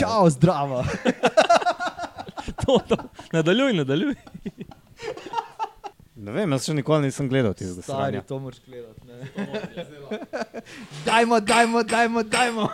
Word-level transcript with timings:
Čau, 0.00 0.30
zdravo. 0.30 0.84
to, 2.66 2.78
to. 2.88 2.96
Nadaljuj, 3.32 3.72
nadaljuj. 3.72 4.14
Ne 6.20 6.32
vem, 6.32 6.52
jaz 6.52 6.66
še 6.68 6.74
nikoli 6.76 7.08
nisem 7.08 7.28
gledal 7.28 7.52
tistega 7.56 7.84
Stari, 7.84 8.20
stanja. 8.20 8.22
to 8.28 8.38
moraš 8.40 8.60
gledati. 8.66 9.00
ne. 9.08 9.16
Dajmo, 11.04 11.40
dajmo, 11.40 11.82
dajmo, 11.82 12.22
dajmo. 12.22 12.68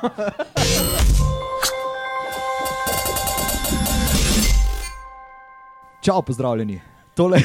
Čau, 6.03 6.23
pozdravljeni. 6.23 6.81
Tole, 7.17 7.39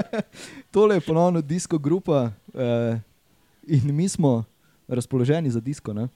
tole 0.74 0.96
je 0.96 1.00
ponovno 1.00 1.40
disko 1.40 1.78
grupa 1.78 2.30
eh, 2.54 3.00
in 3.66 3.96
mi 3.96 4.08
smo 4.08 4.44
razpoloženi 4.88 5.50
za 5.50 5.60
disko. 5.60 5.92
Ne? 5.92 6.08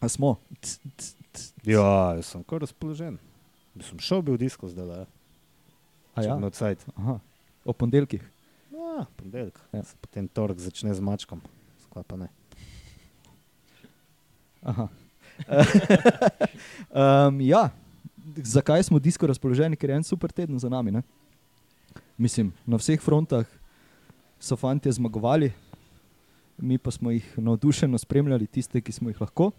A 0.00 0.08
smo? 0.08 0.36
Tc, 0.60 0.78
tc, 0.96 1.14
tc. 1.32 1.52
Ja, 1.66 2.14
jaz 2.18 2.30
sem 2.30 2.42
kar 2.46 2.62
razpoložen. 2.62 3.18
Sem 3.82 3.98
šel 4.02 4.22
bil 4.22 4.38
v 4.38 4.44
disko 4.46 4.70
zdaj, 4.70 4.86
le. 4.86 5.06
A 6.18 6.24
ja? 6.26 6.38
Na 6.38 6.50
cajt. 6.50 6.82
Aha. 6.96 7.18
O 7.64 7.74
ponedeljkih. 7.74 8.22
Ja, 8.74 9.06
ponedeljek. 9.18 9.58
Ja. 9.74 9.82
Potem 10.02 10.28
torek 10.30 10.58
začne 10.62 10.94
z 10.94 11.02
mačkom. 11.02 11.42
Skaj 11.86 12.06
pa 12.06 12.18
ne. 12.18 12.30
Aha. 14.66 14.88
um, 17.28 17.40
ja, 17.40 17.68
zakaj 18.42 18.82
smo 18.82 18.98
disko 18.98 19.26
razpoloženi, 19.30 19.78
ker 19.78 19.90
je 19.90 20.00
en 20.00 20.06
super 20.06 20.32
teden 20.34 20.58
za 20.58 20.68
nami. 20.68 20.90
Ne? 20.98 21.02
Mislim, 22.18 22.50
na 22.66 22.78
vseh 22.78 23.00
frontah 23.02 23.46
so 24.40 24.58
fanti 24.58 24.90
zmagovali, 24.92 25.52
mi 26.58 26.78
pa 26.78 26.90
smo 26.90 27.10
jih 27.14 27.26
navdušeno 27.38 27.98
spremljali, 27.98 28.46
tiste, 28.46 28.80
ki 28.82 28.92
smo 28.92 29.10
jih 29.10 29.20
lahko. 29.20 29.52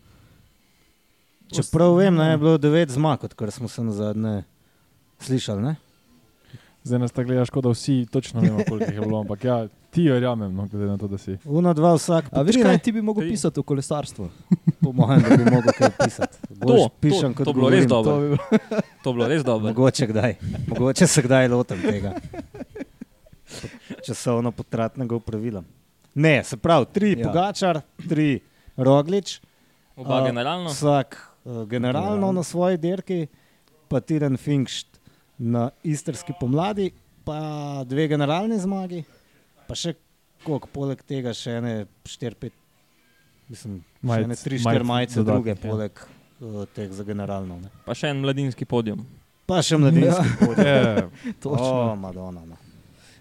Čeprav 1.52 1.96
vem, 1.96 2.16
da 2.16 2.26
je 2.26 2.38
bilo 2.38 2.58
devet 2.58 2.90
zmag, 2.90 3.24
odkar 3.24 3.52
smo 3.52 3.68
se 3.68 3.84
na 3.84 3.92
zadnje 3.92 4.44
slišali. 5.20 5.62
Ne? 5.62 5.76
Zdaj 6.84 7.00
nas 7.00 7.12
tako 7.12 7.28
gledaš, 7.28 7.50
kot 7.50 7.64
da 7.64 7.70
vsi 7.70 8.06
točno 8.06 8.42
vemo, 8.42 8.60
koliko 8.64 8.86
jih 8.86 8.96
je 8.96 9.02
bilo, 9.02 9.20
ampak 9.20 9.44
ja, 9.44 9.58
ti 9.90 10.10
verjamem, 10.10 10.54
no, 10.54 10.68
glede 10.68 10.86
na 10.86 10.98
to, 10.98 11.08
da 11.08 11.18
si. 11.18 11.38
Uno, 11.46 11.74
dva, 11.74 11.94
vsak. 11.94 12.30
A 12.32 12.42
veš, 12.42 12.56
kaj 12.56 12.72
ne? 12.72 12.78
ti 12.80 12.92
bi 12.92 13.02
mogel 13.02 13.22
Tri. 13.22 13.30
pisati 13.30 13.60
o 13.60 13.64
kolesarstvu? 13.64 14.30
Po 14.82 14.92
mojem, 14.92 15.22
da 15.22 15.38
bi 15.38 15.44
mogel 15.46 15.74
kaj 15.74 15.90
pisati. 16.00 16.38
Boljš 16.52 16.82
To, 16.82 16.90
pišem, 17.00 17.34
to, 17.34 17.44
to 17.44 17.54
bilo 17.54 17.70
res 17.70 17.86
govorim. 17.86 17.90
dobro. 18.06 18.14
To 18.14 18.20
bi 18.20 18.28
bilo- 18.30 18.82
To 19.04 19.10
je 19.10 19.14
bilo 19.14 19.28
res 19.28 19.44
dobro. 19.44 19.68
Mogoče 19.68 20.08
kdaj. 20.08 20.36
Mogoče 20.70 21.08
se 21.08 21.22
kdaj 21.22 21.48
lotim 21.48 21.82
tega. 21.82 22.14
Časovno 24.02 24.52
potratnega 24.52 25.16
upravila. 25.16 25.64
Ne, 26.16 26.44
se 26.44 26.58
pravi, 26.58 26.86
tri 26.88 27.12
Ja. 27.12 27.28
Pogačar, 27.28 27.82
tri 28.10 28.40
Roglič, 28.78 29.40
Oba 29.96 30.18
A, 30.18 30.26
generalno. 30.26 30.70
vsak 30.70 31.18
uh, 31.18 31.29
generalno 31.50 31.66
Generalno. 31.66 32.32
na 32.32 32.44
svoji 32.44 32.78
dirki, 32.78 33.28
pa 33.88 34.00
Tiren 34.00 34.38
Finkšt 34.38 35.00
na 35.38 35.70
istrski 35.84 36.34
pomladi, 36.34 36.92
pa 37.24 37.40
dve 37.84 38.08
generalni 38.08 38.60
zmagi, 38.60 39.04
pa 39.68 39.76
še 39.76 39.94
koliko, 40.40 40.68
poleg 40.68 41.02
tega 41.04 41.34
še 41.34 41.58
ene 41.58 41.74
4-5, 42.04 42.52
mislim, 43.48 43.82
Majic- 44.02 44.16
še 44.16 44.24
ene 44.24 44.36
3-4 44.36 44.64
majic 44.64 44.84
majice 44.86 45.24
druge, 45.24 45.50
ja. 45.50 45.62
poleg 45.62 45.92
uh, 46.40 46.66
teh 46.68 46.90
za 46.90 47.04
generalno. 47.04 47.58
Ne. 47.58 47.70
Pa 47.86 47.94
še 47.94 48.08
en 48.08 48.22
mladinski 48.22 48.66
podium. 48.66 49.06
Pa 49.46 49.62
še 49.62 49.78
mladinski 49.78 50.08
Ja. 50.08 50.32
ja. 50.32 50.40
podium. 50.40 50.66
Je, 51.26 51.34
Točno. 51.40 51.74
O, 51.84 51.96
Madonna. 51.96 52.44
No. 52.46 52.58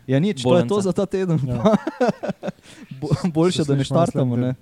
Ja, 0.07 0.19
nič, 0.19 0.41
to 0.41 0.57
je 0.57 0.65
to 0.65 0.69
Bolenca. 0.71 0.85
za 0.85 0.93
ta 0.95 1.05
teden. 1.07 1.37
Ja. 1.43 1.77
Bo, 3.01 3.09
boljše, 3.31 3.65
da 3.65 3.75
ne 3.75 3.85
štartamo. 3.85 4.37
Ne? 4.37 4.55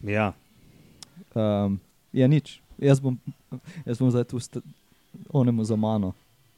Ja. 0.00 0.32
Um, 1.34 1.80
ja, 2.12 2.26
nič. 2.26 2.62
Jaz 2.82 3.00
bom, 3.00 3.18
jaz 3.86 3.98
bom 3.98 4.10
zdaj 4.10 4.24
tu 4.24 4.38
onemu 5.30 5.64
za 5.64 5.76
mano 5.76 6.12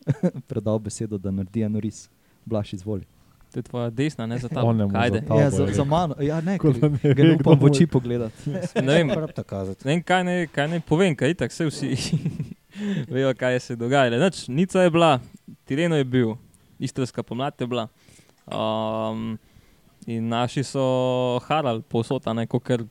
predal 0.48 0.78
besedo, 0.78 1.18
da 1.18 1.30
naredi 1.30 1.62
en 1.62 1.76
ris. 1.80 2.08
Blaž 2.44 2.72
izvoli. 2.72 3.04
To 3.52 3.58
je 3.58 3.62
tvoja 3.62 3.90
desna, 3.90 4.26
ne 4.26 4.38
za 4.38 4.48
ta. 4.48 4.62
Onemu 4.64 4.90
za. 4.92 5.36
Ja, 5.38 5.50
za, 5.50 5.66
za 5.66 5.84
mano. 5.84 6.14
Ja, 6.20 6.40
ne, 6.40 6.58
Kot 6.58 6.76
da 6.76 6.88
ker 6.88 6.98
ne 7.02 7.14
ga 7.14 7.24
ne 7.24 7.36
upam 7.38 7.58
v 7.60 7.70
oči 7.70 7.86
pogledati. 7.86 8.50
Ne 8.82 8.98
vem, 8.98 9.06
ne 9.06 9.84
vem 9.84 10.02
kaj 10.02 10.24
naj, 10.24 10.46
kaj 10.52 10.68
naj 10.68 10.80
povem, 10.88 11.16
kaj 11.16 11.36
itak 11.36 11.52
vse 11.52 11.68
vsi 11.70 12.18
vejo, 13.14 13.30
kaj 13.38 13.60
se 13.60 13.72
je 13.72 13.76
dogajalo. 13.76 14.18
Nič, 14.24 14.48
Nica 14.48 14.82
je 14.82 14.90
bila, 14.90 15.20
Tireno 15.64 15.96
je 15.96 16.04
bil, 16.04 16.34
istrska 16.78 17.22
pomlad 17.22 17.54
je 17.60 17.66
bila. 17.66 17.88
Um, 18.44 19.38
in 20.06 20.28
naši 20.28 20.64
so 20.64 20.84
harali 21.46 21.82
povsod, 21.82 22.26
a 22.26 22.32
ne, 22.32 22.46
ker 22.46 22.84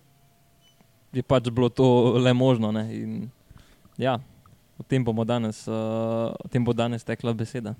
je 1.13 1.23
pač 1.23 1.49
bilo 1.49 1.69
to 1.69 2.17
le 2.17 2.33
možno. 2.33 2.71
Ne, 2.71 2.83
in, 2.91 3.29
ja, 3.97 4.19
o 4.79 4.83
tem 4.83 5.05
danes, 5.25 5.67
uh, 5.67 6.33
o 6.33 6.47
tem 6.49 6.63
bo 6.63 6.73
danes 6.73 7.03
tekla 7.03 7.33
beseda. 7.33 7.75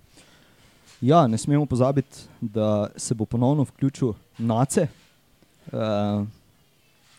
Ja, 1.02 1.28
ne 1.28 1.38
smemo 1.38 1.66
pozabiti, 1.66 2.30
da 2.40 2.88
se 2.96 3.16
bo 3.16 3.26
ponovno 3.26 3.64
vključil 3.64 4.14
Nace 4.38 4.88
uh, 5.74 6.24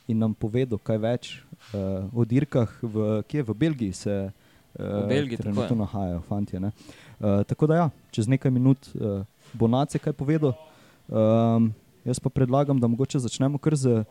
in 0.08 0.19
nam 0.19 0.34
povedal 0.34 0.78
kaj 0.78 0.98
več 0.98 1.32
uh, 1.75 2.08
o 2.14 2.25
dirkah, 2.25 2.70
v, 2.82 3.22
kje 3.28 3.42
v 3.42 3.54
Belgiji 3.54 3.92
se 3.92 4.14
uh, 4.31 5.04
V 5.04 5.08
Belgiji, 5.08 5.36
trenutno 5.36 5.76
nahajajo, 5.84 6.22
fanti. 6.28 6.56
Uh, 6.56 6.72
tako 7.44 7.66
da 7.66 7.76
ja, 7.76 7.91
čez 8.10 8.28
nekaj 8.28 8.50
minut 8.50 8.88
uh, 8.94 9.26
bo 9.52 9.69
Nace 9.69 9.98
kaj 9.98 10.16
povedal. 10.16 10.54
Um, 11.08 11.75
jaz 12.04 12.20
pa 12.20 12.31
predlagam, 12.32 12.81
da 12.81 12.88
mogoče 12.88 13.19
začnemo 13.19 13.58
kar 13.58 13.76
z 13.76 14.04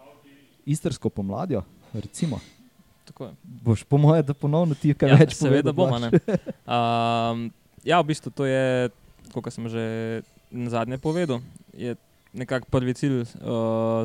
istrsko 0.66 1.09
pomladjo. 1.09 1.64
Recimo. 1.94 2.40
Tako 3.06 3.26
je. 3.26 3.31
Boš 3.44 3.84
po 3.84 3.98
mojem, 3.98 4.26
da 4.26 4.34
ponovno 4.34 4.76
ti 4.76 4.94
kaj 4.94 5.09
Ja, 5.09 5.18
več 5.20 5.36
seveda 5.38 5.74
povedal, 5.74 6.09
bomo. 6.09 6.40
Um, 6.66 7.52
ja, 7.90 8.00
v 8.02 8.08
bistvu 8.09 8.31
to 8.31 8.48
je, 8.48 8.90
kot 9.34 9.52
sem 9.54 9.68
že 9.70 9.84
na 10.53 10.70
zadnje 10.72 10.98
povedal, 10.98 11.44
je 11.74 11.96
nekako 12.34 12.70
prvi 12.72 12.94
cilj 12.94 13.22
uh, 13.22 13.28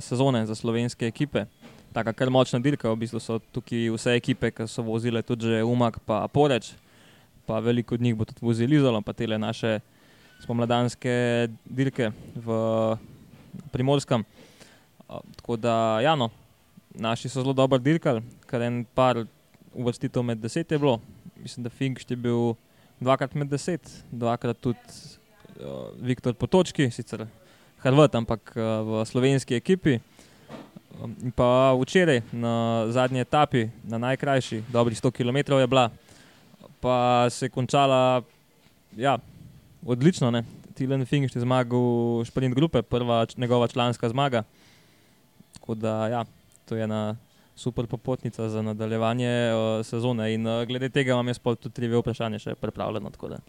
sezone 0.03 0.45
za 0.47 0.55
slovenske 0.55 1.07
ekipe. 1.07 1.47
Taka 1.93 2.13
kar 2.13 2.31
močna 2.31 2.61
dirka, 2.61 2.91
v 2.93 3.05
bistvu 3.05 3.21
so 3.23 3.39
tukaj 3.55 3.89
vse 3.95 4.17
ekipe, 4.19 4.51
ki 4.53 4.69
so 4.69 4.85
vozile 4.85 5.23
tudi 5.23 5.49
že 5.49 5.63
Umak 5.65 6.01
pa 6.05 6.27
Poreč, 6.29 6.75
pa 7.47 7.63
veliko 7.65 7.97
od 7.97 8.05
njih 8.05 8.17
bo 8.17 8.29
tudi 8.29 8.45
vozili 8.45 8.77
Izolo, 8.77 9.01
pa 9.01 9.17
tele 9.17 9.39
naše 9.39 9.79
spomladanske 10.43 11.49
dirke 11.65 12.13
v 12.37 12.59
Primorskem. 13.73 14.25
Uh, 15.09 15.23
tako 15.41 15.57
da, 15.57 16.01
ja, 16.05 16.13
no, 16.19 16.29
naši 16.95 17.29
so 17.29 17.43
zelo 17.43 17.53
dobro 17.53 17.79
dirkali, 17.79 18.23
kar 18.47 18.63
en 18.63 18.85
par 18.95 19.25
uvrstitev 19.75 20.23
med 20.23 20.39
deset 20.39 20.73
je 20.73 20.79
bilo. 20.79 21.01
Mislim, 21.37 21.65
da 21.65 21.71
Finkš 21.71 22.05
je 22.09 22.17
bil 22.17 22.55
dvakrat 23.01 23.35
med 23.35 23.49
deset, 23.49 24.05
dvakrat 24.11 24.59
tudi 24.61 24.79
uh, 25.61 25.91
Viktor 26.01 26.35
Potočki, 26.35 26.91
sicer 26.91 27.27
Hrvat, 27.79 28.15
ampak 28.15 28.53
uh, 28.57 28.63
v 28.87 29.05
slovenski 29.07 29.55
ekipi. 29.55 29.99
In 31.23 31.31
pa 31.31 31.77
včeraj 31.79 32.23
na 32.33 32.87
zadnji 32.91 33.21
etapi, 33.23 33.69
na 33.85 33.99
najkrajši, 33.99 34.65
dobrih 34.73 34.99
100 34.99 35.13
km 35.15 35.61
je 35.61 35.67
bila, 35.67 35.91
pa 36.81 37.27
se 37.31 37.47
je 37.47 37.51
končala 37.55 38.23
ja, 38.97 39.19
odlično. 39.87 40.31
Ne? 40.31 40.43
Tilen 40.75 41.07
Finkš 41.07 41.37
je 41.37 41.43
zmagal 41.43 42.25
šprint 42.25 42.55
grupe, 42.55 42.83
prva 42.83 43.27
č- 43.27 43.39
njegova 43.39 43.69
članska 43.69 44.09
zmaga. 44.09 44.43
Tako 45.53 45.75
da, 45.75 46.09
ja, 46.09 46.25
to 46.69 46.77
je 46.77 46.85
ena 46.85 47.17
super 47.59 47.89
popotnica 47.91 48.49
za 48.49 48.63
nadaljevanje 48.63 49.33
uh, 49.53 49.87
sezone. 49.87 50.29
In 50.35 50.47
uh, 50.47 50.63
glede 50.69 50.93
tega 50.95 51.17
imam 51.17 51.29
jaz 51.29 51.41
tudi 51.43 51.75
tri 51.75 51.91
vprašanja 51.91 52.39
še 52.39 52.55
pripravljeno, 52.61 53.11
tako 53.11 53.35
da 53.35 53.43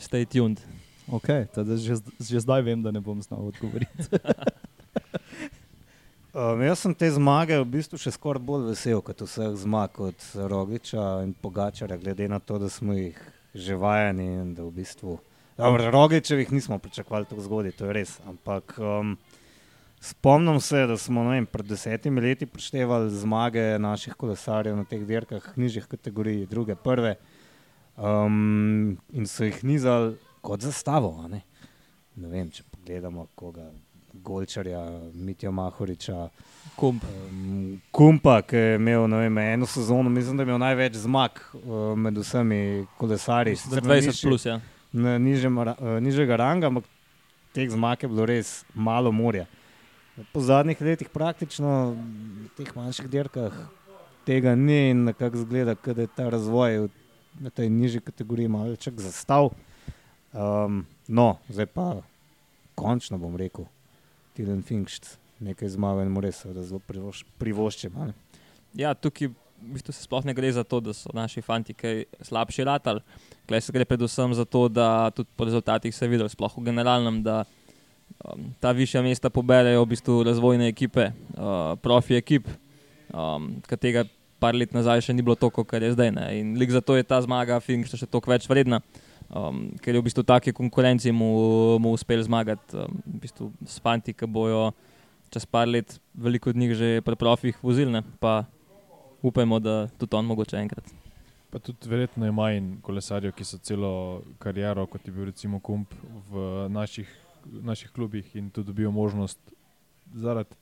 stay 0.00 0.24
tuned. 0.24 0.62
Okay, 1.10 1.48
teda 1.50 1.76
že, 1.76 1.98
že 2.20 2.40
zdaj 2.40 2.62
vem, 2.62 2.82
da 2.82 2.94
ne 2.94 3.02
bom 3.02 3.18
znal 3.22 3.50
odgovoriti. 3.50 4.06
Um, 6.32 6.62
jaz 6.64 6.80
sem 6.80 6.94
te 6.96 7.10
zmage 7.12 7.58
v 7.60 7.66
bistvu 7.68 7.98
še 8.00 8.14
skoraj 8.14 8.40
bolj 8.40 8.70
vesel 8.70 9.02
kot 9.04 9.18
vseh 9.20 9.50
zmag 9.60 9.98
od 10.00 10.22
Rogiča 10.48 11.20
in 11.26 11.34
Pogačara, 11.36 11.98
glede 12.00 12.24
na 12.24 12.38
to, 12.40 12.56
da 12.56 12.70
smo 12.72 12.96
jih 12.96 13.18
že 13.52 13.76
vajeni 13.76 14.24
in 14.40 14.54
da 14.56 14.64
v 14.64 14.72
bistvu. 14.78 15.18
Dobro, 15.60 15.90
Rogičevih 15.92 16.48
nismo 16.56 16.78
pričakovali 16.80 17.28
tako 17.28 17.44
zgodaj, 17.44 17.74
to 17.76 17.84
je 17.84 17.92
res. 17.92 18.16
Ampak 18.24 18.72
um, 18.80 19.18
spomnim 20.02 20.58
se, 20.60 20.86
da 20.86 20.96
smo 20.98 21.22
vem, 21.30 21.46
pred 21.46 21.66
desetimi 21.66 22.20
leti 22.20 22.46
preštevali 22.46 23.10
zmage 23.10 23.78
naših 23.78 24.14
kolesarjev 24.18 24.76
na 24.76 24.84
teh 24.84 25.04
dirkah, 25.06 25.46
nižjih 25.56 25.86
kategorij, 25.86 26.46
druge, 26.50 26.74
prve. 26.74 27.14
Um, 27.96 28.96
in 29.12 29.26
so 29.26 29.44
jih 29.44 29.62
nizali 29.64 30.16
kot 30.42 30.60
zastavo. 30.64 31.14
Ne? 31.28 31.42
ne 32.16 32.28
vem, 32.28 32.50
če 32.50 32.66
pogledamo 32.70 33.28
koga. 33.34 33.70
Golčarja, 34.12 34.80
Mitja 35.14 35.50
Mahoriča, 35.50 36.26
Kump. 36.76 37.04
um, 37.08 37.78
Kumpa, 37.90 38.42
ki 38.44 38.56
je 38.56 38.74
imel 38.76 39.06
vem, 39.08 39.38
eno 39.38 39.66
sezono, 39.66 40.10
mislim, 40.12 40.36
da 40.36 40.42
je 40.42 40.50
imel 40.50 40.58
največ 40.60 40.98
zmag 41.00 41.40
uh, 41.54 41.96
med 41.96 42.18
vsemi 42.20 42.86
kolesarji. 43.00 43.54
Za 43.56 43.62
Sicer 43.62 43.82
na 43.82 43.94
20 43.94 44.10
nižji- 44.10 44.28
plus, 44.28 44.44
ja. 44.46 44.58
nižjega 46.00 46.36
ranga, 46.36 46.66
ampak 46.68 46.84
teh 47.56 47.70
zmag 47.72 48.02
je 48.04 48.08
bilo 48.08 48.26
res 48.28 48.64
malo 48.74 49.12
morja. 49.12 49.46
Po 50.32 50.40
zadnjih 50.40 50.80
letih 50.80 51.08
praktično 51.08 51.96
v 51.96 52.48
teh 52.56 52.68
manjših 52.76 53.08
dirkah 53.08 53.54
tega 54.26 54.54
ni 54.54 54.90
in 54.90 55.04
nekako 55.04 55.42
zgleda, 55.42 55.74
da 55.74 56.00
je 56.00 56.10
ta 56.16 56.28
razvoj 56.30 56.88
v 57.40 57.50
tej 57.50 57.70
nižji 57.70 58.00
kategoriji 58.00 58.48
malo 58.48 58.76
čak 58.76 59.00
zastav. 59.00 59.50
Um, 60.32 60.84
no, 61.08 61.38
zdaj 61.48 61.66
pa 61.66 62.02
končno 62.74 63.18
bom 63.18 63.36
rekel, 63.36 63.64
Tilen 64.36 64.62
Finkšt, 64.62 65.18
nekaj 65.40 65.68
zmaga 65.74 66.04
in 66.04 66.12
mu 66.12 66.20
res 66.24 66.44
zelo 66.44 66.80
privoš, 66.86 67.24
privoščim. 67.38 67.96
a 67.96 68.12
ne. 68.12 68.14
Ja, 68.74 68.94
tukaj 68.94 69.28
v 69.28 69.76
bistvu 69.76 69.92
se 69.94 70.04
sploh 70.04 70.24
ne 70.24 70.34
gre 70.34 70.52
za 70.52 70.64
to, 70.64 70.80
da 70.80 70.94
so 70.96 71.12
naši 71.14 71.42
fanti 71.44 71.74
kaj 71.74 72.04
slabši 72.24 72.64
ratali. 72.64 73.00
Klej 73.48 73.60
se 73.60 73.72
gre 73.72 73.84
predvsem 73.84 74.34
za 74.34 74.44
to, 74.44 74.68
da 74.68 75.10
tudi 75.10 75.28
po 75.36 75.44
rezultatih 75.44 75.94
se 75.94 76.04
je 76.04 76.10
videlo, 76.10 76.28
sploh 76.28 76.56
v 76.56 76.64
generalnem, 76.70 77.22
da 77.22 77.44
um, 78.24 78.50
ta 78.60 78.72
višja 78.72 79.02
mesta 79.02 79.30
poberejo 79.30 79.84
v 79.84 79.92
bistvu 79.94 80.22
razvojne 80.26 80.68
ekipe, 80.70 81.10
uh, 81.36 81.74
profi 81.82 82.16
ekip, 82.18 82.48
um, 83.12 83.54
katerega 83.68 84.06
par 84.42 84.56
let 84.58 84.74
nazaj 84.74 85.04
še 85.06 85.14
ni 85.14 85.22
bilo 85.22 85.36
toliko, 85.38 85.64
kar 85.64 85.82
je 85.82 85.92
zdaj. 85.94 86.10
Ne. 86.14 86.26
In 86.40 86.54
zato 86.70 86.96
je 86.98 87.06
ta 87.06 87.20
zmaga 87.22 87.60
Finkšta 87.62 88.00
še 88.00 88.10
toliko 88.10 88.32
več 88.32 88.48
vredna. 88.50 88.82
Um, 89.32 89.70
ker 89.80 89.94
je 89.94 90.00
v 90.00 90.04
bistvu 90.04 90.24
taki 90.28 90.52
konkurenci 90.52 91.12
mu, 91.14 91.78
mu 91.80 91.94
uspel 91.96 92.20
zmagati 92.20 92.76
um, 92.76 92.98
v 93.06 93.20
bistvu 93.22 93.52
s 93.64 93.78
fanti, 93.80 94.12
ki 94.12 94.26
bojo 94.28 94.72
čez 95.32 95.46
par 95.48 95.70
let 95.70 95.94
veliko 96.12 96.50
od 96.50 96.58
njih 96.60 96.74
že 96.76 96.88
pri 97.00 97.16
profih 97.16 97.56
vozilne, 97.64 98.02
pa 98.20 98.44
upajmo, 99.22 99.62
da 99.62 99.88
tudi 99.96 100.16
on 100.18 100.28
mogoče 100.28 100.58
enkrat. 100.60 100.84
Pa 101.48 101.58
tudi 101.58 101.88
verjetno 101.88 102.26
je 102.26 102.32
manj 102.32 102.68
kolesarjev, 102.84 103.32
ki 103.36 103.44
so 103.44 103.58
celo 103.64 103.92
kariero, 104.42 104.84
kot 104.86 105.06
je 105.06 105.12
bil 105.12 105.30
recimo 105.30 105.60
Kump 105.60 105.94
v 106.32 106.68
naših, 106.72 107.08
naših 107.44 107.90
klubih 107.90 108.36
in 108.36 108.50
tudi 108.50 108.66
dobijo 108.66 108.90
možnost 108.90 109.52
zaradi 110.14 110.54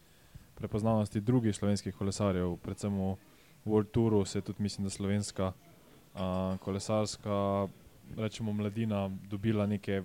prepoznavnosti 0.54 1.20
drugih 1.20 1.56
slovenskih 1.56 1.94
kolesarjev, 1.96 2.56
predvsem 2.62 2.92
v 2.92 3.16
World 3.64 3.90
Touru 3.92 4.24
se 4.24 4.40
tudi, 4.40 4.62
mislim, 4.62 4.84
da 4.84 4.90
slovenska 4.90 5.52
a, 6.14 6.56
kolesarska, 6.60 7.68
rečemo 8.16 8.52
mladina, 8.52 9.10
dobila 9.30 9.66
neke 9.66 10.02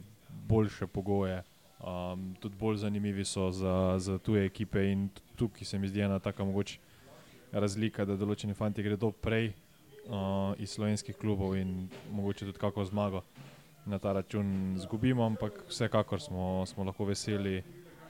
boljše 0.48 0.88
pogoje. 0.88 1.44
Um, 1.86 2.36
tudi 2.40 2.56
bolj 2.60 2.78
zanimivi 2.78 3.26
so 3.26 3.52
za, 3.52 3.96
za 4.00 4.18
tuje 4.18 4.46
ekipe, 4.46 4.92
in 4.92 5.10
tukaj 5.36 5.66
se 5.66 5.80
mi 5.80 5.88
zdi 5.88 6.02
ena 6.02 6.20
taka 6.20 6.44
mogoče 6.44 6.80
razlika, 7.52 8.06
da 8.06 8.16
določeni 8.16 8.56
fanti 8.56 8.84
gredo 8.84 9.12
prej 9.12 9.52
uh, 9.52 10.56
iz 10.58 10.72
slovenskih 10.72 11.18
klubov 11.20 11.58
in 11.60 11.90
mogoče 12.12 12.46
tudi 12.46 12.60
kako 12.60 12.86
zmago 12.86 13.22
na 13.86 14.00
ta 14.00 14.14
račun 14.14 14.76
zgubimo, 14.82 15.26
ampak 15.26 15.64
vsekakor 15.70 16.22
smo, 16.22 16.66
smo 16.66 16.84
lahko 16.84 17.06
veseli. 17.06 17.64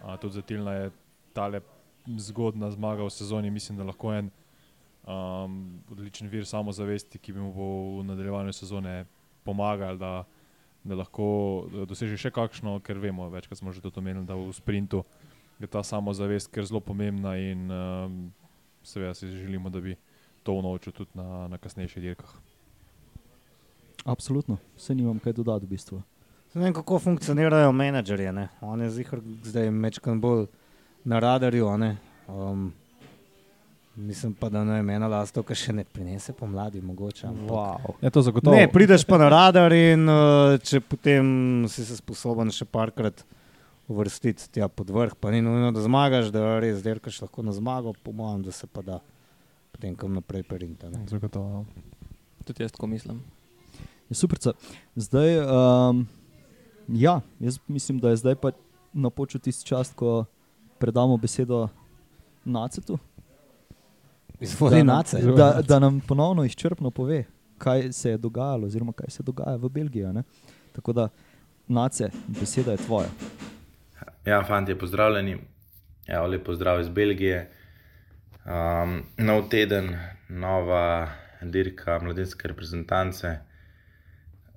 Uh, 0.04 0.16
tudi 0.22 0.34
za 0.34 0.42
Tilna 0.42 0.74
je 0.74 0.92
tale 1.34 1.62
zgodna 2.18 2.72
zmaga 2.72 3.04
v 3.04 3.10
sezoni, 3.10 3.52
mislim, 3.52 3.78
da 3.78 3.84
lahko 3.84 4.14
en 4.14 4.30
um, 5.08 5.82
odličen 5.92 6.30
vir 6.30 6.46
samozavesti, 6.46 7.20
ki 7.20 7.34
bi 7.34 7.42
mu 7.42 7.52
bo 7.54 7.68
v 8.00 8.06
nadaljevanju 8.10 8.54
sezone 8.54 9.06
pomagal, 9.44 9.98
da, 9.98 10.24
lahko 10.86 11.26
doseže 11.90 12.18
še 12.18 12.32
kakšno, 12.34 12.78
ker 12.86 13.00
vemo, 13.02 13.30
večkrat 13.34 13.58
smo 13.58 13.74
že 13.74 13.82
to 13.82 13.90
omenili, 13.98 14.26
da 14.26 14.38
v 14.38 14.54
sprintu 14.54 15.04
je 15.58 15.68
ta 15.68 15.82
samozavest 15.84 16.52
kar 16.54 16.66
zelo 16.68 16.82
pomembna 16.84 17.38
in 17.40 17.72
um, 17.72 18.20
seveda 18.84 19.14
si 19.18 19.32
želimo, 19.32 19.70
da 19.70 19.82
bi 19.82 19.96
to 20.44 20.54
unovčil 20.54 20.94
tudi 20.94 21.18
na, 21.18 21.48
na 21.48 21.58
kasnejših 21.58 22.04
dirkah. 22.04 22.36
Absolutno, 24.06 24.58
vse 24.78 24.96
nimam 24.96 25.20
kaj 25.20 25.34
dodati 25.34 25.66
v 25.66 25.70
bistvu. 25.70 26.02
Ne 26.56 26.62
vem, 26.64 26.74
kako 26.74 27.00
funkcionirajo 27.00 27.72
menedžerji. 27.72 28.32
ne. 28.32 28.48
On 28.62 28.82
je 28.82 28.90
zihar 28.90 29.20
zdaj 29.44 29.72
mečkan 29.72 30.22
bolj 30.22 30.46
na 31.04 31.20
radarju. 31.20 31.68
a 31.68 31.78
ne. 31.78 31.98
Um, 32.28 32.74
mislim 33.96 34.34
pa, 34.34 34.50
da 34.50 34.64
ne 34.64 34.74
vem, 34.74 34.90
ena 34.90 35.08
lastovka 35.08 35.56
še 35.56 35.74
ne 35.74 35.84
prinese 35.84 36.34
pomladi, 36.34 36.82
mogoče. 36.82 37.28
Wow. 37.50 37.98
Je 38.02 38.10
to 38.10 38.22
zagotovo. 38.22 38.56
Ne, 38.56 38.70
prideš 38.72 39.04
pa 39.06 39.18
na 39.18 39.30
radar 39.30 39.74
in 39.74 40.08
uh, 40.08 40.56
če 40.64 40.80
potem 40.80 41.66
si 41.68 41.86
se 41.86 41.98
sposoben 41.98 42.52
še 42.52 42.66
parkrat 42.66 43.26
uvrstiti 43.88 44.48
tja 44.52 44.68
pod 44.72 44.90
vrh, 44.90 45.14
pa 45.20 45.32
ni 45.32 45.42
nujno, 45.46 45.74
da 45.76 45.84
zmagaš, 45.84 46.32
da 46.34 46.60
res 46.64 46.82
derkaš 46.86 47.22
lahko 47.26 47.44
na 47.46 47.54
zmago, 47.54 47.94
po 48.04 48.16
mojem, 48.16 48.48
da 48.48 48.56
se 48.56 48.68
pa 48.68 48.82
da 48.82 49.02
potem 49.76 49.96
kam 49.96 50.16
naprej 50.16 50.48
perinta. 50.48 50.90
Zagotovo. 51.10 51.66
Tudi 52.46 52.64
jaz 52.64 52.72
tako 52.72 52.88
mislim. 52.88 53.22
Je 54.10 54.16
super. 54.16 54.38
Zdaj, 54.96 55.40
um, 55.40 56.08
ja, 56.88 57.22
jaz 57.40 57.60
mislim, 57.68 58.00
da 58.00 58.10
je 58.10 58.16
zdaj 58.16 58.36
pa 58.36 58.52
napočil 58.94 59.42
tisti 59.42 59.66
čas, 59.66 59.94
ko 59.96 60.26
predamo 60.80 61.18
besedo 61.18 61.68
Nacetu. 62.46 62.98
Izvoli 64.40 64.72
da 64.72 64.78
nam- 64.78 64.88
nace. 64.88 65.22
Da, 65.22 65.62
da 65.62 65.80
nam 65.80 66.00
ponovno 66.00 66.44
izčrpno 66.44 66.92
pove, 66.92 67.24
kaj 67.58 67.92
se 67.92 68.10
je 68.10 68.18
dogajalo, 68.18 68.68
oziroma 68.68 68.94
kaj 68.94 69.10
se 69.10 69.24
dogaja 69.24 69.56
v 69.56 69.70
Belgiji. 69.70 70.06
a 70.06 70.12
ne. 70.12 70.24
Tako 70.72 70.94
da, 70.94 71.10
Nace, 71.68 72.10
beseda 72.30 72.72
je 72.72 72.78
tvoja. 72.78 73.08
Ja, 74.26 74.44
fanti, 74.44 74.76
pozdravljeni. 74.76 75.38
Ja, 76.08 76.26
lep 76.26 76.46
pozdrav 76.46 76.82
iz 76.82 76.90
Belgije. 76.90 77.52
Um, 78.46 79.04
nov 79.18 79.50
teden, 79.50 79.98
nova 80.30 81.10
dirka 81.42 82.00
mladinske 82.00 82.48
reprezentance. 82.48 83.38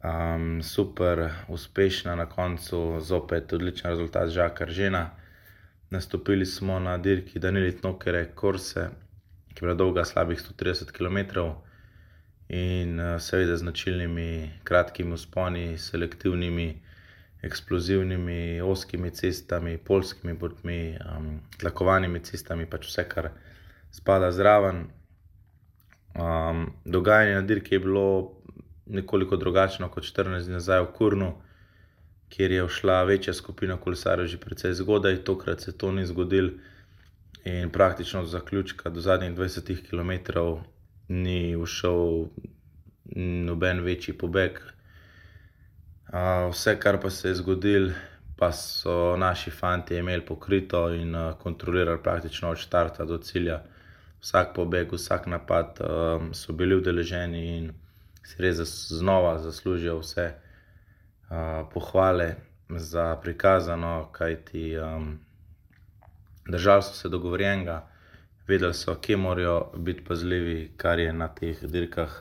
Um, 0.04 0.62
super, 0.62 1.30
uspešna 1.48 2.14
na 2.14 2.26
koncu, 2.26 3.00
zopet 3.00 3.52
odličen 3.52 3.90
rezultat 3.90 4.30
Žaka 4.30 4.64
Ržena. 4.64 5.10
Nastopili 5.90 6.46
smo 6.46 6.78
na 6.78 6.98
dirki 6.98 7.38
Danilit 7.38 7.82
Nokere 7.82 8.24
Korse, 8.34 8.88
ki 9.48 9.58
je 9.58 9.66
bila 9.66 9.74
dolga 9.74 10.04
slabih 10.04 10.38
130 10.38 10.92
km 10.92 11.18
in 12.48 13.00
uh, 13.00 13.20
seveda 13.20 13.56
z 13.56 13.60
značilnimi 13.60 14.50
kratkimi 14.64 15.12
usponi, 15.12 15.78
selektivnimi 15.78 16.74
eksplozivnimi, 17.42 18.60
oskimi 18.60 19.10
cestami, 19.10 19.78
polskimi 19.78 20.38
potmi, 20.38 20.98
um, 21.16 21.40
tlakovanimi 21.58 22.20
cestami, 22.24 22.66
pač 22.66 22.88
vse, 22.88 23.04
kar 23.08 23.30
spada 23.94 24.32
zraven. 24.32 24.86
Um, 26.18 26.66
dogajanje 26.84 27.34
na 27.34 27.42
dirki 27.46 27.74
je 27.74 27.80
bilo 27.80 28.06
nekoliko 28.88 29.36
drugačno 29.36 29.88
kot 29.88 30.04
14 30.04 30.44
dni 30.44 30.52
nazaj 30.52 30.80
v 30.80 30.92
Kurnu, 30.96 31.32
kjer 32.28 32.52
je 32.52 32.68
šla 32.68 33.02
večja 33.02 33.34
skupina 33.34 33.76
kolesarjev 33.76 34.26
že 34.26 34.40
precej 34.40 34.74
zgodaj, 34.74 35.24
tokrat 35.24 35.60
se 35.60 35.78
to 35.78 35.92
ni 35.92 36.06
zgodilo. 36.06 36.50
In 37.44 37.70
praktično 37.70 38.22
do 38.22 38.28
zaključka, 38.28 38.90
do 38.90 39.00
zadnjih 39.00 39.32
20 39.32 39.88
km, 39.90 40.12
ni 41.08 41.56
ušel 41.56 42.26
noben 43.44 43.80
večji 43.80 44.18
pobeg, 44.18 44.58
vse, 46.50 46.76
kar 46.80 47.00
pa 47.00 47.10
se 47.10 47.28
je 47.28 47.34
zgodilo, 47.34 47.92
pa 48.36 48.52
so 48.52 49.16
naši 49.16 49.50
fanti 49.50 49.96
imeli 49.96 50.26
pokrito 50.26 50.94
in 50.94 51.14
kontrolirali 51.42 52.02
praktično 52.02 52.50
od 52.50 52.56
začetka 52.56 53.04
do 53.04 53.18
cilja. 53.18 53.62
Vsak 54.20 54.54
pobeg, 54.54 54.92
vsak 54.92 55.26
napad 55.26 55.78
um, 55.80 56.34
so 56.34 56.52
bili 56.52 56.74
udeleženi 56.74 57.56
in 57.56 57.72
si 58.28 58.42
res 58.42 58.60
znova 58.92 59.38
zaslužijo 59.38 59.98
vse 60.02 60.26
uh, 60.28 61.36
pohvale 61.72 62.34
za 62.68 63.16
prikazano, 63.22 64.08
kajti 64.12 64.78
um, 64.78 65.18
držali 66.48 66.82
so 66.82 66.94
se 66.94 67.08
dogovorjenega, 67.08 67.86
vedeli 68.46 68.74
so, 68.74 68.94
kje 68.94 69.16
morajo 69.16 69.72
biti 69.76 70.04
pazljivi, 70.04 70.72
kar 70.76 70.98
je 70.98 71.12
na 71.12 71.28
teh 71.28 71.62
dirkah 71.62 72.20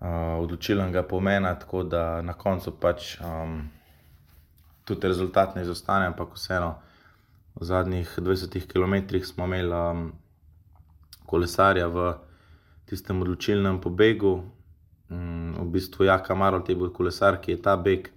uh, 0.00 0.08
odločilnega 0.42 1.02
pomena, 1.02 1.54
tako 1.58 1.82
da 1.82 2.22
na 2.22 2.32
koncu 2.32 2.74
pač 2.80 3.20
um, 3.20 3.70
tudi 4.84 5.06
rezultat 5.06 5.54
ne 5.54 5.62
izostane, 5.62 6.06
ampak 6.06 6.34
vseeno 6.34 6.74
v 7.54 7.64
zadnjih 7.64 8.18
20 8.18 8.66
km 8.66 9.22
smo 9.24 9.44
imeli 9.44 9.74
um, 9.74 10.12
kolesarja 11.26 11.86
v 11.86 12.14
tistem 12.86 13.22
odločilnem 13.22 13.80
pobegu. 13.80 14.57
V 15.68 15.76
bistvu 15.76 16.08
Jaka 16.08 16.34
Marolt 16.34 16.68
je 16.68 16.76
bil 16.76 16.88
kolesar, 16.88 17.36
ki 17.40 17.52
je 17.52 17.62
ta 17.62 17.76
beg 17.76 18.08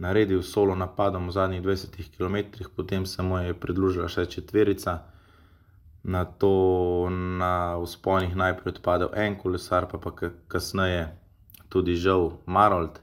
naredil 0.00 0.40
solo 0.42 0.72
napadom 0.74 1.28
v 1.28 1.32
zadnjih 1.32 1.62
20 1.62 2.16
km, 2.16 2.64
potem 2.76 3.06
se 3.06 3.22
mu 3.22 3.36
je 3.38 3.52
pridružila 3.52 4.08
še 4.08 4.24
četverica. 4.24 5.04
Na 6.06 6.24
to 6.24 7.10
na 7.10 7.76
vzponih 7.76 8.32
najprej 8.32 8.78
odpadel 8.78 9.10
en 9.12 9.36
kolesar, 9.36 9.88
pa 9.90 9.98
pa 9.98 10.10
ka- 10.16 10.32
kasneje 10.48 11.12
tudi 11.68 11.96
žal 12.00 12.40
Marold. 12.46 13.00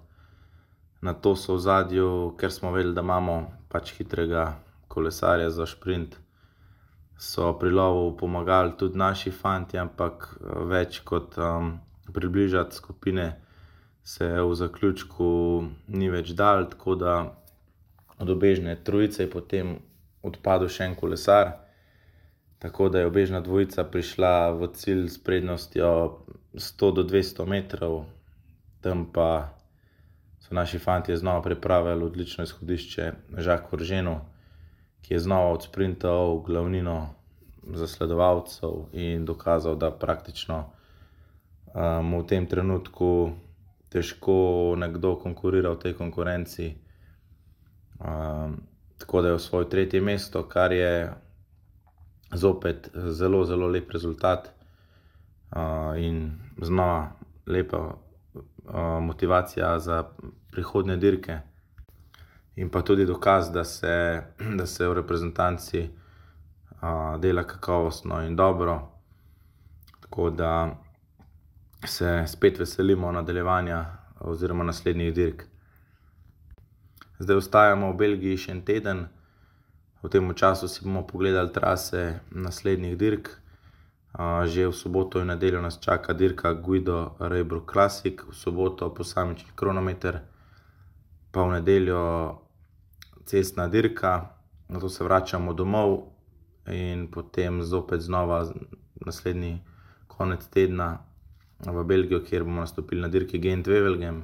Na 1.01 1.13
to 1.13 1.35
so 1.35 1.53
v 1.53 1.61
zadju, 1.61 2.33
ker 2.39 2.49
smo 2.49 2.71
vedeli, 2.71 2.95
da 2.95 3.05
imamo 3.05 3.53
pač 3.69 3.93
hitrega 3.93 4.57
kolesarja 4.87 5.49
za 5.49 5.65
sprint, 5.69 6.15
so 7.17 7.53
pri 7.59 7.69
lovu 7.69 8.17
pomagali 8.17 8.73
tudi 8.77 8.97
naši 8.97 9.31
fanti, 9.31 9.77
ampak 9.77 10.37
več 10.65 11.01
kot 11.03 11.37
um, 11.37 11.79
približati 12.13 12.75
skupine 12.75 13.42
se 14.03 14.27
v 14.27 14.55
zaključku 14.55 15.27
ni 15.87 16.09
več 16.11 16.33
dal, 16.35 16.67
tako 16.69 16.95
da 16.95 17.15
od 18.19 18.29
obežne 18.29 18.75
trojice 18.83 19.23
je 19.23 19.31
potem 19.31 19.77
odpadel 20.21 20.69
še 20.69 20.89
en 20.89 20.95
kolesar. 20.95 21.53
Tako 22.63 22.87
da 22.89 22.99
je 22.99 23.07
obežna 23.07 23.41
dvojica 23.43 23.83
prišla 23.83 24.51
v 24.55 24.69
cilj 24.75 25.07
s 25.11 25.17
prednostjo 25.23 25.89
100 26.55 26.91
do 26.95 27.03
200 27.03 27.47
metrov, 27.47 28.05
tam 28.83 29.07
pa 29.11 29.55
so 30.39 30.55
naši 30.55 30.79
fanti 30.79 31.15
znova 31.17 31.41
pripravili 31.41 32.03
odlično 32.03 32.43
izhodišče 32.43 33.11
Žak 33.37 33.71
Vrženu, 33.71 34.19
ki 35.01 35.13
je 35.13 35.19
znova 35.19 35.51
odsprintal 35.57 36.39
glavnino 36.45 37.15
zasledovalcev 37.63 38.87
in 38.91 39.25
dokazal, 39.25 39.75
da 39.75 39.91
praktično 39.91 40.63
um, 41.73 42.19
v 42.19 42.25
tem 42.27 42.47
trenutku 42.47 43.31
težko 43.93 44.73
nekdo 44.77 45.15
konkurira 45.21 45.75
v 45.75 45.81
tej 45.85 45.93
konkurenci. 45.93 46.73
Um, 48.01 48.57
tako 48.97 49.21
da 49.21 49.27
je 49.27 49.37
v 49.37 49.39
svoje 49.39 49.69
tretje 49.69 50.01
mesto, 50.01 50.43
kar 50.49 50.73
je 50.73 51.13
zopet 52.33 52.89
zelo, 52.93 53.45
zelo 53.45 53.67
lep 53.67 53.91
rezultat 53.91 54.49
uh, 55.53 55.93
in 55.97 56.31
znova 56.61 57.11
lepa 57.45 57.79
uh, 57.87 57.93
motivacija 59.01 59.79
za 59.79 60.03
prihodne 60.51 60.97
dirke. 60.97 61.39
In 62.55 62.69
pa 62.69 62.81
tudi 62.81 63.05
dokaz, 63.05 63.51
da 63.51 63.63
se, 63.63 64.21
da 64.59 64.65
se 64.65 64.87
v 64.87 64.93
reprezentanci 64.93 65.89
uh, 65.89 67.19
dela 67.19 67.43
kakovostno 67.43 68.21
in 68.25 68.35
dobro. 68.35 68.89
Tako 70.01 70.29
da 70.29 70.83
se 71.85 72.23
spet 72.27 72.59
veselimo 72.59 73.11
nadaljevanja 73.11 73.85
oziroma 74.19 74.63
naslednjih 74.63 75.13
dirk. 75.13 75.43
Zdaj 77.19 77.35
ostajamo 77.35 77.91
v 77.91 77.97
Belgiji 77.97 78.37
še 78.37 78.51
en 78.51 78.61
teden, 78.65 79.05
v 80.03 80.09
tem 80.11 80.33
času 80.35 80.67
si 80.67 80.83
bomo 80.83 81.05
pogledali 81.07 81.53
trase 81.53 82.19
naslednjih 82.31 82.97
dirk. 82.97 83.29
Že 84.45 84.67
v 84.69 84.75
soboto 84.77 85.21
in 85.21 85.31
nedeljo 85.31 85.61
nas 85.61 85.79
čaka 85.81 86.13
dirka 86.13 86.53
Guido 86.53 87.15
Rebro 87.19 87.63
Classic, 87.65 88.21
v 88.21 88.35
soboto 88.35 88.89
posamični 88.93 89.55
kronometer, 89.55 90.19
pa 91.31 91.41
v 91.41 91.57
nedeljo 91.57 92.01
cestna 93.25 93.65
dirka, 93.67 94.29
na 94.69 94.79
to 94.79 94.89
se 94.89 95.03
vračamo 95.03 95.53
domov 95.53 96.13
in 96.69 97.07
potem 97.11 97.63
zopet 97.63 98.01
znova 98.01 98.45
naslednji 99.05 99.63
konec 100.07 100.45
tedna 100.45 100.99
v 101.65 101.83
Belgijo, 101.83 102.19
kjer 102.19 102.43
bomo 102.43 102.61
nastopili 102.61 103.01
na 103.01 103.07
dirki 103.07 103.39
Gent 103.39 103.67
Wevelgem. 103.67 104.23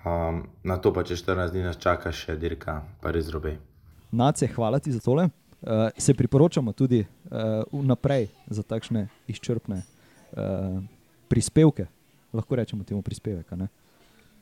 Um, 0.00 0.42
na 0.64 0.76
to 0.76 0.92
pa 0.92 1.04
čez 1.04 1.20
14 1.20 1.50
dni 1.50 1.62
nas 1.62 1.76
čaka 1.76 2.08
še 2.08 2.36
dirka 2.36 2.80
Pariz 3.00 3.28
Robe. 3.28 3.58
Nace, 4.10 4.48
hvala 4.48 4.78
ti 4.78 4.92
za 4.92 5.00
tole. 5.00 5.28
Uh, 5.60 5.92
se 5.92 6.14
priporočamo 6.14 6.72
tudi 6.72 7.00
uh, 7.00 7.36
vnaprej 7.70 8.30
za 8.48 8.62
takšne 8.62 9.08
izčrpne 9.28 9.76
uh, 9.76 10.80
prispevke, 11.28 11.84
lahko 12.32 12.56
rečemo 12.56 12.80
temu 12.80 13.02
prispevek. 13.02 13.52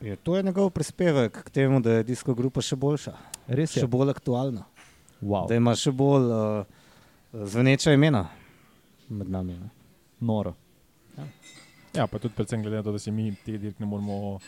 Je, 0.00 0.14
to 0.16 0.36
je 0.36 0.42
njegov 0.42 0.70
prispevek 0.70 1.42
k 1.42 1.50
temu, 1.50 1.80
da 1.82 1.98
je 1.98 2.06
disko 2.06 2.34
grupa 2.34 2.62
še 2.62 2.76
boljša, 2.76 3.16
Res 3.50 3.74
je. 3.74 3.82
še 3.82 3.86
bolj 3.86 4.14
aktualna, 4.14 4.62
Wow. 5.18 5.48
da 5.50 5.58
ima 5.58 5.74
še 5.74 5.90
bolj 5.90 6.30
uh, 6.30 6.62
zveneča 7.34 7.90
imena 7.92 8.28
med 9.10 9.26
nami. 9.26 9.58
Ne? 9.58 9.68
Noro. 10.22 10.54
Ja, 11.96 12.06
pa 12.06 12.18
tudi 12.18 12.34
predvsem 12.36 12.62
glede 12.62 12.76
na 12.76 12.86
to, 12.86 12.92
da 12.92 12.98
si 12.98 13.10
mi 13.10 13.30
te 13.44 13.58
dirke 13.58 13.82
ne 13.82 13.86
moremo 13.86 14.38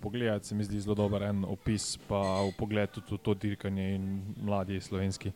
pogledati, 0.00 0.46
se 0.46 0.54
mi 0.54 0.64
zdi 0.64 0.80
zelo 0.80 0.94
dober 0.94 1.22
en 1.22 1.44
opis, 1.44 1.96
pa 2.08 2.20
v 2.44 2.52
pogled 2.58 2.90
tudi 2.94 3.14
v 3.14 3.22
to 3.24 3.34
dirkanje 3.34 3.94
in 3.94 4.34
mladi 4.36 4.80
slovenski 4.80 5.32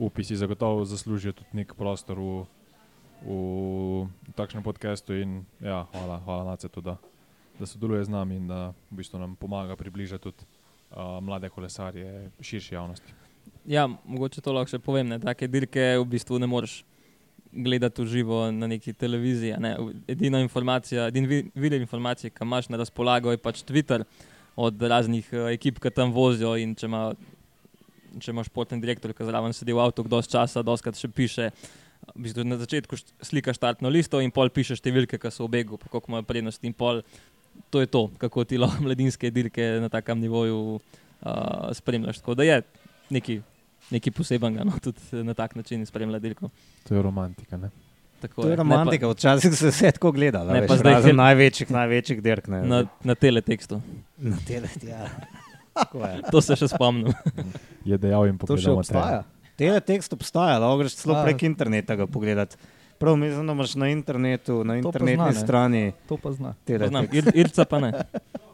upisi 0.00 0.36
zagotovo 0.36 0.84
zaslužijo 0.84 1.32
tudi 1.32 1.48
nek 1.52 1.74
prostor 1.74 2.18
v, 2.18 2.44
v 3.22 4.32
takšnem 4.34 4.64
podkastu 4.64 5.12
in 5.12 5.44
ja, 5.60 5.84
hvala, 5.92 6.20
hvala 6.24 6.44
Nacetu, 6.44 6.80
da, 6.80 6.96
da 7.58 7.66
sodeluje 7.66 8.04
z 8.04 8.08
nami 8.08 8.36
in 8.36 8.48
da 8.48 8.72
v 8.90 8.96
bistvu 9.02 9.20
nam 9.20 9.36
pomaga 9.36 9.76
približati 9.76 10.22
tudi 10.22 10.44
uh, 10.44 11.20
mlade 11.20 11.48
kolesarje 11.48 12.30
širši 12.40 12.74
javnosti. 12.74 13.12
Ja, 13.66 13.88
mogoče 14.04 14.40
to 14.40 14.52
lahko 14.52 14.72
še 14.72 14.80
povem. 14.80 15.12
Ne? 15.12 15.20
Take 15.20 15.48
dirke 15.48 15.98
v 16.00 16.06
bistvu 16.08 16.40
ne 16.40 16.48
moreš 16.48 16.80
gledati 17.52 18.02
v 18.02 18.06
živo 18.06 18.50
na 18.52 18.66
neki 18.66 18.92
televiziji. 18.92 19.56
Ne? 19.58 19.76
Edina 20.08 20.40
informacija, 20.40 21.06
edin 21.10 21.26
vi- 21.26 21.50
vir 21.54 21.72
informacije, 21.72 22.30
ki 22.30 22.44
imaš 22.44 22.68
na 22.68 22.76
razpolago, 22.76 23.30
je 23.30 23.38
pač 23.38 23.62
Twitter 23.64 24.04
od 24.56 24.82
raznih 24.82 25.28
uh, 25.32 25.50
ekip, 25.50 25.78
ki 25.80 25.90
tam 25.90 26.12
vozijo. 26.12 26.56
in 26.56 26.74
Če 26.74 26.86
ima, 26.86 27.14
če 28.20 28.30
ima 28.30 28.44
športni 28.44 28.80
direktor, 28.80 29.12
ki 29.12 29.24
zraven 29.24 29.52
sedi 29.52 29.72
v 29.72 29.80
avtu, 29.82 30.02
dosti 30.02 30.32
časa, 30.32 30.62
doskrat 30.62 30.96
še 30.98 31.08
piše. 31.08 31.50
V 32.14 32.22
bistvu 32.24 32.44
na 32.44 32.56
začetku 32.56 32.96
slikaš 33.22 33.56
startno 33.56 33.88
listo 33.88 34.20
in 34.20 34.30
pol 34.30 34.48
pišeš 34.48 34.80
številke, 34.80 35.18
ki 35.20 35.30
so 35.30 35.46
v 35.46 35.60
begu, 35.60 35.78
koliko 35.90 36.08
imajo 36.08 36.26
prednosti. 36.26 36.66
In 36.66 36.72
pol 36.72 37.02
to 37.70 37.80
je 37.80 37.86
to, 37.86 38.08
kako 38.18 38.44
ti 38.44 38.58
lahko 38.62 38.82
mladinske 38.82 39.30
dirke 39.30 39.80
na 39.80 39.88
takem 39.88 40.20
nivoju 40.20 40.80
uh, 40.80 41.70
spremljaš. 41.76 42.22
Tako 42.22 42.34
da 42.34 42.46
je 42.46 42.62
nekaj, 43.10 43.42
nekaj 43.90 44.12
posebenega, 44.12 44.64
no, 44.64 44.72
tudi 44.78 44.98
na 45.22 45.34
tak 45.34 45.54
način 45.54 45.86
spremljati 45.86 46.22
dirko. 46.22 46.50
To 46.84 46.94
je 46.94 47.02
romantika. 47.02 47.56
Ne? 47.56 47.70
Tako 48.20 48.42
To 48.42 48.48
je 48.48 48.50
Ne 48.50 48.56
romantika, 48.56 49.08
včasih 49.08 49.54
se 49.54 49.64
je 49.64 49.70
vse 49.70 49.90
tako 49.92 50.12
gledalo. 50.12 50.52
Ne, 50.52 50.60
veš, 50.60 50.68
pa 50.68 50.76
zdaj 50.76 51.02
je- 51.02 51.12
največjih, 51.14 51.70
največjih 51.70 52.22
dirk. 52.22 52.44
Pa, 52.44 52.52
Ne, 52.52 52.62
na, 52.62 52.80
na 53.02 53.14
teletekstu. 53.14 53.80
na 54.18 54.36
tele, 54.46 54.68
ja. 54.82 55.06
Je. 55.94 56.22
To 56.30 56.40
se 56.40 56.56
še 56.56 56.68
spomnim. 56.68 57.12
Je 57.84 57.96
dejal 57.96 58.26
in 58.26 58.36
To 58.36 58.52
še 58.52 58.68
pogledal. 58.68 58.76
obstaja. 58.76 59.22
Teletekst 59.56 60.12
obstaja, 60.12 60.58
lahko 60.58 60.78
greš 60.78 60.96
celo 60.96 61.16
prek 61.22 61.42
interneta 61.42 61.96
ga 61.96 62.06
pogledati. 62.06 62.56
Prav 62.98 63.16
mislim, 63.16 63.46
da 63.46 63.52
imaš 63.52 63.74
na 63.76 63.88
internetu, 63.88 64.60
na 64.60 64.74
To 64.74 64.82
pa 64.82 64.98
internetni 64.98 65.32
zna, 65.32 65.40
strani 65.40 65.92
To 66.04 66.16
pa 66.16 66.32
zna. 66.32 66.52
Poznam, 66.58 67.06
teletekst. 67.06 67.14
Ir, 67.16 67.32
Irca 67.36 67.64
pa 67.64 67.80
ne. 67.80 67.90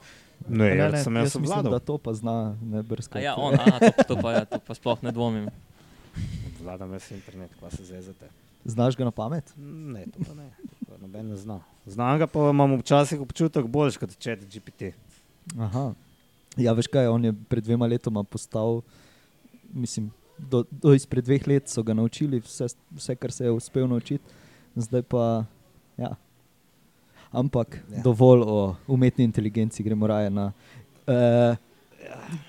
Ne, 0.48 0.74
Ne, 0.74 0.88
ne, 0.90 1.02
sem 1.02 1.16
jaz 1.16 1.24
jaz 1.24 1.36
mislim, 1.36 1.44
obvladal. 1.44 1.72
da 1.72 1.78
to 1.78 1.98
pa 1.98 2.14
zna 2.14 2.56
ne 2.62 2.82
brskati. 2.82 3.18
A 3.18 3.22
ja, 3.22 3.34
on, 3.36 3.54
aha, 3.54 3.78
to, 3.80 4.04
to, 4.08 4.16
pa, 4.22 4.32
ja, 4.32 4.44
to 4.44 4.58
pa 4.58 4.74
sploh 4.74 5.02
ne 5.02 5.12
dvomim. 5.12 5.48
Vladam 6.62 6.92
jaz 6.92 7.10
internet, 7.12 7.50
kva 7.58 7.70
se 7.70 7.84
zezate. 7.84 8.28
Znaš 8.64 8.96
ga 8.96 9.04
na 9.04 9.10
pamet? 9.10 9.52
Ne, 9.56 10.04
to 10.06 10.24
pa 10.26 10.34
ne. 10.34 10.50
To 10.86 10.98
noben 10.98 11.28
ne 11.28 11.36
zna. 11.36 11.60
Znam 11.86 12.18
ga 12.18 12.26
pa 12.26 12.50
imam 12.50 12.78
včasih 12.78 13.20
občutek 13.20 13.66
boljš 13.66 13.96
kot 13.96 14.16
chat 14.18 14.38
GPT. 14.46 14.92
Aha. 15.58 15.92
Ja, 16.56 16.72
veš 16.72 16.86
kaj, 16.86 17.06
on 17.06 17.24
je 17.24 17.34
pred 17.48 17.64
dvema 17.64 17.86
letoma 17.86 18.22
postal, 18.24 18.80
mislim, 19.70 20.10
do, 20.38 20.64
do 20.70 20.94
izpred 20.94 21.24
dveh 21.24 21.46
let 21.48 21.68
so 21.68 21.82
ga 21.82 21.94
naučili 21.94 22.40
vse, 22.40 22.66
vse, 22.90 23.14
kar 23.16 23.32
se 23.32 23.44
je 23.44 23.50
uspel 23.50 23.86
naučiti, 23.88 24.24
zdaj 24.76 25.02
pa, 25.02 25.44
ja. 25.96 26.14
Ampak 27.36 27.74
Ja. 27.90 27.96
ja. 27.96 28.02
dovolj 28.02 28.42
o 28.46 28.76
umetni 28.88 29.24
inteligenci, 29.24 29.82
gremo 29.84 30.06
raje 30.06 30.30
na 30.30 30.52
uh, 31.06 31.56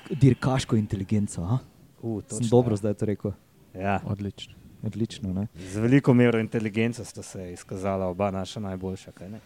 dirkaško 0.10 0.76
inteligenco. 0.76 1.42
a? 1.44 1.58
Uh, 2.02 2.24
Sem 2.28 2.48
dobro 2.48 2.76
zdaj 2.76 2.94
to 2.94 3.06
rekel. 3.06 3.32
Ja. 3.76 4.00
Odlično. 4.06 4.54
Odlično. 4.84 5.34
Ne? 5.34 5.48
Z 5.58 5.78
veliko 5.84 6.14
mero 6.14 6.40
inteligence 6.40 7.06
sta 7.06 7.24
se 7.24 7.54
izkazala 7.54 8.08
oba 8.08 8.32
naša 8.32 8.60
najboljša. 8.60 9.12
kaj 9.12 9.30
ne? 9.30 9.40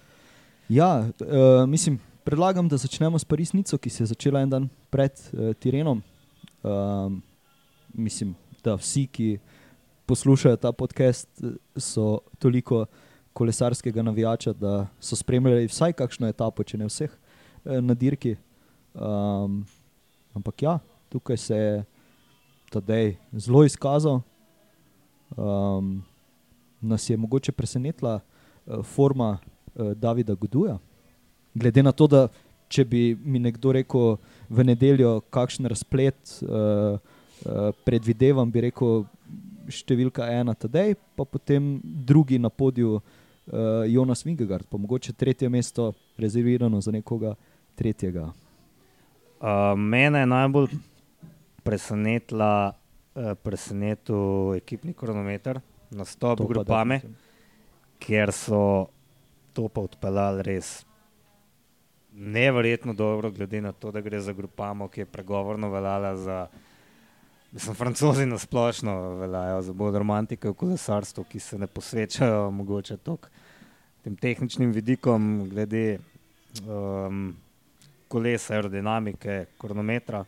Ja, 0.69 0.99
uh, 1.19 1.69
mislim, 1.69 1.99
predlagam, 2.23 2.67
da 2.69 2.77
začnemo 2.77 3.19
s 3.19 3.25
Parisnico, 3.25 3.77
ki 3.77 3.89
se 3.89 4.03
je 4.03 4.07
začela 4.07 4.41
en 4.41 4.49
dan 4.49 4.69
pred 4.89 5.11
uh, 5.33 5.53
Tirenom. 5.55 6.03
Um, 6.63 7.21
mislim, 7.93 8.35
da 8.63 8.75
vsi, 8.75 9.07
ki 9.07 9.39
poslušajo 10.05 10.55
ta 10.55 10.71
podcast, 10.71 11.29
so 11.75 12.19
toliko 12.39 12.85
kolesarskega 13.33 14.03
navijača, 14.03 14.53
da 14.53 14.87
so 14.99 15.15
spremljali 15.15 15.67
vsaj 15.67 15.93
kakšno 15.93 16.27
etapo, 16.27 16.63
če 16.63 16.77
ne 16.77 16.87
vseh, 16.89 17.11
eh, 17.65 17.81
na 17.81 17.93
dirki. 17.93 18.35
Um, 18.93 19.63
ampak 20.35 20.63
ja, 20.63 20.79
tukaj 21.09 21.37
se 21.37 21.57
je 21.57 21.83
Tadej 22.71 23.17
zelo 23.31 23.63
izkazal. 23.67 24.21
Um, 25.35 26.03
nas 26.81 27.09
je 27.09 27.17
mogoče 27.17 27.51
presenetila 27.51 28.19
uh, 28.19 28.85
forma 28.85 29.37
uh, 29.37 29.91
Davida 29.91 30.33
Guduja. 30.33 30.77
Glede 31.53 31.83
na 31.83 31.91
to, 31.91 32.07
da 32.07 32.27
če 32.71 32.85
bi 32.85 33.17
mi 33.23 33.39
nekdo 33.39 33.73
rekel 33.75 34.15
v 34.49 34.63
nedeljo, 34.63 35.19
kakšen 35.29 35.67
razplet 35.67 36.15
uh, 36.43 36.95
uh, 36.95 37.71
predvidevam, 37.83 38.51
bi 38.51 38.67
rekel 38.69 39.03
številka 39.71 40.27
ena 40.31 40.55
Tadej, 40.55 40.95
pa 41.15 41.27
potem 41.27 41.77
drugi 41.83 42.39
na 42.39 42.49
podiju 42.49 42.99
uh, 42.99 43.20
Jonas 43.87 44.25
Vingegard, 44.25 44.65
pa 44.69 44.77
mogoče 44.77 45.13
tretje 45.13 45.49
mesto 45.49 45.93
rezervirano 46.17 46.81
za 46.81 46.91
nekoga 46.91 47.35
tretjega. 47.75 48.31
Uh, 49.41 49.47
mene 49.77 50.19
je 50.19 50.25
najbolj 50.25 50.67
presenetila, 51.63 52.73
uh, 53.15 53.33
presenetil 53.43 54.53
ekipni 54.55 54.93
kronometer, 54.93 55.59
nastop 55.89 56.37
To 56.37 56.47
pa 56.47 56.53
grupame, 56.53 56.95
definitivno. 56.95 57.27
ker 57.99 58.31
so 58.31 58.87
to 59.53 59.67
pa 59.67 59.81
odpeljali 59.81 60.43
res 60.43 60.85
neverjetno 62.11 62.93
dobro, 62.93 63.31
glede 63.31 63.61
na 63.61 63.71
to, 63.71 63.91
da 63.91 64.01
gre 64.01 64.19
za 64.19 64.33
grupamo, 64.33 64.87
ki 64.87 65.01
je 65.01 65.05
pregovorno 65.05 65.69
veljala 65.69 66.15
za. 66.17 66.47
Mislim, 67.51 67.75
francozi 67.75 68.25
na 68.25 68.37
splošno 68.37 69.15
veljajo 69.19 69.61
za 69.61 69.73
bolj 69.73 69.97
romantike 69.97 70.49
v 70.49 70.53
kolesarstvu, 70.53 71.23
ki 71.23 71.39
se 71.39 71.57
ne 71.59 71.67
posvečajo 71.67 72.51
mogoče 72.51 72.97
toliko 72.97 73.27
tem 74.03 74.15
tehničnim 74.15 74.71
vidikom, 74.73 75.49
glede 75.49 75.99
um, 76.65 77.33
kolesa, 78.07 78.55
aerodinamike, 78.55 79.45
kronometra. 79.61 80.23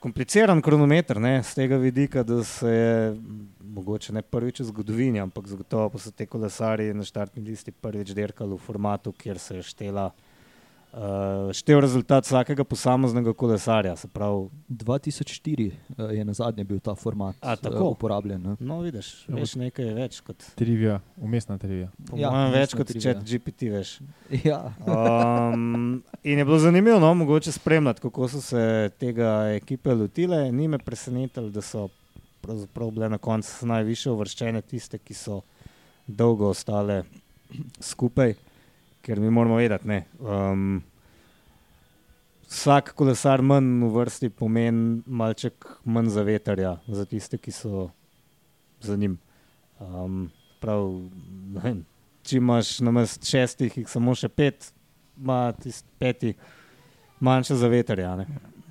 Kompliciran 0.00 0.60
kronometer, 0.62 1.20
ne, 1.20 1.38
z 1.42 1.54
tega 1.60 1.76
vidika, 1.80 2.22
da 2.22 2.42
se 2.44 2.70
je 2.70 2.96
mogoče 3.74 4.12
ne 4.12 4.22
prvič 4.22 4.60
v 4.60 4.68
zgodovini, 4.68 5.20
ampak 5.20 5.48
zagotovo 5.48 5.88
pa 5.92 6.00
so 6.00 6.12
te 6.12 6.26
kolesari 6.28 6.90
na 6.94 7.04
štartni 7.04 7.44
listi 7.44 7.72
prvič 7.72 8.12
dirkali 8.16 8.52
v 8.52 8.60
formatu, 8.60 9.12
kjer 9.16 9.40
se 9.40 9.60
je 9.60 9.68
štela, 9.70 10.10
uh, 10.94 11.52
štel 11.52 11.80
rezultat 11.82 12.24
vsakega 12.24 12.64
posameznega 12.64 13.32
kolesarja. 13.34 13.96
Se 13.96 14.08
pravi, 14.08 14.46
2004 14.70 15.66
uh, 15.98 16.10
je 16.14 16.24
na 16.24 16.32
zadnje 16.32 16.64
bil 16.64 16.80
ta 16.80 16.94
format 16.94 17.36
A, 17.40 17.52
eh, 17.52 17.56
tako? 17.56 17.88
uporabljen. 17.90 18.42
Ne? 18.42 18.56
no, 18.60 18.80
vidiš, 18.80 19.26
Ja, 19.28 19.34
veš 19.34 19.54
nekaj 19.60 19.90
več 19.94 20.20
kot, 20.20 20.44
Trivija, 20.54 21.00
umestna 21.16 21.58
trivija. 21.58 21.90
po 22.10 22.18
Ja, 22.18 22.30
mojem, 22.30 22.52
več 22.52 22.74
kot 22.74 22.86
trivia. 22.86 23.14
čet 23.14 23.24
GPT, 23.26 23.70
veš. 23.74 23.98
Ja. 24.48 24.60
Um, 24.86 26.02
in 26.22 26.38
je 26.38 26.44
bilo 26.44 26.58
zanimivo, 26.58 27.00
no, 27.00 27.14
mogoče 27.14 27.52
spremljati, 27.52 28.00
kako 28.00 28.28
so 28.28 28.40
se 28.40 28.90
tega 28.98 29.50
ekipe 29.54 29.94
lotile. 29.94 30.52
Ni 30.52 30.68
me 30.68 30.78
presenetilo, 30.78 31.50
da 31.50 31.62
so 31.62 31.88
bile 32.92 33.08
na 33.08 33.18
koncu 33.18 33.66
najviše 33.66 34.10
uvrščene 34.10 34.60
tiste, 34.62 34.98
ki 34.98 35.14
so 35.14 35.40
dolgo 36.06 36.48
ostale 36.52 37.04
skupaj, 37.80 38.34
ker 39.04 39.20
mi 39.20 39.30
moramo 39.30 39.58
vedeti. 39.60 40.00
Um, 40.20 40.82
vsak 42.48 42.94
kolesar 42.96 43.42
manj 43.44 43.84
v 43.84 43.90
vrsti 43.92 44.30
pomeni 44.32 45.02
malček 45.06 45.68
manj 45.84 46.08
za 46.14 46.24
veterja, 46.24 46.78
za 46.88 47.04
tiste, 47.04 47.38
ki 47.38 47.52
so 47.52 47.90
za 48.80 48.96
njim. 48.96 49.18
Um, 49.80 50.30
prav, 50.60 50.88
vem, 51.60 51.84
če 52.24 52.38
imaš 52.40 52.78
na 52.80 52.94
mestu 52.94 53.28
šestih, 53.28 53.76
jih 53.82 53.90
samo 53.90 54.14
še 54.16 54.30
pet, 54.32 54.70
ima 55.20 55.52
tisti 55.60 55.88
peti 56.00 56.34
manjše 57.20 57.58
za 57.60 57.68
veterja. 57.68 58.14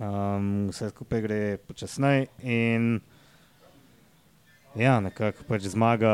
Um, 0.01 0.69
vse 0.71 0.89
skupaj 0.89 1.21
gre 1.21 1.41
počasneje 1.67 2.27
in 2.41 2.97
ja, 4.75 4.97
nekako 4.99 5.45
pač 5.47 5.69
zmaga 5.69 6.13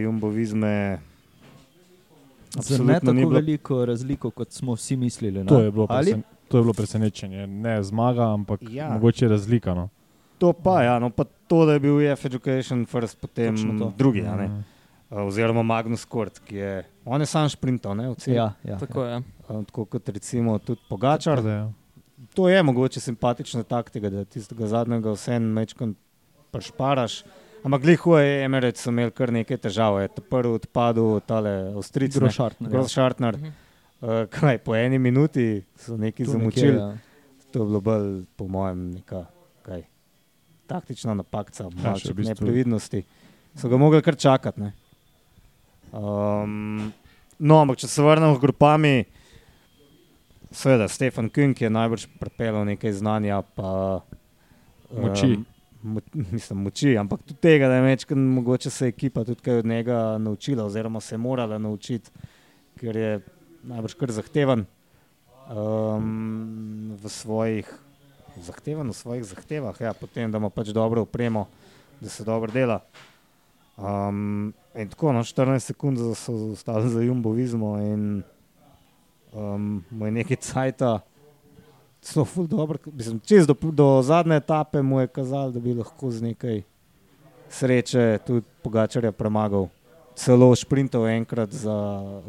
Jumbo 0.00 0.32
Za 2.52 2.58
ne 2.74 2.86
absolutno 2.86 3.00
tako 3.02 3.12
bilo- 3.18 3.30
veliko 3.32 3.84
razliko, 3.84 4.30
kot 4.30 4.50
smo 4.50 4.74
vsi 4.74 4.96
mislili. 4.96 5.38
Ne? 5.38 5.46
To 5.46 5.58
je 5.58 5.70
bilo, 5.70 5.86
presen, 5.86 6.22
to 6.48 6.58
je 6.58 6.62
bilo 6.62 6.72
presenečenje. 6.72 7.46
Ne 7.46 7.82
zmaga, 7.82 8.22
ampak 8.24 8.60
Ja. 8.62 8.68
ja. 8.76 8.90
mogoče 8.90 9.28
razlika. 9.28 9.74
No. 9.74 9.88
To 10.38 10.52
pa, 10.52 10.82
ja, 10.82 10.98
no, 10.98 11.10
pa 11.10 11.24
to, 11.24 11.66
da 11.66 11.72
je 11.72 11.80
bil 11.80 12.00
EF 12.02 12.24
Education 12.24 12.86
first, 12.86 13.18
potem 13.18 13.54
drugi, 13.96 14.22
a 14.22 14.36
ne, 14.36 14.48
Mm. 14.48 14.64
Uh, 15.10 15.18
oziroma 15.18 15.62
Magnus 15.62 16.04
Kort, 16.04 16.38
ki 16.38 16.56
je, 16.56 16.84
on 17.04 17.20
je 17.20 17.26
sam 17.26 17.48
šprintal, 17.48 17.94
ne, 17.94 18.08
v 18.08 18.14
celem. 18.14 18.36
Ja, 18.36 18.52
ja, 18.64 18.78
Tako 18.78 19.04
je. 19.04 19.16
Uh, 19.48 19.64
tako 19.64 19.84
kot 19.84 20.08
recimo 20.08 20.58
tudi 20.58 20.80
Pogačar. 20.88 21.36
Tako 21.36 21.48
da, 21.48 21.54
ja. 21.54 21.72
To 22.34 22.48
je 22.48 22.62
mogoče 22.62 23.00
simpatična 23.00 23.62
taktika, 23.62 24.10
da 24.10 24.24
tistega 24.24 24.66
zadnjega 24.66 25.12
vsem 25.12 25.42
mečkam 25.44 25.94
prešparaš. 26.50 27.24
Ampak 27.62 27.82
gliho 27.82 28.18
je 28.18 28.44
Emerec 28.44 28.80
so 28.80 28.90
imeli 28.90 29.12
kar 29.14 29.30
nekaj 29.32 29.58
težav. 29.62 30.00
Je 30.02 30.08
prvi 30.30 30.56
odpadel, 30.58 31.20
tale 31.26 31.52
Avstrijci. 31.76 32.18
Grošartner, 32.18 32.70
ja. 32.70 32.72
Grošartner. 32.78 33.36
Mhm. 33.38 33.52
Uh, 34.02 34.24
kaj, 34.30 34.58
po 34.58 34.74
eni 34.74 34.98
minuti 34.98 35.62
so 35.78 35.96
neki 35.96 36.24
zamučili. 36.26 36.72
nekje, 36.72 36.80
ja. 36.80 37.48
To 37.52 37.62
je 37.62 37.66
bilo 37.66 37.80
bolj, 37.80 38.24
po 38.36 38.48
mojem, 38.48 38.90
neka 38.96 39.26
kaj, 39.62 39.84
taktična 40.66 41.14
napaka, 41.14 41.52
še 41.54 41.68
malce 41.70 42.10
v 42.10 42.16
bistvu- 42.16 42.32
neprevidnosti. 42.32 43.02
So 43.54 43.68
ga 43.68 43.76
mogli 43.78 44.02
kar 44.02 44.16
čakati. 44.16 44.60
ne. 44.60 44.72
Um, 45.92 46.92
no, 47.38 47.60
ampak 47.60 47.76
če 47.78 47.86
se 47.88 48.02
vrnemo 48.02 48.38
k 48.38 48.40
grupami, 48.40 49.04
seveda 50.50 50.88
Stefan 50.88 51.28
Künk 51.30 51.60
je 51.60 51.70
najbrž 51.70 52.08
pripeljal 52.18 52.64
nekaj 52.64 52.92
znanja, 52.92 53.42
pa 53.54 54.00
Moči. 54.90 55.36
Um, 55.36 55.46
mo, 55.82 56.00
mislim, 56.32 56.62
moči, 56.62 56.96
ampak 56.98 57.22
tudi 57.22 57.40
tega, 57.40 57.68
da 57.68 57.78
je 57.78 57.82
večkrat 57.82 58.18
mogoče 58.18 58.70
se 58.70 58.88
ekipa 58.88 59.24
tudi 59.24 59.42
kaj 59.42 59.62
od 59.62 59.66
njega 59.66 60.18
naučila, 60.18 60.64
oziroma 60.64 61.00
se 61.00 61.14
je 61.14 61.18
morala 61.18 61.58
naučiti, 61.58 62.10
ker 62.80 62.96
je 62.96 63.20
najbrž 63.62 63.94
kar 63.94 64.10
zahteven 64.10 64.64
um, 65.50 66.98
v 67.02 67.08
svojih 67.08 67.78
zahteven 68.40 68.88
v 68.88 68.96
svojih 68.96 69.24
zahtevah, 69.24 69.76
ja, 69.80 69.92
potem, 69.92 70.30
da 70.32 70.38
ima 70.38 70.50
pač 70.50 70.72
dobro 70.72 71.02
upremo, 71.02 71.46
da 72.00 72.08
se 72.08 72.24
dobro 72.24 72.52
dela. 72.52 72.80
Um, 73.76 74.54
in 74.74 74.88
tako, 74.88 75.12
no, 75.12 75.24
14 75.24 75.72
sekund 75.72 75.98
so 76.16 76.34
ostali 76.52 76.90
za 76.90 77.02
Jumbo 77.02 77.32
Vizmo 77.32 77.76
in 77.80 78.22
um, 79.32 79.84
mu 79.90 80.06
je 80.06 80.12
nekaj 80.12 80.36
cajta, 80.36 81.00
zelo 82.02 82.24
ful 82.24 82.46
dobro, 82.46 82.78
mislim, 82.86 83.20
čez 83.20 83.46
do, 83.46 83.54
do 83.62 84.02
zadnje 84.02 84.36
etape 84.36 84.82
mu 84.82 85.00
je 85.00 85.06
kazal, 85.06 85.52
da 85.52 85.60
bi 85.60 85.74
lahko 85.74 86.10
z 86.10 86.22
nekaj 86.22 86.62
sreče 87.50 88.18
tudi 88.26 88.46
Pogačarja 88.62 89.12
premagal. 89.12 89.68
Celo 90.14 90.54
šprintov 90.54 91.06
enkrat 91.08 91.50
za 91.50 91.72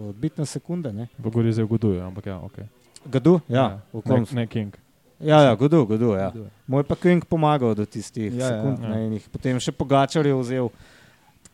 odbitne 0.09 0.45
sekunde. 0.45 0.93
Ne? 0.93 1.07
V 1.19 1.29
Gori 1.29 1.51
zdaj 1.53 1.65
ugoduje, 1.65 1.99
ampak 2.01 2.25
ja, 2.25 2.39
ok. 2.39 2.57
Gadu? 3.05 3.39
Ja, 3.47 3.81
v 3.93 4.01
kom 4.01 4.23
ne, 4.31 4.47
King. 4.47 4.77
Ja, 5.19 5.41
ja, 5.41 5.55
godu, 5.55 5.85
godu, 5.85 6.15
ja. 6.15 6.31
Kdo 6.31 6.43
je? 6.43 6.49
Moj 6.67 6.83
pa 6.83 6.95
King 6.95 7.25
pomagal 7.25 7.75
do 7.75 7.85
tistih 7.85 8.31
Ja, 8.33 8.39
ja. 8.39 8.47
sekund, 8.49 8.79
Ja. 8.83 8.89
ja, 8.89 8.95
ja. 8.99 9.05
in 9.05 9.13
jih 9.13 9.27
potem 9.31 9.59
še 9.59 9.71
Pogačar 9.71 10.25
je 10.25 10.35
vzel. 10.35 10.69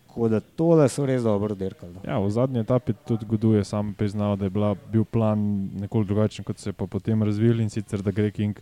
Tako 0.10 0.28
da 0.28 0.40
tole 0.40 0.88
so 0.90 1.06
res 1.06 1.22
dobro 1.24 1.56
dirkali. 1.56 1.94
no. 1.94 2.02
Ja, 2.04 2.18
v 2.18 2.30
zadnji 2.34 2.60
etapi 2.60 2.94
tudi 3.06 3.26
Goduje 3.30 3.64
sam 3.64 3.94
priznal, 3.94 4.36
da 4.36 4.46
je 4.46 4.50
bila, 4.50 4.74
bil 4.92 5.06
plan 5.06 5.70
nekoliko 5.78 6.08
drugačen, 6.08 6.46
kot 6.46 6.58
se 6.58 6.70
je 6.70 6.74
pa 6.74 6.88
potem 6.88 7.24
razvil 7.24 7.62
in 7.62 7.70
sicer 7.70 8.02
da 8.02 8.12
gre 8.12 8.32
King 8.32 8.58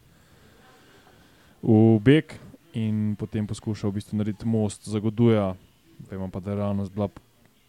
v 1.63 1.99
beg 2.03 2.35
in 2.73 3.15
potem 3.15 3.47
poskušal 3.47 3.89
v 3.89 3.93
bistvu 3.93 4.17
narediti 4.19 4.45
most 4.45 4.89
za 4.89 4.99
Goduja. 4.99 5.55
Vemo 6.11 6.27
pa, 6.29 6.39
da 6.39 6.51
je 6.51 6.57
realnost 6.59 6.91
bila 6.91 7.07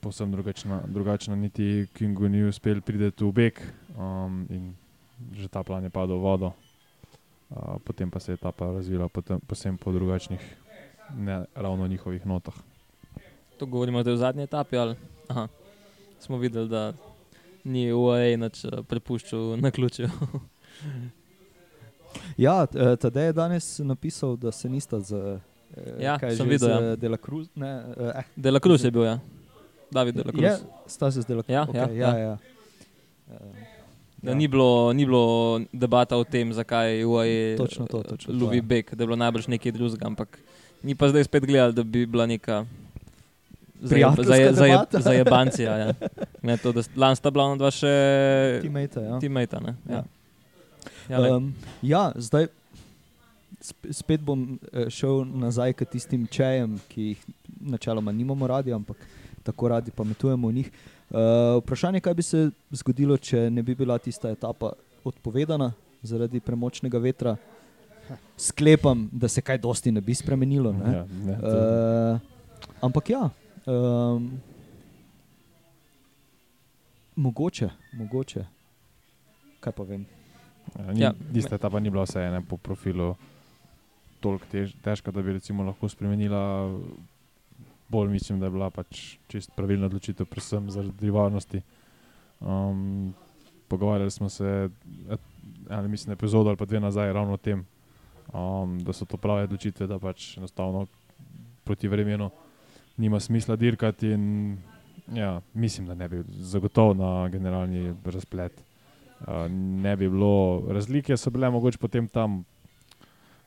povsem 0.01 0.33
drugačna, 0.33 0.83
drugačna 0.87 1.37
niti 1.37 1.87
Kingu 1.95 2.29
ni 2.29 2.45
uspel 2.45 2.81
priti 2.81 3.25
v 3.25 3.33
beg 3.33 3.63
um, 3.97 4.47
in 4.51 4.75
že 5.33 5.49
ta 5.49 5.63
plan 5.63 5.85
je 5.85 5.91
padel 5.91 6.19
v 6.19 6.23
vodo. 6.23 6.53
Uh, 7.51 7.79
potem 7.85 8.11
pa 8.11 8.21
se 8.21 8.33
je 8.33 8.35
etapa 8.35 8.73
razvila 8.75 9.09
potem, 9.09 9.41
posem 9.41 9.79
po 9.79 9.93
drugačnih, 9.93 10.41
ne 11.17 11.45
ravno 11.55 11.87
njihovih 11.87 12.27
notah. 12.27 12.55
To 13.59 13.67
govorimo 13.67 14.03
zdaj 14.03 14.15
v 14.15 14.17
zadnji 14.17 14.43
etapi. 14.43 14.77
Ali? 14.77 14.95
Aha. 15.29 15.49
Smo 16.21 16.39
videli, 16.39 16.69
da 16.69 16.93
ni 17.65 17.93
UAE 17.93 18.37
nič 18.37 18.65
eh, 18.65 18.83
prepuščal 18.83 19.57
na 19.63 19.71
ključu. 19.71 20.09
Ja, 22.39 22.67
eh, 22.75 22.97
Tadej 22.97 23.27
je 23.27 23.33
danes 23.33 23.79
napisal, 23.79 24.37
da 24.37 24.53
se 24.53 24.69
nista 24.69 25.01
z. 25.01 25.13
eh, 25.77 26.03
Ja, 26.03 26.19
kaj 26.19 26.37
sem 26.37 26.49
videl, 26.49 26.71
ja. 26.71 26.97
De 26.97 27.09
La 27.09 27.19
Cruz. 27.21 27.49
Ne, 27.55 27.85
eh, 28.39 28.61
Cruz 28.63 28.85
je 28.85 28.91
bil, 28.91 29.05
ja. 29.05 29.19
David 29.91 30.15
De 30.15 30.25
La 30.25 30.33
Cruz. 30.33 30.43
je, 30.43 30.57
sta 30.87 31.11
se 31.11 31.21
z 31.23 31.27
De 31.27 31.35
La 31.35 31.43
Cruz. 31.43 31.55
Ja, 31.55 31.67
okay, 31.67 31.77
ja, 31.77 32.09
ja, 32.09 32.19
ja. 32.19 32.29
ja. 32.29 32.39
Da 34.23 34.31
ja. 34.31 34.35
ni, 34.35 34.49
bilo, 34.49 34.93
ni 34.93 35.05
bilo 35.07 35.61
debata 35.73 36.17
o 36.17 36.25
tem, 36.25 36.53
zakaj 36.53 37.05
UAE 37.05 37.57
Točno 37.57 37.87
to, 37.87 38.03
točno 38.03 38.33
to, 38.35 38.45
lovi 38.45 38.57
ja. 38.57 38.63
beg, 38.63 38.91
da 38.95 39.03
je 39.03 39.07
bilo 39.07 39.17
najbrž 39.17 39.47
nekaj 39.47 39.73
drugega, 39.73 40.07
ampak 40.07 40.39
ni 40.83 40.95
pa 40.95 41.09
zdaj 41.09 41.25
spet 41.25 41.47
gledal, 41.47 41.73
da 41.73 41.83
bi 41.83 42.07
bila 42.07 42.27
neka 42.27 42.65
Prijateljska 43.81 44.37
debata. 44.59 45.01
zajebancija. 45.01 45.77
Ja. 45.79 45.93
Ne, 46.43 46.57
to, 46.57 46.73
da 46.73 46.83
Lani 46.97 47.17
sta 47.17 47.31
bila 47.31 47.45
ona 47.45 47.57
dva 47.57 47.71
še 47.71 47.93
Teammate, 48.63 49.01
ja. 49.01 49.19
teammate. 49.21 49.61
Ne? 49.61 49.75
Ja. 49.87 50.03
Ja. 51.09 51.19
Ja. 51.19 51.37
Um, 51.37 51.55
ja, 51.83 52.13
zdaj 52.17 52.47
sp- 53.61 53.93
spet 53.93 54.21
bom 54.21 54.43
eh, 54.73 54.89
šel 54.89 55.25
nazaj 55.27 55.73
k 55.73 55.85
tistim 55.87 56.27
čejem, 56.27 56.81
ki 56.89 57.03
jih 57.05 57.23
načeloma 57.63 58.13
nimamo 58.13 58.47
radi, 58.47 58.73
ampak 58.73 58.97
tako 59.43 59.69
radi 59.69 59.91
pametujemo 59.91 60.49
o 60.49 60.53
njih. 60.53 60.71
Uh, 61.09 61.17
vprašanje, 61.59 62.01
kaj 62.01 62.15
bi 62.15 62.23
se 62.23 62.41
zgodilo, 62.73 63.17
če 63.17 63.51
ne 63.51 63.63
bi 63.63 63.75
bila 63.75 63.97
tista 63.99 64.29
etapa 64.29 64.73
odpovedana 65.05 65.71
zaradi 66.03 66.41
premočnega 66.41 66.99
vetra. 66.99 67.37
Sklepam, 68.39 69.09
da 69.13 69.29
se 69.29 69.41
kaj 69.41 69.59
dosti 69.59 69.93
ne 69.93 70.01
bi 70.01 70.15
spremenilo. 70.15 70.73
Ne? 70.75 70.93
Ja, 70.93 71.05
ne, 71.25 71.39
to- 71.39 71.57
Uh, 72.13 72.21
ampak 72.81 73.11
ja, 73.11 73.29
um, 73.69 74.41
mogoče, 77.17 77.69
mogoče. 77.93 78.45
Kaj 79.61 79.73
pa 79.73 79.83
vem. 79.83 80.07
Ja, 80.79 80.93
ni, 80.93 81.01
Ja. 81.01 81.07
ja. 81.09 81.33
Tista 81.33 81.55
etapa 81.55 81.81
ni 81.81 81.91
bila 81.91 82.03
vseeno 82.05 82.43
po 82.49 82.57
profilu 82.57 83.15
toliko 84.21 84.47
tež, 84.47 84.75
težka, 84.83 85.11
da 85.11 85.23
bi 85.23 85.33
recimo 85.33 85.63
lahko 85.63 85.89
spremenila. 85.89 86.71
Bolj 87.89 88.11
mislim, 88.11 88.41
da 88.41 88.47
je 88.47 88.51
bila 88.51 88.71
pač 88.71 89.17
čist 89.29 89.51
pravilna 89.57 89.87
odločitev, 89.87 90.27
predvsem 90.27 90.71
zaradi 90.71 91.11
varnosti. 91.11 91.63
Um, 92.41 93.15
pogovarjali 93.69 94.11
smo 94.11 94.29
se, 94.29 94.69
et- 95.11 95.21
ali 95.71 95.89
mislim, 95.89 96.13
epizodo 96.13 96.49
ali 96.49 96.57
pa 96.57 96.65
dve 96.65 96.81
nazaj, 96.81 97.13
ravno 97.13 97.33
o 97.33 97.37
tem, 97.37 97.65
um, 98.35 98.79
da 98.79 98.93
so 98.93 99.05
to 99.05 99.17
prave 99.17 99.43
odločitve, 99.45 99.87
da 99.87 99.99
pač 99.99 100.37
enostavno 100.37 100.87
proti 101.65 101.89
vremenu 101.89 102.31
nima 102.99 103.21
smisla 103.21 103.57
dirkati. 103.57 104.11
In, 104.13 104.59
ja, 105.15 105.41
mislim, 105.55 105.87
da 105.87 105.95
ne 105.95 106.09
bi 106.09 106.23
zagotovo 106.29 106.95
na 106.95 107.29
generalni 107.29 107.95
razplet 108.05 108.63
uh, 109.21 109.51
ne 109.83 109.97
bi 109.97 110.09
bilo 110.09 110.63
razlike, 110.69 111.17
so 111.17 111.31
bile 111.31 111.51
mogoče 111.51 111.79
potem 111.79 112.09
tam 112.09 112.45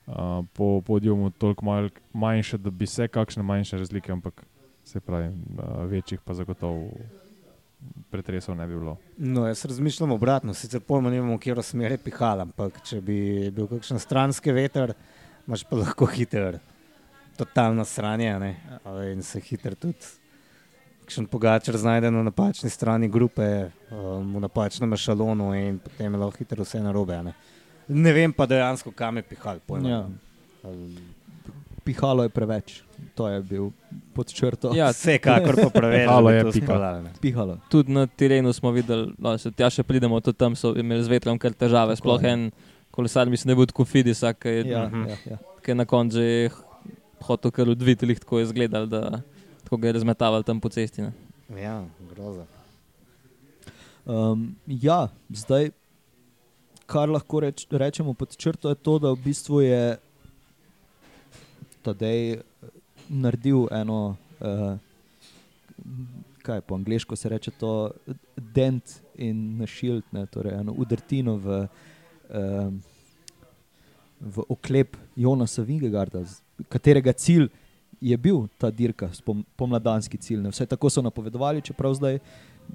uh, 0.05 0.13
po 0.53 0.81
podiumu 0.81 1.29
toliko 1.29 1.65
mal, 1.65 1.89
manjše, 2.13 2.57
da 2.57 2.69
bi 2.69 2.87
se 2.87 3.07
kakšne 3.07 3.43
manjše 3.43 3.77
razlike, 3.77 4.11
ampak 4.11 4.45
se 4.83 4.99
pravi, 4.99 5.27
uh, 5.27 5.85
večjih 5.85 6.19
pa 6.25 6.33
zagotovo 6.33 6.89
pretresov 8.09 8.55
ne 8.55 8.67
bi 8.67 8.75
bilo. 8.75 8.97
No, 9.17 9.47
jaz 9.47 9.65
razmišljam 9.65 10.11
obratno, 10.11 10.53
sicer 10.53 10.81
pojma 10.81 11.09
nimamo, 11.09 11.39
kje 11.39 11.55
v 11.57 11.63
smeri 11.65 11.97
pihal, 11.97 12.43
ampak 12.45 12.81
če 12.85 13.01
bi 13.01 13.49
bil 13.51 13.67
kakšen 13.67 13.99
stranski 13.99 14.53
veter, 14.53 14.93
imaš 15.47 15.63
pa 15.69 15.79
lahko 15.79 16.05
hiter, 16.05 16.59
totalno 17.41 17.83
sranje 17.83 18.33
ne? 18.37 18.51
In 19.07 19.21
se 19.23 19.41
hiter 19.41 19.75
tudi. 19.75 19.97
Kakšen 21.01 21.25
pogačar 21.27 21.75
znajde 21.75 22.07
na 22.09 22.21
napačni 22.23 22.69
strani 22.69 23.09
grupe, 23.09 23.47
um, 23.89 24.35
v 24.35 24.41
napačnem 24.41 24.93
šalonu 24.95 25.49
in 25.53 25.79
potem 25.79 26.07
je 26.07 26.19
lahko 26.19 26.37
hitro 26.37 26.63
vse 26.63 26.79
narobe. 26.79 27.17
Ne? 27.21 27.33
ne 27.89 28.13
vem 28.13 28.31
pa 28.31 28.45
dejansko, 28.45 28.93
kam 28.93 29.17
je 29.17 29.23
pihal. 29.25 29.57
Pojma. 29.61 29.89
Ja. 29.89 30.01
Pihalo 31.83 32.23
je 32.23 32.29
preveč, 32.29 32.83
to 33.15 33.25
je 33.27 33.41
bil 33.41 33.71
pod 34.13 34.29
črto. 34.29 34.69
Ja, 34.71 34.91
Vsekakor 34.91 35.57
pa 35.57 35.69
preveč, 35.71 36.05
Pihalo 36.05 36.29
je 36.29 36.43
ne. 37.01 37.11
Pihalo. 37.19 37.57
tudi 37.67 37.91
na 37.91 38.05
terenu 38.07 38.53
smo 38.53 38.69
videli, 38.69 39.09
da 39.17 39.33
se 39.35 39.49
tja 39.51 39.67
še 39.67 39.81
pridemo, 39.81 40.21
tudi 40.21 40.37
tam 40.37 40.53
so 40.53 40.75
imeli 40.77 41.01
z 41.01 41.09
vetrom 41.09 41.35
kar 41.35 41.51
težave. 41.51 41.97
Sploh 41.97 42.21
en 42.23 42.51
kolesar, 42.91 43.25
mislim, 43.25 43.49
da 43.49 43.51
je 43.51 43.57
bil 43.57 43.65
tako 43.65 43.83
Fidisa, 43.83 44.29
ki 44.31 44.49
je, 44.49 44.61
Ja, 44.67 44.85
Mhm. 44.85 45.09
ja, 45.09 45.17
ja. 45.27 45.37
je 45.67 45.75
na 45.75 45.85
koncu 45.85 46.15
že 46.15 46.49
hotel 47.23 47.51
kar 47.51 47.69
odviti, 47.69 48.05
lih 48.05 48.19
tako 48.19 48.39
je 48.39 48.49
izgledal, 48.49 48.85
da 48.85 49.21
tako 49.63 49.77
ga 49.77 49.87
je 49.87 49.93
razmetaval 49.93 50.43
tam 50.43 50.59
po 50.59 50.69
cesti. 50.69 51.01
Ne. 51.01 51.13
Ja, 51.61 51.85
groza. 52.09 52.45
Um, 54.05 54.55
ja, 54.67 55.07
zdaj, 55.29 55.69
kar 56.85 57.09
lahko 57.09 57.39
reč, 57.39 57.67
rečemo 57.71 58.13
pod 58.13 58.35
črto, 58.37 58.69
je 58.69 58.75
to, 58.75 58.97
da 58.99 59.11
v 59.13 59.21
bistvu 59.23 59.61
je 59.61 59.83
Tadej 61.81 62.33
eh, 62.33 62.41
naredil 63.09 63.65
eno, 63.71 64.15
uh, 64.39 64.75
kaj 66.41 66.61
po 66.61 66.75
angliško 66.75 67.15
se 67.15 67.29
reče, 67.29 67.51
to 67.51 67.91
dent 68.37 68.99
in 69.15 69.63
šild, 69.67 70.03
ne, 70.11 70.25
torej 70.25 70.59
eno 70.59 70.73
udrtino 70.77 71.37
v, 71.37 71.65
um, 72.29 72.81
v 74.21 74.45
oklep 74.49 74.97
Jonasa 75.15 75.65
Vingegarda, 75.65 76.23
katerega 76.69 77.13
cilj 77.13 77.49
je 78.01 78.17
bil 78.17 78.47
ta 78.57 78.71
dirka, 78.71 79.09
spom, 79.13 79.43
pomladanski 79.57 80.17
cilj. 80.17 80.41
Ne. 80.41 80.53
Vse 80.53 80.65
tako 80.65 80.89
so 80.89 81.01
napovedovali, 81.01 81.61
čeprav 81.61 81.93
zdaj 81.97 82.19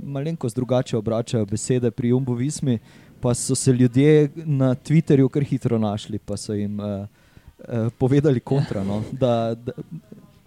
malenkost 0.03 0.57
drugače 0.57 0.97
obračajo 0.97 1.47
besede 1.47 1.91
pri 1.91 2.09
Jumbo 2.09 2.35
Vismi, 2.35 2.79
pa 3.21 3.35
so 3.35 3.55
se 3.55 3.73
ljudje 3.73 4.31
na 4.37 4.75
Twitterju 4.75 5.29
kar 5.29 5.45
hitro 5.45 5.79
našli, 5.79 6.19
pa 6.19 6.37
so 6.37 6.55
jim 6.55 6.81
uh, 6.81 7.07
uh, 7.59 7.89
povedali 7.99 8.41
kontra, 8.41 8.85
no, 8.85 9.03
da, 9.23 9.55
da, 9.55 9.73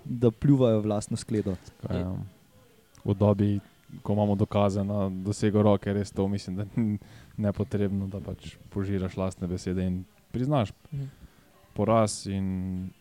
da 0.06 0.32
pljuvajo 0.32 0.82
vlastno 0.82 1.18
skledo. 1.18 1.56
Kaj, 1.88 2.04
um, 2.04 2.24
v 3.06 3.14
dobi, 3.14 3.60
ko 4.04 4.14
imamo 4.14 4.36
dokaze 4.36 4.84
na 4.84 5.10
dosego 5.10 5.62
roke, 5.62 5.94
res 5.94 6.12
to 6.12 6.28
mislim, 6.28 6.56
da 6.56 6.66
ni 6.76 6.98
nepotrebno, 7.38 8.08
da 8.08 8.20
pač 8.20 8.56
požiraš 8.70 9.18
lastne 9.18 9.48
besede 9.48 9.88
in 9.88 10.04
priznaš 10.32 10.70
Mhm. 10.92 11.06
poraz 11.74 12.28
in 12.28 12.46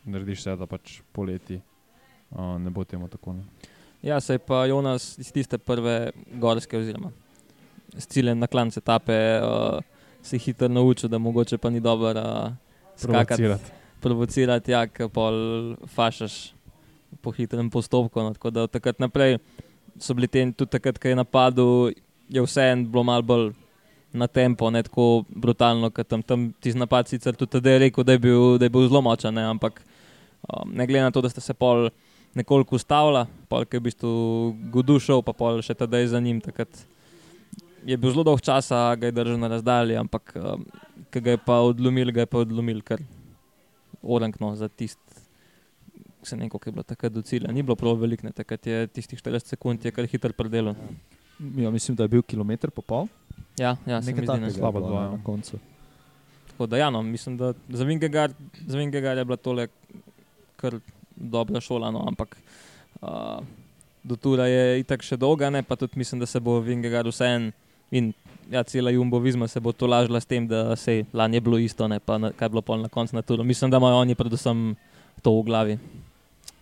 narediš 0.04 0.38
vse, 0.38 0.56
da 0.56 0.66
pač 0.66 1.00
poleti 1.12 1.60
uh, 2.30 2.58
ne 2.58 2.70
bo 2.70 2.84
temu 2.84 3.08
tako. 3.08 3.32
Ne. 3.32 3.42
Ja, 4.02 4.20
se 4.20 4.34
je 4.34 4.38
pa 4.38 4.66
Jonas 4.66 5.18
iz 5.18 5.32
tiste 5.32 5.58
prve 5.58 6.10
gorske, 6.32 6.78
oziroma 6.78 7.10
s 7.90 8.06
ciljem 8.06 8.38
na 8.38 8.46
klanc 8.46 8.76
etape, 8.76 9.12
uh, 9.38 9.80
se 10.22 10.36
je 10.36 10.40
hitro 10.40 10.68
naučil, 10.68 11.08
da 11.08 11.18
mogoče 11.18 11.58
pa 11.58 11.70
ni 11.70 11.80
dobro 11.80 12.10
uh, 12.10 12.52
skakati, 12.96 13.42
Provocirati. 13.42 13.70
provocirati, 14.00 14.70
ja, 14.70 14.86
ker 14.86 15.08
pol 15.08 15.34
fašaš 15.86 16.54
po 17.20 17.32
hitrem 17.32 17.70
postopku. 17.70 18.20
No, 18.20 18.32
tako 18.32 18.50
da 18.50 18.62
od 18.62 18.70
takrat 18.70 18.98
naprej 18.98 19.38
so 19.98 20.14
bili 20.14 20.28
te, 20.28 20.52
tudi 20.52 20.70
takrat, 20.70 20.98
ko 20.98 21.08
je 21.08 21.16
napadel, 21.16 21.90
je 22.28 22.42
vseeno 22.42 22.84
bilo 22.84 23.02
malo 23.02 23.22
bolj 23.22 23.52
na 24.12 24.26
tempo, 24.26 24.70
ne 24.70 24.82
tako 24.82 25.24
brutalno, 25.28 25.90
kot 25.90 26.08
tam, 26.08 26.22
tam 26.22 26.52
ti 26.60 26.72
napad 26.72 27.08
sicer 27.08 27.36
tudi 27.36 27.58
tedaj 27.58 27.72
je 27.72 27.78
rekel, 27.78 28.04
da 28.04 28.16
je 28.16 28.18
bil, 28.18 28.58
da 28.58 28.64
je 28.64 28.72
bil 28.72 28.86
zelo 28.88 29.02
močen, 29.04 29.34
ne, 29.34 29.44
ampak 29.44 29.82
um, 30.48 30.70
ne 30.72 30.86
glede 30.86 31.04
na 31.04 31.10
to, 31.10 31.20
da 31.20 31.28
ste 31.28 31.40
se 31.44 31.54
pol 31.54 31.90
nekoliko 32.34 32.76
ustavila, 32.76 33.26
pol, 33.48 33.66
je 33.68 33.80
v 33.80 33.84
bistvu 33.88 34.12
Gudu 34.72 34.98
šel, 35.02 35.22
pa 35.26 35.34
pol 35.36 35.60
še 35.64 35.76
tedaj 35.76 36.08
za 36.14 36.20
njim. 36.20 36.40
Takrat 36.44 36.68
je 37.84 37.96
bil 37.96 38.12
zelo 38.14 38.24
dolg 38.24 38.40
čas, 38.44 38.70
ga 38.72 39.10
je 39.10 39.14
držal 39.14 39.38
na 39.40 39.52
razdalji, 39.52 39.98
ampak 40.00 40.32
um, 40.40 40.64
ki 41.12 41.24
ga 41.24 41.36
je 41.36 41.44
pa 41.44 41.60
odlomil, 41.66 42.12
ga 42.14 42.24
je 42.24 42.30
pa 42.30 42.42
odlomil 42.44 42.82
kar 42.84 43.02
orankno 44.02 44.54
za 44.56 44.68
tist. 44.68 45.00
Se 46.22 46.36
ne 46.36 46.44
vem, 46.44 46.50
koliko 46.50 46.68
je 46.68 46.74
bilo 46.74 46.82
takrat 46.82 47.12
do 47.12 47.22
cilja. 47.22 47.52
Ni 47.52 47.62
bilo 47.62 47.76
prav 47.78 48.00
veliko, 48.00 48.28
takrat 48.34 48.66
je 48.66 48.86
tistih 48.90 49.20
40 49.20 49.54
sekund 49.54 49.84
je 49.84 49.92
kar 49.94 50.06
hitro 50.08 50.32
predelal. 50.36 50.74
Ja, 51.56 51.70
mislim, 51.70 51.96
da 51.96 52.04
je 52.04 52.16
bil 52.16 52.22
kilometr 52.26 52.72
pa 52.74 52.82
pol. 52.82 53.06
Ja, 53.58 53.76
ja 53.86 54.00
Nekaj 54.00 54.26
takega 54.26 54.46
je 54.46 54.52
slaba 54.52 54.80
dva, 54.80 55.02
ja. 55.02 55.10
na 55.10 55.22
koncu. 55.24 55.58
Tako 56.50 56.66
da, 56.66 56.76
ja, 56.76 56.90
no, 56.90 57.02
mislim, 57.02 57.36
da 57.36 57.52
za 57.68 57.84
Vingegaard, 57.84 58.34
za 58.66 58.78
Vingegaard 58.78 59.18
je 59.18 59.24
bila 59.24 59.36
tole 59.36 59.68
kar 60.56 60.78
dobra 61.16 61.60
šola, 61.60 61.90
no, 61.90 62.04
ampak 62.06 62.36
uh, 63.00 63.38
do 64.02 64.16
tura 64.16 64.46
je 64.46 64.80
itak 64.80 65.02
še 65.02 65.16
dolga, 65.16 65.50
ne, 65.50 65.62
pa 65.62 65.76
tudi 65.76 65.98
mislim, 65.98 66.20
da 66.20 66.26
se 66.26 66.40
bo 66.40 66.58
Vingegaard 66.60 67.10
vseen 67.10 67.52
in 67.90 68.12
ja, 68.50 68.62
cela 68.62 68.90
Jumbovizma 68.90 69.48
se 69.48 69.60
bo 69.60 69.72
to 69.72 69.86
lažila 69.86 70.20
s 70.20 70.26
tem, 70.26 70.48
da 70.48 70.76
se 70.76 70.96
je 70.96 71.04
lani 71.12 71.36
je 71.36 71.40
bilo 71.40 71.58
isto, 71.58 71.88
ne, 71.88 72.00
pa 72.00 72.18
na, 72.18 72.32
kaj 72.32 72.46
je 72.46 72.50
bilo 72.50 72.62
pol 72.62 72.82
na 72.82 72.88
koncu 72.88 73.16
na 73.16 73.22
turu. 73.22 73.44
Mislim, 73.44 73.70
da 73.70 73.76
imajo 73.76 73.96
oni 73.96 74.14
predvsem 74.14 74.76
to 75.22 75.32
v 75.40 75.42
glavi. 75.42 75.78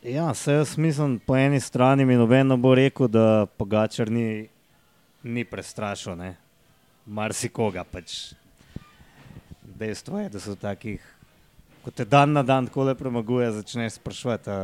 Ja, 0.03 0.35
se 0.35 0.53
jaz 0.53 0.77
mislim, 0.79 1.19
po 1.19 1.37
eni 1.37 1.61
strani 1.61 2.05
mi 2.05 2.15
noben 2.15 2.47
ne 2.47 2.57
bo 2.57 2.75
rekel, 2.75 3.09
da 3.09 3.47
Pogačar 3.47 4.11
ni, 4.11 4.49
ni 5.23 5.45
prestrašil, 5.45 6.17
ne. 6.17 6.37
Marsikoga 7.07 7.85
pač. 7.85 8.35
Dejstvo 9.63 10.19
je, 10.19 10.31
da 10.33 10.41
so 10.41 10.57
takih, 10.59 11.03
ko 11.85 11.93
te 11.95 12.05
dan 12.05 12.33
na 12.35 12.43
dan 12.43 12.67
tako 12.67 12.89
le 12.89 12.95
premaguje, 12.99 13.53
začneš 13.61 14.01
sprašovati, 14.01 14.51
a 14.51 14.59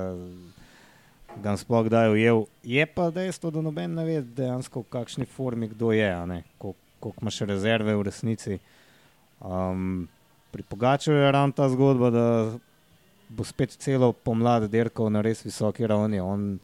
ga 1.42 1.54
sploh 1.56 1.86
kdaj 1.86 2.12
ujel. 2.12 2.44
Je 2.66 2.86
pa 2.86 3.10
dejstvo, 3.14 3.52
da 3.54 3.62
noben 3.62 3.94
ne 3.94 4.04
ve 4.04 4.18
dejansko, 4.22 4.82
v 4.82 4.92
kakšni 4.92 5.26
formi 5.28 5.70
kdo 5.70 5.92
je, 5.94 6.10
koliko 6.58 7.14
ima 7.22 7.30
še 7.30 7.46
rezerve 7.48 7.94
v 7.96 8.06
resnici. 8.08 8.58
Um, 9.42 10.08
pri 10.52 10.62
Pogačarju 10.62 11.18
je 11.18 11.32
ravno 11.32 11.56
ta 11.56 11.68
zgodba, 11.72 12.10
da 12.10 12.26
bo 13.32 13.44
spet 13.44 13.76
celo 13.80 14.12
pomlad 14.12 14.68
dirkal 14.70 15.08
na 15.10 15.22
res 15.24 15.44
visoki 15.44 15.86
ravni. 15.88 16.20
On 16.20 16.58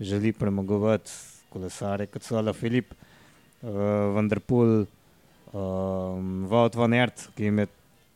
želi 0.00 0.32
premagovati 0.32 1.10
kolesare, 1.52 2.06
kot 2.06 2.24
so 2.24 2.38
Ala 2.38 2.54
Filip, 2.56 2.94
uh, 2.94 3.70
Vanderpool, 4.16 4.86
um, 5.52 6.46
Wout 6.50 6.74
van 6.74 6.92
Aert, 6.92 7.28
ki 7.36 7.50
jim 7.50 7.58
je 7.58 7.66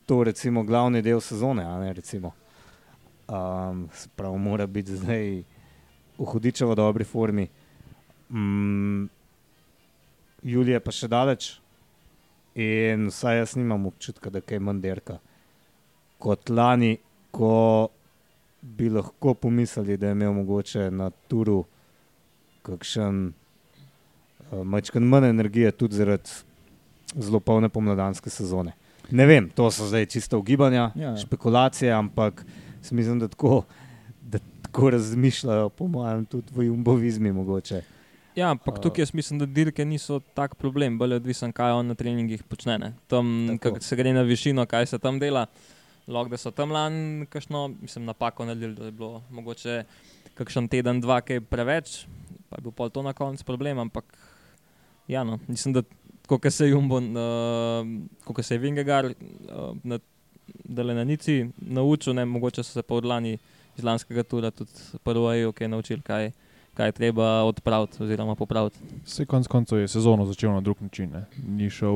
to 0.06 0.22
recimo 0.24 0.64
glavni 0.64 1.02
del 1.02 1.20
sezone. 1.20 1.64
Ne, 1.64 1.92
recimo. 1.92 2.34
um, 3.30 3.88
se 3.92 4.08
pravi, 4.16 4.38
mora 4.38 4.66
biti 4.66 4.96
zdaj 4.96 5.42
v 6.18 6.24
hudičevo 6.24 6.74
dobri 6.74 7.04
formi. 7.04 7.48
Mm, 8.30 9.08
Julija 10.42 10.80
pa 10.80 10.92
še 10.92 11.08
daleč. 11.08 11.54
In 12.60 13.06
vsaj 13.12 13.38
jaz 13.38 13.54
nimam 13.56 13.86
občutka, 13.86 14.30
da 14.30 14.40
je 14.42 14.58
manj 14.58 14.80
derka. 14.82 15.20
Kot 16.18 16.50
lani, 16.50 16.96
ko 17.30 17.88
bi 18.60 18.90
lahko 18.90 19.34
pomislili, 19.34 19.96
da 19.96 20.10
je 20.10 20.18
imel 20.18 20.34
mogoče 20.40 20.90
na 20.90 21.10
turu 21.30 21.62
kakšen 22.66 23.20
uh, 23.30 24.64
majčkan 24.66 25.06
manj 25.06 25.30
energije, 25.30 25.70
tudi 25.72 25.96
zaradi 25.96 26.42
zelo 27.12 27.40
polne 27.40 27.68
pomladanske 27.68 28.30
sezone. 28.30 28.72
Ne 29.10 29.26
vem, 29.26 29.48
to 29.50 29.70
so 29.70 29.86
zdaj 29.86 30.06
čisto 30.06 30.38
ugibanja, 30.38 30.92
Ja, 30.94 31.02
ja. 31.04 31.16
špekulacije, 31.16 31.90
ampak 31.90 32.44
mislim, 32.84 33.18
da 33.18 33.28
tako, 33.28 33.64
da 34.22 34.38
tako 34.62 34.90
razmišljajo, 34.90 35.68
po 35.68 35.88
mojem, 35.88 36.24
tudi 36.26 36.46
v 36.50 36.62
jumbovizmi 36.64 37.32
mogoče. 37.32 37.82
Ja, 38.36 38.50
ampak 38.50 38.78
A- 38.78 38.80
tukaj 38.80 39.02
jaz 39.02 39.14
mislim, 39.14 39.38
da 39.38 39.46
dirke 39.46 39.84
niso 39.84 40.20
tak 40.34 40.54
problem, 40.54 40.98
bolj 40.98 41.14
odvisen, 41.14 41.52
kaj 41.52 41.72
on 41.72 41.86
na 41.86 41.94
treningih 41.94 42.42
počne. 42.44 42.78
Ne. 42.78 42.92
Tam, 43.06 43.26
Tako. 43.50 43.74
ko 43.74 43.80
se 43.80 43.96
gre 43.96 44.12
na 44.12 44.22
višino, 44.22 44.66
kaj 44.66 44.86
se 44.86 44.98
tam 44.98 45.18
dela. 45.18 45.46
Lahko 46.06 46.30
da 46.30 46.36
so 46.36 46.50
tam 46.50 46.70
lani 46.70 47.26
kakšno, 47.26 47.68
mislim, 47.80 48.04
napako 48.04 48.44
naredili, 48.44 48.74
da 48.74 48.84
je 48.84 48.92
bilo 48.92 49.22
mogoče 49.30 49.84
kakšen 50.34 50.68
teden, 50.68 51.00
dva, 51.00 51.20
kaj 51.20 51.40
preveč, 51.40 52.06
pa 52.48 52.56
je 52.56 52.62
bil 52.62 52.72
pol 52.72 52.88
to 52.88 53.02
na 53.02 53.12
koncu 53.12 53.44
problem, 53.44 53.78
ampak 53.80 54.04
ja, 55.08 55.24
no, 55.24 55.38
mislim, 55.46 55.74
da 55.74 55.82
ko 56.32 56.50
se 56.50 56.64
je 56.64 56.70
Jumbo, 56.70 56.96
uh, 56.96 57.86
ko 58.26 58.42
se 58.42 58.54
je 58.54 58.58
Vingegaard 58.58 59.10
uh, 59.10 59.76
na 59.84 59.98
Delenanici 60.64 61.36
naučil, 61.58 62.14
ne, 62.14 62.24
mogoče 62.24 62.62
so 62.62 62.72
se 62.72 62.82
pa 62.82 62.94
od 62.94 63.04
lani 63.04 63.38
iz 63.76 63.84
lanskega 63.84 64.22
tura 64.22 64.50
tudi 64.50 64.70
prvo 65.02 65.34
EU, 65.34 65.52
ki 65.52 65.64
je 65.64 65.68
naučil, 65.68 66.00
kaj, 66.00 66.30
kaj 66.74 66.88
je 66.88 66.92
treba 66.92 67.42
odpraviti 67.42 68.02
oziroma 68.02 68.34
popraviti. 68.34 68.78
Vse 69.04 69.26
konc 69.26 69.46
koncev 69.46 69.78
je 69.78 69.88
sezono 69.88 70.26
začel 70.26 70.52
na 70.52 70.60
drug 70.60 70.76
način. 70.80 71.10
Ne. 71.10 71.24
Ni 71.48 71.70
šel 71.70 71.94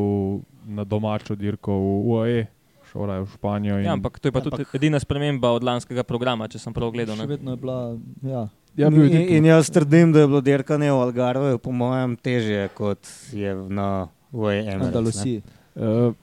na 0.67 0.85
domačo 0.85 1.35
dirko 1.35 1.73
v 1.73 1.83
UAE, 2.07 2.47
šel 2.85 3.07
raje 3.07 3.21
v 3.23 3.29
Španijo. 3.29 3.79
in- 3.79 3.85
Ja, 3.85 3.93
ampak 3.93 4.19
to 4.19 4.29
je 4.29 4.33
pa 4.33 4.41
tudi 4.41 4.57
Ampak- 4.57 4.75
edina 4.75 5.01
sprememba 5.01 5.51
od 5.51 5.65
lanskega 5.65 6.03
programa, 6.03 6.49
če 6.49 6.59
sem 6.59 6.73
prav 6.73 6.91
gledal. 6.91 7.17
Še 7.17 7.23
Ne? 7.23 7.27
vedno 7.27 7.51
je 7.51 7.57
bila, 7.57 7.99
ja, 8.23 8.49
ja, 8.77 8.87
in, 8.89 9.03
in 9.31 9.45
jaz 9.47 9.71
trdim, 9.71 10.13
da 10.13 10.21
je 10.21 10.27
bilo 10.27 10.41
dirkanje 10.41 10.89
v 10.89 11.01
Algarveju, 11.01 11.59
po 11.59 11.73
mojem, 11.73 12.17
težje 12.17 12.69
kot 12.71 12.99
je 13.33 13.55
na 13.69 14.09
Ne. 14.35 14.75
Andalusiji. 14.83 15.43
Uh, 15.43 15.55
Uh, 15.75 16.15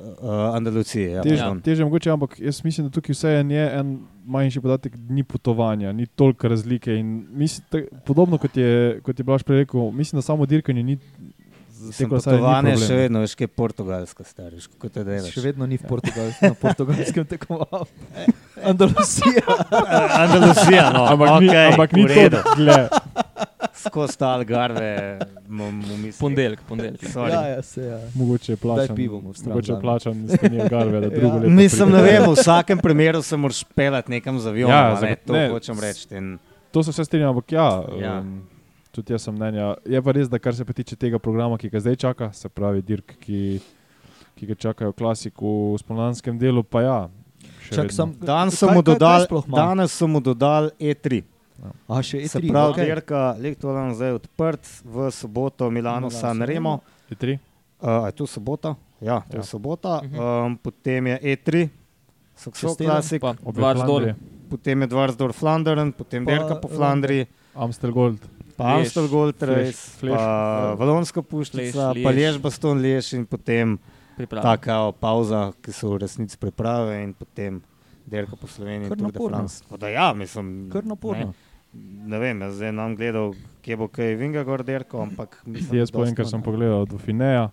Andaluciji, 0.56 1.12
ja. 1.12 1.22
Tež, 1.22 1.36
Ja. 1.36 1.46
ja. 1.46 1.56
Teže 1.60 1.84
mogoče, 1.84 2.08
ampak 2.10 2.40
jaz 2.40 2.64
mislim, 2.64 2.88
da 2.88 2.94
tukaj 2.94 3.12
vseeno 3.12 3.52
je 3.52 3.66
en 3.76 3.90
manjši 4.26 4.62
podatek, 4.62 4.94
ni 5.10 5.24
potovanja, 5.24 5.92
ni 5.92 6.06
toliko 6.08 6.48
razlike. 6.48 6.96
in 6.96 7.28
Mislim, 7.30 7.66
ta, 7.70 7.78
podobno 8.06 8.38
kot 8.38 8.58
je, 8.58 9.02
kot 9.04 9.20
je 9.20 9.24
Blaž 9.24 9.44
prej 9.44 9.58
rekel, 9.58 9.92
mislim, 9.92 10.18
da 10.18 10.22
samo 10.22 10.46
dirkanje 10.46 10.84
ni. 10.84 10.96
potovanje 12.10 12.78
še 12.78 12.96
vedno, 12.96 13.20
veš, 13.20 13.36
kaj 13.36 13.44
je 13.44 13.48
portugalska 13.50 14.24
stariš, 14.24 14.70
kot 14.78 14.92
te 14.92 15.04
delaš. 15.04 15.34
Še 15.34 15.42
vedno 15.42 15.68
ni 15.68 15.76
v 15.76 15.84
Portugal, 15.84 16.32
na 16.42 16.54
portugalskem 16.54 17.26
tekmovanju. 17.26 17.92
Andalusija. 18.64 19.44
Andalusija, 20.24 20.94
no, 20.94 21.04
Ampak 21.06 21.30
okay, 21.30 21.50
ni, 21.50 21.68
ampak 21.68 21.90
ni 21.92 22.04
v 22.06 22.30
to, 22.30 22.42
gle. 22.56 22.80
Skozi 23.84 24.18
ta 24.18 24.28
Algarve, 24.30 25.20
mu 25.48 25.72
misli. 25.72 26.20
Ponedeljek, 26.20 26.60
ponedeljek. 26.62 27.02
Sorry. 27.04 27.32
Ja, 27.32 27.48
ja, 27.48 27.62
se, 27.62 27.82
ja. 27.84 28.00
Mogoče 28.16 28.52
je 28.52 28.58
plačan. 28.58 28.88
Daj 28.88 28.96
pivo 28.96 29.22
Mogoče 29.22 29.42
je 29.62 29.66
zame. 29.66 29.82
plačan, 29.82 30.28
strani 30.30 30.62
Algarve, 30.62 31.00
da 31.00 31.10
drugo 31.12 31.28
Ja. 31.28 31.34
leto. 31.36 31.50
Mislim, 31.52 31.90
pride. 31.90 31.98
ne 31.98 32.10
vem, 32.10 32.24
v 32.24 32.34
vsakem 32.34 32.78
primeru 32.80 33.22
se 33.22 33.38
moraš 33.38 33.64
pelati 33.66 34.12
nekam 34.12 34.40
z 34.40 34.48
avionom, 34.48 34.72
Ja, 34.72 34.80
ja, 34.80 34.90
ne, 34.92 35.00
zagot- 35.02 35.26
to 35.26 35.34
ne, 35.34 35.50
hočem 35.50 35.80
reči. 35.80 36.08
In, 36.12 36.38
To 36.72 36.84
se 36.84 36.92
vse 36.92 37.06
strinjam, 37.06 37.30
ampak 37.30 37.52
ja, 37.52 37.84
Ja. 38.00 38.20
Um, 38.20 38.44
tudi 38.92 39.14
jaz 39.14 39.22
sem 39.22 39.36
mnenja. 39.36 39.76
Je 39.86 40.02
pa 40.02 40.12
res, 40.12 40.28
da 40.28 40.40
kar 40.40 40.56
se 40.56 40.64
tiče 40.66 40.96
tega 40.96 41.20
programa, 41.20 41.58
ki 41.58 41.70
ga 41.70 41.80
zdaj 41.80 41.96
čaka, 41.98 42.32
se 42.32 42.50
pravi 42.50 42.82
dirk, 42.82 43.16
ki, 43.20 43.60
ki 44.36 44.46
ga 44.46 44.56
čakajo 44.56 44.92
klasiku 44.92 45.46
v 45.74 45.78
spomladanskem 45.78 46.40
delu, 46.40 46.64
pa 46.64 46.82
ja. 46.82 47.00
Čak, 47.70 47.92
sam, 47.92 48.16
mu 48.70 48.82
dodali, 48.82 49.24
sploh 49.26 49.48
ima? 49.48 49.58
danes 49.58 49.92
so 49.92 50.08
mu 50.08 50.20
dodali 50.20 50.70
E3. 50.78 51.24
A 51.88 52.02
še 52.02 52.26
Se 52.26 52.38
E3. 52.38 52.48
pravi, 52.48 52.72
okej. 52.72 52.86
dirka, 52.86 53.20
Lektolan 53.36 53.94
zdaj 53.94 54.12
odprt 54.16 54.64
v 54.84 55.12
soboto, 55.12 55.68
Milano, 55.68 56.08
Milano, 56.08 56.10
San 56.12 56.42
Remo. 56.42 56.82
Je 57.06 57.16
tri? 57.16 57.34
Uh, 57.80 58.06
je 58.06 58.14
to 58.14 58.26
sobota? 58.26 58.74
Ja, 59.00 59.22
to 59.22 59.38
Ja. 59.38 59.40
je 59.40 59.46
sobota. 59.46 60.02
Mhm. 60.02 60.16
Um, 60.16 60.52
potem 60.56 61.08
je 61.08 61.18
E3, 61.20 61.70
Saxo 62.36 62.52
Čez 62.64 62.76
teden 62.76 62.90
Classic, 62.92 63.20
Pa 63.20 63.36
Obe 63.40 63.54
Dvars 63.54 63.80
dol. 63.80 63.88
Flandrije, 64.02 64.16
potem 64.48 64.78
je 64.78 64.88
Dvarsdorf 64.88 65.36
Flandern, 65.36 65.92
potem 65.92 66.22
Pa 66.22 66.32
dirka 66.32 66.54
po 66.56 66.66
Ronde. 66.66 66.76
Flandriji, 66.76 67.24
Amstel 67.54 67.92
Gold. 67.92 68.22
pa 68.52 68.64
Amstel 68.76 69.08
Gold 69.08 69.38
Race, 69.40 70.02
pa 70.04 70.74
Valonska 70.76 71.22
puščica, 71.22 71.94
pa. 71.96 72.10
Liež 72.12 72.38
Baston 72.38 72.78
Liež 72.78 73.14
in 73.14 73.26
potem 73.26 73.78
Priprava. 74.16 74.44
ta 74.44 74.58
kao 74.60 74.92
pauza, 74.92 75.54
ki 75.56 75.72
so 75.72 75.90
v 75.90 75.98
resnici 76.00 76.38
priprave 76.38 77.04
in 77.04 77.14
potem 77.14 77.62
dirka 78.04 78.34
po 78.34 78.46
Sloveniji. 78.46 78.90
De 78.90 78.98
naporno. 78.98 79.38
France. 79.38 79.62
Da, 79.72 79.88
ja, 79.88 80.12
mislim, 80.12 80.70
Kar 80.70 80.84
naporno. 80.84 81.26
Ne, 81.28 81.51
ne 81.74 82.20
vem, 82.20 82.42
jaz 82.42 82.56
zdaj 82.56 82.72
nam 82.74 82.96
gledal, 82.96 83.34
kje 83.62 83.78
bo 83.78 83.88
kaj 83.88 84.16
Vingagor 84.16 84.64
dirkal, 84.64 85.02
ampak 85.04 85.42
mislim, 85.46 85.80
Jaz 85.80 85.92
povem, 85.92 86.16
ker 86.16 86.26
sem 86.26 86.42
pogledal 86.42 86.86
do 86.86 86.98
Fineja, 86.98 87.50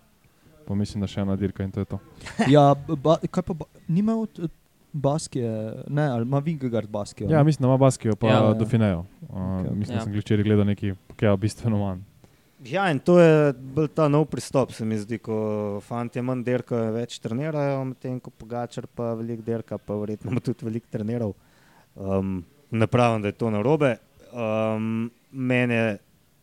pa 0.65 0.75
mislim, 0.75 1.01
da 1.01 1.07
še 1.07 1.21
ena 1.21 1.35
dirka 1.35 1.63
in 1.63 1.71
to 1.71 1.79
je 1.79 1.85
to. 1.87 1.99
Ja, 2.49 2.71
ba, 2.75 3.17
kaj 3.21 3.43
pa, 3.43 3.53
ba, 3.55 3.65
ni 3.87 3.99
imel 3.99 4.25
t- 4.27 4.49
Baskije, 4.91 5.49
ne, 5.87 6.07
ali 6.07 6.23
ima 6.23 6.39
Vingegard 6.39 6.89
Baskijo? 6.89 7.27
Ja, 7.29 7.43
mislim, 7.43 7.61
da 7.61 7.67
ima 7.67 7.77
Baskijo, 7.77 8.15
pa 8.15 8.27
Ja. 8.27 8.33
ja, 8.33 8.43
Ja. 8.43 8.53
do 8.53 8.65
Finejo. 8.65 9.03
Uh, 9.21 9.35
okej. 9.59 9.75
mislim, 9.75 9.85
da 9.87 9.93
Ja. 9.93 10.03
sem 10.03 10.13
včeraj 10.15 10.43
gledal 10.43 10.65
nekaj, 10.65 10.95
ki 11.15 11.25
je 11.25 11.37
bistveno 11.37 11.77
manj. 11.77 11.99
Ja, 12.61 12.89
in 12.91 12.99
to 12.99 13.19
je 13.19 13.53
bil 13.53 13.87
ta 13.87 14.07
nov 14.07 14.25
pristop, 14.25 14.71
se 14.71 14.83
mi 14.83 14.97
zdi, 14.97 15.17
ko 15.17 15.35
fanti 15.79 16.19
manj 16.19 16.41
derkajo, 16.43 16.89
več 16.91 17.19
trenirajo, 17.19 17.85
medtem 17.85 18.17
ko 18.19 18.31
Pogačar 18.31 18.87
pa 18.87 19.13
veliko 19.13 19.41
derka, 19.43 19.77
pa 19.77 19.93
verjetno 19.95 20.41
tudi 20.41 20.65
veliko 20.65 20.87
treniral. 20.89 21.31
Um, 21.95 22.41
ne 22.71 22.87
pravim, 22.87 23.21
da 23.21 23.27
je 23.27 23.33
to 23.33 23.49
narobe. 23.49 23.93
Um, 24.33 25.11
meni 25.31 25.73
je 25.73 25.97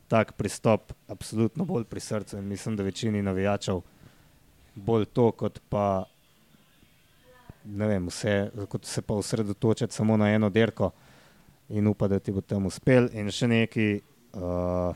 tak 0.09 0.33
pristop 0.33 0.93
absolutno 1.09 1.65
bolj 1.65 1.85
pri 1.85 2.01
srcu 2.01 2.39
in 2.39 2.49
mislim, 2.49 2.77
da 2.77 2.83
večini 2.83 3.23
navijačev 3.23 3.81
bolj 4.75 5.05
to, 5.05 5.31
kot 5.33 5.61
pa 5.69 6.05
vem, 7.65 8.07
vse, 8.07 8.51
kot 8.69 8.85
se 8.85 9.03
pa 9.03 9.15
osredotočiti 9.15 9.95
samo 9.95 10.17
na 10.17 10.31
eno 10.35 10.51
derko 10.51 10.91
in 11.69 11.87
upa, 11.87 12.09
da 12.09 12.19
ti 12.19 12.33
bo 12.33 12.41
tam 12.41 12.67
uspel. 12.67 13.09
In 13.13 13.31
še 13.31 13.49
neki. 13.51 13.89
Uh, 14.37 14.95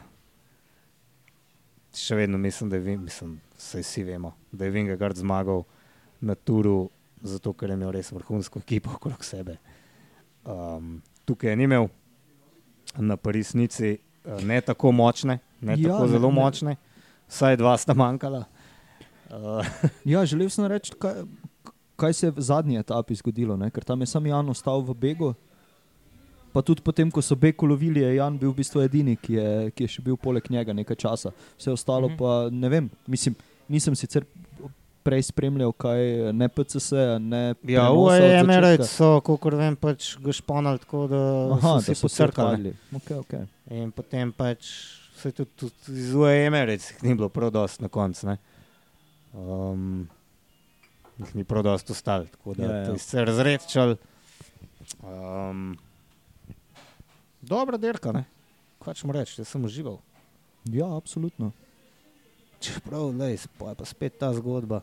še 1.94 2.14
vedno 2.14 2.38
mislim, 2.38 2.70
da 2.70 2.76
je, 2.76 2.82
Vin- 2.82 3.02
mislim, 3.02 3.40
vsi 3.58 4.02
vemo, 4.04 4.34
da 4.52 4.64
je 4.64 4.70
Vingard 4.70 5.16
zmagal 5.16 5.64
na 6.20 6.34
turu, 6.34 6.90
zato 7.22 7.52
ker 7.52 7.70
je 7.70 7.74
imel 7.74 7.90
res 7.90 8.12
vrhunsko 8.12 8.62
ekipo 8.62 8.94
okrog 8.94 9.24
sebe. 9.24 9.56
Um, 10.44 11.00
tukaj 11.24 11.50
je 11.50 11.56
ni 11.56 11.66
imel, 11.66 11.88
na 12.96 13.16
Parisnici 13.16 13.88
eh, 13.88 13.98
ne 14.42 14.60
tako 14.60 14.92
močne, 14.92 15.38
ne 15.60 15.72
Ja, 15.72 15.88
tako 15.88 16.02
ne- 16.02 16.08
zelo 16.08 16.28
ne. 16.28 16.34
močne, 16.34 16.76
vsaj 17.26 17.56
dva 17.56 17.76
sta 17.76 17.94
manjkala. 17.94 18.44
Uh, 19.30 19.62
Ja, 20.04 20.24
želel 20.24 20.48
sem 20.48 20.66
reči, 20.66 20.92
kaj, 20.94 21.22
kaj 21.96 22.12
se 22.12 22.26
je 22.26 22.32
v 22.32 22.40
zadnji 22.40 22.76
etapi 22.76 23.14
zgodilo, 23.14 23.56
ne? 23.56 23.70
ker 23.70 23.84
tam 23.84 24.00
je 24.00 24.06
sam 24.08 24.26
Jan 24.26 24.48
ostal 24.48 24.80
v 24.80 24.94
begu. 24.94 25.34
Pa 26.50 26.60
tudi 26.60 26.82
potem, 26.82 27.06
ko 27.06 27.22
so 27.22 27.36
beg 27.36 27.54
ulovili, 27.56 28.00
je 28.00 28.16
Jan 28.16 28.34
bil 28.34 28.50
v 28.50 28.56
bistvu 28.56 28.82
edini, 28.82 29.14
ki 29.14 29.32
je, 29.32 29.46
ki 29.70 29.84
je 29.84 29.88
še 29.88 30.02
bil 30.02 30.16
poleg 30.16 30.42
njega 30.50 30.72
nekaj 30.72 30.96
časa. 30.98 31.30
Vse 31.54 31.70
ostalo 31.70 32.08
Mhm. 32.08 32.16
pa 32.16 32.30
ne 32.50 32.68
vem. 32.68 32.90
Mislim, 33.06 33.36
nisem 33.68 33.94
sicer 33.94 34.26
prej 35.10 35.22
spremljal, 35.24 35.72
kaj 35.74 36.00
ne 36.32 36.46
PCS, 36.48 36.92
ne 37.18 37.40
ja, 37.42 37.54
prenosa 37.56 37.90
od 37.90 37.98
UAE 37.98 38.20
začetka. 38.20 38.38
Emirates 38.38 38.92
so, 38.92 39.10
kot 39.20 39.48
vem, 39.54 39.74
pač 39.76 40.12
ga 40.18 40.32
šponali 40.32 40.78
tako, 40.78 41.02
da 41.06 41.20
Aha, 41.52 41.74
so 41.80 41.90
se 41.90 41.98
pocrkali. 41.98 42.72
Okay, 42.92 43.18
okay. 43.18 43.44
In 43.72 43.90
potem 43.90 44.30
pač 44.30 44.70
se 45.16 45.32
tudi, 45.32 45.50
tudi 45.56 45.98
iz 45.98 46.14
UAE 46.14 46.46
Emirates 46.46 46.92
jih 46.92 47.02
ni 47.02 47.14
bilo 47.14 47.28
prav 47.28 47.50
dosti 47.50 47.82
na 47.82 47.90
koncu. 47.90 48.36
Um, 49.34 50.06
jih 51.18 51.34
ni 51.34 51.44
prav 51.44 51.62
dosti 51.62 51.92
ostalo, 51.92 52.24
tako 52.26 52.54
da 52.54 52.64
Ja, 52.64 52.70
ja. 52.70 52.76
ja, 52.78 52.90
ja. 52.90 52.98
se 52.98 53.24
razredčal. 53.24 53.96
Um, 55.00 55.74
dobra 57.42 57.76
dirka, 57.76 58.12
ne. 58.12 58.24
Kaj 58.78 58.94
ćemo 58.94 59.12
reči, 59.12 59.40
jaz 59.40 59.48
sem 59.48 59.64
užival. 59.64 59.98
Ja, 60.66 60.96
absolutno. 60.96 61.50
Čeprav, 62.60 63.10
lej, 63.16 63.36
sp- 63.38 63.68
je 63.68 63.74
pa 63.74 63.84
spet 63.84 64.18
ta 64.18 64.32
zgodba. 64.32 64.80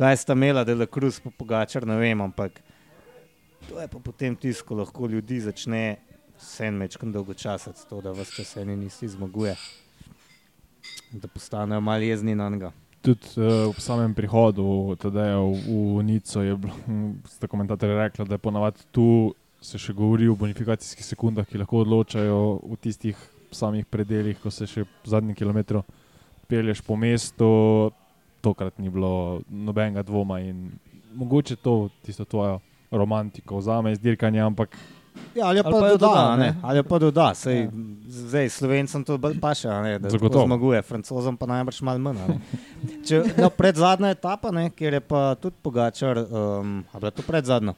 Kaj 0.00 0.16
sta 0.16 0.32
imela, 0.32 0.64
da 0.64 0.72
je 0.72 0.86
Cruz 0.86 1.20
pa 1.20 1.30
pogačar, 1.30 1.84
ne 1.86 1.96
vem, 2.00 2.20
ampak 2.20 2.62
to 3.68 3.80
je 3.80 3.88
pa 3.88 3.98
potem 3.98 4.36
tisto, 4.36 4.64
ko 4.64 4.78
lahko 4.78 5.06
ljudi 5.06 5.40
začne 5.44 5.96
sen 6.40 6.78
mečkam 6.80 7.12
dolgočasati, 7.12 7.84
to, 7.88 8.00
da 8.00 8.14
vas 8.16 8.32
čas 8.32 8.56
eni 8.56 8.76
nisi 8.76 9.08
zmaguje. 9.08 9.56
Da 11.12 11.28
postanejo 11.28 11.80
malo 11.80 12.00
jezni 12.00 12.34
na 12.34 12.48
njega. 12.48 12.72
Tudi 13.04 13.28
uh, 13.36 13.68
ob 13.68 13.76
samem 13.76 14.14
prihodu 14.14 14.96
Tadeja 14.96 15.36
v, 15.36 15.52
v 15.98 16.02
Nico 16.08 16.42
je 16.42 16.56
bilo, 16.56 16.74
sta 17.28 17.46
komentatorja 17.46 18.06
rekla, 18.06 18.24
da 18.24 18.34
je 18.34 18.44
ponavadi 18.48 18.88
tu 18.90 19.34
se 19.60 19.78
še 19.78 19.92
govori 19.92 20.28
o 20.28 20.36
bonifikacijskih 20.40 21.04
sekundah, 21.04 21.44
ki 21.44 21.60
lahko 21.60 21.84
odločajo 21.84 22.40
v 22.72 22.80
tistih 22.80 23.20
samih 23.52 23.84
predeljih, 23.84 24.40
ko 24.40 24.48
se 24.48 24.64
še 24.64 24.88
zadnji 25.04 25.36
kilometr 25.36 25.82
pelješ 26.48 26.80
po 26.88 26.96
mestu. 26.96 27.50
Tokrat 28.40 28.78
ni 28.78 28.90
bilo 28.90 29.40
nobenega 29.48 30.02
dvoma 30.02 30.40
in 30.40 30.70
mogoče 31.14 31.56
to 31.56 31.88
tisto 32.02 32.24
tvojo 32.24 32.60
romantiko 32.90 33.58
vzame 33.58 33.92
iz 33.92 34.00
dirkanja, 34.00 34.46
ampak 34.46 34.76
Ja, 35.34 35.46
ali 35.46 35.58
Ali 35.58 35.62
pa, 35.62 35.70
pa 35.70 35.88
jo 35.88 35.96
doda, 35.98 36.06
doda, 36.06 36.32
a 36.32 36.36
ne? 36.36 36.44
ne? 36.44 36.54
ali 36.62 36.82
pa 36.82 36.98
doda. 36.98 37.34
Sej, 37.34 37.58
Ja. 37.60 37.70
Zdaj, 38.06 38.48
slovencem 38.48 39.04
to 39.04 39.18
bolj 39.18 39.40
paše, 39.40 39.68
a 39.68 39.82
ne, 39.82 39.98
da 39.98 40.10
Zagotovo. 40.10 40.46
zmaguje, 40.46 40.82
francozom 40.82 41.36
pa 41.36 41.46
najbrž 41.46 41.82
malo 41.82 41.98
manj. 41.98 42.18
Če, 43.06 43.22
no, 43.38 43.50
pred 43.50 43.76
zadnja 43.76 44.10
etapa, 44.10 44.50
ne, 44.50 44.70
kjer 44.70 44.98
je 44.98 45.00
pa 45.00 45.34
tudi 45.38 45.56
pogačar, 45.62 46.18
um, 46.18 46.82
a 46.92 46.98
bila 46.98 47.10
to 47.10 47.22
pred 47.26 47.44
zadnjo, 47.46 47.74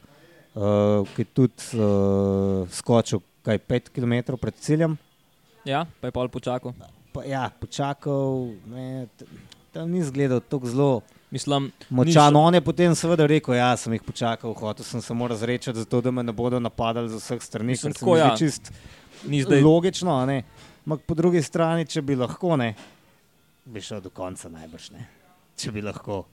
uh, 0.55 1.05
ki 1.17 1.25
je 1.25 1.29
tudi 1.35 1.61
uh, 1.77 2.69
skočil 2.69 3.21
kaj 3.43 3.59
5 3.59 3.93
km 3.93 4.37
pred 4.41 4.55
ciljem. 4.57 4.97
Ja, 5.65 5.85
pa 6.01 6.09
je 6.09 6.13
pol 6.13 6.29
počakal. 6.29 6.73
Pa, 7.13 7.25
ja, 7.29 7.51
počakal, 7.61 8.55
ne, 8.73 9.09
tam 9.73 9.91
ni 9.91 9.99
izgledal 9.99 10.41
tako 10.41 10.67
zelo 10.67 11.01
Mislim, 11.31 11.71
močan. 11.91 12.37
On 12.37 12.55
je 12.55 12.61
potem 12.61 12.95
seveda 12.95 13.27
rekel, 13.27 13.55
ja, 13.55 13.71
sem 13.77 13.93
jih 13.93 14.03
počakal, 14.03 14.53
hotel 14.53 14.85
sem 14.85 15.01
samo 15.01 15.29
razrečati, 15.29 15.79
zato 15.79 16.01
da 16.01 16.11
me 16.11 16.23
ne 16.23 16.33
bodo 16.33 16.61
napadali 16.61 17.09
z 17.09 17.17
vseh 17.17 17.41
strani, 17.43 17.67
Mislim, 17.67 17.93
ker 17.93 17.99
se 17.99 18.05
tako, 18.05 18.17
ja. 18.17 18.35
čist 18.37 18.69
ni 19.25 19.41
zdaj. 19.43 19.63
logično, 19.63 20.13
a 20.13 20.27
ne. 20.27 20.43
Ampak 20.85 21.07
po 21.07 21.15
drugi 21.15 21.41
strani, 21.43 21.87
če 21.87 22.03
bi 22.03 22.17
lahko, 22.17 22.57
ne, 22.57 22.75
bi 23.65 23.81
šel 23.81 24.01
do 24.01 24.11
konca 24.11 24.49
najbrž 24.49 24.91
ne. 24.91 25.07
Če 25.57 25.73
bi 25.73 25.81
lahko. 25.81 26.25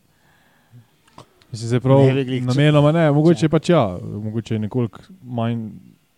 Mislim, 1.52 1.68
zdaj 1.68 1.80
prav 1.80 2.04
namenoma 2.46 2.92
ne, 2.92 3.06
mogoče 3.12 3.40
Če- 3.40 3.46
je 3.46 3.50
pač 3.50 3.70
ja, 3.70 3.86
mogoče 4.02 4.56
je 4.56 4.60
nekoliko 4.60 5.00
manj, 5.24 5.64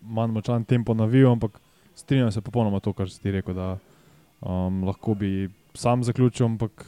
manj 0.02 0.32
močan 0.32 0.64
tempo 0.64 0.94
navil, 0.94 1.30
ampak 1.30 1.60
strinjam 1.94 2.32
se 2.32 2.40
popolnoma 2.40 2.80
to, 2.80 2.92
kar 2.92 3.06
si 3.06 3.20
ti 3.20 3.30
rekel, 3.30 3.54
da 3.54 3.76
um, 4.40 4.82
lahko 4.84 5.14
bi 5.14 5.48
sam 5.74 6.02
zaključil, 6.02 6.46
ampak 6.46 6.82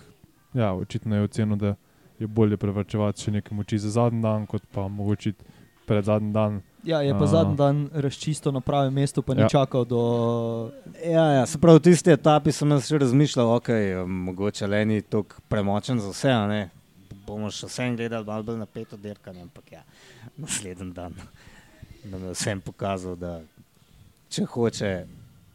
ja, 0.55 0.73
očitno 0.75 1.17
je 1.17 1.23
ocenil, 1.23 1.57
da 1.57 1.75
je 2.19 2.27
bolje 2.29 2.57
prevrčevati 2.57 3.21
še 3.21 3.31
nekaj 3.33 3.57
moči 3.57 3.79
za 3.79 3.91
zadnji 3.91 4.23
dan, 4.23 4.47
kot 4.47 4.63
pa 4.71 4.89
mogoče 4.89 5.33
pred 5.85 6.05
zadnji 6.05 6.33
dan. 6.33 6.61
Ja, 6.83 7.01
je 7.01 7.13
pa 7.13 7.25
A. 7.25 7.27
zadnji 7.27 7.57
dan 7.57 7.89
razčisto 7.95 8.53
na 8.53 8.61
pravem 8.61 8.95
mestu, 8.95 9.23
pa 9.23 9.35
ni 9.35 9.41
Ja. 9.41 9.49
čakal 9.49 9.85
do. 9.85 10.01
Ja, 11.03 11.25
ja, 11.33 11.47
se 11.47 11.59
pravi, 11.59 11.79
v 11.79 11.83
tisti 11.83 12.11
etapi 12.11 12.53
sem 12.53 12.71
jaz 12.71 12.87
še 12.87 12.99
razmišljal, 12.99 13.51
ok, 13.53 13.69
mogoče 14.07 14.67
le 14.67 14.85
ni 14.85 15.03
tako 15.03 15.41
premočen 15.49 16.01
za 16.01 16.11
vse, 16.11 16.31
a 16.31 16.47
ne. 16.47 16.71
Bomo 17.27 17.49
še 17.49 17.67
vsem 17.67 17.97
gledali 17.97 18.25
malo 18.25 18.43
bolj 18.45 18.59
napeto 18.59 18.97
dirkanje, 18.97 19.43
ampak 19.43 19.73
ja, 19.73 19.83
naslednji 20.37 20.93
dan 20.93 21.15
nam 22.05 22.21
je 22.23 22.33
vsem 22.33 22.61
pokazal, 22.61 23.17
da 23.17 23.41
če 24.29 24.45
hoče, 24.47 24.91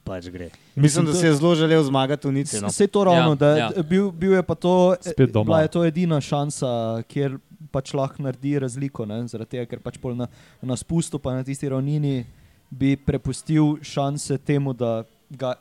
pač 0.10 0.28
gre. 0.28 0.50
Mislim, 0.76 1.06
da 1.06 1.12
to- 1.12 1.17
si 1.17 1.26
je 1.26 1.34
zelo 1.36 1.54
želel 1.56 1.84
zmagati 1.84 2.26
v 2.26 2.34
Nici. 2.34 2.58
No. 2.58 2.67
Vse 2.67 2.88
to 2.88 3.04
ravno, 3.04 3.32
Ja, 3.32 3.36
da 3.38 3.50
ja. 3.58 3.69
bil, 3.84 4.10
bil 4.12 4.34
je 4.34 4.43
pa 4.43 4.56
to, 4.56 4.95
bila 5.38 5.62
je 5.62 5.67
to 5.69 5.86
edina 5.86 6.17
šansa, 6.19 6.69
kjer 7.06 7.38
pač 7.69 7.93
lahko 7.93 8.24
naredi 8.24 8.58
razliko, 8.58 9.06
ne? 9.06 9.22
zaradi 9.28 9.50
tega, 9.52 9.65
ker 9.67 9.80
pač 9.80 9.98
pol 9.98 10.15
na, 10.15 10.26
na 10.60 10.74
spustu, 10.76 11.19
pa 11.19 11.32
na 11.32 11.43
tisti 11.43 11.69
ravnini 11.69 12.26
bi 12.72 12.95
prepustil 12.98 13.78
šanse 13.84 14.38
temu, 14.39 14.74
da 14.74 15.04
ga 15.30 15.54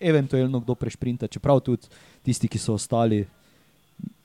eventualno 0.00 0.58
kdo 0.58 0.74
prešprinta, 0.74 1.28
čeprav 1.28 1.60
tudi 1.60 1.86
tisti, 2.22 2.48
ki 2.48 2.58
so 2.58 2.74
ostali, 2.74 3.22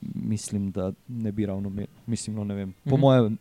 mislim, 0.02 0.72
da 0.72 0.90
ne 1.08 1.32
bi 1.32 1.46
ravno 1.46 1.70
imeli, 1.70 1.88
mislim, 2.08 2.36
no, 2.36 2.44
ne 2.44 2.56
vem, 2.56 2.74
po 2.84 2.92
Mhm. 2.92 3.02
mojem 3.02 3.38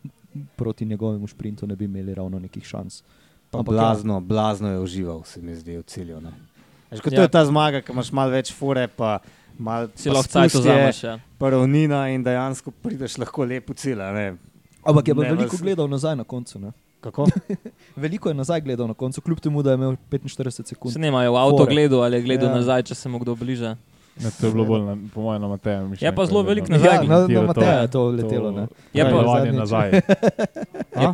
proti 0.55 0.85
njegovemu 0.85 1.27
šprintu 1.27 1.67
ne 1.67 1.75
bi 1.75 1.85
imeli 1.85 2.13
ravno 2.13 2.39
nekih 2.39 2.63
šans. 2.63 3.01
Pa 3.49 3.57
Ampak 3.57 3.69
ja. 3.69 3.77
blazno, 3.77 4.19
blazno 4.21 4.67
je 4.69 4.79
užival, 4.79 5.23
se 5.23 5.39
mi 5.39 5.55
zdi, 5.55 5.77
v 5.77 5.83
cilju. 5.83 6.21
ne. 6.21 6.31
Veš, 6.91 6.99
ko 6.99 7.09
to 7.09 7.15
Ja. 7.15 7.21
je 7.21 7.27
ta 7.29 7.43
zmaga, 7.43 7.81
ki 7.81 7.91
imaš 7.91 8.11
malo 8.11 8.31
več 8.31 8.51
fure, 8.51 8.87
pa 8.87 9.19
malo 9.57 9.87
Si 9.95 10.09
lahko 10.09 10.27
cajt 10.29 10.53
vzameš. 10.53 11.03
Ja. 11.03 11.19
Prvnina 11.37 12.09
in 12.09 12.23
dejansko 12.23 12.71
prideš 12.73 13.17
lahko 13.17 13.43
lepo 13.43 13.73
cilj. 13.73 13.99
a 13.99 14.11
ne. 14.11 14.35
Ampak 14.81 15.07
je 15.07 15.15
pa 15.15 15.21
veliko 15.23 15.51
vas- 15.51 15.61
gledal 15.61 15.87
nazaj 15.87 16.15
na 16.15 16.23
koncu. 16.23 16.59
Ne? 16.59 16.71
Kako? 16.99 17.27
Veliko 17.95 18.29
je 18.29 18.35
nazaj 18.35 18.61
gledal 18.61 18.87
na 18.87 18.93
koncu, 18.93 19.21
kljub 19.21 19.39
temu, 19.39 19.61
da 19.61 19.69
je 19.69 19.75
imel 19.75 19.95
45 20.09 20.65
sekund. 20.65 20.93
Se 20.93 20.99
nemajo 20.99 21.31
v 21.31 21.37
avto 21.37 21.57
Fore. 21.59 21.71
gledal 21.71 22.03
ali 22.03 22.17
je 22.17 22.21
gledal 22.23 22.45
Ja. 22.45 22.51
ja. 22.51 22.57
nazaj, 22.57 22.83
če 22.83 22.95
se 22.95 23.09
mu 23.09 23.19
kdo 23.19 23.35
bliža. 23.35 23.75
Ne, 24.17 24.31
to 24.31 24.47
je 24.47 24.51
bilo 24.51 24.65
bolj, 24.65 24.81
na, 24.81 24.97
po 25.13 25.21
mojem, 25.21 25.41
na 25.41 25.47
Mateju. 25.47 25.93
Je 25.93 26.09
pa 26.09 26.25
zelo 26.25 26.41
veliko 26.41 26.67
nazaj 26.67 26.89
Ja, 26.89 27.03
na, 27.03 27.27
na 27.29 27.41
Mateja 27.43 27.79
je 27.79 27.87
to 27.87 28.07
letelo. 28.07 28.49
ne. 28.51 28.65
Je 28.89 29.03
pa- 29.03 29.09
pogledovanje 29.11 29.45
Zadnjič. 29.45 29.59
nazaj. 29.59 29.87
A? 30.97 31.13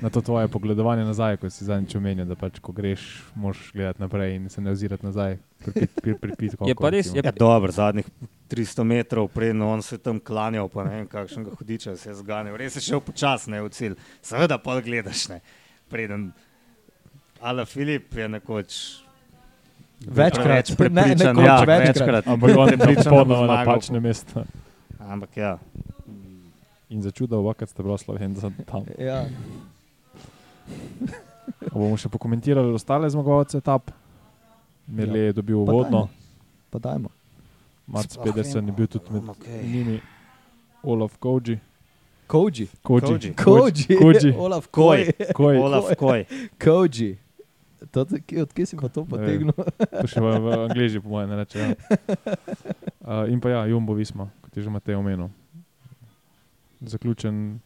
Na 0.00 0.10
to 0.10 0.20
tvoje 0.22 0.48
pogledovanje 0.48 1.04
nazaj, 1.04 1.36
ko 1.36 1.50
si 1.50 1.64
zadnjič 1.66 1.96
omenil, 1.98 2.26
da 2.28 2.36
pač, 2.38 2.60
ko 2.62 2.72
greš, 2.72 3.02
moraš 3.34 3.72
gledati 3.74 4.00
naprej 4.02 4.36
in 4.36 4.48
se 4.48 4.60
ne 4.60 4.70
ozirati 4.70 5.06
nazaj. 5.06 5.38
Pripit, 5.64 5.90
pri, 6.02 6.14
pripit, 6.14 6.54
Je 6.66 6.74
pa 6.74 6.90
res, 6.90 7.10
je 7.14 7.22
Ja, 7.24 7.32
dobro, 7.34 7.72
zadnjih 7.72 8.06
300 8.50 8.84
metrov, 8.84 9.28
predno 9.28 9.72
on 9.72 9.82
se 9.82 9.98
tam 9.98 10.20
klanjal, 10.20 10.68
pa 10.70 10.84
ne 10.86 10.90
vem, 10.90 11.06
kakšnega 11.10 11.50
hudiča 11.58 11.96
se 11.96 12.10
je 12.10 12.14
zganil. 12.14 12.54
Res 12.56 12.76
je 12.78 12.80
šel 12.80 13.02
počasneje 13.02 13.62
v 13.62 13.72
cilj. 13.74 13.96
Seveda 14.22 14.58
pa 14.62 14.78
gledaš, 14.80 15.28
ne. 15.28 15.40
Preden. 15.90 16.30
Ala 17.42 17.64
Filip 17.66 18.14
je 18.14 18.28
nekoč. 18.28 18.78
Večkrat. 20.06 20.70
Ne, 20.70 20.76
prepričan, 20.76 21.36
nekoč, 21.36 21.44
ja, 21.44 21.58
večkrat. 21.66 22.26
Ampak 22.26 22.50
on 22.56 22.68
je 22.70 22.78
Prepričan, 22.78 23.04
da 23.04 23.10
bo 23.10 23.16
popolnoma 23.16 23.46
zmagal. 23.46 23.66
napačne 23.66 24.00
mesta. 24.00 24.44
Ampak 24.98 25.36
ja. 25.36 25.58
In 26.88 27.02
začudil, 27.02 27.42
vakar 27.42 27.68
ste 27.68 27.82
bili 27.82 27.98
slovenci 27.98 28.46
tam. 28.64 28.86
Ja. 28.98 29.26
A 31.62 31.74
bomo 31.74 31.96
še 31.96 32.08
pokomentirali 32.08 32.72
ostale 32.72 33.10
zmagovalce 33.10 33.58
etap. 33.58 33.90
Merle 34.86 35.18
je 35.20 35.32
dobil 35.32 35.56
uvodno, 35.58 36.08
Pa 36.70 36.78
dajmo. 36.78 37.08
Sploh 37.88 38.24
Pedersen 38.24 38.66
je 38.66 38.72
bil 38.72 38.86
tudi 38.86 39.08
med 39.10 39.28
Okej. 39.28 39.62
njimi, 39.64 40.00
Olaf 40.82 41.16
Koji. 41.16 41.58
Koji. 42.26 42.68
Koji. 42.82 43.00
Koji. 43.34 43.72
Koji. 43.96 44.32
Olaf 44.36 44.66
Koj. 44.66 45.06
Koj. 45.06 45.32
Koji. 45.34 45.58
Olaf 45.58 45.84
Koj. 45.96 46.24
Koji. 46.58 47.16
To, 47.90 48.04
kje- 48.04 48.42
od 48.42 48.52
kje 48.52 48.66
si 48.66 48.76
pa 48.76 48.88
to 48.88 49.04
potegnil? 49.04 49.54
To 49.78 50.06
še 50.06 50.20
v, 50.20 50.26
v 50.36 50.46
angliži, 50.66 51.00
po 51.00 51.08
mojem, 51.08 51.30
ne 51.30 51.36
reče. 51.36 51.58
Ja. 51.58 51.68
Uh, 53.00 53.30
in 53.30 53.40
pa 53.40 53.48
ja, 53.48 53.60
Jumbo 53.64 53.94
Visma, 53.94 54.28
kot 54.42 54.52
je 54.52 54.62
že 54.62 54.68
Matej 54.68 54.98
omenil. 54.98 55.30
Zaključen. 56.80 57.62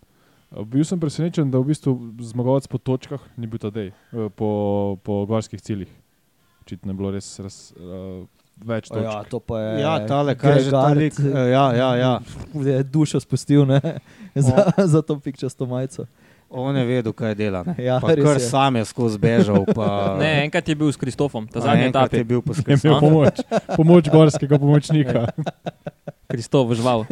Bil 0.53 0.85
sem 0.85 1.01
presenečen, 1.01 1.49
da 1.49 1.57
v 1.57 1.65
bistvu 1.67 1.93
zmagovalec 2.21 2.67
po 2.67 2.77
točkah 2.77 3.21
ni 3.37 3.47
bil 3.47 3.57
tadej, 3.57 3.93
uh, 4.13 4.29
po, 4.29 4.49
po 5.01 5.25
gorskih 5.25 5.57
ciljih. 5.57 5.89
Očitno 6.63 6.93
je 6.93 6.97
bilo 6.97 7.11
res 7.11 7.25
raz, 7.39 7.73
uh, 7.73 8.29
več 8.59 8.87
točk. 8.87 9.01
Ja, 9.01 9.25
to 9.25 9.41
pa 9.41 9.59
je. 9.59 9.71
Ja, 9.81 9.95
tale, 10.05 10.35
kaj 10.35 10.53
je 10.53 10.61
že 10.63 10.71
ta 10.71 10.93
lik? 10.93 11.15
Gregard, 11.15 11.37
Eh, 11.39 11.51
Ja, 11.51 11.65
ja, 11.73 11.91
ja. 11.97 12.13
Je 12.69 12.83
dušo 12.85 13.17
spustil 13.19 13.65
ne? 13.65 13.81
za, 14.37 14.55
za 14.77 15.01
to 15.01 15.17
pikčasto 15.17 15.65
majico. 15.65 16.05
On 16.51 16.77
je 16.77 16.85
vedel, 16.85 17.13
kaj 17.13 17.33
dela. 17.35 17.65
Ne? 17.65 17.75
Ja, 17.89 17.97
pa 17.97 18.13
kar 18.13 18.37
je. 18.37 18.45
sam 18.45 18.77
je 18.77 18.85
skozi 18.85 19.17
bežal. 19.17 19.65
Pa, 19.67 20.21
Ne, 20.21 20.45
enkrat 20.45 20.69
je 20.69 20.77
bil 20.77 20.93
s 20.93 20.97
Kristofom, 20.97 21.49
ta 21.49 21.65
zadnji 21.65 21.89
enkrat 21.89 22.07
etap 22.07 22.13
je 22.13 22.21
je 22.21 22.25
bil 22.27 22.39
Je 22.39 22.45
poskušen. 22.45 22.77
imel 22.85 23.01
pomoč, 23.01 23.35
pomoč 23.73 24.05
gorskega 24.07 24.61
pomočnika. 24.61 25.33
Kristof 26.29 26.69
žval. 26.73 27.09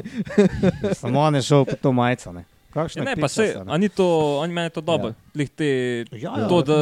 Samo 0.92 1.20
on 1.20 1.34
je 1.34 1.42
šel 1.42 1.64
po 1.64 1.72
to 1.74 1.88
majico. 1.90 2.32
Ne, 2.32 2.44
Kakšna 2.70 3.02
Ja, 3.02 3.04
ne, 3.04 3.16
pa 3.16 3.28
se, 3.28 3.56
a 3.66 3.76
ni 3.76 3.88
to, 3.88 4.06
on 4.38 4.50
meni 4.50 4.66
je 4.66 4.70
to 4.70 4.80
dobro. 4.80 5.14
Ja. 5.34 5.46
Te, 5.56 5.70
Ja, 6.12 6.18
ja, 6.18 6.38
ja, 6.38 6.48
to, 6.48 6.62
da 6.62 6.78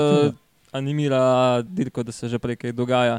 animira 0.72 1.22
dirko, 1.62 2.02
da 2.02 2.12
se 2.12 2.28
že 2.28 2.38
prej 2.38 2.56
kaj 2.56 2.72
dogaja. 2.72 3.18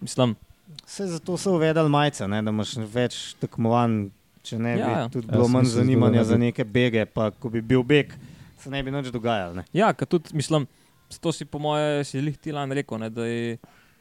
Mislim, 0.00 0.36
Vse 0.84 1.06
zato 1.06 1.36
so 1.36 1.52
uvedali 1.52 1.88
majice, 1.88 2.28
ne, 2.28 2.42
da 2.42 2.50
imaš 2.50 2.76
več 2.76 3.34
tekmovanj. 3.40 4.08
Če 4.42 4.58
ne 4.58 4.74
bi 4.74 4.80
Ja, 4.80 4.88
ja, 4.88 4.98
ja. 4.98 5.08
tudi 5.08 5.26
Ja, 5.26 5.32
bilo 5.32 5.44
sem 5.44 5.52
manj 5.52 5.64
se 5.64 5.72
zanimanja 5.72 6.24
za 6.24 6.36
neke 6.36 6.64
bege, 6.64 7.04
pa 7.04 7.30
ko 7.30 7.48
bi 7.48 7.60
bil 7.60 7.82
beg, 7.82 8.12
se 8.58 8.70
ne 8.70 8.82
bi 8.82 8.90
nič 8.90 9.10
dogajalo. 9.12 9.54
Ne. 9.54 9.64
ja, 9.72 9.90
ker 9.92 10.06
tudi, 10.08 10.32
mislim, 10.32 10.64
to 11.20 11.32
si 11.32 11.44
po 11.44 11.58
moje, 11.58 12.04
si 12.04 12.20
lih 12.20 12.36
ti 12.38 12.52
lan 12.52 12.72
rekel, 12.72 12.98
ne, 12.98 13.10
da, 13.10 13.26
je, 13.26 13.58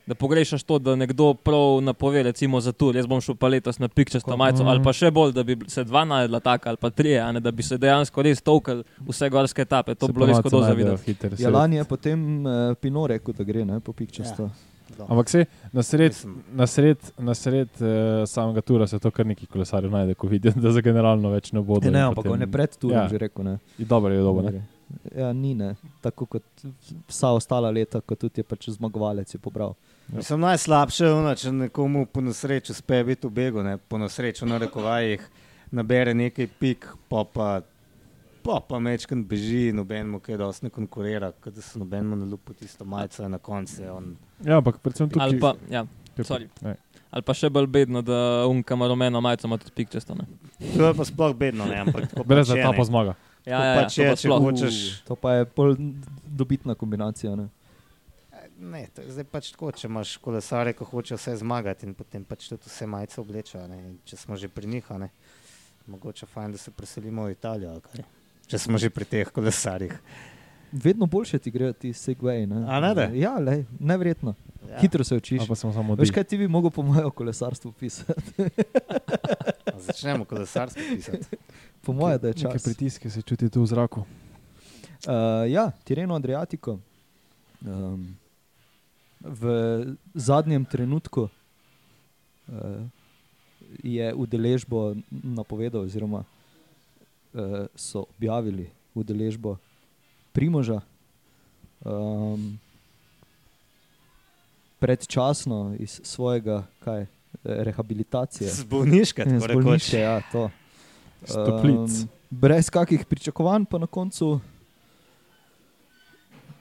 da 0.08 0.16
pogrešaš 0.16 0.64
to, 0.64 0.80
da 0.80 0.96
nekdo 0.96 1.34
prav 1.34 1.82
napove, 1.84 2.24
recimo 2.24 2.62
za 2.62 2.72
tur, 2.72 2.96
jaz 2.96 3.06
bom 3.08 3.22
šel 3.22 3.36
pa 3.36 3.48
letos 3.48 3.80
na 3.80 3.88
pikčasto 3.88 4.38
majico, 4.38 4.64
ali 4.64 4.84
pa 4.84 4.94
še 4.94 5.12
bolj, 5.12 5.34
da 5.36 5.44
bi 5.44 5.58
se 5.68 5.84
dva 5.84 6.06
najdla 6.06 6.40
taka, 6.40 6.70
ali 6.70 6.78
pa 6.82 6.90
trije, 6.90 7.20
a 7.20 7.32
ne, 7.32 7.40
da 7.44 7.52
bi 7.52 7.64
se 7.64 7.78
dejansko 7.78 8.22
res 8.22 8.42
tolkali 8.42 8.84
vse 9.08 9.30
gorske 9.30 9.62
etape. 9.62 9.96
To 9.96 10.08
bi 10.08 10.14
bilo 10.14 10.30
res 10.32 10.40
ponavadi 10.40 10.50
hudo 10.50 10.64
se 10.64 10.70
za 10.70 10.74
najdejo 10.74 10.96
videti. 10.96 11.12
hiter 11.12 11.36
Ja, 11.44 11.50
lani 11.50 11.76
je 11.76 11.84
potem 11.84 12.46
uh, 12.46 12.74
Pino 12.82 13.08
rekel, 13.08 13.34
da 13.34 13.44
gre 13.44 13.66
ne, 13.66 13.80
po 13.80 13.94
pikčasto. 13.94 14.50
Ampak 15.08 15.30
se 15.30 15.46
na 15.74 15.84
sred, 15.84 16.16
na 16.56 16.68
sred, 16.68 16.98
na 17.20 17.34
sred 17.36 17.68
uh, 17.82 18.24
samega 18.26 18.62
tura 18.62 18.88
se 18.88 19.00
to 19.00 19.12
kar 19.12 19.26
neki 19.28 19.46
kolesarjev 19.46 19.92
najde, 19.92 20.16
ko 20.16 20.28
vidijo, 20.28 20.54
da 20.56 20.72
za 20.72 20.82
generalno 20.82 21.30
več 21.30 21.52
ne 21.52 21.62
bodo. 21.62 21.86
Ja, 21.86 21.92
ne, 21.92 22.02
ampak 22.08 22.24
potem- 22.24 22.32
on 22.32 22.42
je 22.42 22.48
pred 22.48 22.78
turom 22.78 22.96
Ja. 22.96 23.04
ja. 23.04 23.10
že 23.10 23.18
rekel. 23.18 23.44
Ne. 23.44 23.58
Je 23.78 23.86
Dobro 23.86 24.14
je, 24.14 24.22
dobro. 24.24 24.50
Ne? 24.52 24.64
Ja, 25.18 25.34
ni 25.34 25.52
ne. 25.56 25.76
Tako 26.02 26.26
kot 26.26 26.44
vsa 27.12 27.34
ostala 27.36 27.70
leta, 27.72 28.00
kot 28.02 28.20
tudi 28.20 28.40
je 28.40 28.44
pač 28.44 28.70
zmagovalec 28.70 29.34
je 29.34 29.40
pobral. 29.40 29.76
Mislim, 30.08 30.40
najslabše 30.40 31.06
je, 31.06 31.14
ono, 31.14 31.36
če 31.36 31.52
nekomu 31.52 32.06
po 32.06 32.22
nesreči 32.22 32.72
uspe 32.72 33.04
biti 33.04 33.28
v 33.28 33.32
begu, 33.32 33.64
ne, 33.64 33.78
po 33.78 33.98
nesreči 34.00 34.46
na 34.48 34.58
rekovajih 34.58 35.24
nabere 35.72 36.14
nekaj 36.14 36.48
pik, 36.60 36.88
pa 37.10 37.26
pa, 37.34 37.48
pa, 38.44 38.60
pa 38.64 38.80
mečken 38.80 39.26
beži, 39.28 39.74
noben 39.76 40.08
mu 40.14 40.22
kaj 40.24 40.40
dosti 40.40 40.68
ne 40.68 40.72
konkurira, 40.72 41.32
kot 41.44 41.56
da 41.56 41.62
se 41.62 41.80
noben 41.80 42.08
mu 42.08 42.16
ne 42.16 42.26
lupi 42.26 42.56
tisto 42.56 42.86
majico 42.86 43.26
in 43.26 43.36
na 43.36 43.38
koncu 43.38 43.90
on. 43.92 44.14
Ja, 44.46 44.62
ampak 44.62 44.80
predvsem 44.80 45.10
tukaj. 45.12 45.26
Ali 45.28 45.40
pa, 45.44 45.54
ja, 45.72 45.84
sorry. 46.24 46.48
Ali 47.12 47.24
pa 47.24 47.36
še 47.36 47.50
bolj 47.52 47.68
bedno, 47.72 48.02
da 48.04 48.46
unka 48.48 48.76
ima 48.76 48.88
rumeno 48.88 49.22
majico, 49.24 49.48
ima 49.48 49.60
tudi 49.60 49.76
pikčasto. 49.76 50.16
Ne. 50.16 50.28
To 50.76 50.88
je 50.88 50.94
pa 50.96 51.06
sploh 51.08 51.36
bedno, 51.36 51.68
ne, 51.68 51.84
ampak 51.84 52.08
tako 52.12 52.24
Brez 52.28 52.48
da 52.48 52.62
ta 52.64 52.72
pa 52.76 52.88
zmaga. 52.88 53.20
Ja, 53.48 53.60
To 53.60 53.64
ja, 53.64 53.68
ja, 53.68 53.76
pač 53.80 53.96
to 53.96 54.02
je, 54.02 54.10
pa 54.10 54.16
če 54.20 54.40
hočeš. 54.44 54.78
To 55.08 55.16
pa 55.16 55.38
je 55.38 55.46
pol 55.48 55.76
dobitna 56.28 56.76
kombinacija. 56.76 57.36
Ne. 57.40 57.48
Ne, 58.60 58.88
to 58.96 59.02
je 59.02 59.12
zdaj 59.14 59.26
pač 59.30 59.52
tako, 59.54 59.72
če 59.72 59.88
imaš 59.88 60.16
kolesare, 60.18 60.74
ko 60.74 60.86
hočejo 60.90 61.18
vse 61.20 61.36
zmagati 61.38 61.86
in 61.86 61.94
potem 61.94 62.24
pač 62.26 62.48
tudi 62.50 62.66
vse 62.66 62.88
majice 62.90 63.22
oblečejo. 63.22 63.68
ne, 63.68 63.78
in 63.78 63.98
Če 64.06 64.18
smo 64.18 64.36
že 64.36 64.50
pri 64.50 64.68
njih, 64.68 64.92
a 64.92 64.98
ne, 64.98 65.10
mogoče 65.88 66.26
fajn, 66.26 66.52
da 66.52 66.58
se 66.58 66.72
preselimo 66.72 67.28
v 67.28 67.38
Italijo. 67.38 67.72
ali 67.72 67.82
kaj. 67.82 68.04
Če 68.48 68.58
smo 68.58 68.78
že 68.78 68.90
pri 68.90 69.06
teh 69.06 69.30
kolesarjih. 69.30 69.94
Vedno 70.72 71.06
boljše 71.06 71.40
ti 71.40 71.52
grejo 71.52 71.74
ti 71.74 71.94
segwayi. 71.94 72.48
Ne. 72.48 72.66
A 72.68 72.80
ne 72.80 72.94
da? 72.96 73.08
Ja, 73.14 73.38
lej, 73.40 73.66
neverjetno. 73.80 74.36
Ja. 74.70 74.80
Hitro 74.80 75.04
se 75.04 75.16
učiš. 75.16 75.40
Ali 75.40 75.48
pa 75.48 75.56
smo 75.56 75.72
samo 75.74 75.96
Veš 75.96 76.12
kaj 76.12 76.24
ti 76.24 76.38
bi 76.38 76.48
mogel 76.48 76.72
po 76.72 76.82
mojem 76.84 77.12
kolesarstvu 77.12 77.72
pisati? 77.72 78.50
Začnemo 79.88 80.26
kolesarsko 80.26 80.80
pisati. 80.96 81.38
Po 81.82 81.94
mojem, 81.94 82.20
da 82.20 82.28
je 82.28 82.34
čas. 82.34 82.64
pritiske 82.64 83.10
se 83.10 83.22
čuti 83.22 83.50
tu 83.50 83.62
v 83.64 83.68
zraku. 83.68 84.00
Uh, 84.00 85.48
ja, 85.48 85.72
Tireno 85.84 86.16
Adriatico. 86.16 86.80
Um, 87.62 88.18
v 89.22 89.44
zadnjem 90.14 90.66
trenutku 90.66 91.30
uh, 91.30 91.32
je 93.84 94.14
udeležbo 94.14 94.96
napovedal, 95.12 95.82
oziroma 95.82 96.24
uh, 96.24 97.66
so 97.76 98.06
objavili 98.18 98.70
udeležbo 98.94 99.58
Primoža. 100.34 100.82
Um, 101.82 102.60
predčasno 104.80 105.76
iz 105.80 106.02
svojega 106.04 106.64
kaj, 106.80 107.02
eh, 107.02 107.08
rehabilitacije. 107.44 108.50
Z 108.50 108.64
bolniške, 108.64 109.26
tako 109.26 109.48
rekoč. 109.48 109.94
ja, 109.94 110.22
to. 110.32 110.50
Stoplic. 111.26 112.06
Um, 112.06 112.10
brez 112.30 112.70
kakih 112.70 113.06
pričakovanj, 113.06 113.66
pa 113.66 113.78
na 113.78 113.88
koncu 113.88 114.40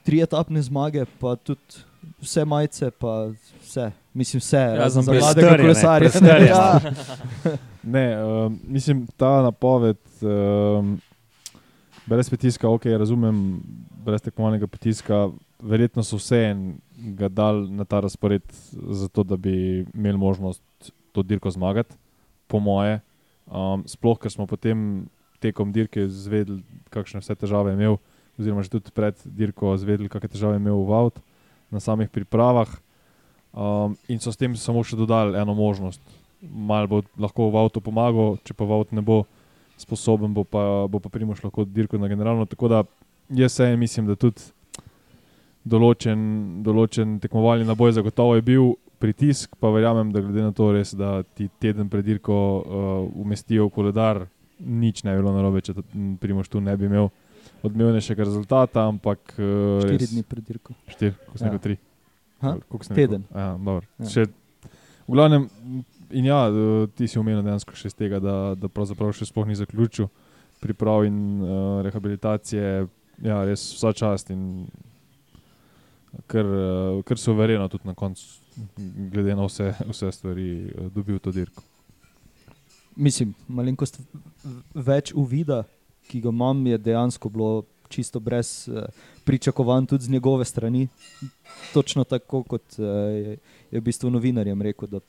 tri 0.03 0.21
etapne 0.21 0.61
zmage, 0.61 1.05
pa 1.19 1.35
tudi 1.35 1.85
vse 2.21 2.45
majice, 2.45 2.91
pa 2.91 3.29
vse. 3.61 3.91
Mislim, 4.13 4.39
vse, 4.39 4.75
razen 4.77 5.03
za 5.03 5.13
mladega 5.13 5.47
Prestrjene, 5.47 5.63
kolesarja. 5.63 6.09
prestrjene. 6.09 6.47
Ja. 6.53 6.79
Ne, 7.87 8.23
um, 8.23 8.59
mislim, 8.67 9.07
ta 9.17 9.41
napoved, 9.41 9.97
um, 10.21 10.97
brez 12.05 12.29
pritiska, 12.29 12.69
ok, 12.69 12.85
razumem, 12.85 13.61
brez 14.05 14.21
tekmovalnega 14.21 14.67
pritiska, 14.67 15.29
verjetno 15.63 16.03
so 16.03 16.19
vse 16.19 16.41
ga 17.15 17.29
dal 17.29 17.61
na 17.71 17.85
ta 17.85 18.01
razpored, 18.03 18.43
zato 18.91 19.23
da 19.23 19.37
bi 19.37 19.85
imeli 19.93 20.17
možnost 20.17 20.91
to 21.11 21.23
dirko 21.23 21.51
zmagati, 21.51 21.95
po 22.47 22.59
moje. 22.59 22.99
Um, 23.45 23.87
sploh, 23.87 24.19
ker 24.19 24.31
smo 24.31 24.47
potem 24.47 25.07
tekom 25.39 25.71
dirke 25.71 26.09
zvedeli, 26.11 26.59
kakšne 26.91 27.23
vse 27.23 27.35
težave 27.39 27.71
je 27.71 27.79
imel, 27.79 27.97
oziroma 28.35 28.67
že 28.67 28.75
tudi 28.75 28.91
pred 28.91 29.15
dirko 29.23 29.77
zvedeli, 29.79 30.11
kakšne 30.11 30.33
težave 30.35 30.59
je 30.59 30.65
imel 30.65 30.83
v 30.83 30.99
avtu 31.05 31.23
na 31.71 31.79
samih 31.79 32.09
pripravah. 32.09 32.69
Um, 33.57 33.97
in 34.07 34.19
so 34.19 34.31
s 34.31 34.37
tem 34.37 34.55
samo 34.55 34.83
še 34.85 34.99
dodali 34.99 35.37
eno 35.39 35.55
možnost. 35.57 36.01
Mal 36.41 36.85
bo 36.87 37.01
lahko 37.17 37.49
v 37.49 37.63
avtu 37.63 37.81
pomagal, 37.81 38.37
če 38.45 38.53
pa 38.53 38.67
v 38.67 38.77
avtu 38.77 38.97
ne 38.97 39.01
bo 39.01 39.23
sposoben, 39.77 40.33
bo 40.33 40.43
pa, 40.45 40.85
pa 40.85 41.09
Primoš 41.09 41.41
lahko 41.45 41.65
dirkal 41.65 42.01
na 42.01 42.11
generalno. 42.11 42.45
Tako 42.45 42.69
da 42.69 42.83
jaz 43.29 43.57
se 43.57 43.71
mislim, 43.77 44.07
da 44.07 44.15
tudi 44.15 44.45
določen, 45.67 46.19
določen 46.63 47.17
tekmovalni 47.23 47.67
naboj 47.67 47.95
zagotovo 47.97 48.37
je 48.37 48.45
bil 48.45 48.73
pritisk, 49.01 49.57
pa 49.61 49.69
verjamem, 49.73 50.11
da 50.13 50.23
glede 50.23 50.45
na 50.47 50.53
to 50.55 50.71
res, 50.73 50.93
da 50.97 51.21
ti 51.37 51.49
teden 51.61 51.89
pred 51.89 52.05
dirko 52.07 52.33
uh, 52.33 53.21
umestijo 53.21 53.67
v 53.67 53.73
koledar, 53.75 54.23
nič 54.57 55.03
ne 55.05 55.13
bi 55.13 55.21
bilo 55.21 55.35
narobe, 55.35 55.61
če 55.61 55.75
Primoš 56.21 56.49
tu 56.49 56.61
ne 56.63 56.73
bi 56.77 56.89
imel 56.89 57.11
odmevnejšega 57.63 58.23
rezultata, 58.23 58.85
ampak 58.87 59.19
uh, 59.37 59.81
Štiri 59.85 60.07
dni 60.13 60.23
pred 60.23 60.43
dirko. 60.45 60.75
Štiri, 60.87 61.15
ko 61.31 61.37
sem 61.37 61.47
Ja. 61.47 61.53
rekel 61.53 61.63
tri. 61.63 61.77
Teden. 62.93 63.23
Ja, 63.33 63.57
dobro. 63.57 63.85
Ja. 63.97 64.09
Še, 64.09 64.25
v 65.07 65.13
glavnem, 65.15 65.47
in 66.11 66.25
ja, 66.29 66.47
eh, 66.47 66.87
ti 66.95 67.07
si 67.09 67.17
omenil 67.19 67.41
dejansko 67.41 67.73
še 67.75 67.89
iz 67.89 67.95
tega, 67.97 68.19
da, 68.21 68.53
da 68.55 68.69
pravzaprav 68.69 69.09
še 69.17 69.25
sploh 69.25 69.47
ni 69.49 69.57
zaključil 69.57 70.09
priprav 70.61 71.05
in 71.05 71.17
uh, 71.41 71.81
rehabilitacije. 71.85 72.87
Ja, 73.25 73.43
res 73.45 73.63
vsa 73.73 73.91
čast 73.97 74.29
in 74.33 74.67
kar, 76.29 76.45
uh, 76.45 77.01
kar 77.05 77.17
so 77.17 77.33
verjeno 77.37 77.67
tudi 77.69 77.85
na 77.89 77.93
koncu, 77.97 78.23
glede 79.13 79.35
na 79.37 79.45
vse, 79.45 79.71
vse 79.89 80.11
stvari, 80.13 80.47
uh, 80.73 80.87
dobil 80.93 81.19
to 81.21 81.33
dirko. 81.33 81.61
Mislim, 82.97 83.35
malenkost 83.47 83.99
več 84.73 85.11
uvida, 85.13 85.63
ki 86.07 86.21
ga 86.21 86.29
imam, 86.29 86.65
je 86.67 86.77
dejansko 86.77 87.29
bilo 87.29 87.63
čisto 87.89 88.19
brez 88.19 88.67
uh, 88.67 88.83
pričakovanj, 89.23 89.85
tudi 89.85 90.03
z 90.03 90.09
njegove 90.09 90.45
strani. 90.45 90.87
Točno 91.73 92.03
tako, 92.03 92.43
kot 92.43 92.79
uh, 92.79 92.85
je, 92.85 93.37
je 93.71 93.79
v 93.79 93.83
bistvu 93.83 94.09
novinarjem 94.09 94.61
rekel, 94.61 94.87
da 94.87 94.99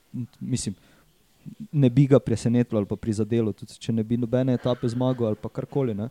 mislim, 0.41 0.75
ne 1.73 1.91
bi 1.91 2.07
ga 2.07 2.19
presenetilo 2.19 2.79
ali 2.79 2.87
pa 2.87 2.97
prizadelo, 2.97 3.53
tudi 3.53 3.79
če 3.79 3.93
ne 3.93 4.05
bi 4.05 4.17
nobene 4.17 4.55
etape 4.55 4.89
zmagal 4.89 5.33
ali 5.33 5.41
pa 5.43 5.49
karkoli. 5.49 5.95
ne. 5.95 6.09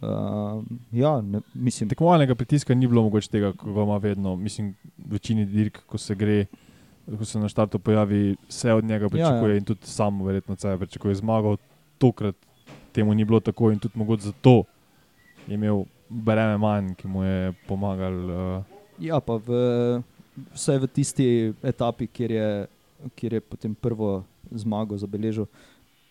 Uh, 0.00 0.64
ja, 0.92 1.20
ne, 1.20 1.40
mislim, 1.54 1.88
Tekmovalnega 1.88 2.34
pritiska 2.34 2.74
ni 2.74 2.86
bilo 2.86 3.02
mogoče 3.02 3.28
tega, 3.28 3.52
kot 3.52 3.74
ga 3.74 3.82
ima 3.82 3.96
vedno. 3.96 4.36
Mislim, 4.36 4.74
večini 4.96 5.44
dirk, 5.46 5.82
ko 5.86 5.98
se 5.98 6.14
gre, 6.14 6.46
ko 7.18 7.24
se 7.24 7.38
na 7.38 7.48
štartu 7.48 7.78
pojavi, 7.78 8.36
vse 8.48 8.72
od 8.72 8.84
njega 8.84 9.08
pričakuje 9.08 9.50
ja, 9.50 9.54
ja. 9.54 9.58
in 9.58 9.64
tudi 9.64 9.86
sam 9.86 10.22
verjetno 10.24 10.52
od 10.52 10.60
sebe 10.60 10.78
pričakuje 10.78 11.14
zmago. 11.14 11.56
Tokrat 11.98 12.36
temu 12.92 13.14
ni 13.14 13.24
bilo 13.24 13.40
tako 13.40 13.70
in 13.72 13.78
tudi 13.78 13.98
mogoče 13.98 14.22
zato 14.32 14.64
je 15.46 15.54
imel 15.54 15.84
breme 16.08 16.58
manj, 16.58 16.94
ki 16.94 17.08
mu 17.08 17.22
je 17.24 17.52
pomagal. 17.68 18.14
Uh, 18.30 18.64
Ja, 19.00 19.16
pa 19.24 19.40
v, 19.40 19.48
vsaj 20.52 20.76
v 20.82 20.88
tisti 20.92 21.26
etapi, 21.64 22.04
kjer 22.04 22.30
je, 22.36 22.48
kjer 23.16 23.38
je 23.38 23.40
potem 23.40 23.72
prvo 23.72 24.20
zmago 24.52 24.98
zabeležil, 25.00 25.48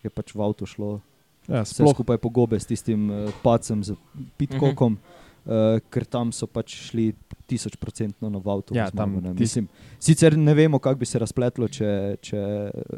je 0.02 0.10
pač 0.10 0.34
v 0.34 0.42
avtu 0.42 0.66
šlo 0.66 0.98
ja, 1.46 1.62
vse 1.62 1.78
sploh, 1.78 1.94
skupaj 1.94 2.18
po 2.18 2.32
gobe 2.34 2.58
s 2.58 2.66
tistim 2.66 3.06
uh, 3.06 3.30
pacem, 3.44 3.84
z 3.84 3.94
pitkokom, 4.40 4.98
uh 4.98 5.00
-huh. 5.46 5.76
uh, 5.76 5.86
ker 5.86 6.04
tam 6.04 6.32
so 6.32 6.50
pač 6.50 6.90
šli 6.90 7.14
tisoč 7.46 7.76
procentno 7.76 8.30
na 8.30 8.42
avtu. 8.42 8.74
Ja, 8.74 8.90
tam 8.90 9.22
tis- 9.22 9.38
Mislim, 9.38 9.68
sicer 9.98 10.36
ne 10.36 10.54
vemo, 10.54 10.78
kako 10.78 10.98
bi 10.98 11.06
se 11.06 11.18
razpletlo, 11.18 11.68
če, 11.68 12.16
če 12.20 12.40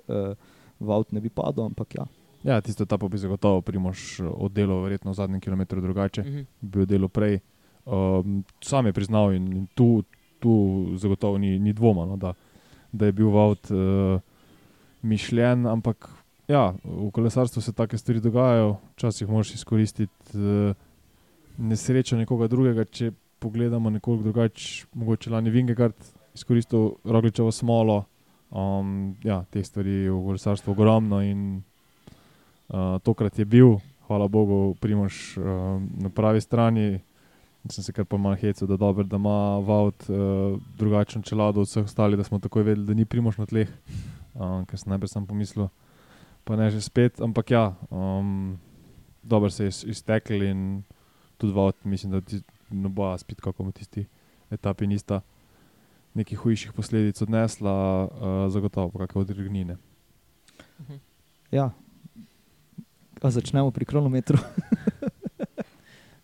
uh, 0.08 0.34
v 0.80 0.88
avtu 0.90 1.14
ne 1.14 1.20
bi 1.20 1.28
padel, 1.28 1.64
ampak 1.64 1.94
ja. 1.94 2.06
Ja, 2.42 2.60
tisto 2.60 2.84
etapo 2.84 3.08
bi 3.08 3.18
zagotovo 3.18 3.60
Primož 3.60 4.20
oddelal, 4.20 4.82
verjetno 4.82 5.10
v 5.10 5.14
zadnjem 5.14 5.40
kilometru 5.40 5.80
drugače. 5.80 6.22
Mhm. 6.22 6.46
bil 6.60 6.86
delo 6.86 7.08
prej. 7.08 7.40
Um, 7.84 8.44
sam 8.62 8.86
je 8.86 8.92
priznal 8.92 9.32
in, 9.34 9.52
in 9.52 9.66
tu, 9.74 10.04
tu 10.38 10.86
zagotovo 10.96 11.38
ni, 11.38 11.58
ni 11.58 11.72
dvoma, 11.72 12.06
no, 12.06 12.16
da, 12.16 12.34
da 12.92 13.06
je 13.06 13.12
bil 13.12 13.30
Vaut 13.30 13.70
uh, 13.70 14.20
mišljen, 15.02 15.66
ampak 15.66 16.08
ja, 16.48 16.74
v 16.84 17.10
kolesarstvu 17.10 17.62
se 17.62 17.72
take 17.72 17.98
stvari 17.98 18.20
dogajajo, 18.20 18.76
včasih 18.94 19.28
moraš 19.28 19.54
izkoristiti 19.54 20.38
uh, 20.38 20.76
nesrečo 21.58 22.16
nekoga 22.16 22.48
drugega. 22.48 22.84
Če 22.84 23.10
pogledamo 23.42 23.90
nekoliko 23.90 24.22
drugače, 24.22 24.86
mogoče 24.94 25.30
lani 25.30 25.50
Vingegard 25.50 25.98
izkoristil 26.34 26.90
Rogličevo 27.04 27.50
smolo. 27.52 28.04
Um, 28.50 29.16
ja, 29.24 29.42
teh 29.50 29.66
stvari 29.66 29.90
je 29.90 30.12
v 30.12 30.22
kolesarstvu 30.26 30.72
ogromno 30.72 31.22
in 31.24 31.62
uh, 32.72 32.98
tokrat 33.04 33.38
je 33.38 33.44
bil, 33.44 33.76
hvala 34.08 34.28
Bogu, 34.28 34.74
Primož 34.80 35.36
uh, 35.36 35.44
na 36.00 36.08
pravi 36.08 36.40
strani. 36.40 37.00
Sem 37.70 37.84
se 37.84 37.92
kar 37.94 38.04
po 38.04 38.18
malo 38.18 38.34
hecal, 38.34 38.66
da, 38.66 38.76
dober, 38.76 39.06
da 39.06 39.16
ima 39.16 39.62
Vaut 39.62 40.08
uh, 40.10 40.58
drugačen 40.78 41.22
čelado 41.22 41.60
od 41.62 41.68
vseh 41.68 41.84
ostalih, 41.84 42.18
da 42.18 42.24
smo 42.24 42.40
takoj 42.42 42.62
vedeli, 42.66 42.86
da 42.86 42.94
ni 42.94 43.04
Primož 43.04 43.38
na 43.38 43.46
tleh, 43.46 43.70
um, 44.34 44.64
ker 44.66 44.78
sem 44.78 44.90
najprej 44.90 45.12
sam 45.12 45.26
pomislil, 45.26 45.68
pa 46.42 46.56
ne 46.58 46.66
že 46.74 46.80
spet. 46.82 47.20
Ampak 47.22 47.54
ja, 47.54 47.76
um, 47.90 48.58
dobro 49.22 49.50
se 49.50 49.64
je 49.64 49.68
iz- 49.68 49.84
iztekel 49.94 50.42
in 50.42 50.82
tudi 51.38 51.54
Vaut, 51.54 51.78
mislim, 51.84 52.12
da 52.12 52.20
ti 52.20 52.42
noba 52.70 53.14
spet, 53.18 53.40
kako 53.40 53.64
mu 53.64 53.72
tisti 53.72 54.06
etapi 54.50 54.86
nista 54.86 55.20
nekih 56.14 56.38
hujših 56.38 56.72
posledic 56.72 57.22
odnesla, 57.22 58.04
uh, 58.04 58.50
zagotovo 58.50 58.90
pa 58.90 59.06
kakšne 59.06 59.20
odregnine. 59.20 59.76
ja. 61.50 61.70
A 63.22 63.30
začnemo 63.30 63.70
pri 63.70 63.86
kronometru. 63.86 64.38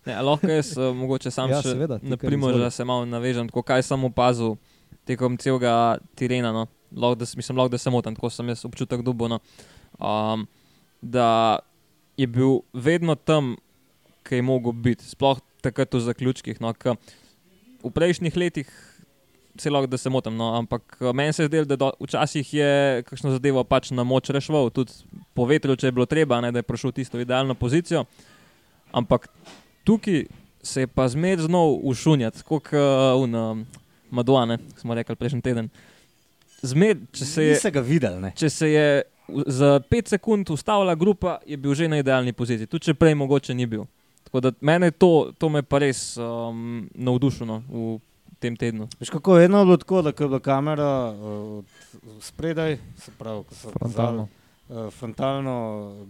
Ne, 0.09 0.14
lahko 0.24 0.49
jaz 0.49 0.70
uh, 0.78 0.94
mogoče 0.96 1.28
sam 1.28 1.51
Ja, 1.53 1.59
še 1.61 1.74
seveda, 1.74 1.99
na 2.01 2.16
primer, 2.16 2.57
da 2.57 2.70
se 2.72 2.84
malo 2.88 3.05
navežem, 3.05 3.51
tako 3.51 3.61
kaj 3.66 3.82
sem 3.84 4.05
opazil 4.09 4.55
tekom 5.05 5.36
celega 5.36 5.72
terena. 6.16 6.49
No. 6.55 6.62
Lahko, 6.88 7.18
da, 7.20 7.28
mislim, 7.36 7.59
lahko, 7.61 7.74
da 7.74 7.80
se 7.82 7.92
motim, 7.92 8.16
tako 8.16 8.30
sem 8.32 8.49
jaz 8.49 8.64
občutek 8.64 9.03
dobil. 9.05 9.34
No. 9.34 9.40
Um, 10.01 10.46
da 11.05 11.59
je 12.16 12.24
bil 12.24 12.62
vedno 12.72 13.18
tam, 13.20 13.59
ki 14.24 14.40
je 14.40 14.46
mogel 14.49 14.72
biti, 14.72 15.05
sploh 15.05 15.42
takrat 15.61 15.92
v 15.92 16.01
zaključkih. 16.07 16.62
No, 16.64 16.72
v 17.84 17.92
prejšnjih 17.92 18.40
letih 18.40 18.72
se 19.61 19.70
lahko, 19.70 19.86
da 19.86 19.98
se 19.98 20.11
motim, 20.11 20.36
no, 20.36 20.52
ampak 20.59 20.98
eh, 21.00 21.12
meni 21.12 21.32
se 21.32 21.42
je 21.42 21.48
zdelo, 21.48 21.64
da 21.64 21.76
do, 21.76 21.90
včasih 22.00 22.54
je 22.54 23.02
kakšno 23.09 23.32
zadevo 23.36 23.64
pač 23.64 23.90
na 23.90 24.04
moč 24.04 24.30
reševal, 24.34 24.70
tudi 24.70 24.92
po 25.34 25.46
vetru, 25.48 25.76
če 25.76 25.88
je 25.88 25.96
bilo 25.96 26.06
treba, 26.06 26.40
ne, 26.44 26.52
da 26.52 26.62
je 26.62 26.68
prišel 26.68 26.92
v 26.92 26.98
tisto 27.00 27.20
idealno 27.20 27.54
pozicijo. 27.54 28.04
Ampak 28.92 29.28
tukaj 29.84 30.26
se 30.62 30.84
je 30.84 30.86
pa 30.86 31.09
zmeraj 31.09 31.46
znov 31.46 31.78
ušunjati, 31.82 32.42
kot 32.44 32.72
uh, 32.72 33.59
Madonna, 34.11 34.59
smo 34.76 34.94
rekli 34.94 35.16
prejšnji 35.16 35.42
teden. 35.44 35.68
Zmer, 36.62 36.96
če 37.14 37.24
se 37.24 37.44
je, 37.44 37.82
videli, 37.86 38.20
ne? 38.20 38.32
če 38.36 38.50
se 38.50 38.70
je 38.70 38.88
za 39.46 39.78
5 39.80 40.09
sekund 40.16 40.50
ustavila 40.50 40.94
grupa, 40.94 41.38
je 41.46 41.56
bil 41.56 41.74
že 41.74 41.88
na 41.88 42.00
idealni 42.00 42.32
poziciji, 42.32 42.66
tudi 42.66 42.88
če 42.90 42.94
prej 42.98 43.14
mogoče 43.14 43.54
ni 43.54 43.66
bil. 43.66 43.84
Tako 44.28 44.40
da 44.40 44.52
mene 44.61 44.90
to, 44.90 45.30
to 45.38 45.48
me 45.48 45.62
pa 45.62 45.78
res 45.78 46.16
um, 46.20 46.88
navdušilo 46.94 47.62
v 47.68 47.98
tem 48.39 48.57
tednu. 48.57 48.89
Veš, 49.01 49.11
kako 49.11 49.36
je 49.36 49.47
vedno 49.47 49.64
bilo 49.64 49.76
tako, 49.76 50.03
da 50.03 50.12
ko 50.12 50.24
je 50.24 50.28
bila 50.28 50.41
kamera 50.41 51.12
uh, 51.12 51.59
od 51.59 52.22
spredaj, 52.22 52.78
se 52.99 53.11
pravi, 53.18 53.45
ko 53.45 53.55
so 53.55 53.70
Frontalno. 53.70 54.28
kazali, 54.68 54.86
uh, 54.86 54.93
frontalno 54.95 55.57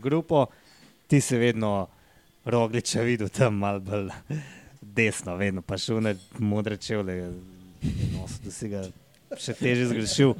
grupo, 0.03 0.47
ti 1.07 1.21
si 1.21 1.37
vedno 1.37 1.87
rogliče 2.45 3.03
videl 3.03 3.29
tam 3.29 3.55
malo 3.55 3.81
bolj 3.81 4.09
desno, 4.81 5.37
vedno 5.37 5.63
pa 5.63 5.79
šel 5.79 6.01
na 6.01 6.15
modre 6.39 6.77
čevlje, 6.77 7.33
no, 8.13 8.27
da 8.45 8.51
si 8.51 8.69
ga 8.69 8.83
še 9.37 9.55
teže 9.55 9.89
zgrešil. 9.93 10.35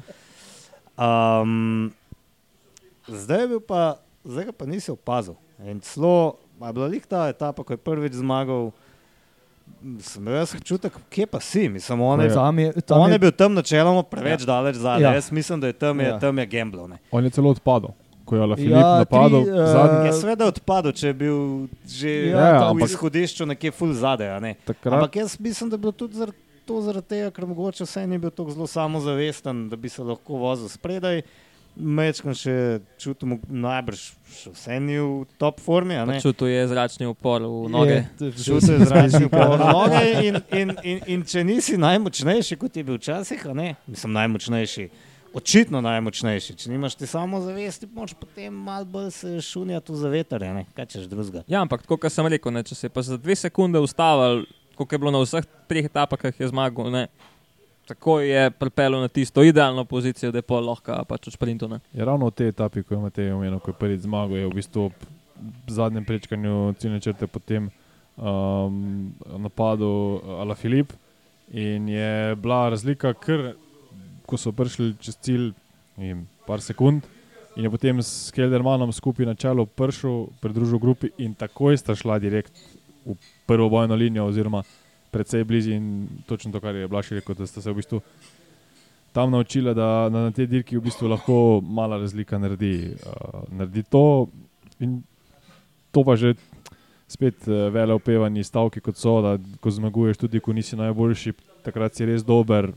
Um, 0.99 1.91
zdaj, 3.07 3.41
je 3.41 3.47
bil 3.47 3.61
pa, 3.63 3.99
zdaj 4.25 4.49
ga 4.49 4.55
pa 4.57 4.65
nisi 4.65 4.91
opazil. 4.91 5.37
In 5.63 5.79
celo, 5.79 6.39
je 6.59 6.73
bila 6.73 6.87
lih 6.87 7.05
ta 7.05 7.27
etapa, 7.29 7.63
ko 7.63 7.73
je 7.73 7.81
prvič 7.81 8.17
zmagal, 8.19 8.71
sem 9.99 10.21
imel 10.21 10.43
občutek, 10.43 10.93
kje 11.09 11.25
pa 11.25 11.39
si, 11.39 11.69
mislim, 11.69 12.01
on 12.01 12.21
je, 12.21 12.29
Tam 12.29 12.59
je, 12.59 12.71
tam 12.81 12.99
on 12.99 13.09
je, 13.09 13.13
je 13.13 13.19
bil 13.19 13.31
tam 13.31 13.53
načeloma 13.53 14.03
preveč 14.03 14.41
ja. 14.41 14.45
daleč 14.47 14.75
zadaj. 14.75 15.01
Ja. 15.01 15.09
Ja. 15.09 15.15
Jaz 15.15 15.31
mislim, 15.31 15.59
da 15.59 15.67
je 15.67 15.73
tam, 15.75 15.99
je, 15.99 16.05
Ja. 16.05 16.09
ja. 16.09 16.19
tam 16.19 16.37
je 16.37 16.45
gamblo. 16.47 16.87
Ne. 16.87 16.97
On 17.11 17.23
je 17.23 17.29
celo 17.29 17.49
odpadel, 17.49 17.89
ko 18.25 18.35
je 18.35 18.41
Alafilip 18.41 18.71
Ja, 18.71 18.79
ja, 18.79 18.97
napadal. 18.99 19.29
tri, 19.39 19.45
Tri, 19.45 19.59
eh, 19.59 19.67
zadnji, 19.67 20.05
Je 20.05 20.13
seveda 20.13 20.45
odpadel, 20.45 20.91
če 20.93 21.07
je 21.07 21.13
bil 21.15 21.37
že 21.87 22.09
Ja, 22.27 22.37
ja, 22.39 22.59
v 22.59 22.63
ampak- 22.71 22.85
izhodišču 22.85 23.45
nekje 23.45 23.71
full 23.71 23.93
zadaj. 23.93 24.29
a 24.29 24.39
Ne? 24.39 24.55
takrat, 24.61 24.93
Ampak 24.93 25.15
jaz 25.15 25.39
mislim, 25.39 25.69
da 25.69 25.73
je 25.73 25.79
bilo 25.79 25.91
tudi 25.93 26.13
zaradi, 26.15 26.37
to 26.65 26.81
zaradi 26.81 27.07
tega, 27.07 27.31
ker 27.31 27.45
mogoče 27.45 27.83
vse 27.83 28.05
ni 28.05 28.17
bil 28.17 28.29
tako 28.29 28.51
zelo 28.51 28.67
samozavesten, 28.67 29.69
da 29.69 29.75
bi 29.75 29.89
se 29.89 30.03
lahko 30.03 30.33
vozil 30.35 30.67
spredaj. 30.67 31.21
Mečkam 31.75 32.33
še 32.35 32.53
čutim, 32.99 33.37
najbrž 33.47 34.01
vse 34.51 34.79
ni 34.83 34.97
v 34.99 35.27
top 35.39 35.61
formi. 35.63 35.95
Čutil 36.19 36.49
je 36.51 36.63
zračni 36.67 37.07
upor 37.07 37.45
v 37.45 37.69
noge. 37.71 37.99
Čutil 38.19 38.79
je 38.79 38.87
zračni 38.89 39.29
upor 39.29 39.53
v 39.55 39.59
noge 39.61 40.01
in, 40.27 40.41
in, 40.51 40.73
in, 40.83 40.99
in 41.07 41.23
če 41.23 41.45
nisi 41.47 41.77
najmočnejši, 41.79 42.59
kot 42.59 42.75
je 42.75 42.83
bil 42.83 42.99
včasih, 42.99 43.47
mislim 43.87 44.17
najmočnejši. 44.17 44.89
Očitno 45.29 45.79
najmočnejši. 45.85 46.55
Če 46.57 46.71
nimaš 46.71 46.97
ti 46.97 47.07
samo 47.07 47.39
zavesti, 47.43 47.87
moč 47.93 48.15
potem 48.17 48.53
malo 48.53 48.87
bolj 48.89 49.11
se 49.13 49.35
šunjati 49.45 49.93
v 49.93 49.99
zavetrje, 50.01 50.53
ne? 50.55 50.63
kaj 50.73 50.87
češ 50.95 51.09
drugega. 51.11 51.45
Ja, 51.47 51.61
ampak 51.61 51.85
kot 51.85 52.09
sem 52.09 52.25
rekel, 52.25 52.55
ne, 52.55 52.65
če 52.65 52.75
se 52.75 52.89
je 52.89 52.93
pa 52.93 53.05
za 53.05 53.17
dve 53.21 53.37
sekunde 53.37 53.79
ustavil, 53.79 54.47
kot 54.73 54.89
je 54.89 54.97
bilo 54.97 55.13
na 55.13 55.21
vseh 55.21 55.45
treh 55.69 55.85
etapah, 55.85 56.17
ki 56.17 56.33
jih 56.33 56.41
je 56.47 56.49
zmagal, 56.49 56.89
ne, 56.89 57.05
tako 57.89 58.19
je 58.21 58.51
pripeljal 58.51 59.01
na 59.01 59.07
tisto 59.07 59.43
idealno 59.43 59.85
pozicijo, 59.85 60.31
da 60.31 60.37
je 60.37 60.45
pol 60.45 60.61
lahko 60.61 60.93
pač 61.09 61.27
v 61.27 61.33
sprintu. 61.33 61.69
Je 61.93 62.05
ravno 62.05 62.29
v 62.29 62.35
tej 62.37 62.51
etapi, 62.53 62.83
ko 62.85 62.93
je 62.93 63.01
Matej 63.01 63.31
omenil, 63.33 63.57
ko 63.57 63.73
je 63.73 63.79
prvič 63.81 64.05
zmagal, 64.05 64.37
je 64.37 64.49
v 64.49 64.57
bistvu 64.61 64.83
ob 64.91 65.07
zadnjem 65.67 66.05
prečkanju 66.05 66.75
ciljne 66.77 66.99
črte 67.01 67.27
potem 67.27 67.71
um, 68.19 69.09
napadel 69.41 70.21
Ala 70.37 70.55
Filip 70.55 70.93
in 71.49 71.89
je 71.89 72.35
bila 72.37 72.67
razlika, 72.69 73.15
ker 73.17 73.55
ko 74.29 74.37
so 74.37 74.53
prišli 74.53 74.93
čez 75.01 75.17
cilj, 75.17 75.47
vem, 75.97 76.27
par 76.45 76.61
sekund. 76.61 77.07
In 77.57 77.65
je 77.65 77.71
potem 77.73 77.97
s 78.05 78.29
Keldermanom 78.35 78.93
skupaj 78.93 79.25
na 79.25 79.33
čelu 79.33 79.65
prišel, 79.65 80.27
pridružil 80.43 80.77
grupi 80.77 81.09
in 81.17 81.33
takoj 81.33 81.73
sta 81.81 81.97
šla 81.97 82.19
direkt 82.21 82.53
v 83.01 83.17
prvo 83.49 83.65
bojno 83.73 83.97
linijo, 83.97 84.29
oziroma 84.29 84.61
precej 85.11 85.43
blizu. 85.43 85.71
In 85.71 86.07
točno 86.27 86.51
to, 86.51 86.59
kar 86.59 86.75
je 86.75 86.87
Blaž 86.87 87.11
rekel, 87.11 87.35
da 87.35 87.47
sta 87.47 87.61
se 87.61 87.71
v 87.71 87.81
bistvu 87.81 88.01
tam 89.13 89.31
naučila, 89.31 89.73
da 89.73 90.09
na, 90.09 90.29
na 90.29 90.31
tej 90.31 90.47
dirki 90.47 90.77
v 90.77 90.85
bistvu 90.85 91.09
lahko 91.09 91.61
mala 91.63 91.97
razlika 91.97 92.37
naredi, 92.37 92.93
uh, 92.93 93.43
naredi 93.51 93.83
to. 93.83 94.27
In 94.79 95.01
to 95.91 96.03
pa 96.03 96.15
že 96.15 96.35
spet 97.07 97.47
uh, 97.47 97.69
vele 97.73 97.93
opevani 97.93 98.43
stavki, 98.43 98.81
kot 98.81 98.97
so, 98.97 99.19
da 99.21 99.37
ko 99.61 99.71
zmaguješ, 99.71 100.17
tudi 100.17 100.39
ko 100.39 100.53
nisi 100.53 100.77
najboljši, 100.77 101.33
takrat 101.65 101.95
si 101.95 102.05
res 102.05 102.23
dober. 102.23 102.71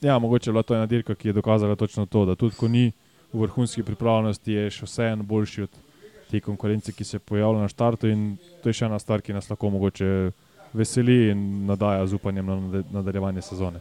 Ja, 0.00 0.18
mogoče 0.18 0.50
je 0.50 0.52
bila 0.52 0.62
to 0.62 0.74
ena 0.74 0.86
dirka, 0.86 1.14
ki 1.14 1.28
je 1.28 1.38
dokazala 1.38 1.76
točno 1.76 2.06
to, 2.06 2.24
da 2.24 2.34
tudi 2.34 2.56
ko 2.56 2.68
ni 2.68 2.92
v 3.32 3.40
vrhunski 3.40 3.82
pripravljenosti, 3.82 4.52
je 4.52 4.70
še 4.70 4.86
vseeno 4.86 5.22
boljši 5.22 5.62
od 5.62 5.78
te 6.30 6.40
konkurence, 6.40 6.92
ki 6.92 7.04
se 7.04 7.18
pojavlja 7.18 7.64
na 7.64 7.68
štartu. 7.68 8.08
In 8.08 8.36
to 8.62 8.68
je 8.68 8.78
še 8.78 8.86
ena 8.86 8.98
stvar, 8.98 9.22
ki 9.22 9.36
nas 9.36 9.48
lahko 9.50 9.70
mogoče 9.74 10.30
veseli 10.78 11.30
in 11.30 11.40
nadaja 11.66 12.06
z 12.06 12.14
upanjem 12.14 12.46
na 12.46 12.56
nadaljevanje 12.92 13.42
sezone. 13.42 13.80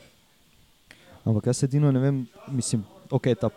Ampak 1.23 1.45
jaz 1.45 1.63
edino 1.63 1.91
ne 1.91 1.99
vem, 1.99 2.19
mislim, 2.49 2.81
ok, 3.09 3.27
ta, 3.35 3.49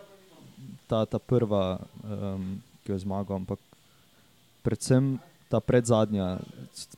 ta, 0.85 1.05
ta 1.05 1.19
prva, 1.19 1.79
um, 2.03 2.47
ki 2.81 2.91
jo 2.91 2.95
je 2.95 3.01
zmagal, 3.01 3.37
ampak 3.37 3.59
predvsem 4.61 5.15
ta 5.47 5.59
predzadnja, 5.59 6.37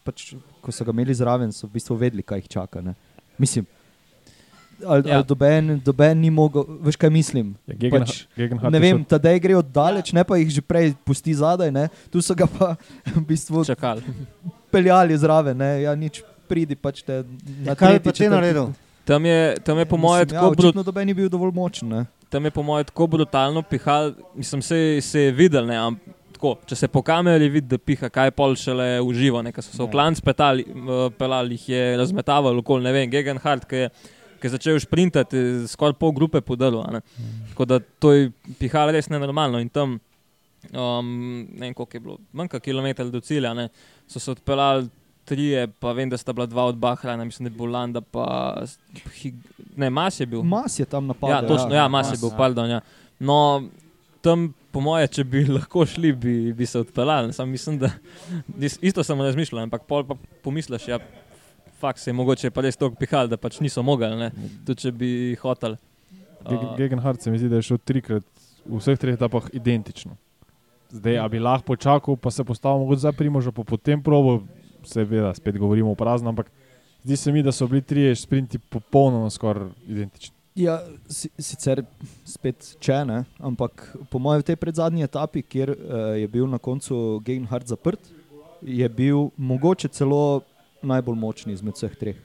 pač, 0.04 0.34
ko 0.60 0.70
so 0.70 0.84
ga 0.84 0.92
imeli 0.92 1.14
zraven, 1.14 1.50
so 1.50 1.66
v 1.66 1.74
bistvu 1.74 1.98
vedeli, 1.98 2.22
kaj 2.24 2.40
jih 2.40 2.50
čaka. 2.52 2.82
Ne? 2.82 2.94
Mislim, 3.36 3.66
ali, 4.84 5.06
Ja. 5.06 5.16
ali 5.16 5.26
doben, 5.26 5.80
doben 5.80 6.20
ni 6.20 6.30
mogel, 6.30 6.66
veš 6.82 6.98
kaj 6.98 7.10
mislim. 7.12 7.54
Ja, 7.66 7.76
Gegen, 7.76 8.02
Pač, 8.02 8.26
Gegenhardt 8.36 8.74
Ne 8.74 8.80
vem, 8.80 8.98
šel- 9.00 9.08
tadej 9.10 9.40
gre 9.40 9.56
oddaleč, 9.56 10.12
ne 10.12 10.24
pa 10.24 10.38
jih 10.38 10.50
že 10.52 10.62
prej 10.64 10.94
pusti 11.00 11.34
zadaj, 11.34 11.72
ne? 11.72 11.88
tu 12.10 12.18
so 12.20 12.34
ga 12.34 12.46
pa 12.48 12.74
v 13.16 13.24
bistvu 13.24 13.62
Čakal. 13.64 14.02
peljali 14.70 15.14
zraven, 15.16 15.54
ne? 15.56 15.82
ja 15.82 15.94
nič 15.96 16.22
pridi 16.54 16.78
pač 16.80 17.02
te 17.04 17.24
na 17.66 17.76
Kaj 17.76 17.98
je 17.98 18.00
tretji, 18.00 18.08
pa 18.08 18.18
ti 18.22 18.34
naredil? 18.38 18.74
Tam 19.04 19.26
je, 19.28 19.40
tam 19.68 19.82
je 19.82 19.86
po 19.86 19.98
mojem 20.00 20.24
Mislim, 20.24 20.38
tako, 20.38 20.46
ja, 20.46 20.56
brut, 20.56 20.70
očitno 20.70 20.84
doben 20.88 21.10
ni 21.10 21.14
bil 21.18 21.28
dovolj 21.30 21.52
močen. 21.58 21.90
Ne? 21.92 22.06
tam 22.34 22.46
je 22.46 22.52
po 22.52 22.64
mojem 22.66 22.86
tako 22.90 23.08
brutalno 23.08 23.62
pihal, 23.62 24.14
mislim, 24.36 24.62
se, 24.66 25.02
se 25.06 25.28
je 25.28 25.32
videl, 25.38 25.68
ne, 25.70 25.76
am, 25.78 25.98
tako, 26.34 26.56
če 26.66 26.76
se 26.76 26.88
po 26.90 27.04
kameri 27.06 27.50
vidi, 27.54 27.68
da 27.70 27.78
piha, 27.78 28.10
kaj 28.10 28.32
pol 28.34 28.56
šele 28.58 28.88
uživa, 29.06 29.44
ne, 29.46 29.52
so 29.54 29.68
se 29.68 29.78
v 29.78 29.86
Ja. 29.86 29.92
klanc 29.92 30.22
petali, 30.26 30.66
pelali, 31.20 31.60
jih 31.60 31.68
je 31.70 31.84
razmetaval 32.02 32.58
okoli, 32.64 32.88
ne 32.88 32.94
vem, 32.96 33.12
Gegenhardt, 33.12 33.68
ki 33.70 33.84
je, 33.84 33.92
ki 34.42 34.50
je 34.50 34.54
začel 34.56 34.82
šprintati, 34.82 35.44
skoraj 35.70 35.94
pol 36.02 36.16
grupe 36.18 36.42
podalo. 36.42 36.82
a 36.88 36.98
ne. 36.98 37.04
Tako 37.52 37.70
da 37.70 37.80
to 37.80 38.16
je 38.18 38.32
pihalo 38.60 38.92
res 38.98 39.12
nenormalno 39.14 39.62
in 39.62 39.70
tam, 39.70 40.00
um, 40.74 41.14
ne 41.54 41.68
vem 41.68 41.78
koliko 41.78 41.98
je 41.98 42.02
bilo, 42.08 42.18
manj 42.34 42.50
kot 42.50 42.66
kilometr 42.66 43.14
do 43.14 43.22
cilja, 43.22 43.54
ne, 43.54 43.70
so 44.10 44.20
se 44.20 44.32
odpeljali 44.34 44.90
trije, 45.24 45.68
pa 45.70 45.92
vem, 45.92 46.10
da 46.10 46.18
sta 46.18 46.32
bila 46.32 46.46
dva 46.46 46.66
od 46.66 46.78
Bahrajna, 46.78 47.24
mislim, 47.24 47.44
da 47.44 47.50
je 47.50 47.58
bil 47.58 47.66
Landa, 47.68 48.02
pa 48.02 48.56
Hig- 49.14 49.40
ne, 49.76 49.90
Mas 49.90 50.20
je 50.20 50.26
bil. 50.26 50.44
Mas 50.44 50.76
je 50.76 50.86
tam 50.86 51.08
napadel. 51.08 51.36
Ja, 51.36 51.48
točno, 51.48 51.74
ja, 51.74 51.88
Mas 51.88 52.12
je 52.12 52.18
bil, 52.20 52.30
pardon. 52.32 52.70
Ja. 52.70 52.82
No, 53.20 53.64
tam, 54.22 54.44
po 54.72 54.82
moje, 54.82 55.08
če 55.10 55.24
bi 55.26 55.46
lahko 55.58 55.86
šli, 55.86 56.12
bi, 56.14 56.34
bi 56.54 56.66
se 56.66 56.80
odpeljali. 56.80 57.34
Sam 57.34 57.50
mislim, 57.50 57.80
da 57.80 57.90
is- 58.60 58.80
isto 58.82 59.04
sem 59.04 59.20
razmišljal, 59.20 59.62
ampak 59.62 59.84
pol 59.84 60.04
pa 60.04 60.16
pomisliš, 60.42 60.88
ja, 60.88 61.00
fakt 61.78 62.00
se 62.00 62.10
je 62.10 62.16
mogoče 62.16 62.50
pa 62.50 62.62
res 62.62 62.76
toliko 62.76 62.96
pihal, 62.98 63.28
da 63.28 63.38
pač 63.38 63.60
niso 63.60 63.82
mogli, 63.82 64.08
ne, 64.10 64.32
tudi 64.66 64.82
če 64.82 64.92
bi. 64.94 65.10
Gegen- 65.36 65.78
Uh, 66.66 66.78
Gegenhardt 66.78 67.22
se 67.22 67.32
mi 67.32 67.38
zdi, 67.38 67.48
da 67.48 67.56
je 67.56 67.62
šel 67.64 67.78
trikrat 67.80 68.24
v 68.66 68.78
vseh 68.78 68.98
treh 68.98 69.14
etapah 69.14 69.46
identično. 69.54 70.18
Zdaj, 70.90 71.18
a 71.18 71.28
bi 71.28 71.40
lahko 71.40 71.66
počakal, 71.68 72.16
pa 72.16 72.30
se 72.30 72.44
postavil 72.44 72.80
mogoče 72.80 73.00
za 73.00 73.12
primoža, 73.12 73.52
pa 73.52 73.64
potem 73.64 73.98
probo, 73.98 74.44
seveda, 74.86 75.34
spet 75.34 75.58
govorimo 75.58 75.92
o 75.92 75.96
prazno, 75.96 76.30
ampak 76.30 76.52
zdi 77.04 77.18
se 77.18 77.32
mi, 77.32 77.44
da 77.44 77.52
so 77.52 77.68
bili 77.68 77.82
trije 77.82 78.16
sprinti 78.16 78.60
popolnoma 78.60 79.30
skoraj 79.30 79.70
identični. 79.88 80.36
Ja, 80.56 80.78
si, 81.10 81.30
sicer 81.42 81.82
spet 82.26 82.76
če 82.80 83.00
ne, 83.06 83.24
ampak 83.42 83.96
po 84.12 84.20
mojem 84.22 84.44
v 84.44 84.52
tej 84.52 84.58
predzadnji 84.62 85.04
etapi, 85.04 85.42
kjer 85.42 85.72
uh, 85.74 85.78
je 86.14 86.28
bil 86.30 86.46
na 86.48 86.60
koncu 86.62 87.22
Gegenhardt 87.26 87.68
zaprt, 87.68 88.00
je 88.62 88.90
bil 88.90 89.32
mogoče 89.38 89.90
celo 89.90 90.44
najbolj 90.84 91.18
močni 91.18 91.54
izmed 91.58 91.74
vseh 91.74 91.96
treh. 91.98 92.20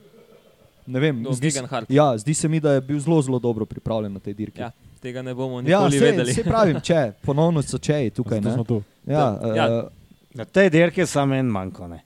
Ne 0.88 1.00
vem, 1.00 1.22
Do 1.22 1.32
zdi, 1.32 1.50
ja, 1.88 2.12
zdi 2.18 2.34
se 2.34 2.48
mi, 2.48 2.61
da 2.61 2.72
je 2.76 2.80
bil 2.80 3.00
zelo, 3.00 3.22
zelo 3.22 3.38
dobro 3.38 3.66
pripravljen 3.66 4.12
na 4.12 4.20
tej 4.20 4.34
dirki. 4.34 4.61
Ja, 4.61 4.70
Tega 5.00 5.22
ne 5.22 5.34
bomo 5.34 5.61
ja 5.61 5.62
nikoli 5.62 5.98
se, 5.98 6.04
vedeli. 6.04 6.34
se 6.34 6.44
pravim, 6.44 6.80
če, 6.80 7.12
ponovno 7.26 7.62
so 7.62 7.78
čeji 7.78 8.11
tukaj. 8.11 8.40
Ne? 8.40 8.52
smo 8.52 8.64
tu. 8.64 8.82
Ja, 9.06 9.30
Da, 9.40 9.54
ja. 9.56 9.66
uh, 9.78 9.88
Na 10.34 10.44
tej 10.44 10.70
dirki 10.70 11.00
je 11.00 11.06
samo 11.06 11.34
en 11.34 11.46
manjko. 11.46 11.88
Ne? 11.88 12.02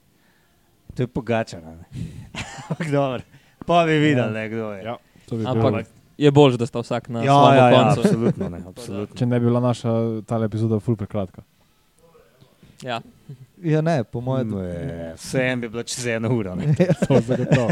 To 0.94 1.02
je 1.02 1.06
pogačar. 1.06 1.62
Ampak 2.68 2.90
dobro. 2.90 3.22
Pa 3.66 3.84
bi 3.86 3.92
videl, 3.92 4.32
ne, 4.32 4.48
kdo 4.48 4.72
je. 4.72 4.84
Ja, 4.84 4.96
to 5.28 5.36
bi 5.36 5.46
Ampak 5.46 5.72
bilo. 5.74 5.82
je 6.18 6.30
bolj, 6.30 6.56
da 6.56 6.66
sta 6.66 6.80
vsak 6.80 7.08
na 7.08 7.22
ja, 7.22 7.32
svojem 7.32 7.58
ja, 7.58 7.68
ja, 7.70 7.84
koncu. 7.84 8.00
absolutno. 8.00 8.48
Ne, 8.48 8.60
absolutno. 8.70 9.16
Če 9.16 9.26
ne 9.26 9.40
bi 9.40 9.46
bila 9.46 9.60
naša 9.60 9.92
ta 10.26 10.42
epizoda 10.44 10.80
ful 10.80 10.96
prekratka. 10.96 11.42
Ja. 12.82 13.00
ja, 13.62 13.80
ne, 13.80 14.04
po 14.04 14.20
mojem. 14.20 14.48
Ne, 14.58 15.12
Vse 15.16 15.44
en 15.52 15.60
bi 15.60 15.68
bilo 15.68 15.82
čez 15.86 16.06
eno 16.06 16.32
uro. 16.34 16.54
ne. 16.58 16.74
To 17.08 17.20
zagotovo. 17.20 17.70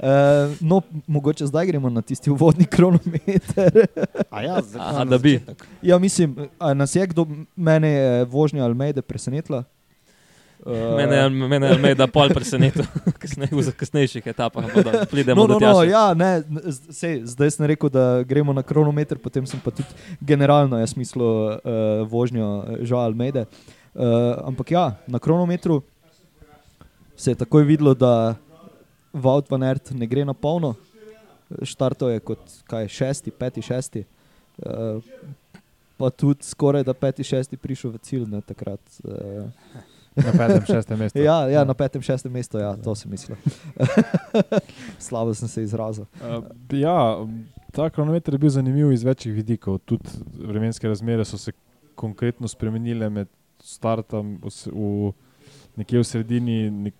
Uh, 0.00 0.56
no, 0.70 0.80
mogoče 1.06 1.46
zdaj 1.46 1.66
gremo 1.66 1.90
na 1.90 2.02
tisti 2.02 2.30
uvodni 2.30 2.64
kronometer. 2.64 3.86
A 4.30 4.42
ja, 4.42 4.62
zdaj 4.62 4.80
Aha, 4.80 5.04
da 5.04 5.18
bi. 5.18 5.38
začetek. 5.38 5.66
ja, 5.82 5.98
mislim, 5.98 6.48
a 6.58 6.74
nas 6.74 6.96
je 6.96 7.06
kdo, 7.06 7.26
mene 7.56 7.88
je 7.88 8.24
vožnja 8.24 8.64
Almeide 8.64 9.02
presenetila. 9.02 9.64
Uh, 10.60 10.92
Mene, 10.94 11.16
je- 11.16 11.30
mene 11.30 11.66
je 11.66 11.72
Almeida 11.72 12.04
pol 12.06 12.28
presenetil 12.28 12.84
kasnej, 13.22 13.48
v 13.48 13.72
kasnejših 13.72 14.26
etapah, 14.26 14.66
da 14.74 15.06
pridemo 15.06 15.40
No, 15.40 15.46
do 15.46 15.54
no, 15.54 15.58
tega. 15.58 15.72
no, 15.72 15.82
ja, 15.82 16.04
ne, 16.12 16.30
z- 16.66 16.92
sej, 16.92 17.14
zdaj 17.26 17.50
sem 17.50 17.64
rekel, 17.66 17.88
da 17.88 18.04
gremo 18.22 18.52
na 18.52 18.60
kronometer, 18.60 19.16
potem 19.16 19.40
sem 19.42 19.56
pa 19.56 19.70
tudi 19.70 19.88
generalno 20.20 20.76
jaz 20.76 20.92
mislil 20.94 21.24
uh, 21.24 21.56
vožnjo 22.04 22.44
Žal 22.82 23.00
Almeide. 23.06 23.46
Uh, 23.90 24.04
ampak 24.44 24.70
ja, 24.70 24.84
na 25.06 25.16
kronometru 25.18 25.80
se 27.16 27.30
je 27.30 27.36
takoj 27.36 27.64
videlo, 27.64 27.94
da 27.94 28.36
Vaut 29.12 29.48
van 29.48 29.62
Ert 29.62 29.90
ne 29.90 30.06
gre 30.06 30.22
na 30.22 30.34
polno. 30.34 30.76
Štartov 31.62 32.10
je 32.10 32.20
kot 32.20 32.38
kaj, 32.64 32.84
šesti, 32.86 33.32
peti, 33.32 33.58
šesti. 33.60 34.04
Uh, 34.58 35.00
pa 35.96 36.10
tudi 36.10 36.40
skoraj 36.42 36.84
da 36.84 36.92
peti, 36.92 37.20
šesti 37.22 37.56
prišel 37.56 37.90
v 37.90 37.98
cilj 37.98 38.28
ne, 38.28 38.40
takrat. 38.40 38.80
Uh, 39.02 39.48
Na 40.16 40.32
petem, 40.34 40.64
šestem 40.66 40.98
mestu. 40.98 41.18
ja, 41.22 41.36
ja, 41.48 41.64
na 41.64 41.74
petem, 41.74 42.02
šestem 42.02 42.32
mestu, 42.34 42.58
ja, 42.58 42.72
to 42.82 42.94
sem 42.98 43.10
mislil. 43.10 43.38
Slabo 45.06 45.34
sem 45.34 45.48
se 45.48 45.62
izrazil. 45.62 46.06
Uh, 46.18 46.42
ja, 46.74 46.96
ta 47.72 47.90
kronometer 47.90 48.34
je 48.34 48.42
bil 48.42 48.50
zanimiv 48.50 48.92
iz 48.92 49.04
večjih 49.06 49.34
vidikov. 49.34 49.78
Tudi 49.86 50.10
vremenske 50.34 50.88
razmere 50.88 51.24
so 51.24 51.38
se 51.38 51.54
konkretno 51.94 52.48
spremenile 52.48 53.10
med 53.10 53.30
startom 53.62 54.38
v, 54.42 55.12
nekje 55.78 56.02
v 56.02 56.08
sredini, 56.08 56.58
nek, 56.88 56.98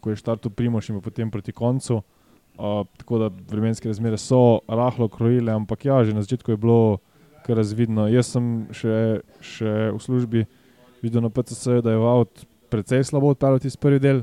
ko 0.00 0.10
je 0.10 0.22
štartil 0.22 0.54
Primoš 0.56 0.90
in 0.90 1.00
potem 1.04 1.30
proti 1.30 1.52
koncu. 1.52 2.00
Uh, 2.52 2.82
tako 2.96 3.18
da 3.18 3.30
vremenske 3.48 3.88
razmere 3.88 4.16
so 4.20 4.60
rahlo 4.68 5.08
krojile, 5.08 5.52
ampak 5.52 5.84
ja, 5.84 6.04
že 6.04 6.16
na 6.16 6.24
začetku 6.24 6.52
je 6.52 6.60
bilo 6.60 6.98
kar 7.44 7.56
razvidno. 7.56 8.06
Jaz 8.08 8.32
sem 8.32 8.68
še, 8.72 9.20
še 9.40 9.92
v 9.92 10.00
službi 10.00 10.44
videl 11.02 11.20
na 11.20 11.28
PCS, 11.28 11.82
da 11.82 11.90
je 11.90 11.98
Vaut 11.98 12.30
precej 12.68 13.04
slabo 13.04 13.28
odpeljal 13.28 13.58
tisti 13.58 13.78
prvi 13.78 13.98
del. 13.98 14.22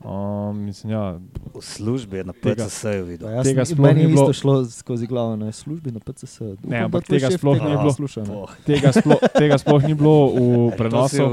Um, 0.00 0.58
mislim, 0.60 0.92
ja, 0.92 1.16
V 1.54 1.60
službi 1.60 2.16
je 2.16 2.24
na 2.24 2.32
PCS-ju 2.34 3.04
videl. 3.04 3.30
Ja, 3.30 3.42
Tega 3.42 3.64
sploh 3.64 3.88
ni 3.90 4.06
bilo. 4.06 4.22
isto 4.22 4.32
šlo 4.34 4.64
skozi 4.66 5.06
glavo 5.06 5.32
na 5.34 5.48
službi 5.48 5.90
na 5.90 5.98
PCS. 5.98 6.40
Upam, 6.42 6.56
Ne, 6.66 6.78
ampak 6.80 7.04
tega 7.04 7.30
sploh 7.30 7.56
tega 7.56 7.64
ni 7.64 7.76
bilo. 7.78 7.92
ne. 8.18 8.24
Boh. 8.26 8.50
tega, 8.62 8.92
sploh, 8.92 9.20
tega 9.32 9.56
sploh 9.56 9.82
ni 9.82 9.94
bilo 9.94 10.14
v 10.26 10.36
si 10.68 10.76
prenosu. 10.76 11.24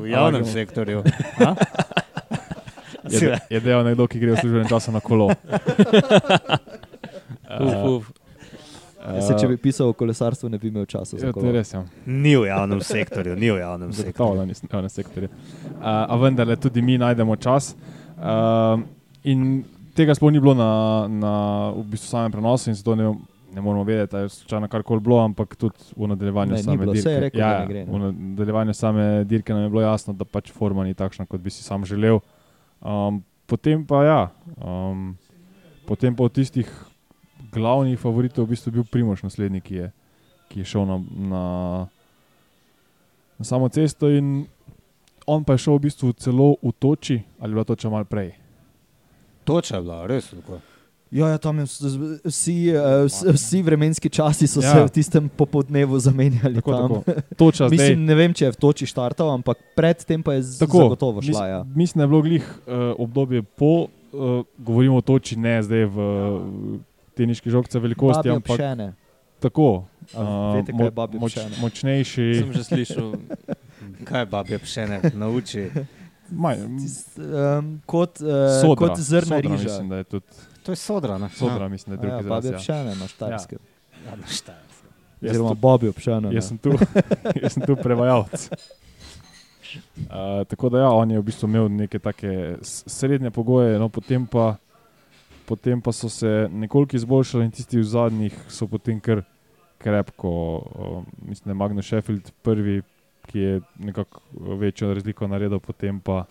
v 0.00 0.08
javnem 0.08 0.42
Ampak- 0.42 0.52
sektorju. 0.52 1.02
Je, 3.06 3.38
je 3.46 3.60
dejal 3.60 3.86
nekdo, 3.86 4.02
ki 4.04 4.18
gre 4.18 4.34
v 4.34 4.36
službenem 4.36 4.66
času 4.66 4.90
na 4.90 4.98
kolo. 4.98 5.30
Uf, 7.56 7.74
uf. 7.86 8.04
Jaz 9.06 9.26
Se, 9.28 9.34
če 9.38 9.48
bi 9.48 9.56
pisal 9.56 9.88
o 9.88 9.92
kolesarstvu, 9.94 10.48
ne 10.50 10.58
bi 10.58 10.68
imel 10.68 10.86
časa 10.90 11.18
za 11.18 11.26
Ja, 11.26 11.32
to 11.32 11.46
je 11.46 11.52
res. 11.52 11.70
Ja. 11.74 11.84
Ni 12.06 12.32
v 12.36 12.48
javnem 12.48 12.80
sektorju, 12.82 13.36
ni 13.36 13.50
v 13.50 13.60
javnem 13.60 13.92
Zagotovo, 13.92 14.34
sektorju. 14.34 14.40
da 14.40 14.44
nisem 14.44 14.68
javne 14.72 14.88
sektorje. 14.90 15.28
Uh, 15.28 15.86
a 15.86 16.16
vendarle 16.16 16.56
tudi 16.56 16.82
mi 16.82 16.98
najdemo 16.98 17.36
čas. 17.36 17.76
Uh, 18.18 18.82
in 19.22 19.62
tega 19.94 20.14
sploh 20.14 20.32
ni 20.32 20.40
bilo 20.42 20.54
na, 20.54 20.70
na 21.08 21.32
v 21.76 21.84
bistvu 21.92 22.10
samem 22.10 22.32
prenosu, 22.34 22.70
in 22.70 22.74
zato 22.74 22.96
ne, 22.98 23.12
ne 23.54 23.60
moramo 23.60 23.84
vedeti, 23.84 24.16
ali 24.16 24.24
je 24.24 24.28
slučajno 24.28 24.68
karkoli 24.68 25.00
bilo, 25.00 25.20
ampak 25.24 25.54
tudi 25.56 25.78
v 25.96 26.08
nadaljevanju 26.08 26.52
Ne, 26.52 26.56
ni 26.56 26.62
same 26.64 26.76
bilo, 26.76 26.92
dirke. 26.92 27.20
rekel, 27.20 27.40
ja, 27.40 27.52
ne 27.60 27.66
gre, 27.66 27.84
ne. 27.86 27.92
v 27.92 27.98
nadaljevanju 28.34 28.74
same 28.74 29.06
dirke 29.24 29.54
nam 29.54 29.62
je 29.62 29.70
bilo 29.70 29.86
jasno, 29.86 30.12
da 30.14 30.24
pač 30.24 30.50
forma 30.52 30.84
ni 30.84 30.94
takšna, 30.94 31.26
kot 31.26 31.40
bi 31.40 31.50
si 31.50 31.62
sam 31.62 31.84
želel. 31.86 32.18
Um, 32.82 33.22
potem 33.46 33.86
pa 33.86 34.04
ja. 34.04 34.20
Um, 34.58 35.14
Potem 35.86 36.16
pa 36.18 36.24
od 36.26 36.32
tistih 36.34 36.66
glavnih 37.56 37.96
favoritov 37.96 38.44
v 38.44 38.52
bistvu 38.52 38.72
bil 38.72 38.84
Primož, 38.84 39.22
naslednji, 39.22 39.60
ki 39.60 39.74
je, 39.76 39.88
ki 40.46 40.60
je 40.60 40.66
šel 40.66 40.84
na, 40.84 40.96
na, 41.26 41.44
na 43.34 43.44
samo 43.44 43.68
cesto. 43.68 44.08
In 44.08 44.44
on 45.26 45.42
pa 45.42 45.52
je 45.52 45.64
šel 45.64 45.74
v 45.74 45.84
bistvu 45.84 46.12
celo 46.14 46.54
v 46.56 46.72
toči, 46.72 47.16
ali 47.36 47.48
je 47.48 47.54
bila 47.54 47.64
toča 47.64 47.88
malo 47.88 48.04
prej. 48.04 48.34
Toča 49.42 49.76
je 49.76 49.82
bila, 49.82 50.06
res. 50.06 50.28
tako. 50.28 50.60
Ja, 51.08 51.28
ja, 51.28 51.38
tam 51.38 51.58
je 51.58 51.64
vs- 51.64 51.80
vs- 51.80 52.20
vsi, 52.24 52.54
uh, 52.68 53.06
vs- 53.06 53.30
vsi 53.32 53.58
vremenski 53.62 54.10
časi 54.10 54.44
so 54.44 54.58
ja. 54.58 54.66
se 54.68 54.76
Ja. 54.76 54.84
v 54.84 54.90
tistem 54.90 55.28
popoldnevu 55.28 55.94
zamenjali. 55.96 56.54
Tako, 56.56 56.72
tam. 56.72 56.90
tako. 57.00 57.20
Toča 57.36 57.62
zdaj. 57.68 57.70
Mislim, 57.70 58.04
ne 58.04 58.14
vem, 58.14 58.30
če 58.30 58.44
je 58.44 58.50
v 58.50 58.58
toči 58.58 58.84
štartal, 58.84 59.30
ampak 59.30 59.54
predtem 59.72 60.18
pa 60.18 60.34
je 60.34 60.42
Tako, 60.58 60.82
zagotovo 60.82 61.22
mis- 61.22 61.30
šla. 61.30 61.46
Ja. 61.48 61.60
Mislim, 61.64 61.96
da 61.96 62.04
je 62.04 62.08
bilo 62.08 62.22
glih 62.22 62.42
uh, 62.42 62.74
obdobje 62.98 63.42
po, 63.44 63.86
uh, 63.86 64.20
govorimo 64.58 64.96
o 64.96 65.04
toči, 65.04 65.36
ne 65.36 65.62
zdaj 65.62 65.86
v 65.86 65.96
uh, 65.96 66.82
teniški 67.16 67.48
žogce 67.48 67.78
velikosti, 67.78 68.18
Babje 68.20 68.32
ampak 68.34 68.56
pšene. 68.56 68.88
tako. 69.38 69.84
A 70.12 70.22
kaj 70.62 70.84
je 70.84 70.90
babje 70.92 71.18
pšene? 71.20 71.54
močnejši. 71.58 72.26
Sem 72.36 72.52
že 72.52 72.62
slišal. 72.64 73.08
Kaj 74.04 74.26
babje 74.26 74.58
pšene 74.58 75.00
nauči? 75.12 75.70
Maj, 76.28 76.58
Tis- 76.76 77.14
Um, 77.16 77.80
kot, 77.84 78.18
uh, 78.18 78.28
sodra, 78.56 78.76
kot 78.78 78.98
zrna 78.98 79.26
sodra, 79.32 79.38
riža. 79.48 79.62
Mislim, 79.64 79.88
da 79.88 79.96
je 79.96 80.04
tudi 80.06 80.26
To 80.60 80.72
je 80.72 80.76
sodra, 80.76 81.14
ne? 81.16 81.28
sodra, 81.30 81.68
mislim, 81.68 81.88
da 81.88 81.96
je 81.96 82.04
Ja, 82.04 82.12
drugi 82.12 82.28
babje. 82.28 82.50
Ja. 82.50 82.58
pšene 82.58 82.92
na 82.92 83.06
štajerskem. 83.06 83.58
Ja, 84.04 84.10
na 84.12 84.26
Štajerskem. 84.26 84.90
Jaz 85.16 85.30
Oziroma 85.30 85.50
tu- 85.50 85.54
babje 85.56 85.92
pšene. 85.92 86.28
Jaz 86.30 86.44
sem 86.44 86.58
tu, 86.58 86.70
jaz 87.42 87.52
sem 87.52 87.62
tu 87.62 87.76
prevajalec. 87.76 88.50
Uh, 90.00 90.10
tako 90.44 90.68
da 90.68 90.78
ja, 90.78 90.90
on 90.90 91.06
je 91.06 91.18
v 91.18 91.24
bistvu 91.24 91.46
imel 91.46 91.68
neke 91.68 91.98
take 91.98 92.56
srednje 92.62 93.30
pogoje, 93.30 93.78
no, 93.78 93.88
potem, 93.88 94.26
pa, 94.26 94.56
potem 95.46 95.80
pa 95.80 95.92
so 95.92 96.08
se 96.08 96.48
nekoliko 96.52 96.96
izboljšali 96.96 97.44
in 97.44 97.50
tisti 97.50 97.78
v 97.78 97.82
zadnjih 97.82 98.34
so 98.48 98.66
potem 98.66 99.00
kar 99.00 99.22
krepko, 99.78 100.30
uh, 100.30 101.04
mislim, 101.28 101.44
da 101.44 101.50
je 101.50 101.54
Magnus 101.54 101.86
Sheffield 101.86 102.30
prvi, 102.42 102.82
ki 103.26 103.38
je 103.38 103.60
nekako 103.78 104.20
večjo 104.58 104.94
razliko 104.94 105.26
naredil, 105.26 105.58
potem 105.60 106.00
pa, 106.00 106.24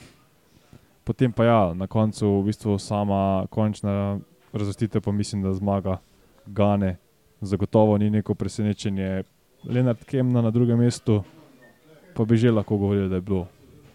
potem 1.03 1.31
pa 1.31 1.45
ja, 1.45 1.73
na 1.73 1.87
koncu 1.87 2.27
v 2.39 2.45
bistvu 2.45 2.77
sama 2.79 3.45
končna 3.49 4.19
razvrstitev 4.53 5.01
pa 5.01 5.11
mislim, 5.11 5.43
da 5.43 5.53
zmaga 5.53 5.97
Gane. 6.45 6.97
Zagotovo 7.41 7.97
ni 7.97 8.09
neko 8.09 8.33
presenečenje. 8.35 9.23
Leonard 9.63 10.03
Kemna 10.05 10.41
na 10.41 10.51
drugem 10.51 10.79
mestu, 10.79 11.23
pa 12.15 12.25
bi 12.25 12.37
že 12.37 12.51
lahko 12.51 12.77
govorili, 12.77 13.09
da 13.09 13.15
je 13.15 13.21
bilo 13.21 13.47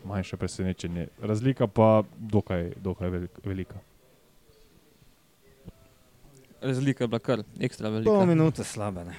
manjše 0.05 0.37
presenečenje. 0.37 1.09
Razlika 1.23 1.67
pa 1.67 2.03
dokaj, 2.19 2.73
dokaj 2.83 3.09
velik- 3.09 3.41
velika. 3.45 3.90
Razlika 6.63 7.05
je 7.05 7.09
bila 7.09 7.19
kar 7.19 7.43
ekstra 7.61 7.89
Pol 7.89 7.95
velika. 7.95 8.27
minute 8.27 8.65
slabe. 8.65 9.05
Ne? 9.05 9.15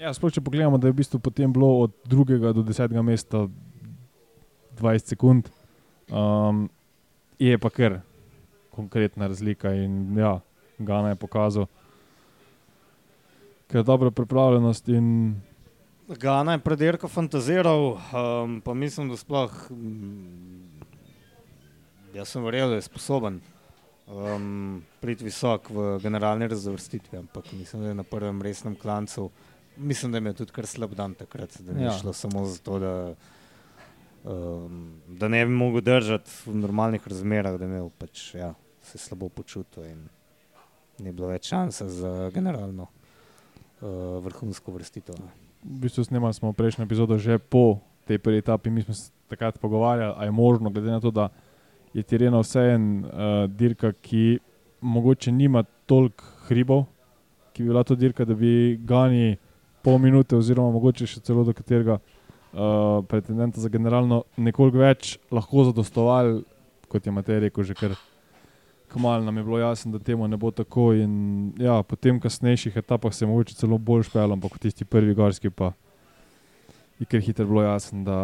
Ja, 0.00 0.12
sploh 0.14 0.32
če 0.32 0.40
pogledamo, 0.40 0.78
da 0.78 0.88
je 0.88 0.92
v 0.92 1.00
bistvu 1.02 1.18
potem 1.20 1.52
bilo 1.52 1.68
od 1.80 1.92
drugega 2.04 2.52
do 2.52 2.62
desetega 2.62 3.02
mesta 3.02 3.46
20 4.80 5.12
sekund, 5.12 5.48
um, 6.08 6.70
je 7.38 7.58
pa 7.58 7.70
kar 7.70 8.00
konkretna 8.70 9.26
razlika 9.28 9.74
in 9.76 10.16
ja, 10.18 10.38
Gana 10.78 11.12
je 11.12 11.16
pokazal, 11.20 11.66
ker 13.68 13.82
je 13.82 13.84
dobra 13.84 14.10
pripravljenost 14.10 14.88
in 14.88 15.36
Gana 16.08 16.52
je 16.56 16.58
pred 16.58 16.78
dirko 16.78 17.08
fantaziral, 17.08 17.92
um, 17.94 18.60
pa 18.64 18.74
mislim, 18.74 19.08
da 19.08 19.16
sploh. 19.16 19.52
mm, 19.70 20.80
Jaz 22.14 22.28
sem 22.28 22.42
verjel, 22.42 22.68
da 22.68 22.74
je 22.74 22.82
sposoben 22.82 23.40
um, 24.10 24.82
priti 25.00 25.24
visok 25.24 25.70
v 25.70 25.98
generalni 26.02 26.48
razvrstitvi, 26.48 27.18
ampak 27.18 27.52
mislim, 27.52 27.82
da 27.82 27.88
je 27.88 27.94
na 27.94 28.02
prvem 28.02 28.42
resnem 28.42 28.74
klancu. 28.74 29.30
Mislim, 29.76 30.12
da 30.12 30.18
je 30.18 30.20
imel 30.20 30.34
tudi 30.34 30.52
kar 30.52 30.66
slab 30.66 30.94
dan 30.94 31.14
takrat, 31.14 31.60
da 31.60 31.72
ni 31.72 31.84
Ja. 31.84 31.92
šlo 31.98 32.12
samo 32.12 32.44
zato, 32.46 32.78
da, 32.78 33.14
um, 34.24 35.00
da 35.08 35.28
ne 35.28 35.46
bi 35.46 35.52
mogel 35.52 35.80
držati 35.80 36.30
v 36.46 36.54
normalnih 36.54 37.08
razmerah, 37.08 37.58
da 37.58 37.64
je 37.64 37.70
imel 37.70 37.90
pač, 37.98 38.34
ja, 38.34 38.54
se 38.82 38.98
slabo 38.98 39.28
počutil 39.28 39.84
in 39.86 40.08
ni 40.98 41.12
bilo 41.12 41.28
več 41.28 41.48
šanse 41.48 41.88
za 41.88 42.30
generalno 42.34 42.86
uh, 43.80 43.88
vrhunsko 44.24 44.72
vrstitev. 44.72 45.14
v 45.62 45.80
bistvu 45.80 46.04
snemali 46.04 46.34
smo 46.34 46.52
prejšnjo 46.52 46.84
epizodo 46.84 47.18
že 47.18 47.38
po 47.38 47.78
tej 48.04 48.18
prvi 48.18 48.38
etapi. 48.38 48.70
Mi 48.70 48.82
smo 48.82 48.94
se 48.94 49.10
takrat 49.28 49.60
pogovarjali, 49.60 50.14
ali 50.16 50.26
je 50.26 50.30
možno, 50.30 50.70
glede 50.70 50.90
na 50.90 51.00
to, 51.00 51.10
da 51.10 51.22
je 51.22 51.49
Tirena 51.94 52.38
vseeno 52.38 53.08
uh, 53.08 53.50
dirka, 53.50 53.92
ki 53.92 54.38
mogoče 54.80 55.32
nima 55.32 55.64
toliko 55.86 56.24
hribov, 56.46 56.84
ki 57.52 57.62
bi 57.62 57.68
bila 57.68 57.82
to 57.84 57.96
dirka, 57.98 58.24
da 58.24 58.34
bi 58.34 58.78
Gani 58.86 59.36
pol 59.82 59.98
minute, 59.98 60.36
oziroma 60.36 60.70
mogoče 60.74 61.08
še 61.08 61.22
celo 61.24 61.44
do 61.44 61.54
katerega 61.56 61.98
uh, 61.98 63.02
pretendenta 63.08 63.60
za 63.60 63.68
generalno 63.68 64.22
nekoliko 64.36 64.82
več 64.84 65.16
lahko 65.32 65.66
zadostovali, 65.70 66.40
kot 66.90 67.06
je 67.06 67.14
Matej 67.14 67.44
rekel, 67.48 67.66
že 67.66 67.74
kar. 67.78 67.98
Kmal 68.90 69.22
nam 69.22 69.36
je 69.38 69.44
bilo 69.46 69.58
jasno, 69.60 69.92
da 69.94 70.02
temu 70.02 70.26
ne 70.26 70.34
bo 70.34 70.48
tako. 70.50 70.88
In, 70.98 71.12
ja, 71.62 71.76
po 71.86 71.94
tem 71.94 72.16
kasnejših 72.18 72.74
etapah 72.80 73.14
se 73.14 73.22
je 73.22 73.28
mogoče 73.30 73.54
celo 73.54 73.78
bolj 73.78 74.08
špel, 74.08 74.34
ampak 74.34 74.56
v 74.56 74.62
tisti 74.64 74.82
prvi 74.82 75.14
gorski 75.14 75.46
pa 75.46 75.70
je 76.98 77.06
kar 77.06 77.22
hitro 77.22 77.46
bilo 77.46 77.62
jasno, 77.62 78.02
da, 78.02 78.18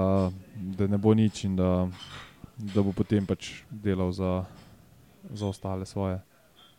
da 0.75 0.89
ne 0.91 0.99
bo 0.99 1.15
nič 1.15 1.45
in 1.47 1.55
da, 1.57 1.87
da 2.57 2.83
bo 2.83 2.93
potem 2.93 3.27
pač 3.27 3.51
delal 3.71 4.13
za, 4.13 4.45
za 5.31 5.47
ostale 5.47 5.85
svoje 5.85 6.21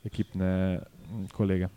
ekipne 0.03 0.79
kolege. 1.31 1.67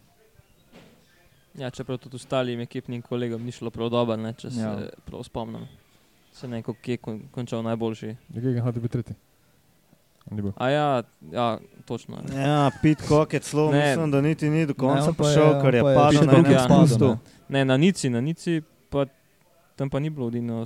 Ja, 1.55 1.69
čeprav 1.69 1.99
tudi 1.99 2.17
ostalim 2.17 2.61
ekipnim 2.61 3.03
kolegom 3.03 3.43
ni 3.43 3.53
šlo 3.53 3.71
prav 3.71 3.89
dobro, 3.89 4.17
ne, 4.17 4.33
če 4.33 4.51
se 4.51 4.61
Ja. 4.61 4.77
prav 5.05 5.23
spomnim. 5.23 5.67
Se 6.33 6.49
ne, 6.49 6.63
kako 6.63 6.79
je 6.87 6.97
kon, 6.97 7.21
končal 7.31 7.63
najboljši. 7.63 8.15
Nekaj 8.29 8.53
ga 8.53 8.61
hodi 8.61 8.81
biti 8.81 8.93
tretji. 8.93 9.15
Bil. 10.27 10.53
A 10.57 10.69
ja, 10.69 11.03
ja 11.25 11.47
točno. 11.85 12.21
Ja, 12.33 12.71
Pit 12.83 13.03
Kok 13.03 13.33
je 13.33 13.41
celo, 13.41 13.73
Ne. 13.73 13.79
mislim, 13.81 14.11
da 14.11 14.21
niti 14.21 14.49
ni 14.49 14.63
do 14.63 14.71
Ne, 14.71 14.75
konca 14.77 15.05
je- 15.05 15.13
prišel, 15.15 15.43
on 15.49 15.61
ker 15.61 15.75
je 15.75 15.83
pa 15.83 15.91
je 15.91 15.97
padel 15.97 16.21
še 16.21 16.27
na 16.27 16.33
enem 16.35 16.59
spustu. 16.61 17.09
ne. 17.09 17.19
Ne, 17.51 17.65
na 17.65 17.77
Nici, 17.77 18.09
na 18.09 18.21
Nici, 18.21 18.61
pa 18.89 19.07
tam 19.77 19.91
pa 19.91 19.99
ni 19.99 20.11
bilo 20.11 20.27
odino. 20.27 20.63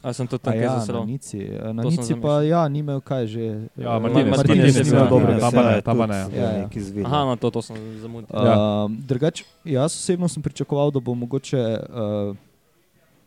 Sa... 0.00 0.08
A 0.08 0.12
sem 0.12 0.26
to 0.26 0.38
tam 0.38 0.56
Ja, 0.56 0.72
na 0.72 0.80
zasral? 0.80 1.04
Nici, 1.04 1.38
eh, 1.44 1.72
na 1.72 1.82
Nici 1.84 2.14
pa 2.16 2.40
ja, 2.40 2.64
ni 2.68 2.80
imel 2.80 3.00
kaj 3.04 3.26
že. 3.26 3.68
Ja, 3.76 3.96
eh, 3.96 4.00
Martinez, 4.00 4.36
Martinez 4.36 4.76
je 4.76 4.84
ni 4.84 4.88
imel 4.88 5.08
dober, 5.08 5.36
dobrega. 5.36 5.40
ta 5.40 5.50
pa 5.52 5.62
ne, 5.62 5.82
ta 5.82 5.92
pa 5.94 6.06
ne. 6.06 6.20
Ja, 6.32 6.48
ja. 6.64 6.68
Aha, 7.04 7.24
no 7.24 7.36
to, 7.36 7.50
to 7.50 7.60
sem 7.62 7.76
zamudil. 8.00 8.24
Uh, 8.32 8.40
Ja. 8.40 8.54
Drugač, 8.88 9.44
jaz 9.64 9.92
osebno 9.92 10.28
sem 10.28 10.40
pričakoval, 10.42 10.88
da 10.90 11.00
bo 11.04 11.12
mogoče 11.14 11.60
uh, 11.60 12.36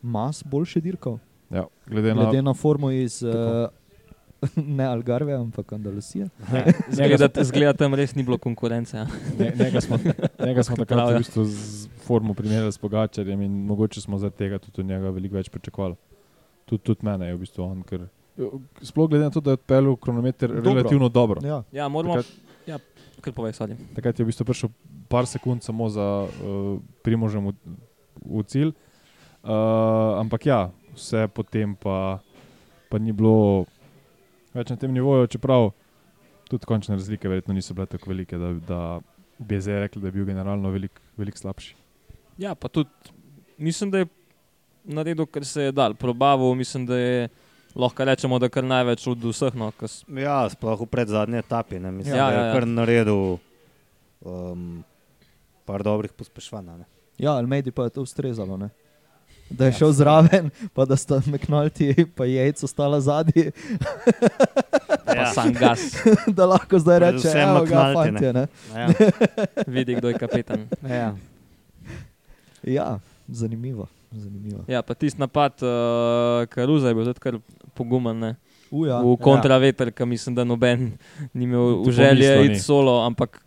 Mas 0.02 0.42
boljše 0.42 0.80
dirkal. 0.80 1.18
Ja, 1.50 1.64
glede 1.86 2.14
na 2.14 2.26
Glede 2.26 2.42
na 2.42 2.54
formo 2.54 2.90
iz 2.90 3.22
uh, 3.22 3.70
ne 4.78 4.84
Algarve, 4.84 5.32
ampak 5.32 5.72
Andalusije. 5.72 6.28
Zgleda, 6.90 7.28
zgleda 7.44 7.72
tam 7.72 7.94
res 7.94 8.14
ni 8.14 8.22
bilo 8.22 8.38
konkurence. 8.38 8.96
Ja. 8.96 9.06
Ne, 9.38 9.52
njega 9.64 9.80
smo, 9.80 9.98
njega 10.46 10.62
smo 10.62 10.76
takrat 10.76 11.08
v 11.08 11.12
ja. 11.12 11.18
bistvu 11.18 11.44
z 11.44 11.88
formo 12.04 12.34
primerjali 12.34 12.72
s 12.72 12.78
Pogačarjem 12.78 13.40
in 13.42 13.64
mogoče 13.64 14.00
smo 14.00 14.18
zaradi 14.18 14.36
tega 14.36 14.58
tudi 14.58 14.80
od 14.80 14.86
njega 14.86 15.10
veliko 15.10 15.36
več 15.36 15.48
pričakovali. 15.48 15.94
Tudi, 16.64 16.82
tudi 16.82 17.06
mene 17.06 17.26
je 17.28 17.34
v 17.36 17.40
bistvu 17.42 17.64
on, 17.64 17.82
ker 17.82 18.06
sploh 18.82 19.08
glede 19.10 19.24
na 19.24 19.30
to, 19.30 19.40
da 19.40 19.52
je 19.54 19.60
odpeljal 19.60 19.96
kronometer 19.96 20.48
Dobro. 20.48 20.72
relativno 20.72 21.08
dobro. 21.08 21.40
Ja. 21.44 21.62
ja, 21.72 21.88
moramo. 21.88 22.14
Takrat- 22.14 22.40
Ja, 22.66 22.78
kar 23.20 23.32
povej, 23.36 23.52
sadim. 23.52 23.76
Takrat 23.94 24.18
je 24.18 24.24
v 24.24 24.32
bistvu 24.32 24.44
prišel 24.48 24.70
par 25.08 25.26
sekund 25.28 25.60
samo 25.62 25.88
za 25.92 26.24
uh, 26.24 26.80
primožem 27.04 27.52
v, 27.52 27.52
v 28.24 28.42
cilj. 28.48 28.70
Uh, 29.44 30.16
ampak 30.16 30.46
ja, 30.48 30.72
vse 30.96 31.28
potem 31.28 31.76
pa, 31.76 32.24
pa 32.88 32.96
ni 32.96 33.12
bilo 33.12 33.68
več 34.56 34.72
na 34.72 34.80
tem 34.80 34.88
nivoju, 34.96 35.28
čeprav 35.28 35.74
tudi 36.48 36.64
končne 36.64 36.96
razlike 36.96 37.28
verjetno 37.28 37.52
niso 37.52 37.76
bile 37.76 37.84
tako 37.86 38.08
velike, 38.14 38.38
da, 38.40 38.54
da 38.64 38.80
bi 39.38 39.60
zdaj 39.60 39.84
rekli, 39.84 40.00
da 40.00 40.08
je 40.08 40.16
bil 40.16 40.24
generalno 40.24 40.72
veliko 40.72 41.04
velik 41.20 41.36
slabši. 41.36 41.76
Ja, 42.40 42.54
pa 42.56 42.72
tudi 42.72 42.88
mislim, 43.58 43.92
da 43.92 43.98
je 44.00 44.08
naredil, 44.84 45.26
kar 45.26 45.44
se 45.44 45.62
je 45.62 45.72
dal. 45.72 45.94
Probavo, 45.94 46.54
mislim, 46.54 46.86
da 46.86 46.96
je 46.96 47.28
lahko 47.74 48.04
rečemo, 48.04 48.38
da 48.38 48.48
kar 48.48 48.64
največ 48.64 49.06
od 49.06 49.24
vseh. 49.24 49.54
No, 49.54 49.70
kas, 49.72 50.04
Ja, 50.08 50.48
sploh 50.48 50.80
v 50.80 50.86
predzadnji 50.86 51.38
etapi. 51.38 51.78
Ne? 51.78 51.90
Mislim, 51.90 52.16
Ja, 52.16 52.22
ja, 52.22 52.26
da 52.26 52.32
je 52.32 52.38
ja, 52.38 52.46
ja. 52.46 52.54
kar 52.54 52.66
naredil 52.66 53.36
um, 54.20 54.84
par 55.64 55.82
dobrih 55.82 56.12
pospešvanj. 56.12 56.84
Ja, 57.18 57.32
Almeidi 57.32 57.70
pa 57.70 57.84
je 57.84 57.90
to 57.90 58.02
ustrezalo. 58.02 58.56
Ne? 58.56 58.68
Da 59.50 59.66
je 59.66 59.72
šel 59.72 59.92
zraven, 59.92 60.50
pa 60.72 60.84
da 60.84 60.96
sta 60.96 61.20
McNulty 61.20 61.92
in 61.92 62.08
jajco 62.26 62.66
stala 62.66 63.00
zadnji, 63.00 63.50
pa 65.04 65.14
Ja. 65.14 65.26
sam 65.26 65.52
gas, 65.52 65.80
da 66.36 66.46
lahko 66.46 66.78
zdaj 66.78 66.98
reče: 66.98 67.10
Predvsem 67.12 67.40
Evo 67.40 67.60
ga, 67.60 67.76
McNulty, 67.76 67.94
fantje, 67.94 68.32
ne? 68.32 68.46
Ja. 68.74 68.88
vidi, 69.66 69.94
kdo 69.94 70.08
je 70.08 70.14
kapetan. 70.14 70.66
Ja. 70.82 71.14
Ja, 72.62 72.98
zanimivo. 73.28 73.86
Zanimivo. 74.16 74.64
Ja, 74.68 74.82
pa 74.82 74.94
tisti 74.94 75.20
napad, 75.20 75.58
uh, 75.62 76.44
Karuza 76.46 76.88
je 76.88 76.94
bil 76.94 77.04
tudi 77.04 77.20
kar 77.20 77.38
pogumen. 77.74 78.18
Ne? 78.18 78.30
Uja, 78.70 78.98
v 78.98 79.16
kontraveter, 79.16 79.90
ki 79.90 80.04
mislim, 80.04 80.34
da 80.34 80.44
noben 80.44 80.92
ni 81.36 81.44
imel 81.44 81.82
v 81.82 81.92
želji 81.92 82.26
iti 82.46 82.58
solo, 82.58 83.00
ampak 83.02 83.38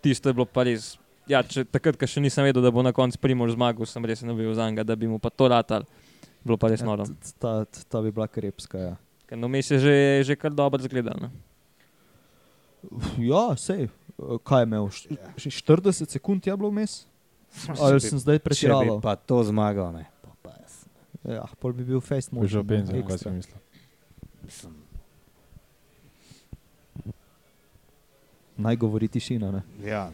tisto 0.00 0.28
je 0.28 0.34
bilo 0.34 0.46
pa 0.46 0.62
res. 0.62 0.94
Ja, 1.28 1.42
če, 1.42 1.62
takrat, 1.64 1.94
ko 1.94 2.06
še 2.06 2.18
nisem 2.18 2.42
vedel, 2.42 2.62
da 2.62 2.70
bo 2.70 2.82
na 2.82 2.90
koncu 2.90 3.18
Primož 3.20 3.52
zmagal, 3.54 3.86
sem 3.86 4.02
res 4.02 4.22
ne 4.22 4.34
bil 4.34 4.50
za 4.54 4.64
njega, 4.66 4.82
da 4.82 4.96
bi 4.96 5.06
mu 5.06 5.18
pa 5.18 5.30
to 5.30 5.46
ratal. 5.46 5.84
Bilo 6.42 6.56
pa 6.56 6.72
res 6.72 6.80
Ja, 6.80 6.88
noro. 6.88 7.04
ta, 7.38 7.62
ta 7.86 8.00
bi 8.00 8.10
bila 8.10 8.26
krepska. 8.26 8.78
Ja, 8.80 8.94
Ker 9.28 9.38
no, 9.38 9.46
mes 9.46 9.68
je 9.70 9.78
že, 9.78 9.94
že 10.24 10.34
kar 10.34 10.50
dobro 10.50 10.80
zgledal. 10.82 11.14
Ne? 11.20 11.30
ja 13.18 13.56
sej. 13.56 13.88
Kaj 14.44 14.60
je 14.60 14.66
imel? 14.66 14.88
Št- 14.88 15.16
še 15.38 15.50
40 15.52 16.10
sekund 16.10 16.44
je 16.44 16.52
bilo 16.52 16.68
vmes? 16.68 17.04
Ali 17.76 18.00
sem 18.00 18.16
zdaj 18.16 18.38
pretiraval? 18.38 19.00
pa 19.00 19.16
to 19.16 19.42
zmagal, 19.42 19.92
ne. 19.92 20.04
Pa, 20.20 20.30
pa 20.40 20.50
jaz, 20.56 20.86
Ja, 21.24 21.44
pol 21.54 21.72
bi 21.72 21.84
bil 21.84 22.00
face 22.00 22.26
Že 22.26 22.30
v 22.30 22.34
motion. 22.36 22.64
penzijo, 22.64 23.02
kaj 23.02 23.10
si 23.10 23.14
ekstra. 23.20 23.30
mislil. 23.30 23.58
mislim, 24.40 24.72
Naj 28.56 28.76
govori 28.76 29.08
tišina. 29.08 29.50
Ne? 29.50 29.62
ja. 29.82 30.10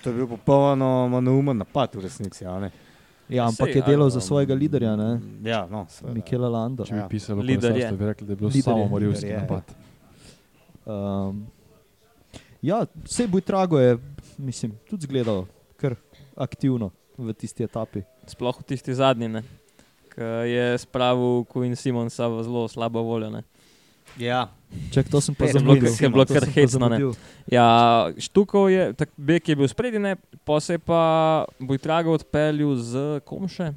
To 0.00 0.10
je 0.10 0.14
bil 0.14 0.26
popolnoma 0.28 1.20
neumen 1.20 1.56
napad 1.58 1.94
v 1.94 2.00
resnici. 2.00 2.44
a 2.44 2.58
ne. 2.58 2.70
Ja, 3.26 3.44
ampak 3.44 3.66
Sej, 3.66 3.74
je 3.74 3.82
delal 3.82 4.10
za 4.10 4.20
svojega 4.20 4.52
liderja, 4.52 4.92
ne? 4.94 5.16
Ja, 5.42 5.64
no, 5.64 5.86
seveda. 5.88 6.12
Mikela 6.14 6.44
Landa. 6.46 6.84
Če 6.84 6.92
bi 6.92 6.98
Ja. 6.98 7.08
pisalo 7.08 7.40
naslovstvu, 7.40 7.96
bi 7.96 8.04
rekli, 8.04 8.26
da 8.26 8.32
je 8.32 8.36
bil 8.36 8.46
Lider 8.46 8.58
je, 8.58 8.62
samomorilski 8.64 9.26
lider 9.26 9.32
je. 9.32 9.40
napad. 9.40 9.64
Um, 10.86 11.46
ja, 12.62 12.78
vse 13.02 13.24
boj 13.26 13.40
trago 13.42 13.78
je, 13.78 13.96
mislim, 14.38 14.76
tudi 14.84 15.02
zgledal 15.02 15.46
aktivno 16.36 16.90
v 17.18 17.34
tisti 17.34 17.64
etapi. 17.64 18.02
Sploh 18.26 18.58
v 18.60 18.66
tisti 18.66 18.94
zadnji, 18.94 19.28
ne? 19.28 19.42
ki 20.14 20.22
je 20.46 20.78
spravil 20.78 21.42
Queen 21.50 21.74
Simonsa 21.74 22.28
v 22.30 22.42
zelo 22.46 22.68
slabo 22.70 23.02
voljo. 23.02 23.30
Ne? 23.30 23.42
Ja, 24.18 24.54
Čak, 24.90 25.10
to 25.10 25.18
sem 25.22 25.34
pa. 25.34 25.46
Queen 25.46 25.90
je 25.90 26.08
bilo 26.10 26.24
To 26.24 26.34
kar 26.34 26.46
hecno. 26.50 26.86
Ja, 27.50 27.66
Štukov 28.18 28.70
je, 28.70 28.92
tak, 28.94 29.10
Bek 29.16 29.48
je 29.48 29.56
bil 29.56 29.68
spredi, 29.70 29.98
ne, 29.98 30.16
pa 30.44 30.58
se 30.60 30.78
je 30.78 30.82
pa 30.82 31.46
Bojtrago 31.58 32.14
odpeljal 32.14 32.74
z 32.78 33.20
Komše. 33.26 33.72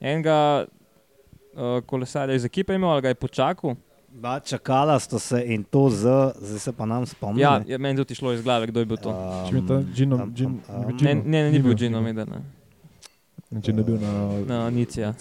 Enega 0.00 0.64
uh, 0.64 1.80
kolesarja 1.88 2.36
iz 2.36 2.44
ekipe 2.44 2.72
je 2.72 2.80
imel, 2.80 2.90
ali 2.90 3.02
ga 3.02 3.12
je 3.12 3.20
počakal. 3.20 3.76
Ba, 4.16 4.40
čakala 4.40 4.98
sta 5.00 5.18
se 5.18 5.42
in 5.46 5.64
to 5.64 5.90
z, 5.90 6.02
zdaj 6.40 6.58
se 6.58 6.72
pa 6.72 6.86
nam 6.86 7.06
spomnim. 7.06 7.42
Ja, 7.42 7.62
je 7.66 7.78
meni 7.78 7.96
tudi 7.96 8.14
šlo 8.14 8.32
iz 8.32 8.42
glave, 8.42 8.66
kdo 8.66 8.80
je 8.80 8.86
bil 8.86 8.96
to. 8.96 9.10
Um, 9.10 9.48
Če 9.48 9.54
mi 9.54 9.66
ta 9.68 9.80
Gino, 9.94 10.16
um, 10.16 10.34
Gino, 10.34 10.58
um, 10.68 10.86
bil 10.86 10.96
Ne, 11.00 11.14
ne, 11.14 11.42
ne, 11.42 11.50
ni 11.52 11.58
bil 11.58 11.74
Gino 11.74 12.00
Meder. 12.02 12.28
Ne. 12.28 12.42
Če 13.62 13.72
ne 13.72 13.82
bil 13.86 13.98
na, 14.02 14.12
Na 14.46 14.70
Nici, 14.70 15.00
ja. 15.00 15.12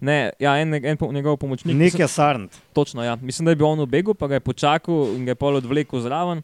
Ne, 0.00 0.30
ja, 0.40 0.54
en, 0.62 0.74
en 0.74 0.96
po, 0.96 1.08
njegov 1.12 1.36
pomočnik. 1.42 1.74
Nik 1.74 1.92
mislim- 1.92 2.04
je 2.04 2.08
Sarnt. 2.08 2.60
Točno, 2.72 3.02
ja. 3.04 3.16
Mislim, 3.16 3.44
da 3.44 3.50
je 3.50 3.56
bil 3.56 3.66
on 3.66 3.80
v 3.80 3.86
begu, 3.86 4.14
pa 4.14 4.28
ga 4.30 4.38
je 4.38 4.40
počakal 4.40 5.16
in 5.16 5.24
ga 5.24 5.34
je 5.34 5.40
pol 5.40 5.56
odvlekel 5.56 6.00
zraven. 6.00 6.42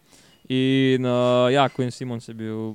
In 0.49 1.07
uh, 1.07 1.47
ja, 1.53 1.69
Queen 1.71 1.91
Simons 1.95 2.29
je 2.29 2.35
bil 2.35 2.75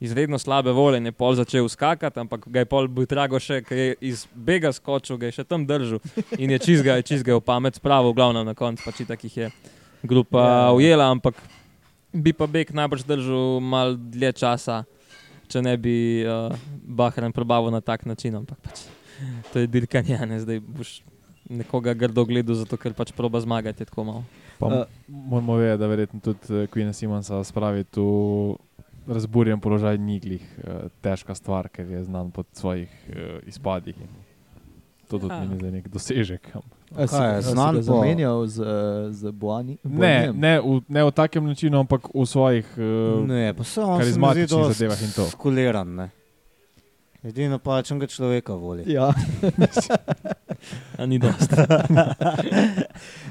izredno 0.00 0.38
slabe 0.38 0.72
volje, 0.72 0.98
in 0.98 1.10
je 1.10 1.12
pol 1.12 1.34
začel 1.34 1.68
skakati, 1.68 2.20
ampak 2.20 2.46
ga 2.46 2.62
je 2.62 2.68
pol 2.70 2.88
bil 2.88 3.06
trago 3.06 3.38
še, 3.42 3.60
ker 3.66 3.78
je 3.78 3.96
iz 4.12 4.26
bega 4.34 4.70
skočil, 4.72 5.18
ga 5.18 5.30
je 5.30 5.40
še 5.40 5.44
tam 5.44 5.66
držal 5.66 5.98
in 6.38 6.54
je 6.54 6.58
čizga, 6.62 7.00
čizga 7.02 7.38
v 7.38 7.44
pamet 7.44 7.80
spravil, 7.80 8.14
glavno 8.14 8.44
na 8.46 8.54
koncu, 8.54 8.84
pač 8.86 9.02
takih 9.08 9.36
je 9.36 9.50
grupa 10.02 10.44
Ja. 10.44 10.54
ja. 10.54 10.72
ujela, 10.72 11.10
ampak 11.10 11.34
bi 12.14 12.32
pa 12.32 12.46
beg 12.46 12.70
najbrž 12.70 13.04
držal 13.08 13.58
mal 13.60 13.98
dlje 13.98 14.32
časa, 14.38 14.84
če 15.50 15.62
ne 15.64 15.74
bi 15.76 16.22
uh, 16.22 16.54
Bahrain 16.86 17.34
probavil 17.34 17.74
na 17.74 17.80
tak 17.80 18.06
način, 18.06 18.38
ampak 18.38 18.60
pač 18.62 18.86
to 19.52 19.64
je 19.64 19.66
dirkanje, 19.66 20.18
ne 20.30 20.38
zdaj 20.38 20.62
boš 20.62 21.00
nekoga 21.48 21.94
grdo 21.96 22.22
gledal, 22.28 22.54
zato 22.54 22.76
ker 22.76 22.94
pač 22.94 23.10
proba 23.16 23.40
zmagati 23.40 23.82
je 23.82 23.88
tako 23.90 24.04
malo. 24.04 24.24
Pa 24.58 24.66
Uh, 24.66 24.84
moramo 25.08 25.56
vedeti, 25.56 25.78
da 25.80 25.86
verjetno 25.86 26.20
tudi 26.20 26.50
eh, 26.50 26.66
Queen 26.66 26.92
Simonsa 26.92 27.44
spravi 27.44 27.84
tu 27.84 28.58
razburjen 29.08 29.60
položaj 29.60 29.98
niglih, 29.98 30.58
eh, 30.58 30.70
težka 31.00 31.34
stvar, 31.34 31.68
ker 31.68 31.88
je 31.88 32.04
znan 32.04 32.30
po 32.30 32.44
svojih 32.52 32.88
eh, 33.08 33.40
izpadih. 33.46 33.96
To 35.08 35.18
tudi 35.18 35.34
Ja. 35.34 35.44
ni 35.44 35.56
za 35.56 35.70
nek 35.70 35.88
dosežek. 35.88 36.52
je, 36.92 37.08
si 37.08 37.50
znan 37.50 37.74
po- 37.74 37.82
zamenjal 37.82 38.46
z, 38.46 38.60
eh, 38.60 38.66
z 39.10 39.30
Boani? 39.32 39.78
Ne, 39.84 40.32
ne, 40.32 40.60
v, 40.60 40.80
ne 40.88 41.04
v 41.04 41.10
takem 41.10 41.46
načinu, 41.46 41.78
ampak 41.78 42.12
v 42.14 42.26
svojih. 42.26 42.66
Ne, 43.24 43.54
pa 43.54 43.64
se 43.64 43.80
on 43.80 43.86
se 43.86 44.04
mi 44.04 44.12
zdi 44.12 44.20
karizmatičnih 44.20 44.64
zadevah 44.66 45.02
in 45.02 45.10
to. 45.10 45.24
Skuliran, 45.24 45.94
ne. 45.94 46.10
Edino 47.18 47.58
pa, 47.58 47.82
če 47.82 47.98
ga 47.98 48.06
človeka 48.06 48.54
voli. 48.54 48.84
Ja. 48.86 49.10
A 50.98 51.06
ni 51.06 51.18
dosti. 51.18 51.50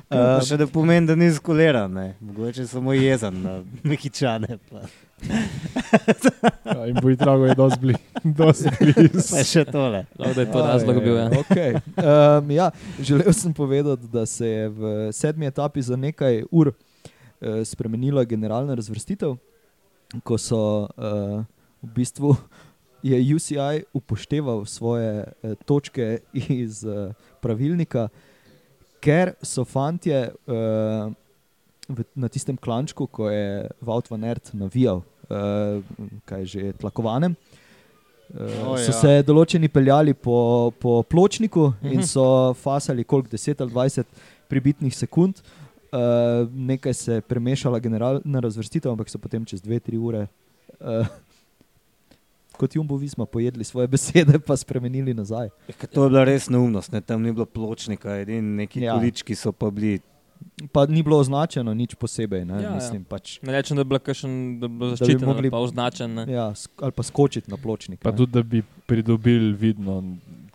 Uh, 0.08 0.38
še 0.40 0.56
da 0.56 0.68
pomeni, 0.72 1.08
da 1.08 1.16
ni 1.20 1.28
skuliran, 1.36 1.92
ne. 1.92 2.14
Mogoče 2.24 2.64
samo 2.68 2.94
jezen 2.96 3.42
na 3.44 3.58
mehičane. 3.84 4.58
Pa. 4.70 4.86
ja, 6.66 6.86
in 6.88 6.96
bo 7.02 7.12
drago 7.16 7.46
je 7.50 7.56
dosti 7.56 7.80
bli- 7.82 7.96
blizu. 8.24 9.36
pa 9.36 9.44
še 9.44 9.66
tole. 9.68 10.06
Lahko 10.20 10.34
da 10.38 10.46
je 10.46 10.52
to 10.52 10.62
razlog 10.64 11.02
bil. 11.04 11.18
Ja. 11.18 11.26
Okay. 11.42 11.76
Um, 12.00 12.52
ja, 12.56 12.70
želel 13.04 13.34
sem 13.34 13.54
povedati, 13.54 14.08
da 14.14 14.26
se 14.26 14.48
je 14.48 14.70
v 14.70 14.94
sedmi 15.12 15.50
etapi 15.50 15.82
za 15.82 16.00
nekaj 16.00 16.46
ur 16.52 16.72
uh, 16.72 16.78
spremenila 17.68 18.24
generalna 18.24 18.78
razvrstitev, 18.80 19.36
ko 20.24 20.38
so 20.40 20.88
uh, 20.88 21.44
v 21.84 21.92
bistvu 22.00 22.32
je 23.04 23.20
UCI 23.36 23.84
upošteval 23.94 24.66
svoje 24.66 25.26
uh, 25.28 25.54
točke 25.66 26.20
iz 26.34 26.84
uh, 26.88 27.12
pravilnika, 27.42 28.08
ker 29.08 29.34
so 29.46 29.64
fantje 29.68 30.26
uh, 30.28 31.08
v, 31.88 32.04
na 32.16 32.28
tistem 32.32 32.58
klančku, 32.60 33.08
ko 33.08 33.30
je 33.32 33.68
Vaut 33.82 34.10
van 34.12 34.26
Ert 34.28 34.52
navijal, 34.58 35.04
uh, 35.32 35.80
kaj 36.28 36.44
že 36.46 36.74
tlakovanem. 36.82 37.38
Uh, 37.38 37.58
O, 38.68 38.74
so 38.76 38.92
ja. 38.92 38.98
se 39.00 39.12
določeni 39.24 39.70
peljali 39.72 40.12
po, 40.12 40.74
po 40.84 41.00
pločniku 41.08 41.62
uh 41.70 41.76
-huh. 41.80 41.94
in 41.94 42.04
Mhm. 42.04 42.08
so 42.08 42.54
fasali 42.54 43.04
koliko 43.04 43.30
10 43.30 43.62
ali 43.62 43.72
20 43.72 44.04
pribitnih 44.48 44.96
sekund. 44.96 45.40
Uh, 45.88 46.44
nekaj 46.52 46.94
se 46.94 47.14
je 47.14 47.22
premešala 47.22 47.80
generalna 47.80 48.40
razvrstitev, 48.40 48.92
ampak 48.92 49.10
so 49.10 49.18
potem 49.18 49.46
čez 49.46 49.62
2-3 49.62 49.98
ure, 49.98 50.28
uh, 50.82 51.08
kot 52.58 52.74
Jumbo 52.74 52.96
Visma, 52.96 53.26
pojedli 53.26 53.64
svoje 53.64 53.88
besede, 53.94 54.40
pa 54.40 54.56
spremenili 54.56 55.14
nazaj. 55.14 55.50
Ja, 55.64 55.74
ker 55.76 55.90
To 55.90 56.04
je 56.04 56.10
bila 56.10 56.24
res 56.24 56.48
neumnost, 56.48 56.92
ne? 56.92 57.02
tam 57.02 57.22
ni 57.22 57.32
bilo 57.32 57.46
pločnika, 57.48 58.18
edini 58.18 58.42
neki 58.58 58.82
Ja. 58.82 58.86
ja. 58.86 58.94
količki 58.96 59.34
so 59.34 59.52
pa 59.52 59.70
bili. 59.70 60.00
Pa 60.68 60.86
ni 60.86 61.02
bilo 61.02 61.18
označeno 61.18 61.74
nič 61.74 61.96
posebej, 61.96 62.44
ne, 62.44 62.54
Ja, 62.56 62.60
ja, 62.60 62.68
ja. 62.68 62.76
mislim 62.76 63.02
pač. 63.04 63.40
Ne 63.42 63.50
rečem, 63.52 63.74
da 63.74 63.82
je 63.82 63.86
bilo 63.86 64.00
kakšen, 64.00 64.34
da 64.60 64.68
bi 64.68 64.90
zaščiteno, 64.92 65.26
mogli- 65.28 65.50
pa 65.50 65.58
označen. 65.60 66.14
Ne. 66.14 66.26
Ja, 66.28 66.52
ali 66.80 66.92
pa 66.92 67.04
skočiti 67.04 67.50
na 67.50 67.58
pločnik. 67.58 68.00
Pa 68.00 68.12
ne. 68.12 68.18
tudi, 68.18 68.32
da 68.32 68.44
bi 68.44 68.62
pridobili 68.86 69.54
vidno 69.56 69.98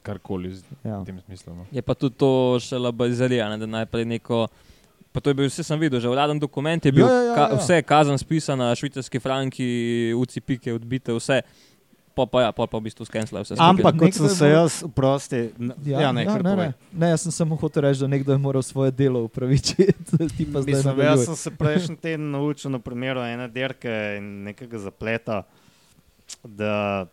karkoli 0.01 0.53
z 0.53 0.63
ja. 0.83 1.03
tem 1.03 1.19
smislom. 1.21 1.57
No. 1.57 1.67
Je 1.69 1.81
pa 1.81 1.95
tudi 1.95 2.15
to 2.15 2.31
še 2.59 2.79
labazarija, 2.79 3.49
ne, 3.49 3.59
da 3.59 3.67
najprej 3.69 4.07
neko. 4.07 4.47
Pa 5.13 5.21
to 5.21 5.29
je 5.29 5.35
bil, 5.35 5.45
vse 5.47 5.61
sem 5.61 5.77
videl, 5.77 5.99
že 5.99 6.09
uraden 6.09 6.39
dokument 6.39 6.81
je 6.81 6.89
bil, 6.91 7.03
Ja, 7.03 7.11
ja, 7.11 7.23
ja, 7.23 7.35
ka, 7.35 7.43
ja. 7.45 7.59
vse 7.59 7.75
je 7.75 7.83
kazen 7.85 8.17
spisana, 8.17 8.71
švicarski 8.73 9.19
franki, 9.19 9.67
UCP-ke 10.15 10.73
odbite, 10.73 11.13
vse. 11.13 11.43
Pa 12.15 12.27
pa 12.27 12.43
ja, 12.43 12.53
pol 12.53 12.69
pa 12.69 12.77
v 12.77 12.89
bistvu 12.89 13.07
skenslal 13.09 13.45
vse. 13.45 13.57
Ampak 13.57 13.97
kot 13.97 14.17
sem 14.17 14.29
se 14.29 14.49
jaz, 14.51 14.83
prosti, 14.95 15.41
ja, 15.89 16.09
ja, 16.09 16.11
ne, 16.13 16.25
ja, 16.27 16.37
ne, 16.45 16.55
ne, 16.57 16.67
ne, 16.93 17.09
jaz 17.15 17.25
sem 17.25 17.33
samo 17.33 17.57
hotel 17.57 17.87
reči, 17.87 18.03
da 18.05 18.09
nekdo 18.13 18.35
je 18.37 18.41
moral 18.43 18.63
svoje 18.63 18.93
delo 18.93 19.23
upravičiti. 19.25 19.89
Pa 20.53 20.61
Mislim, 20.61 21.01
jaz 21.01 21.25
sem 21.25 21.37
se 21.37 21.51
prejšnji 21.57 21.97
teden 21.97 22.31
naučil 22.31 22.71
na 22.71 22.79
primeru 22.79 23.25
ene 23.25 23.49
dirke 23.49 23.93
in 24.19 24.43
nekega 24.49 24.79
zapleta, 24.79 25.43
da 26.45 27.07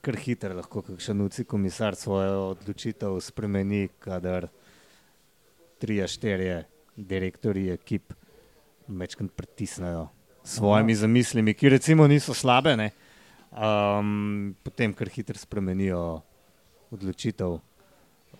kar 0.00 0.16
hitro 0.16 0.54
lahko 0.54 0.82
kakšen 0.86 1.20
uci 1.20 1.44
komisar 1.44 1.96
svojo 1.98 2.52
odločitev 2.54 3.18
spremeni, 3.20 3.88
kadar 3.98 4.46
tri, 5.82 5.98
štiri 6.06 6.62
direktori 6.96 7.68
ekip 7.74 8.14
večkrat 8.88 9.34
pritisnejo 9.36 10.08
svojimi 10.48 10.92
Aha. 10.92 11.00
zamislimi, 11.00 11.54
ki 11.54 11.68
recimo 11.68 12.06
niso 12.08 12.34
slabe, 12.34 12.76
ne, 12.76 12.90
um, 13.50 14.54
potem 14.62 14.92
kar 14.94 15.08
hitro 15.08 15.38
spremenijo 15.38 16.20
odločitev. 16.90 17.58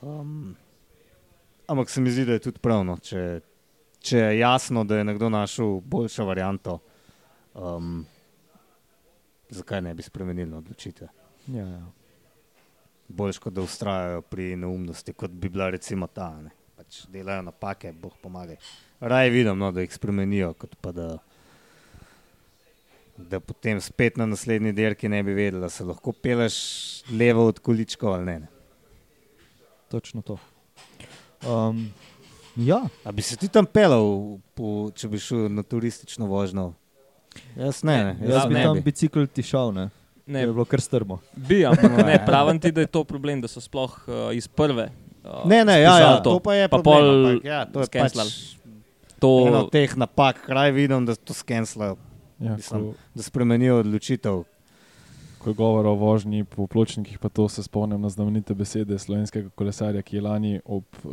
Um, 0.01 0.57
ampak 1.67 1.91
se 1.91 2.01
mi 2.01 2.11
zdi, 2.11 2.25
da 2.25 2.33
je 2.33 2.47
tudi 2.49 2.61
pravno, 2.63 2.97
če, 3.03 3.41
če 4.01 4.19
je 4.19 4.39
jasno, 4.39 4.85
da 4.85 5.01
je 5.01 5.05
nekdo 5.05 5.29
našel 5.29 5.81
boljšo 5.81 6.27
varianto, 6.29 6.79
um, 7.55 8.05
zakaj 9.51 9.83
ne 9.83 9.95
bi 9.95 10.03
spremenili 10.03 10.55
odločitve. 10.55 11.09
Ja, 11.55 11.65
ja. 11.65 11.87
Boljš, 13.09 13.39
kot 13.41 13.55
da 13.57 13.65
ustrajajo 13.65 14.23
pri 14.23 14.53
neumnosti, 14.57 15.13
kot 15.13 15.31
bi 15.31 15.49
bila 15.49 15.71
recimo 15.71 16.07
ta. 16.07 16.29
Ne. 16.43 16.53
Pač 16.77 17.07
delajo 17.11 17.43
napake, 17.43 17.93
boh 17.93 18.13
pomaga. 18.23 18.59
Raje 19.01 19.31
vidim, 19.31 19.59
no, 19.59 19.73
da 19.73 19.81
jih 19.81 19.95
spremenijo, 19.95 20.53
kot 20.55 20.77
pa 20.81 20.93
da, 20.93 21.09
da 23.19 23.41
potem 23.41 23.81
spet 23.81 24.17
na 24.17 24.27
naslednji 24.27 24.73
dirki 24.73 25.09
ne 25.09 25.23
bi 25.23 25.35
vedela, 25.35 25.67
da 25.67 25.69
se 25.69 25.85
lahko 25.85 26.13
peleš 26.13 26.55
levo 27.11 27.47
od 27.47 27.59
količkov 27.59 28.15
ali 28.15 28.25
ne. 28.25 28.39
ne. 28.39 28.47
Točno 29.91 30.23
to. 30.23 30.39
Um, 31.47 31.91
ja, 32.57 32.83
A 33.05 33.13
bi 33.13 33.23
se 33.23 33.37
ti 33.37 33.49
tam 33.49 33.67
pelal, 33.67 34.39
po, 34.55 34.91
če 34.95 35.09
bi 35.09 35.19
šel 35.19 35.49
na 35.53 35.63
turistično 35.63 36.27
vožnjo? 36.27 36.73
Jaz 37.57 37.83
ne, 37.87 37.97
ne. 38.05 38.17
jaz 38.23 38.31
Jaz 38.31 38.47
bi 38.49 38.55
ne 38.55 38.63
tam 38.65 38.77
bi. 38.77 38.83
bicikl 38.83 39.27
tišal, 39.27 39.73
ne. 39.75 39.89
Ne, 40.27 40.41
Je 40.41 40.47
bilo 40.53 40.65
kar 40.69 40.81
strmo. 40.81 41.21
bi, 41.37 41.63
ampak 41.67 41.95
ne, 42.05 42.19
pravim 42.29 42.59
ti, 42.61 42.73
da 42.73 42.81
je 42.85 42.87
to 42.93 43.05
problem, 43.05 43.41
da 43.41 43.49
so 43.49 43.61
sploh 43.61 43.95
uh, 44.07 44.29
iz 44.37 44.49
prve. 44.49 44.91
Uh, 45.25 45.47
Ne, 45.49 45.65
ne, 45.65 45.81
ja, 45.81 45.95
ja, 45.99 46.17
spisali 46.19 46.25
to 46.25 46.41
pa 46.41 46.55
je 46.55 46.69
Pa 46.69 46.79
problem, 46.83 46.85
pol 46.85 47.31
ampak 47.31 47.45
ja, 47.45 47.65
to 47.65 47.81
je 47.81 47.87
pač 47.87 47.89
skenslali. 47.89 48.31
ena 48.31 48.49
To, 49.19 49.31
od 49.65 49.71
teh 49.73 49.97
napak, 49.97 50.43
kraj 50.47 50.71
vidim, 50.71 51.07
da 51.07 51.15
to 51.17 51.35
skenslajo, 51.35 51.97
Ja, 52.41 52.57
Mislim. 52.57 52.81
ko, 52.83 52.95
da 53.15 53.23
spremenijo 53.23 53.77
odločitev. 53.77 54.45
ko 55.39 55.51
je 55.51 55.55
govor 55.55 55.87
o 55.87 55.95
vožnji 55.95 56.45
po 56.45 56.67
pločnikih, 56.67 57.19
pa 57.19 57.29
to 57.29 57.49
se 57.49 57.63
spomnim 57.63 58.01
na 58.01 58.09
znamenite 58.09 58.55
besede 58.55 58.99
slovenskega 58.99 59.51
kolesarja, 59.51 60.03
ki 60.03 60.17
je 60.17 60.23
lani, 60.23 60.61
ob, 60.65 60.85
eh, 60.97 61.09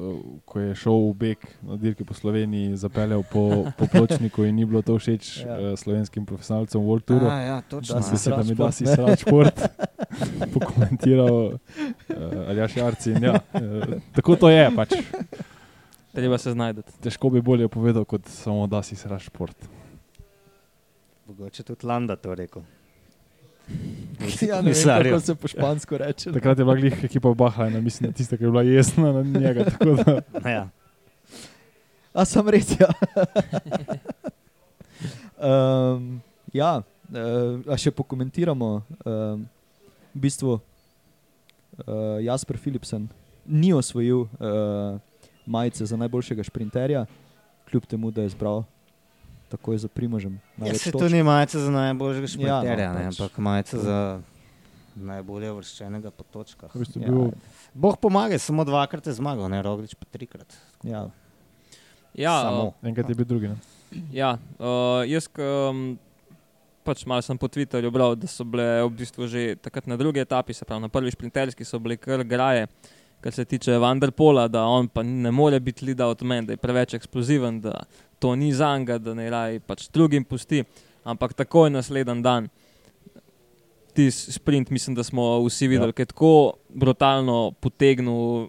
ko 0.46 0.60
je 0.60 0.76
šel 0.76 0.92
v 1.04 1.14
beg 1.14 1.38
na 1.62 1.76
dirki 1.76 2.04
po 2.04 2.14
Sloveniji, 2.14 2.76
zapeljal 2.76 3.24
po, 3.24 3.44
po 3.78 3.86
pločniku 3.88 4.44
in 4.44 4.56
ni 4.56 4.66
bilo 4.66 4.82
to 4.82 4.98
všeč 4.98 5.38
Ja. 5.40 5.60
ja. 5.60 5.78
slovenskim 5.78 6.26
profesionalcem 6.26 6.82
v 6.82 6.86
World 6.86 7.06
Touru. 7.06 7.26
Ja, 7.26 7.62
točno. 7.62 7.96
Da 7.96 8.02
si 8.02 8.30
da 8.30 8.38
mi 8.38 8.56
da 8.56 8.72
si 8.72 8.84
šport, 8.84 8.96
srad 8.96 9.20
šport, 9.20 9.58
pokomentiral 10.54 11.46
uh, 11.46 12.50
Aljaš 12.50 12.78
Jarci. 12.78 13.12
in 13.12 13.24
Ja, 13.24 13.34
uh, 13.54 13.62
tako 14.12 14.36
to 14.36 14.50
je, 14.50 14.72
pač. 14.76 14.90
treba 16.12 16.38
se 16.38 16.52
znajti. 16.52 16.82
težko 17.00 17.30
bi 17.30 17.42
bolje 17.42 17.68
povedal, 17.68 18.06
kot 18.06 18.26
samo 18.26 18.68
da 18.68 18.82
si 18.84 18.96
srad 18.96 19.22
šport. 19.22 19.56
Mogoče 21.26 21.64
tudi 21.64 21.86
Landa 21.86 22.16
to 22.16 22.36
rekel. 22.36 22.62
Ja, 24.50 24.62
ne 24.62 24.72
vem, 24.72 25.04
kako 25.04 25.20
se 25.20 25.36
po 25.36 25.48
špansko 25.48 25.98
reče. 25.98 26.32
Takrat 26.32 26.60
je 26.60 26.66
bila 26.66 26.76
glih 26.76 27.04
ekipa 27.04 27.34
Bahajna, 27.34 27.82
mislim, 27.82 28.10
da 28.12 28.18
tista, 28.18 28.38
ki 28.38 28.44
je 28.44 28.50
bila 28.50 28.62
jesna 28.64 29.12
na 29.12 29.40
njega. 29.40 29.64
tako 29.64 29.96
Da, 29.96 30.50
Ja. 30.50 30.70
A 32.14 32.26
sem 32.26 32.50
res, 32.50 32.72
ja. 32.80 32.88
um, 35.50 36.22
ja, 36.54 36.82
uh, 37.10 37.60
a 37.68 37.78
še 37.78 37.92
pokomentiramo. 37.92 38.70
Um, 39.04 39.44
v 40.16 40.24
bistvu 40.30 40.56
uh, 40.56 40.62
Jasper 42.24 42.58
Philipsen 42.62 43.10
ni 43.46 43.74
osvojil 43.76 44.24
uh, 44.24 44.96
majice 45.46 45.86
za 45.86 45.98
najboljšega 45.98 46.44
šprinterja, 46.48 47.04
kljub 47.68 47.90
temu, 47.90 48.14
da 48.16 48.24
je 48.24 48.32
zbral 48.32 48.64
takoj 49.48 49.78
za 49.78 49.88
primožem. 49.88 50.40
Ja, 50.56 50.64
največ 50.64 50.82
se 50.82 50.92
to 50.92 51.08
ni 51.08 51.22
majica 51.22 51.60
za 51.60 51.72
najboljšega 51.72 52.22
Ja, 52.22 52.30
šprinterja, 52.30 52.90
no, 52.90 53.00
ja, 53.00 53.10
pač. 53.10 53.20
ampak 53.20 53.38
majica 53.40 53.78
za 53.78 53.98
najbolje 54.96 55.52
vrščenega 55.52 56.10
po 56.10 56.24
točkah. 56.26 56.72
v 56.72 56.80
bistvu 56.80 57.02
Ja, 57.02 57.10
bil, 57.10 57.32
Bog 57.74 57.98
pomaga, 57.98 58.40
samo 58.40 58.64
dvakrat 58.64 59.06
je 59.06 59.14
zmagal, 59.14 59.50
ne 59.50 59.62
Roglič 59.62 59.94
pa 59.94 60.06
trikrat. 60.08 60.48
ja. 60.84 61.10
Ja, 62.16 62.32
Samo. 62.42 62.64
uh, 62.64 62.74
enkrat 62.82 63.10
je 63.10 63.16
bil 63.16 63.26
drugi. 63.26 63.48
Ne? 63.48 63.58
ja 64.10 64.38
uh, 64.56 65.04
jaz 65.04 65.28
um, 65.36 66.00
pač 66.80 67.04
malo 67.04 67.20
sem 67.20 67.36
po 67.36 67.48
Twitterju 67.48 67.92
bral, 67.92 68.16
da 68.16 68.24
so 68.24 68.44
bile 68.44 68.64
v 68.84 68.92
bistvu 68.94 69.28
že 69.28 69.56
takrat 69.60 69.84
na 69.84 69.98
drugi 69.98 70.24
etapi, 70.24 70.54
se 70.54 70.64
pravi 70.64 70.80
na 70.80 70.88
prvi 70.88 71.12
šprinterski, 71.12 71.68
so 71.68 71.76
bile 71.76 71.98
kar 71.98 72.24
graje. 72.24 72.68
Kar 73.26 73.34
se 73.34 73.46
tiče 73.46 73.78
Vanderpola, 73.82 74.48
da 74.48 74.64
on 74.70 74.88
pa 74.88 75.04
ne 75.04 75.32
more 75.32 75.60
biti 75.60 75.86
lead 75.86 76.02
out 76.02 76.22
man, 76.22 76.46
da 76.46 76.54
je 76.54 76.58
preveč 76.62 76.94
eksploziven, 76.94 77.56
da 77.62 77.72
to 78.20 78.36
ni 78.36 78.52
za 78.54 78.78
njega, 78.78 79.00
da 79.02 79.16
ne 79.18 79.30
raj 79.30 79.60
pač 79.66 79.88
drugim 79.90 80.24
pusti. 80.24 80.64
Ampak 81.04 81.34
takoj 81.34 81.72
naslednji 81.74 82.22
dan, 82.22 82.52
tisti 83.98 84.32
sprint, 84.32 84.70
mislim, 84.70 84.96
da 84.96 85.04
smo 85.04 85.40
vsi 85.42 85.68
videli, 85.68 85.90
ja. 85.90 85.98
ki 85.98 86.06
je 86.06 86.12
tako 86.14 86.54
brutalno 86.70 87.52
potegnil, 87.60 88.46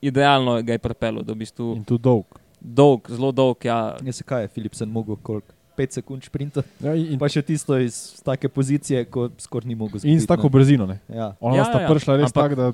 idealno 0.00 0.58
ga 0.62 0.76
je 0.76 0.84
pripeljal, 0.84 1.24
v 1.24 1.38
bistvu 1.46 1.72
In 1.80 1.84
tu 1.88 1.96
dolg. 1.98 2.36
dolg, 2.60 3.08
zelo 3.08 3.32
dolg. 3.32 3.64
Ja, 3.64 3.96
Ja, 4.04 4.12
se 4.12 4.28
kaj 4.28 4.44
je 4.44 4.48
Philipsen 4.48 4.92
mogel, 4.92 5.16
koliko? 5.16 5.56
5 5.78 5.94
sekund 5.94 6.26
sprinta, 6.26 6.62
Ja, 6.80 6.92
in, 6.92 7.14
in, 7.14 7.18
pa 7.18 7.28
še 7.28 7.42
tisto 7.42 7.78
iz 7.78 7.94
take 8.20 8.50
pozicije, 8.50 9.04
ko 9.06 9.28
skoraj 9.38 9.66
ni 9.66 9.76
mogel 9.76 10.02
in 10.02 10.18
s 10.18 10.26
tako 10.26 10.50
brzino. 10.50 10.86
Ne? 10.86 10.98
Ja. 11.08 11.30
Ona 11.38 11.56
Ja, 11.56 11.64
sta 11.64 11.78
ja, 11.78 11.86
ja, 11.86 11.88
prišla 11.88 12.18
res 12.18 12.28
ampak- 12.28 12.50
tako, 12.50 12.58
da 12.58 12.68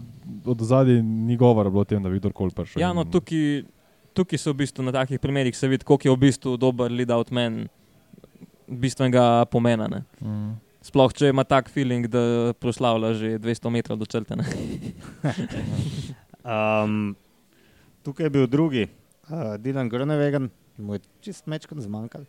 od 0.46 0.64
zadaj 0.64 0.98
ni 1.00 1.36
govora 1.36 1.68
bilo 1.68 1.80
o 1.80 1.84
tem, 1.84 2.00
da 2.00 2.09
bi 2.09 2.18
kdorkoli 2.18 2.50
prišel. 2.50 2.80
Ja, 2.80 2.90
no, 2.90 3.05
tukaj, 3.05 3.64
tukaj 4.12 4.38
so 4.38 4.50
v 4.50 4.62
bistvu 4.62 4.82
na 4.82 4.92
takih 4.92 5.18
primerih 5.18 5.52
se 5.52 5.66
vidi, 5.66 5.84
koliko 5.84 6.07
je 6.07 6.12
v 6.12 6.20
bistvu 6.22 6.57
dober 6.57 6.88
lead 6.88 7.11
out 7.11 7.28
man 7.30 7.66
bistvenega 8.66 9.44
pomena. 9.46 9.84
Ne. 9.86 10.00
Mm. 10.18 10.55
Sploh, 10.82 11.12
če 11.12 11.30
ima 11.30 11.44
tak 11.44 11.68
feeling, 11.68 12.05
da 12.07 12.20
proslavlja 12.55 13.14
že 13.16 13.28
200 13.38 13.70
metrov 13.70 13.96
do 13.96 14.05
črte. 14.05 14.36
ne. 14.36 14.44
Um, 16.44 17.16
tukaj 18.02 18.26
je 18.26 18.30
bil 18.30 18.46
drugi, 18.46 18.84
uh, 19.24 19.57
Dylan 19.57 19.88
Grunewegen, 19.88 20.50
mu 20.76 20.94
je 20.94 21.00
čist 21.20 21.46
mečkam 21.46 21.80
zmanjkalo. 21.80 22.28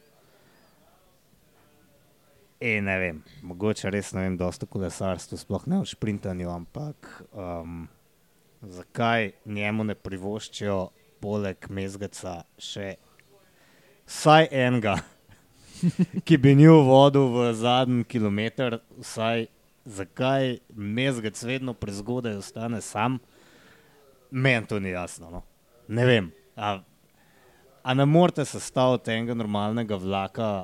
E, 2.66 2.82
ne 2.82 2.96
vem, 2.98 3.18
mogoče 3.46 3.92
res 3.94 4.08
ne 4.16 4.24
vem, 4.24 4.36
dosta 4.40 4.66
kolesarstva, 4.66 5.38
sploh 5.38 5.68
ne 5.70 5.84
v 5.84 5.90
šprintanju, 5.92 6.48
ampak 6.50 7.10
um, 7.30 7.84
zakaj 8.66 9.36
njemu 9.46 9.86
ne 9.86 9.94
privoščijo 9.94 10.80
poleg 11.22 11.68
mezgaca 11.70 12.40
še 12.58 12.96
vsaj 14.10 14.50
enega, 14.50 14.96
ki 16.26 16.42
bi 16.42 16.56
nju 16.58 16.80
vodil 16.90 17.30
v 17.36 17.48
zadnji 17.62 18.10
kilometr, 18.10 18.80
vsaj 18.98 19.46
zakaj 19.86 20.58
mezgac 20.74 21.46
vedno 21.46 21.78
prezgodaj 21.78 22.40
ostane 22.42 22.82
sam, 22.82 23.22
meni 24.32 24.66
to 24.66 24.82
ni 24.82 24.98
jasno. 24.98 25.30
No? 25.30 25.46
Ne 25.88 26.10
vem. 26.10 26.34
A, 26.58 26.80
a 27.86 27.94
ne 27.94 28.10
morete 28.10 28.42
sestaviti 28.50 29.14
enega 29.14 29.38
normalnega 29.38 30.02
vlaka, 30.02 30.56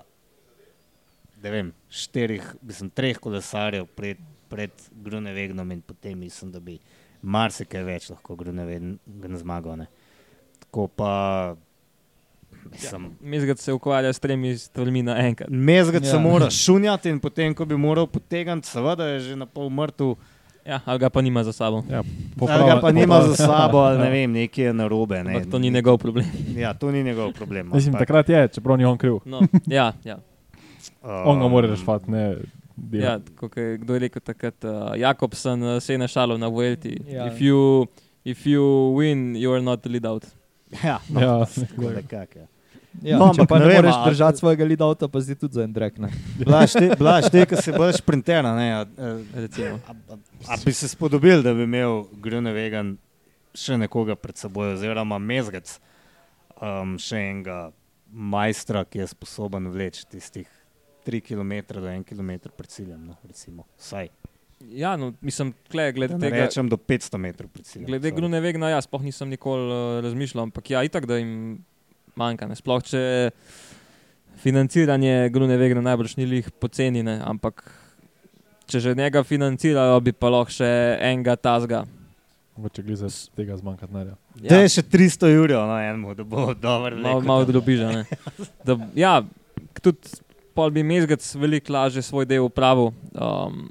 ne 1.44 1.52
vem, 1.52 1.74
štirih, 1.90 2.56
mislim, 2.62 2.90
treh 2.90 3.18
kolesarjev 3.18 3.86
pred, 3.88 4.18
pred 4.50 4.72
Grunewegnom 4.96 5.72
in 5.72 5.82
potem 5.82 6.20
mislim, 6.20 6.52
da 6.52 6.60
bi 6.60 6.80
marsikaj 7.24 7.84
več 7.84 8.10
lahko 8.10 8.36
Grunewegen 8.36 8.98
zmagal. 9.36 9.78
Ne? 9.78 9.88
Tako 10.60 10.88
pa, 10.88 11.56
mislim, 12.66 13.12
Mizgat 13.22 13.60
se 13.60 13.74
ukvarja 13.74 14.14
s 14.14 14.20
tremi 14.20 14.58
stvarmi 14.58 15.04
naenkrat. 15.04 15.50
Mezgac 15.50 16.04
Ja. 16.04 16.12
se 16.12 16.20
mora 16.20 16.50
šunjati 16.50 17.10
in 17.10 17.20
potem, 17.20 17.54
ko 17.54 17.66
bi 17.66 17.78
moral 17.78 18.08
potegniti, 18.08 18.68
seveda 18.68 19.06
je 19.06 19.20
že 19.22 19.36
na 19.36 19.46
pol 19.46 19.70
mrtev, 19.70 20.16
Ja, 20.62 20.78
ali 20.86 21.00
ga 21.00 21.10
pa 21.10 21.22
nima 21.22 21.42
za 21.44 21.52
sabo. 21.52 21.82
Ja, 21.90 22.04
ali 22.40 22.70
ga 22.70 22.80
pa 22.80 22.92
nima 22.92 23.16
za 23.18 23.28
poprava- 23.28 23.58
sabo, 23.58 23.78
ali 23.80 23.98
ne 23.98 24.06
Ja. 24.06 24.12
vem, 24.12 24.32
nekaj 24.32 24.64
je 24.64 24.74
narobe. 24.74 25.24
Ne. 25.24 25.34
Ampak 25.34 25.52
to 25.52 25.60
ni 25.60 25.72
njegov 25.72 25.98
problem. 25.98 26.26
Ja, 26.56 26.74
to 26.74 26.92
ni 26.92 27.04
njegov 27.04 27.32
problem. 27.34 27.72
Mislim, 27.74 27.94
takrat 27.96 28.30
je, 28.30 28.48
čeprav 28.48 28.78
ni 28.78 28.86
on 28.86 28.98
kriv. 28.98 29.18
No, 29.26 29.42
ja, 29.68 29.94
ja. 30.04 30.20
On 31.02 31.40
ga 31.40 31.48
mora 31.48 31.68
um, 31.68 31.74
rešiti, 31.74 32.12
ne 32.12 32.22
ja 32.22 32.36
dela. 32.78 33.20
kot 33.36 33.58
je 33.58 33.78
kdo 33.78 33.94
je 33.94 34.00
rekel 34.00 34.22
takrat, 34.22 34.64
uh, 34.64 34.72
Jakobsen 34.98 35.64
uh, 35.64 35.80
se 35.82 35.94
je 35.94 35.98
našalil 35.98 36.38
na 36.38 36.48
Vuelti. 36.48 36.98
Ja. 37.08 37.28
If, 37.28 37.42
you, 37.42 37.86
if 38.26 38.46
you 38.46 38.62
win, 38.96 39.36
you 39.36 39.52
are 39.54 39.62
not 39.62 39.82
the 39.82 39.90
lead 39.90 40.06
out. 40.06 40.26
Ja, 40.84 41.00
no, 41.10 41.20
Ja, 41.22 41.46
tako 41.46 41.90
nekako, 41.92 42.40
ja. 42.40 42.48
Ja, 43.02 43.18
No, 43.18 43.26
ampak 43.26 43.48
pa 43.48 43.60
ne 43.60 43.66
ne, 43.66 43.76
moreš 43.76 43.96
a- 43.96 44.06
držati 44.10 44.38
svojega 44.38 44.66
lidauta, 44.66 45.08
pa 45.08 45.20
zdaj 45.20 45.36
tudi 45.36 45.54
za 45.54 45.64
en 45.64 45.74
drek. 45.74 45.98
Ne? 45.98 46.10
Blaž, 46.46 46.74
te, 46.74 46.92
blaž, 47.00 47.30
te, 47.32 47.46
ki 47.46 47.56
se 47.56 47.72
bolj 47.72 47.94
šprintera. 47.94 48.52
Ne, 48.56 48.72
a, 48.74 48.80
a, 48.82 49.12
Recimo. 49.36 49.80
a, 49.88 49.96
a, 50.48 50.58
bi 50.66 50.74
se 50.74 50.88
spodobil, 50.88 51.44
da 51.44 51.54
bi 51.54 51.64
imel 51.64 52.04
Grunewegen 52.20 52.98
še 53.56 53.78
nekoga 53.78 54.16
pred 54.16 54.36
seboj, 54.38 54.74
oziroma 54.76 55.20
Mezgac, 55.20 55.80
um, 56.62 56.98
še 57.00 57.16
enega 57.32 57.72
majstra, 58.12 58.84
ki 58.84 59.00
je 59.00 59.08
sposoben 59.08 59.72
vleči 59.72 60.04
tistih 60.12 60.48
3 61.06 61.22
km 61.22 61.54
do 61.80 61.88
1 61.88 62.04
km 62.04 62.52
pred 62.58 62.70
ciljem. 62.70 63.06
No, 63.06 63.16
recimo. 63.28 63.66
Ja, 64.62 64.94
no, 64.96 65.14
mislim, 65.22 65.54
tle, 65.72 65.88
glede 65.94 66.18
ne 66.18 66.30
tega. 66.30 66.46
rečem 66.46 66.70
do 66.70 66.78
500 66.78 67.18
metrov 67.18 67.50
pred 67.50 67.66
ciljem. 67.66 67.88
Glede. 67.90 68.12
Grune 68.14 68.40
Vegna, 68.42 68.70
ja, 68.70 68.82
sploh 68.82 69.02
nisem 69.02 69.30
nikoli 69.30 69.66
uh, 69.66 70.00
razmišljal, 70.06 70.44
ampak 70.44 70.70
ja, 70.70 70.84
itak, 70.86 71.08
da 71.10 71.18
jim 71.18 71.64
manjka. 72.16 72.46
Ne. 72.48 72.56
Sploh 72.60 72.84
če 72.86 73.02
financiranje 74.42 75.30
Grune 75.34 75.58
Vegna 75.58 75.82
najbrž 75.82 76.18
ni 76.18 76.26
lih 76.26 76.52
poceni, 76.52 77.04
ne, 77.06 77.18
ampak 77.26 77.64
če 78.70 78.80
že 78.80 78.94
njega 78.96 79.24
financirajo, 79.28 80.00
bi 80.00 80.14
pa 80.16 80.30
lahko 80.32 80.54
še 80.62 80.70
enega 81.02 81.36
tazga. 81.36 81.84
Mogoče 82.58 82.84
gre 82.86 82.96
za 83.00 83.10
tega 83.36 83.58
zmanjkati 83.58 83.94
narja. 83.96 84.16
Da 84.38 84.62
je 84.62 84.72
še 84.78 84.84
300 84.86 85.32
jurjev 85.34 85.66
na 85.70 85.78
enem, 85.90 86.04
da 86.16 86.24
bo 86.24 86.52
dobro. 86.54 86.98
malo, 87.00 87.22
malo 87.26 87.48
drobiža. 87.48 87.92
ne. 87.96 88.04
Da, 88.68 88.78
ja, 88.96 89.14
k- 89.74 89.82
tudi 89.82 90.21
pol 90.52 90.70
bi 90.70 90.84
mezgac 90.84 91.22
veliko 91.36 91.74
lažje 91.74 92.02
svoj 92.02 92.26
del 92.26 92.44
upravil. 92.44 92.92
Um, 93.14 93.70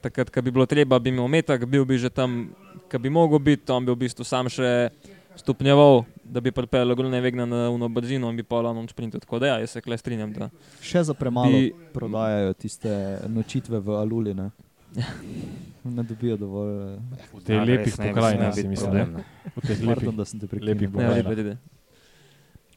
takrat, 0.00 0.30
ko 0.30 0.40
bi 0.40 0.50
bilo 0.50 0.64
treba, 0.64 0.98
bi 0.98 1.10
imel 1.10 1.28
metak, 1.28 1.64
bil 1.64 1.84
bi 1.84 1.96
že 1.96 2.08
tam, 2.08 2.50
ki 2.86 2.98
bi 2.98 3.10
mogel 3.10 3.38
biti, 3.40 3.66
on 3.68 3.82
bi 3.82 3.90
v 3.90 3.98
bistvu 3.98 4.24
sam 4.24 4.46
še 4.46 4.90
stopnjeval, 5.34 6.02
da 6.24 6.40
bi 6.40 6.50
pripeljal 6.50 6.94
grune 6.94 7.20
vegna 7.20 7.44
na 7.44 7.68
uno 7.68 7.88
brzino 7.88 8.26
in 8.26 8.36
bi 8.36 8.42
pa 8.42 8.56
on 8.58 8.88
sprintil. 8.88 9.20
Tako 9.20 9.38
da 9.38 9.46
ja, 9.46 9.58
jaz 9.58 9.70
se 9.70 9.80
kle 9.80 9.94
strinjam. 9.94 10.32
Da. 10.32 10.50
Še 10.80 11.02
za 11.02 11.14
premalo 11.14 11.52
Bi- 11.52 11.72
prodajajo 11.92 12.52
tiste 12.54 12.90
nočitve 13.28 13.78
v 13.78 13.88
Aluli. 13.92 14.34
Ne, 14.34 14.50
ne 15.88 16.02
dobijo 16.02 16.36
dovolj. 16.36 16.74
eh, 16.94 17.26
V 17.32 17.40
teh 17.40 17.54
Ja, 17.54 17.62
lepih 17.62 17.94
ne 17.94 18.04
bi 18.04 18.10
pokrajinah 18.10 18.48
mislim. 18.48 18.72
teh 18.74 19.78
Pardon, 19.78 19.86
lepih. 19.86 20.12
da 20.12 20.24
sem 20.24 20.40
te 20.40 20.46
lepih 20.46 20.60
prekinil. 20.60 20.90
pokrajinah. 20.90 21.77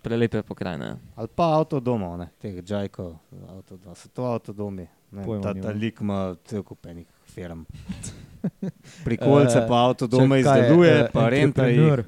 Prelepe 0.01 0.41
pokrajine. 0.41 0.95
Ali 1.15 1.27
pa 1.29 1.43
avtodomov, 1.55 2.17
ne, 2.17 2.29
teh 2.39 2.57
džajkov, 2.57 3.11
avtodom, 3.49 3.95
so 3.95 4.09
to 4.09 4.25
avtodomi. 4.25 4.87
Ne, 5.11 5.23
Pojma 5.23 5.43
ta, 5.43 5.53
ta 5.53 5.69
lik 5.71 5.99
ima 6.01 6.35
cel 6.43 6.63
kupenih 6.63 7.05
firm. 7.25 7.65
Prikolce 9.05 9.59
Eh, 9.59 9.67
pa 9.67 9.75
avtodome 9.83 10.39
izdeluje, 10.39 10.91
eh, 10.99 11.09
pa 11.13 11.29
renta 11.29 11.65
jih. 11.65 12.03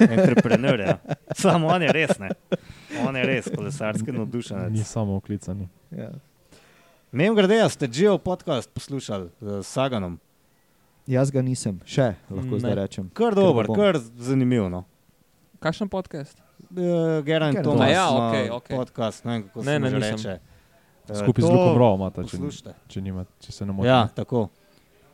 entrepreneur. 0.00 0.80
ja. 0.80 0.98
Samo 1.34 1.66
on 1.68 1.82
je 1.82 1.92
res, 1.92 2.18
ne. 2.18 2.28
On 3.00 3.16
je 3.16 3.22
res 3.24 3.48
kolesarski 3.48 4.12
Ni 4.12 4.18
navdušenec. 4.18 4.84
samo 4.84 5.16
oklicani. 5.16 5.68
Ja. 5.90 6.10
Mem 7.12 7.34
grede, 7.34 7.60
a 7.60 7.68
ste 7.68 7.86
Geo 7.88 8.18
podcast 8.18 8.70
poslušali 8.70 9.28
z 9.40 9.62
Saganom? 9.62 10.18
Jaz 11.06 11.30
ga 11.30 11.42
nisem, 11.42 11.80
še 11.84 12.14
lahko 12.30 12.50
Ne. 12.50 12.60
zdaj 12.60 12.74
rečem. 12.74 13.10
Kar 13.10 13.26
Ker 13.26 13.34
dober, 13.34 13.66
bom. 13.66 13.76
kar 13.76 13.96
zanimiv. 13.98 14.68
No. 14.70 14.84
Kakšen 15.58 15.88
podcast? 15.88 16.36
Uh, 16.60 16.76
Geran 17.24 17.54
Ker 17.54 17.64
Tomas 17.64 17.90
ja, 17.90 18.08
ima 18.08 18.28
okej, 18.28 18.50
okej. 18.50 18.76
podcast, 18.76 19.24
ne 19.24 19.32
vem 19.32 19.42
kako 19.42 19.58
Ne, 19.58 19.64
se 19.64 19.78
ne, 19.80 19.90
nisem. 19.90 20.00
reče. 20.12 20.38
Eh, 21.08 21.14
Skupaj 21.14 21.42
z 21.42 21.46
to 21.46 21.52
Lukom 21.52 21.74
Brovom, 21.74 22.00
imata, 22.00 22.24
če, 22.24 22.36
če, 22.88 23.00
nima, 23.00 23.24
če 23.40 23.52
se 23.52 23.66
ne 23.66 23.72
motim. 23.72 23.88
Ja, 23.88 24.08
tako. 24.08 24.48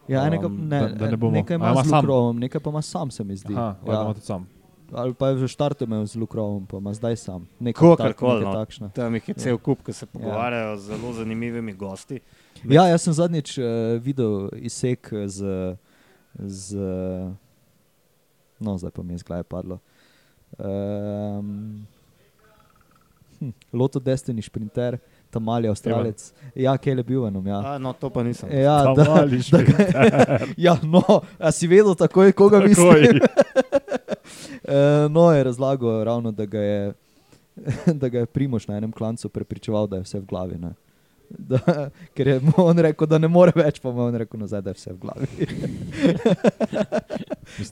Ja, 0.06 0.24
Um, 0.24 0.68
ne, 0.68 0.80
da- 0.80 0.88
da 0.90 1.06
ne 1.06 1.16
bomo- 1.16 1.32
nekaj 1.32 1.54
A 1.54 1.56
ima 1.56 1.70
ima 1.70 1.82
z 1.82 1.88
sam? 1.88 1.98
Lukrovom, 1.98 2.38
nekaj 2.38 2.60
pa 2.60 2.70
ima 2.70 2.82
sam, 2.82 3.10
se 3.10 3.24
mi 3.24 3.36
zdi. 3.36 3.54
Aha, 3.54 3.76
ja. 3.82 3.92
ja. 3.94 4.04
tudi 4.06 4.20
sam. 4.20 4.48
Ali 4.92 5.14
pa 5.14 5.28
je 5.28 5.38
že 5.38 5.48
štartu 5.48 5.84
imel 5.84 6.04
z 6.04 6.16
Lukrovom, 6.16 6.66
pa 6.66 6.76
ima 6.76 6.92
zdaj 6.92 7.16
sam. 7.16 7.48
Nekaj 7.58 7.88
Kakorkoli, 7.88 8.10
tak, 8.10 8.18
nekaj 8.40 8.44
no. 8.44 8.52
takšna. 8.56 8.88
Tam 8.90 9.14
jih 9.14 9.28
je 9.28 9.34
cel 9.36 9.58
kup, 9.58 9.80
ki 9.80 9.92
se 9.92 10.06
pogovarjajo 10.06 10.76
z 10.76 10.82
zelo 10.82 11.12
zanimivimi 11.12 11.72
gosti. 11.72 12.20
Ja, 12.64 12.84
jaz 12.84 13.02
sem 13.02 13.12
zadnjič 13.12 13.58
uh, 13.58 13.64
videl 13.98 14.48
izsek 14.54 15.08
z, 15.26 15.76
z. 16.36 16.76
No, 18.58 18.74
zdaj 18.74 18.90
pa 18.90 19.02
mi 19.02 19.12
je 19.12 19.18
z 19.18 19.22
glave 19.22 19.42
padlo. 19.42 19.78
Um, 20.58 21.86
hm, 23.40 23.50
Loto 23.72 23.98
Destiny, 23.98 24.42
šprinter, 24.42 24.98
tam 25.30 25.42
mali 25.42 25.68
avstralec. 25.68 26.32
Ja, 26.54 26.76
kje 26.78 26.96
je 26.96 27.02
bil 27.02 27.26
enom. 27.26 27.46
Ja. 27.46 27.74
A, 27.74 27.78
no, 27.78 27.92
to 27.92 28.10
pa 28.10 28.22
nisem. 28.22 28.48
Ja, 28.52 28.94
da, 28.94 29.26
da 29.50 29.62
ga, 29.62 30.38
ja, 30.66 30.76
no, 30.82 31.02
a 31.38 31.50
si 31.52 31.66
vedel 31.66 31.94
takoj, 31.98 32.32
koga 32.32 32.60
mislim? 32.62 33.18
Uh, 34.62 35.10
no, 35.14 35.32
je 35.32 35.44
razlagal 35.44 36.04
ravno, 36.04 36.30
da 36.32 36.46
ga 36.46 36.60
je, 36.60 36.92
da 38.00 38.08
ga 38.08 38.18
je 38.18 38.26
Primoš 38.26 38.68
na 38.68 38.76
enem 38.76 38.92
klancu 38.92 39.28
prepričeval, 39.28 39.86
da 39.86 39.96
je 39.96 40.06
vse 40.06 40.20
v 40.20 40.26
glavi. 40.30 40.58
Ne. 40.58 40.74
Da, 41.38 41.88
ker 42.14 42.28
je 42.28 42.40
on 42.56 42.78
rekel, 42.78 43.06
da 43.10 43.18
ne 43.18 43.28
more 43.28 43.52
več, 43.56 43.80
pa 43.82 43.90
mu 43.90 44.04
je 44.04 44.12
on 44.12 44.16
rekel 44.22 44.40
nazaj, 44.40 44.62
da 44.62 44.70
je 44.70 44.78
vse 44.78 44.92
v 44.92 44.98
glavi. 45.02 45.26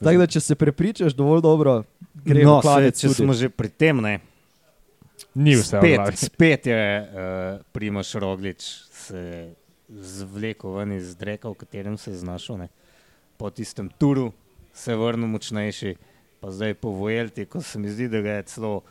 Tako 0.03 0.19
da, 0.19 0.27
če 0.27 0.41
se 0.41 0.55
prepričaš 0.59 1.15
dovolj 1.15 1.45
dobro, 1.45 1.83
greš 2.25 2.45
no, 2.45 2.59
v 2.59 2.63
klanec. 2.63 2.97
saj, 2.97 3.09
če 3.09 3.15
smo 3.23 3.35
že 3.37 3.49
pri 3.49 3.69
tem, 3.69 4.01
ne. 4.03 4.21
Ni 5.35 5.57
vse 5.57 5.79
v 5.79 5.83
spet, 5.83 6.19
spet 6.29 6.67
je 6.71 6.79
uh, 6.79 7.65
Primoš 7.73 8.15
Roglič 8.21 8.63
se 8.93 9.53
zvlekel 9.89 10.73
ven 10.73 10.97
iz 10.97 11.17
dreka, 11.17 11.51
v 11.53 11.61
katerem 11.61 11.99
se 11.99 12.11
je 12.11 12.23
znašel. 12.23 12.65
Ne. 12.65 12.69
Po 13.37 13.51
tistem 13.51 13.91
turu 13.99 14.33
se 14.73 14.97
vrnil 14.97 15.29
močnejši, 15.29 15.97
pa 16.41 16.51
zdaj 16.51 16.75
po 16.81 16.95
Vojelti, 16.97 17.45
ko 17.45 17.61
se 17.61 17.79
mi 17.79 17.91
zdi, 17.93 18.09
da 18.09 18.21
ga 18.21 18.41
je 18.41 18.49
celo. 18.55 18.83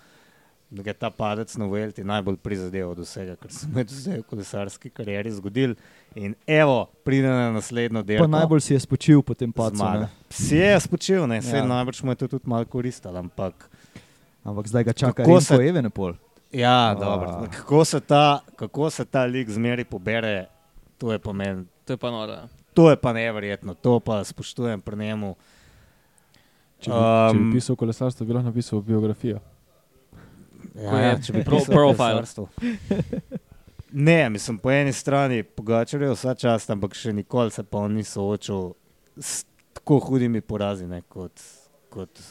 Da 0.72 0.84
je 0.86 0.94
ta 0.94 1.10
padec 1.10 1.52
na 1.52 1.66
Vojelti 1.66 2.00
najbolj 2.02 2.38
prizadel 2.38 2.90
od 2.90 3.00
vsega, 3.00 3.36
kar 3.36 3.52
se 3.52 3.68
mu 3.68 3.80
je 3.80 3.86
zdaj 3.90 4.18
v 4.18 4.24
kolesarski 4.24 4.90
karieri 4.90 5.28
zgodil. 5.30 5.74
In 6.16 6.36
evo, 6.48 6.86
pride 7.04 7.28
na 7.28 7.52
naslednjo 7.52 8.00
Pa 8.00 8.04
dirko. 8.04 8.28
najbolj 8.30 8.62
si 8.62 8.74
je 8.74 8.80
spočil 8.80 9.22
po 9.22 9.34
tem 9.34 9.52
padcu. 9.52 9.84
Si 10.30 10.56
je 10.56 10.80
spočil, 10.80 11.28
ne, 11.28 11.42
ja. 11.44 11.58
Ja. 11.58 11.66
najbrž 11.66 12.04
mu 12.04 12.12
je 12.12 12.16
to 12.18 12.28
tudi 12.30 12.48
malo 12.48 12.66
koristilo, 12.66 13.18
ampak 13.18 13.68
Ampak 14.42 14.66
zdaj 14.66 14.84
ga 14.84 14.94
čaka 14.94 15.22
Kako 15.22 15.42
se- 15.42 15.60
Evenepol. 15.60 16.14
Ja, 16.52 16.90
A. 16.90 16.96
dobro. 16.96 17.46
Kako 17.52 17.86
se 17.86 18.00
ta, 18.00 18.40
kako 18.56 18.90
se 18.90 19.06
ta 19.06 19.24
lik 19.24 19.50
zmeri 19.50 19.84
pobere, 19.84 20.48
to 20.98 21.12
je 21.12 21.20
pa 21.20 21.32
meni. 21.32 21.66
To 21.86 21.94
je 21.94 21.98
pa 21.98 22.10
noro. 22.10 22.32
ja. 22.34 22.48
To 22.74 22.90
je 22.90 22.96
pa 22.96 23.12
neverjetno, 23.12 23.74
to 23.74 24.00
pa 24.00 24.24
spoštujem 24.24 24.80
pri 24.80 24.96
njemu. 24.98 25.36
Če 26.80 26.90
bi, 26.90 26.96
če 27.28 27.34
bi 27.34 27.40
Um, 27.40 27.52
pisal 27.52 27.76
kolesarstvo, 27.76 28.26
bi 28.26 28.34
lahko 28.34 28.46
napisal 28.46 28.82
biografijo. 28.82 29.40
Ko 30.74 30.98
je 30.98 31.16
če 31.26 31.34
bi 31.34 31.44
pro- 31.48 31.64
kolesarstvo. 31.66 32.48
Ne, 33.94 34.30
mislim, 34.30 34.56
po 34.58 34.72
eni 34.72 34.94
strani 34.94 35.44
Pogačar 35.44 36.02
je 36.02 36.14
vsa 36.14 36.32
čast, 36.34 36.70
ampak 36.72 36.94
še 36.96 37.12
nikoli 37.12 37.52
se 37.52 37.64
pa 37.64 37.82
on 37.84 37.92
ni 37.92 38.06
soočil 38.08 38.70
s 39.20 39.42
tako 39.76 39.98
hudimi 40.00 40.40
porazi 40.42 40.88
ne, 40.88 41.02
kot, 41.12 41.36
kot 41.92 42.22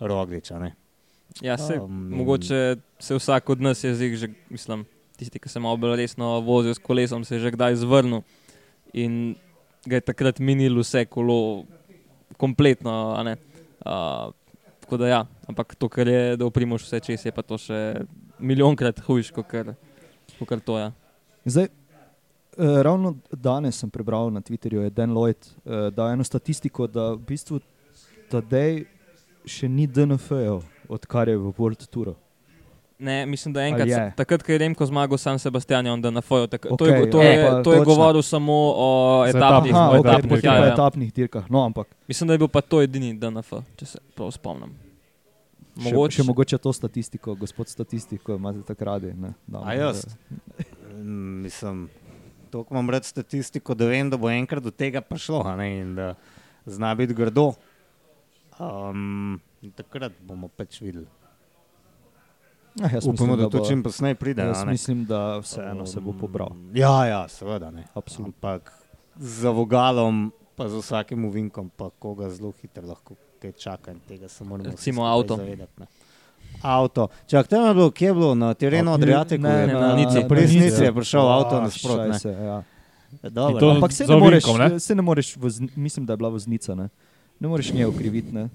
Rogliča. 0.00 0.58
Ne. 0.58 0.72
Ja, 1.40 1.54
se, 1.58 1.78
Um, 1.78 2.08
mogoče 2.10 2.76
se 2.98 3.14
vsak 3.14 3.50
od 3.50 3.60
nas 3.60 3.84
jezik, 3.84 4.14
že, 4.14 4.28
mislim, 4.50 4.82
tisti, 5.16 5.38
ki 5.38 5.48
se 5.48 5.62
malo 5.62 5.76
bolj 5.76 5.96
resno 5.96 6.40
vozijo 6.40 6.74
s 6.74 6.82
kolesom, 6.82 7.22
se 7.24 7.38
je 7.38 7.46
že 7.46 7.54
kdaj 7.54 7.78
zvrnil 7.78 8.22
in 8.92 9.36
ga 9.86 10.02
je 10.02 10.08
takrat 10.10 10.42
minil 10.42 10.74
vse 10.82 11.06
kolo, 11.06 11.64
kompletno. 12.36 13.14
a 13.14 13.22
ne. 13.22 13.36
Uh, 13.86 14.34
tako 14.92 15.00
da 15.00 15.08
ja, 15.08 15.26
ampak 15.48 15.74
to, 15.74 15.88
kar 15.88 16.08
je, 16.08 16.36
da 16.36 16.44
oprimoš 16.44 16.82
vse 16.84 16.98
čez, 17.00 17.22
je 17.24 17.30
pa 17.32 17.40
to 17.42 17.56
še 17.56 18.02
milijonkrat 18.44 18.98
hujš, 19.06 19.30
kot 19.32 19.46
kar, 19.48 19.70
kot 20.36 20.48
kar 20.50 20.60
to 20.60 20.76
je. 20.76 20.88
Zdaj, 21.54 21.64
eh, 21.64 22.80
ravno 22.84 23.14
danes 23.32 23.78
sem 23.80 23.88
prebral 23.88 24.28
na 24.28 24.42
Twitterju, 24.44 24.82
je 24.84 24.90
Dan 24.92 25.14
Lloyd 25.16 25.48
eh, 25.48 25.88
dal 25.96 26.12
eno 26.12 26.26
statistiko, 26.28 26.90
da 26.92 27.14
v 27.14 27.22
bistvu 27.24 27.62
tadej 28.28 28.84
še 29.48 29.70
ni 29.72 29.88
DNF-jev, 29.88 30.60
odkar 30.92 31.32
je 31.32 31.38
v 31.40 31.54
World 31.56 31.88
Touru. 31.88 32.12
Ne, 33.02 33.26
mislim, 33.26 33.50
da 33.54 33.62
enkrat, 33.66 33.88
je? 33.88 34.12
takrat, 34.16 34.42
ko 34.46 34.52
je 34.52 34.58
Remko 34.62 34.86
zmagal, 34.86 35.18
sam 35.18 35.38
Sebastian 35.38 35.86
je 35.86 35.92
on 35.92 36.00
na 36.14 36.20
fojo. 36.22 36.46
To, 36.46 36.56
Okej, 36.70 36.88
je, 36.88 37.10
to, 37.10 37.22
ja, 37.22 37.30
je, 37.30 37.38
pa 37.42 37.50
to 37.62 37.72
je 37.72 37.78
točno. 37.78 37.84
govoril 37.84 38.22
samo 38.22 38.52
o 38.76 38.88
etapnih, 39.26 39.42
etapnih, 39.42 39.74
Aha, 39.74 39.90
o 39.90 39.96
etapnih, 39.96 40.30
potem 40.30 40.52
ja, 40.52 40.66
ja. 40.66 40.72
etapnih 40.72 41.12
dirkah. 41.12 41.50
No, 41.50 41.64
ampak 41.64 41.88
Mislim, 42.08 42.28
da 42.28 42.34
je 42.34 42.38
bil 42.38 42.48
pa 42.48 42.60
to 42.60 42.78
edini 42.82 43.10
DNF, 43.18 43.52
če 43.76 43.86
se 43.86 43.98
prav 44.14 44.30
spomnim. 44.30 44.70
mogoče. 45.74 46.12
Še, 46.12 46.22
še 46.22 46.26
mogoče 46.28 46.58
to 46.58 46.72
statistiko, 46.72 47.34
gospod 47.34 47.68
statistiko, 47.68 48.36
imate 48.38 48.62
tako 48.62 48.84
radi. 48.84 49.10
Ne, 49.18 49.32
da, 49.46 49.64
A 49.64 49.74
jaz? 49.74 50.04
Mm, 50.94 51.42
Mislim, 51.42 51.88
to 52.50 52.62
imam 52.70 52.90
rad 52.90 53.04
statistiko, 53.04 53.74
da 53.74 53.88
vem, 53.90 54.10
da 54.10 54.16
bo 54.16 54.30
enkrat 54.30 54.62
do 54.62 54.70
tega 54.70 55.00
prišlo 55.00 55.42
a 55.42 55.56
ne, 55.56 55.68
in 55.80 55.94
da 55.98 56.14
zna 56.66 56.94
biti 56.94 57.14
grdo. 57.18 57.50
Um, 58.60 59.40
takrat 59.74 60.12
bomo 60.22 60.46
pač 60.48 60.78
videli. 60.84 61.08
Ja, 62.74 62.88
jaz 62.88 63.04
Upamo, 63.04 63.12
mislim, 63.12 63.36
da, 63.40 63.42
da 63.48 63.58
to 63.58 63.66
čim 63.66 63.82
posneje 63.82 64.14
pride. 64.14 64.42
Jaz 64.42 64.64
mislim, 64.64 65.04
da 65.04 65.38
vseeno 65.38 65.86
se 65.86 66.00
bo 66.00 66.12
pobral. 66.12 66.48
Um, 66.50 66.70
Ja, 66.74 67.06
ja, 67.06 67.28
seveda. 67.28 67.70
Ne. 67.70 67.84
Absolutno. 67.94 68.32
Ampak 68.34 68.72
za 69.16 69.50
vogalom, 69.50 70.32
pa 70.56 70.68
z 70.68 70.74
vsakim 70.74 71.24
uvinkom, 71.24 71.70
pa 71.70 71.90
koga 71.92 72.30
zelo 72.30 72.52
hitro 72.52 72.86
lahko 72.86 73.14
kaj 73.38 73.52
čaka. 73.52 73.90
in 73.90 74.00
Tega 74.00 74.28
se 74.28 74.44
moramo 74.44 74.70
Recimo 74.70 75.04
avto. 75.04 75.36
zavedati, 75.36 75.72
ne. 75.78 75.86
Avto. 76.62 77.08
Čak, 77.26 77.48
tam 77.48 77.66
je 77.66 77.74
bilo, 77.74 77.90
kje 77.90 78.06
je 78.06 78.14
bilo, 78.14 78.34
na 78.34 78.54
terenu 78.54 78.92
Adriatiku, 78.92 79.42
ne, 79.42 79.66
ne, 79.66 79.72
na, 79.74 79.94
Nici. 79.94 80.24
Presnici 80.28 80.64
Nici. 80.64 80.82
je 80.82 80.92
prišel 80.94 81.22
avto 81.22 81.56
Ah, 81.56 81.60
nasprotno. 81.60 82.14
ja. 82.24 82.62
Dobro, 83.22 83.70
Ampak 83.70 83.92
se 83.92 84.04
za 84.04 84.14
ne 84.14 84.20
moreš, 84.20 84.44
se 84.78 84.94
ne 84.94 85.02
moreš 85.02 85.36
mislim, 85.76 86.06
da 86.06 86.12
je 86.12 86.16
bila 86.16 86.28
voznica. 86.28 86.74
Ne, 86.74 86.88
ne 87.42 87.48
moreš 87.48 87.72
nje 87.72 87.86
ukriviti. 87.86 88.30
Ne, 88.30 88.48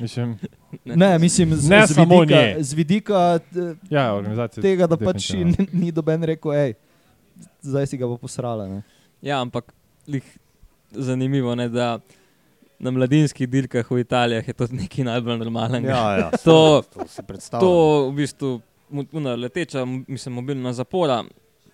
Mislim, 0.00 0.38
ne 0.84 1.18
mislim, 1.18 1.52
z, 1.54 1.68
Ne 1.68 1.86
z, 1.86 1.94
samo 1.94 2.20
vidika, 2.20 2.40
nje. 2.40 2.56
z 2.60 2.72
vidika 2.72 3.18
eh, 3.36 3.74
ja, 3.90 4.08
tega, 4.48 4.86
da 4.86 4.96
pač 4.96 5.30
ni, 5.30 5.52
ni 5.72 5.92
doben 5.92 6.24
rekel, 6.24 6.52
hej, 6.52 6.72
zdaj 7.60 7.86
si 7.86 7.96
ga 7.96 8.08
bo 8.08 8.16
posrala. 8.16 8.66
Ne. 8.68 8.80
Ja, 9.22 9.38
ampak 9.38 9.70
lih 10.08 10.24
zanimivo, 10.90 11.54
ne, 11.54 11.68
da 11.68 12.00
na 12.80 12.90
mladinskih 12.90 13.46
dirkah 13.46 13.86
v 13.86 14.00
Italijah 14.00 14.42
je 14.42 14.54
to 14.54 14.66
nekaj 14.72 15.04
najbolj 15.04 15.38
normalnega. 15.38 15.88
Ja, 15.88 16.16
ja, 16.16 16.28
To- 16.42 16.82
to 16.82 17.06
si 17.06 17.22
predstavljam. 17.22 17.62
To 17.62 18.10
v 18.10 18.14
bistvu 18.16 18.50
leteča, 19.36 19.84
mislim, 19.84 20.34
mobilna 20.34 20.72
zapora. 20.72 21.22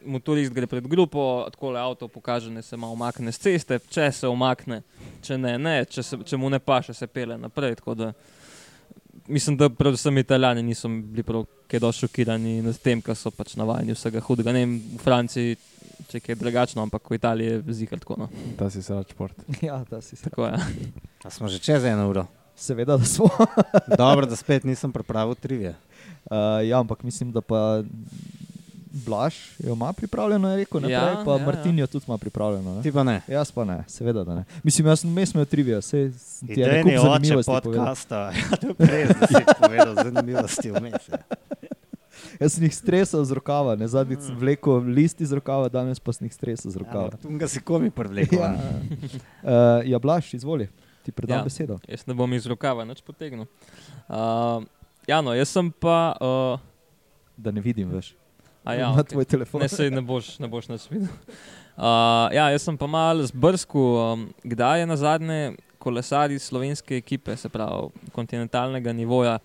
Motorist 0.07 0.53
gre 0.55 0.67
pred 0.67 0.87
grupo, 0.87 1.49
tako 1.51 1.73
le 1.75 1.81
avto 1.81 2.09
pokaže, 2.09 2.51
da 2.55 2.63
se 2.63 2.77
malo 2.77 2.93
umakne 2.93 3.33
z 3.33 3.39
ceste, 3.39 3.79
če 3.91 4.13
se 4.13 4.29
umakne, 4.29 4.83
če 5.23 5.39
ne, 5.39 5.57
ne 5.59 5.85
če, 5.85 6.03
se, 6.03 6.19
če 6.25 6.39
mu 6.39 6.51
ne 6.51 6.61
paše, 6.63 6.95
se 6.95 7.07
pele 7.07 7.39
naprej. 7.39 7.75
tako 7.81 7.95
Da, 7.99 8.13
mislim, 9.29 9.57
da 9.57 9.69
predvsem 9.69 10.19
italijani 10.19 10.63
niso 10.63 10.89
bili 10.89 11.23
prav 11.23 11.47
kaj 11.69 11.81
dosti 11.81 12.07
šokirani 12.07 12.63
nad 12.63 12.79
tem, 12.81 13.03
ker 13.05 13.17
so 13.19 13.31
pač 13.35 13.57
navajeni 13.61 13.97
vsega 13.97 14.23
hudega. 14.25 14.55
Ne 14.57 14.65
vem, 14.65 14.79
v 14.95 15.03
Franciji, 15.03 15.59
če 16.09 16.23
je 16.25 16.39
drugačno, 16.39 16.83
ampak 16.87 17.11
v 17.11 17.19
Italiji 17.19 17.53
je 17.53 17.79
zihar 17.83 18.01
tako. 18.01 18.17
No. 18.23 18.29
Ta 18.59 18.71
si 18.71 18.83
se 18.83 18.95
rad 18.95 19.11
šport. 19.11 19.37
Ja, 19.69 19.83
da 19.91 20.01
si 20.01 20.17
se. 20.17 20.23
tako 20.31 20.47
je. 20.47 20.63
A 21.25 21.31
smo 21.31 21.49
že 21.49 21.59
čez 21.59 21.85
eno 21.85 22.09
uro. 22.09 22.27
Seveda, 22.59 22.97
da 22.97 23.05
smo. 23.05 23.29
Dobro, 23.99 24.27
da 24.27 24.37
spet 24.37 24.65
nisem 24.65 24.93
pripravil 24.93 25.35
trivije. 25.35 25.77
Uh, 26.31 26.37
ja, 26.71 26.81
ampak 26.81 27.03
mislim, 27.03 27.33
da 27.33 27.41
pa 27.41 27.83
Blaž 28.91 29.35
jo 29.59 29.73
ima 29.73 29.93
pripravljeno, 29.93 30.51
je 30.51 30.57
rekel, 30.57 30.81
ne 30.81 30.91
Ja, 30.91 31.01
prej, 31.03 31.25
pa 31.25 31.33
ja, 31.33 31.39
ja, 31.39 31.47
Martin 31.47 31.79
jo 31.79 31.87
tudi 31.87 32.05
ima 32.09 32.19
pripravljeno. 32.19 32.75
Ne? 32.75 32.83
Ti 32.83 32.93
pa 32.93 33.03
ne. 33.03 33.21
Jaz 33.29 33.53
pa 33.53 33.65
ne, 33.65 33.85
seveda 33.87 34.25
da 34.25 34.35
ne. 34.35 34.45
Mislim, 34.63 34.87
jaz 34.87 35.01
sem 35.01 35.13
mes 35.13 35.35
imel 35.35 35.45
trivija, 35.45 35.81
se 35.81 36.11
ti 36.47 36.61
je 36.61 36.67
nekaj 36.69 36.99
zanimivosti 36.99 37.51
povedal. 37.51 37.73
podcasta. 37.73 38.33
Ja, 38.33 38.57
to 38.57 38.67
je 38.69 38.89
res, 38.89 39.09
da 39.11 39.27
si 39.27 39.35
povedal 39.61 39.95
zanimivosti 39.95 40.71
vmes. 40.71 41.09
ja. 41.09 41.19
Jaz 42.41 42.53
sem 42.55 42.65
jih 42.65 42.75
stresal 42.75 43.25
z 43.25 43.35
rokava, 43.35 43.75
ne 43.77 43.87
zadnjič 43.89 44.21
sem 44.21 44.37
vlekel 44.39 44.79
list 44.95 45.21
iz 45.21 45.33
rokava, 45.33 45.69
danes 45.69 45.99
pa 46.01 46.13
sem 46.13 46.27
jih 46.27 46.35
stresal 46.35 46.71
z 46.71 46.77
Ja, 46.77 46.83
rokava. 46.83 47.17
Tu 47.19 47.31
ga 47.39 47.49
si 47.49 47.61
komi 47.61 47.91
privlekel. 47.91 48.39
Ja, 48.39 48.55
Ja. 48.55 48.71
uh, 49.83 49.83
ja 49.85 49.99
Blaž, 49.99 50.35
izvoli, 50.35 50.69
ti 51.03 51.13
predam 51.13 51.35
Ja. 51.37 51.41
ja. 51.41 51.45
besedo. 51.45 51.79
Jaz 51.89 52.07
ne 52.07 52.15
bom 52.15 52.31
iz 52.35 52.47
rokava 52.47 52.85
nič 52.85 53.03
potegnil. 53.03 53.47
Uh, 54.09 54.63
ja, 55.07 55.21
no, 55.21 55.35
jaz 55.35 55.49
sem 55.51 55.71
pa. 55.71 56.15
Uh, 56.21 56.59
Da 57.39 57.51
ne 57.55 57.61
vidim 57.63 57.87
več. 57.91 58.15
A 58.69 58.75
ja, 58.77 58.89
Na 58.93 59.01
okej. 59.01 59.17
tvoj 59.17 59.25
telefon. 59.25 59.65
Ne, 59.65 59.69
sej 59.73 59.89
ne 59.89 60.03
boš, 60.05 60.37
ne 60.37 60.49
boš 60.49 60.69
nič 60.69 60.85
videl. 60.93 61.09
Uh, 61.79 62.27
ja, 62.35 62.49
jaz 62.51 62.65
sem 62.67 62.75
pa 62.75 62.89
malo 62.91 63.23
zbrskal, 63.23 63.85
um, 64.03 64.23
kdaj 64.43 64.81
je 64.83 64.87
na 64.91 64.97
zadnje 64.99 65.43
kolesar 65.79 66.27
iz 66.35 66.43
slovenske 66.43 66.97
ekipe, 66.99 67.37
se 67.39 67.47
pravi 67.47 67.93
kontinentalnega 68.11 68.91
nivoja, 68.91 69.37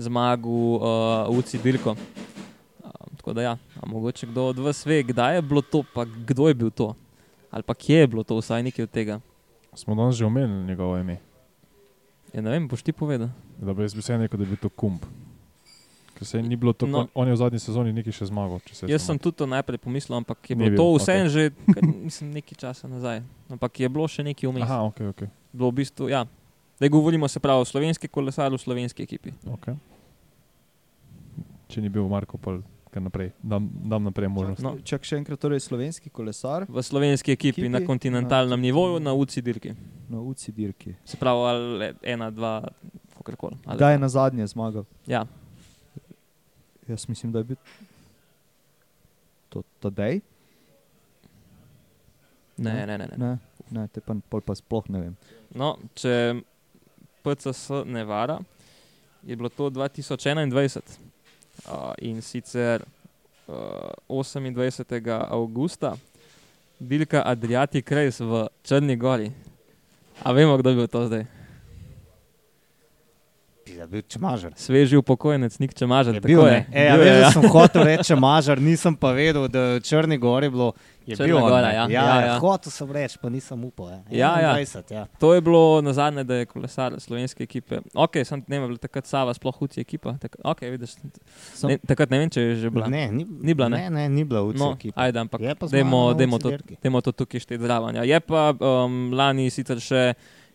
zmagal 0.00 0.80
uh, 0.80 1.28
v 1.28 1.44
Cidirko. 1.44 1.92
Uh, 1.92 3.12
tako 3.20 3.36
da 3.36 3.44
ja, 3.44 3.52
a 3.76 3.84
mogoče 3.84 4.24
kdo 4.32 4.46
od 4.54 4.64
vas 4.64 4.80
ve, 4.88 5.02
kdaj 5.04 5.36
je 5.36 5.42
bilo 5.44 5.60
to, 5.60 5.84
pa 5.84 6.08
kdo 6.08 6.48
je 6.48 6.54
bil 6.54 6.72
to. 6.72 6.94
Ali 7.52 7.60
pa 7.60 7.76
kje 7.76 8.00
je 8.00 8.08
bilo 8.08 8.24
to, 8.24 8.40
vsaj 8.40 8.64
nekaj 8.64 8.88
od 8.88 8.90
tega. 8.90 9.20
Smo 9.76 9.92
danes 9.92 10.16
že 10.16 10.24
omenili 10.24 10.72
njegovo 10.72 10.96
ime. 10.96 11.20
Ja, 12.32 12.40
ne 12.40 12.56
vem, 12.56 12.64
boš 12.72 12.88
ti 12.88 12.96
povedal. 12.96 13.28
Da 13.60 13.76
bi 13.76 13.84
jaz 13.84 13.92
bi 13.92 14.00
se 14.00 14.16
rekel, 14.16 14.40
da 14.40 14.48
je 14.48 14.56
bil 14.56 14.64
to 14.64 14.72
kump. 14.72 15.04
Ker 16.14 16.24
se 16.24 16.38
ni 16.38 16.54
bilo 16.54 16.72
tako, 16.72 16.86
No. 16.86 16.98
no. 17.00 17.08
on 17.14 17.26
je 17.26 17.32
v 17.32 17.38
zadnji 17.38 17.58
sezoni 17.58 17.92
nekaj 17.92 18.12
še 18.12 18.26
zmagal. 18.26 18.60
če 18.60 18.74
se 18.74 18.82
Jaz 18.84 19.00
sem 19.00 19.06
spomnim. 19.08 19.18
tudi 19.20 19.36
to 19.36 19.46
najprej 19.46 19.78
pomislil, 19.78 20.16
ampak 20.16 20.38
je 20.42 20.54
bilo 20.54 20.68
bil, 20.68 20.76
to 20.76 20.84
okej. 20.86 20.98
vseeno 20.98 21.28
že 21.28 21.42
kar, 21.66 21.82
mislim, 21.82 22.30
nekaj 22.32 22.56
časa 22.56 22.84
nazaj. 22.86 23.22
Ampak 23.48 23.72
je 23.74 23.88
bilo 23.88 24.06
še 24.06 24.22
nekaj 24.22 24.46
vmes. 24.46 24.62
Aha, 24.62 24.82
ok, 24.84 25.00
ok. 25.08 25.20
bilo 25.50 25.68
v 25.68 25.74
bistvu, 25.74 26.08
ja. 26.08 26.24
Da 26.74 26.88
govorimo 26.88 27.26
se 27.26 27.38
pravi 27.38 27.58
o 27.58 27.64
slovenski 27.64 28.06
kolesar 28.06 28.48
v 28.48 28.58
slovenski 28.58 29.00
ekipi. 29.00 29.30
okay. 29.46 29.76
Če 31.66 31.80
ni 31.80 31.88
bil 31.88 32.04
Marko, 32.04 32.36
pa 32.36 32.58
kar 32.90 33.00
naprej. 33.00 33.32
Dam, 33.40 33.64
dam 33.82 34.04
naprej 34.04 34.28
možnost. 34.28 34.60
No. 34.60 34.76
Čak 34.78 35.00
še 35.02 35.16
enkrat, 35.16 35.38
torej 35.38 35.60
slovenski 35.60 36.10
kolesar 36.10 36.66
V 36.66 36.76
slovenski 36.78 37.32
ekipi, 37.32 37.62
Ekipi? 37.62 37.68
na 37.70 37.80
kontinentalnem 37.80 38.52
Na- 38.52 38.62
nivoju, 38.62 39.00
na 39.00 39.14
UCI 39.14 39.40
dirki. 39.40 39.72
na 40.06 40.20
UCI 40.20 40.52
dirki. 40.52 40.92
Se 41.02 41.16
pravi, 41.16 41.40
ali 41.42 41.94
ena, 42.04 42.28
dva, 42.28 42.60
kakorkoli. 43.14 43.56
ali- 43.64 43.76
Kdaj 43.76 43.92
je 43.92 43.98
na 43.98 44.08
zadnje 44.10 44.46
zmagal? 44.46 44.84
Ja, 45.06 45.24
Jaz 46.88 47.08
mislim, 47.08 47.32
da 47.32 47.38
je 47.38 47.44
bil 47.44 47.56
to 49.48 49.62
tedaj. 49.80 50.20
ne, 52.56 52.86
ne, 52.86 52.98
ne. 52.98 53.08
ne. 53.16 53.16
Ne, 53.16 53.38
ne 53.70 53.88
te 53.88 54.00
pa, 54.00 54.40
pa 54.40 54.54
sploh 54.54 54.88
ne 54.88 55.00
vem. 55.00 55.16
No, 55.54 55.76
če 55.94 56.42
PCS 57.22 57.84
ne 57.86 58.04
vara, 58.04 58.38
je 59.22 59.36
bilo 59.36 59.48
to 59.48 59.70
2021 59.70 60.80
uh, 61.66 61.92
in 61.98 62.22
sicer 62.22 62.82
uh, 63.46 63.92
28. 64.08 65.10
avgusta, 65.28 65.96
Dilka 66.78 67.22
Adriati 67.26 67.82
Krajs 67.82 68.20
v 68.20 68.48
Črni 68.66 68.96
Gori. 68.96 69.30
A 70.22 70.32
vemo, 70.32 70.56
kdo 70.58 70.70
je 70.70 70.76
bil 70.76 70.88
to 70.90 71.06
zdaj? 71.06 71.41
Je 73.82 73.86
bil 73.90 74.02
čemažer. 74.06 74.52
Sveži 74.54 74.96
upokojenec, 75.00 75.58
nik 75.58 75.72
če 75.74 75.86
maže. 75.90 76.12
Je 76.14 76.22
bil, 76.22 76.38
ne? 76.46 76.60
E, 76.70 76.84
ja, 76.86 76.94
bil 76.94 77.02
veš, 77.02 77.10
je, 77.10 77.22
ja. 77.24 77.30
sem 77.34 77.46
hotel 77.50 77.82
reči 77.88 78.14
mažar, 78.26 78.60
nisem 78.62 78.94
pa 78.94 79.10
vedel, 79.16 79.48
da 79.50 79.58
je 79.58 79.80
v 79.80 79.82
Črni 79.88 80.18
gori 80.22 80.50
bilo. 80.52 80.68
Je 81.02 81.16
Črna 81.18 81.26
bil 81.26 81.38
on, 81.40 81.46
gora, 81.50 81.66
ne? 81.66 81.74
ja. 81.74 81.86
ja, 81.90 81.90
Ja, 81.90 82.02
ja. 82.20 82.26
ja. 82.28 82.34
Hotel 82.38 82.70
sem 82.70 82.92
reči, 82.94 83.18
pa 83.18 83.26
nisem 83.26 83.64
upal. 83.66 83.88
Ja, 84.06 84.36
ja. 84.38 84.52
21, 84.54 84.94
ja. 84.94 85.02
To 85.18 85.32
je 85.34 85.42
bilo 85.42 85.82
na 85.82 85.90
zadnje, 85.92 86.22
da 86.24 86.38
je 86.38 86.46
kolesar 86.46 86.94
slovenske 87.02 87.42
ekipe. 87.42 87.80
Ok, 87.90 88.20
sem 88.28 88.44
ne 88.46 88.60
vem, 88.62 88.76
takrat 88.78 89.10
Sava 89.10 89.34
sploh 89.34 89.56
huci 89.58 89.82
ekipa. 89.82 90.14
Tak, 90.22 90.38
okay, 90.46 90.70
vidiš, 90.70 90.94
Sem, 91.58 91.74
ne, 91.74 91.78
takrat 91.82 92.14
ne 92.14 92.22
vem, 92.22 92.30
če 92.30 92.44
je 92.44 92.54
že 92.62 92.70
bila. 92.70 92.86
Ne, 92.86 93.08
ni, 93.10 93.26
Ni 93.26 93.50
bila, 93.58 93.66
ne? 93.72 93.88
ne, 93.88 93.90
ne, 93.90 94.04
ni 94.14 94.22
bila 94.22 94.44
v 94.46 94.54
no, 94.62 94.76
ekipi. 94.78 94.94
ajde, 94.94 95.26
ampak 95.26 95.42
Je 95.42 95.56
pa 95.58 95.66
dajmo, 95.74 96.38
to, 97.02 97.10
to 97.10 97.16
tukaj 97.24 97.42
šteti 97.42 97.58
zraven. 97.66 97.98
Ja. 97.98 98.06
Je 98.06 98.22
pa 98.22 98.54
um, 98.54 99.10
lani 99.10 99.50
sicer 99.50 99.82
še 99.82 100.12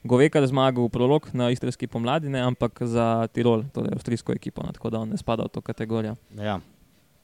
Govekar 0.07 0.45
zmagal 0.47 0.87
v 0.87 0.89
prolog 0.89 1.27
na 1.35 1.49
istrski 1.51 1.87
pomladi, 1.87 2.29
ne, 2.29 2.39
ampak 2.41 2.79
za 2.87 3.27
Tirol, 3.27 3.65
torej 3.75 3.91
avstrijsko 3.93 4.31
ekipo, 4.33 4.63
no, 4.63 4.71
tako 4.71 4.89
da 4.89 4.99
on 4.99 5.11
ne 5.11 5.17
spada 5.17 5.43
v 5.43 5.51
to 5.51 5.61
kategorijo. 5.61 6.15
Ja. 6.33 6.59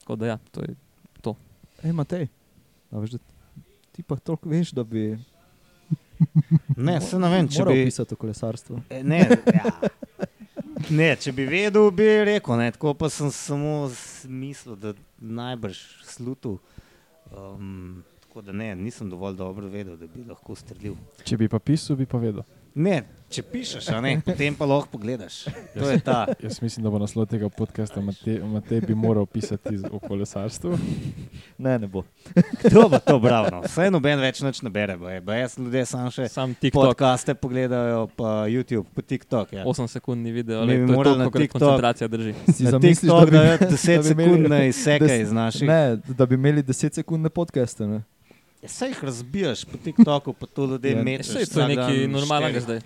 Tako 0.04 0.16
da 0.16 0.36
ja, 0.36 0.38
to 0.52 0.62
je 0.62 0.76
ej, 1.84 1.92
Matej, 1.92 2.28
a 2.92 3.00
veš, 3.00 3.18
da 3.18 3.20
ti 3.92 4.04
pa 4.04 4.16
toliko 4.16 4.50
veš, 4.50 4.72
da 4.72 4.84
bi 4.84 5.18
Ne, 6.78 7.02
se 7.02 7.20
ne 7.20 7.30
vem, 7.30 7.48
če 7.48 7.66
bi. 7.66 7.84
pisati 7.86 8.14
o 8.14 8.18
kolesarstvu. 8.18 8.80
E, 8.90 9.04
Ne, 9.04 9.20
ja. 9.54 9.72
ne, 10.90 11.10
če 11.16 11.32
bi 11.32 11.46
vedel, 11.46 11.92
bi 11.92 12.08
rekel. 12.24 12.56
Ne, 12.58 12.72
tako 12.72 12.94
pa 12.94 13.10
sem 13.12 13.32
samo 13.32 13.90
mislil, 14.26 14.78
da 14.80 14.94
najbrž 15.20 15.82
slutu. 16.08 16.60
Um, 17.34 18.04
tako 18.24 18.42
da 18.42 18.56
ne, 18.56 18.76
nisem 18.76 19.10
dovolj 19.10 19.36
dobro 19.36 19.68
vedel, 19.68 19.98
da 19.98 20.08
bi 20.08 20.24
lahko 20.24 20.56
streljil. 20.56 20.96
Če 21.24 21.38
bi 21.38 21.50
pa 21.52 21.60
pisal, 21.60 22.00
bi 22.00 22.08
pa 22.08 22.22
vedel. 22.22 22.46
Ne, 22.76 23.04
če 23.30 23.44
pišeš, 23.44 23.88
a 23.88 24.00
ne, 24.02 24.16
potem 24.18 24.56
pa 24.56 24.66
lahko 24.66 24.88
pogledaš. 24.92 25.44
To 25.76 25.86
je 25.86 26.00
ta. 26.00 26.26
Jaz 26.42 26.58
mislim, 26.58 26.82
da 26.82 26.90
bo 26.90 26.98
naslov 26.98 27.28
tega 27.28 27.46
podcasta 27.48 28.02
Matej, 28.02 28.40
Matej 28.44 28.82
bi 28.82 28.96
moral 28.96 29.26
pisati 29.26 29.78
o 29.86 30.00
kolesarstvu. 30.00 30.74
Ne, 31.58 31.76
ne 31.78 31.88
bo. 31.88 32.02
Kdo 32.64 32.88
bo 32.90 32.98
to 33.00 33.20
bral? 33.20 33.50
No? 33.52 33.62
Vse 33.62 33.90
noben 33.90 34.18
več 34.20 34.42
noč 34.42 34.62
ne 34.62 34.70
bere. 34.70 34.98
Ba, 34.98 35.20
ba 35.22 35.36
jaz 35.36 35.58
ljudje 35.58 35.86
samo 35.86 36.10
še 36.10 36.26
sam 36.28 36.56
TikTok. 36.56 36.82
podcaste 36.88 37.36
pogledajo, 37.36 38.08
pa 38.16 38.48
YouTube, 38.48 38.90
pa 38.90 39.02
TikTok. 39.04 39.54
Ja. 39.54 39.66
8 39.66 39.88
sekundni 39.88 40.32
video, 40.32 40.62
ali 40.62 40.80
bi 40.80 40.90
je 40.90 40.98
to, 41.00 41.16
na 41.16 41.28
TikTok- 41.28 41.52
koncentracija 41.52 42.08
drži. 42.08 42.34
Si 42.50 42.64
Na 42.66 42.80
TikTok 42.80 43.30
da 43.30 43.38
dajo 43.38 43.58
10 43.68 44.02
da 44.02 44.16
bi 44.16 44.24
imeli 44.24 44.34
sekundne 44.34 44.62
izseke 44.68 45.06
des- 45.06 45.22
iz 45.22 45.32
naših. 45.32 45.68
Ne, 45.68 45.82
da 46.10 46.26
bi 46.26 46.36
imeli 46.36 46.64
10 46.64 46.94
sekundne 46.96 47.30
podcaste. 47.32 47.86
Ne? 47.88 48.02
Ja, 48.64 48.70
Saj 48.70 48.94
jih 48.94 49.04
razbijaš 49.04 49.66
po 49.66 49.78
TikToku, 49.78 50.34
pa 50.34 50.48
to 50.48 50.66
ljudje 50.66 50.92
Ja. 50.92 51.04
mečeš. 51.04 51.28
Sej, 51.28 51.46
to 51.52 51.62
je 51.62 51.68
nekaj 51.68 52.08
normalnega 52.08 52.60
zdaj. 52.60 52.80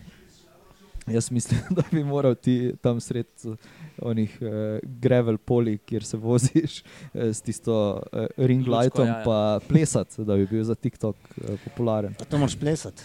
Jaz 1.08 1.32
mislim, 1.32 1.60
da 1.78 1.84
bi 1.92 2.04
moral 2.04 2.36
ti 2.36 2.74
tam 2.82 3.00
sred 3.00 3.28
eh, 3.46 3.56
onih 4.02 4.38
uh, 4.42 4.50
gravel 4.84 5.38
poli, 5.38 5.78
kjer 5.78 6.04
se 6.04 6.18
voziš 6.18 6.82
eh, 7.14 7.34
s 7.34 7.42
tisto 7.42 8.02
uh, 8.14 8.26
ring 8.38 8.68
lightom, 8.68 9.08
ja, 9.08 9.18
ja. 9.18 9.24
pa 9.26 9.60
plesati, 9.68 10.26
da 10.26 10.36
bi 10.36 10.48
bil 10.48 10.64
za 10.64 10.76
TikTok 10.76 11.16
uh, 11.16 11.60
popularen. 11.64 12.14
Pa 12.14 12.26
to 12.26 12.38
moraš 12.38 12.58
plesati. 12.60 13.04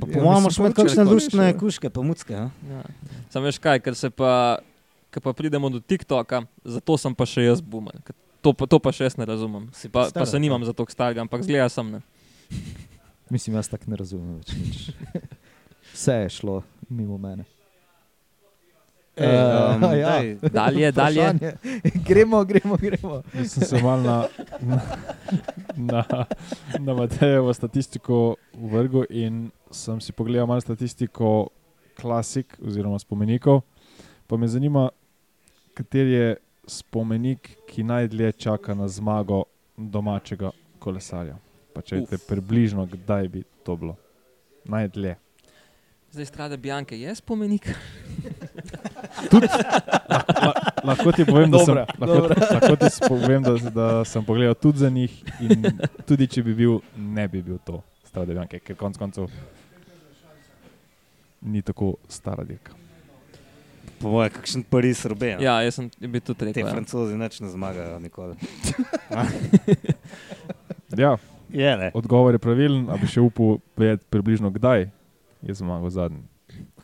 Pa 0.00 0.06
Ja, 0.06 0.12
po 0.12 0.20
mojem, 0.20 0.42
moraš 0.42 0.44
mislim, 0.44 0.66
imeti 0.66 0.80
če 0.80 0.86
kakšne 0.86 1.04
luštne 1.04 1.46
ja. 1.46 1.58
kuške, 1.58 1.90
pa 1.90 2.02
mucke. 2.02 2.32
Ja? 2.32 2.50
Ja. 2.70 2.82
Sam 3.30 3.42
veš 3.42 3.58
kaj, 3.58 3.80
ker 3.80 3.96
se 3.96 4.10
pa, 4.10 4.58
ker 5.10 5.22
pa 5.24 5.32
pridemo 5.32 5.70
do 5.70 5.80
TikToka, 5.80 6.44
zato 6.64 6.96
sem 6.98 7.14
pa 7.14 7.26
še 7.26 7.48
jaz 7.48 7.60
boomer. 7.60 7.98
ker 8.04 8.14
To 8.42 8.52
pa, 8.52 8.66
to 8.66 8.78
pa 8.82 8.90
še 8.92 9.06
jaz 9.06 9.16
ne 9.16 9.26
razumem. 9.28 9.68
Si 9.72 9.88
Pa, 9.88 9.92
pa 9.92 10.00
predstavljam, 10.10 10.30
se 10.30 10.38
nimam 10.42 10.64
za 10.66 10.72
to 10.74 10.86
starega, 10.90 11.22
ampak 11.22 11.42
zgleda 11.46 11.68
sem. 11.70 11.90
Ne. 11.90 12.00
Mislim, 13.32 13.56
jaz 13.56 13.70
tako 13.70 13.90
ne 13.90 13.96
razumem 13.96 14.36
več 14.40 14.54
nič. 14.58 14.78
Vse 15.94 16.16
je 16.24 16.28
šlo 16.40 16.62
mimo 16.90 17.18
mene. 17.18 17.44
Ej, 19.16 19.26
Eh, 19.28 19.76
um, 19.76 19.82
ja. 20.00 20.08
daj, 20.08 20.50
Dalje, 20.52 20.92
dalje. 20.92 21.20
Vprašanje. 21.20 21.52
gremo, 22.08 22.44
gremo, 22.44 22.76
gremo. 22.80 23.22
Jaz 23.34 23.52
sem 23.52 23.62
se 23.68 23.82
mal 23.82 24.00
na, 24.00 24.26
na, 24.60 24.78
na, 25.76 26.24
na 26.80 26.94
Matejevo 26.94 27.52
statistiko 27.54 28.36
vrgel 28.56 29.04
in 29.10 29.50
sem 29.70 30.00
si 30.00 30.12
pogledal 30.12 30.48
malo 30.48 30.64
statistiko 30.64 31.48
klasik 32.00 32.56
oziroma 32.64 32.98
spomenikov. 32.98 33.60
Pa 34.26 34.36
me 34.40 34.48
zanima, 34.48 34.88
kateri 35.76 36.12
je 36.16 36.36
spomenik, 36.66 37.56
ki 37.66 37.82
najdlje 37.82 38.32
čaka 38.32 38.74
na 38.74 38.88
zmago 38.88 39.44
domačega 39.76 40.50
kolesarja. 40.78 41.36
Pa 41.72 41.82
če 41.82 42.02
Uf. 42.02 42.10
te 42.10 42.18
približno, 42.18 42.86
kdaj 42.86 43.28
bi 43.28 43.42
to 43.64 43.76
bilo? 43.76 43.96
Najdlje. 44.64 45.16
Zdaj 46.12 46.26
strada 46.28 46.56
Bjanke 46.56 46.98
je 47.00 47.14
spomenik. 47.14 47.68
Lahko 50.84 51.12
ti 51.12 51.24
povem, 51.24 51.50
da 51.50 51.58
sem, 51.58 51.74
Dobra, 51.74 51.86
lahko, 51.98 52.14
dobra. 52.20 52.36
lahko 52.52 52.76
ti 52.76 52.90
povem, 53.08 53.42
da, 53.42 53.54
da 53.70 54.04
sem 54.04 54.24
pogledal 54.24 54.54
tudi 54.54 54.78
za 54.78 54.90
njih. 54.90 55.24
In 55.40 55.64
tudi 56.06 56.26
če 56.28 56.42
bi 56.42 56.54
bil, 56.54 56.78
ne 56.96 57.28
bi 57.28 57.42
bil 57.42 57.58
to 57.64 57.80
Strade 58.04 58.34
Bianche, 58.34 58.60
ker 58.60 58.76
konec 58.76 58.98
koncev 59.00 59.30
ni 61.40 61.62
tako 61.62 61.94
stara 62.08 62.44
dirka. 62.44 62.76
Po 64.02 64.10
mojem, 64.10 64.30
kakšen 64.32 64.62
Pariz 64.64 65.04
Robe. 65.06 65.36
Ja, 65.38 65.60
jaz 65.62 65.76
sem 65.76 65.86
bi 66.02 66.18
tudi 66.18 66.38
Te 66.38 66.44
rekel. 66.46 66.64
Ja. 66.64 66.72
francozi 66.72 67.14
neč 67.16 67.38
ne 67.40 67.48
zmagajo 67.48 67.98
nikoli. 68.00 68.34
Ja, 70.94 71.16
Je, 71.48 71.76
ne. 71.76 71.90
odgovor 71.94 72.34
je 72.34 72.38
pravilen, 72.38 72.90
a 72.90 72.96
bi 72.96 73.06
še 73.06 73.20
upal 73.20 73.56
vedeti 73.74 74.04
približno 74.06 74.50
kdaj 74.50 74.90
je 75.40 75.54
zmagal 75.54 75.88
zadnji. 75.90 76.20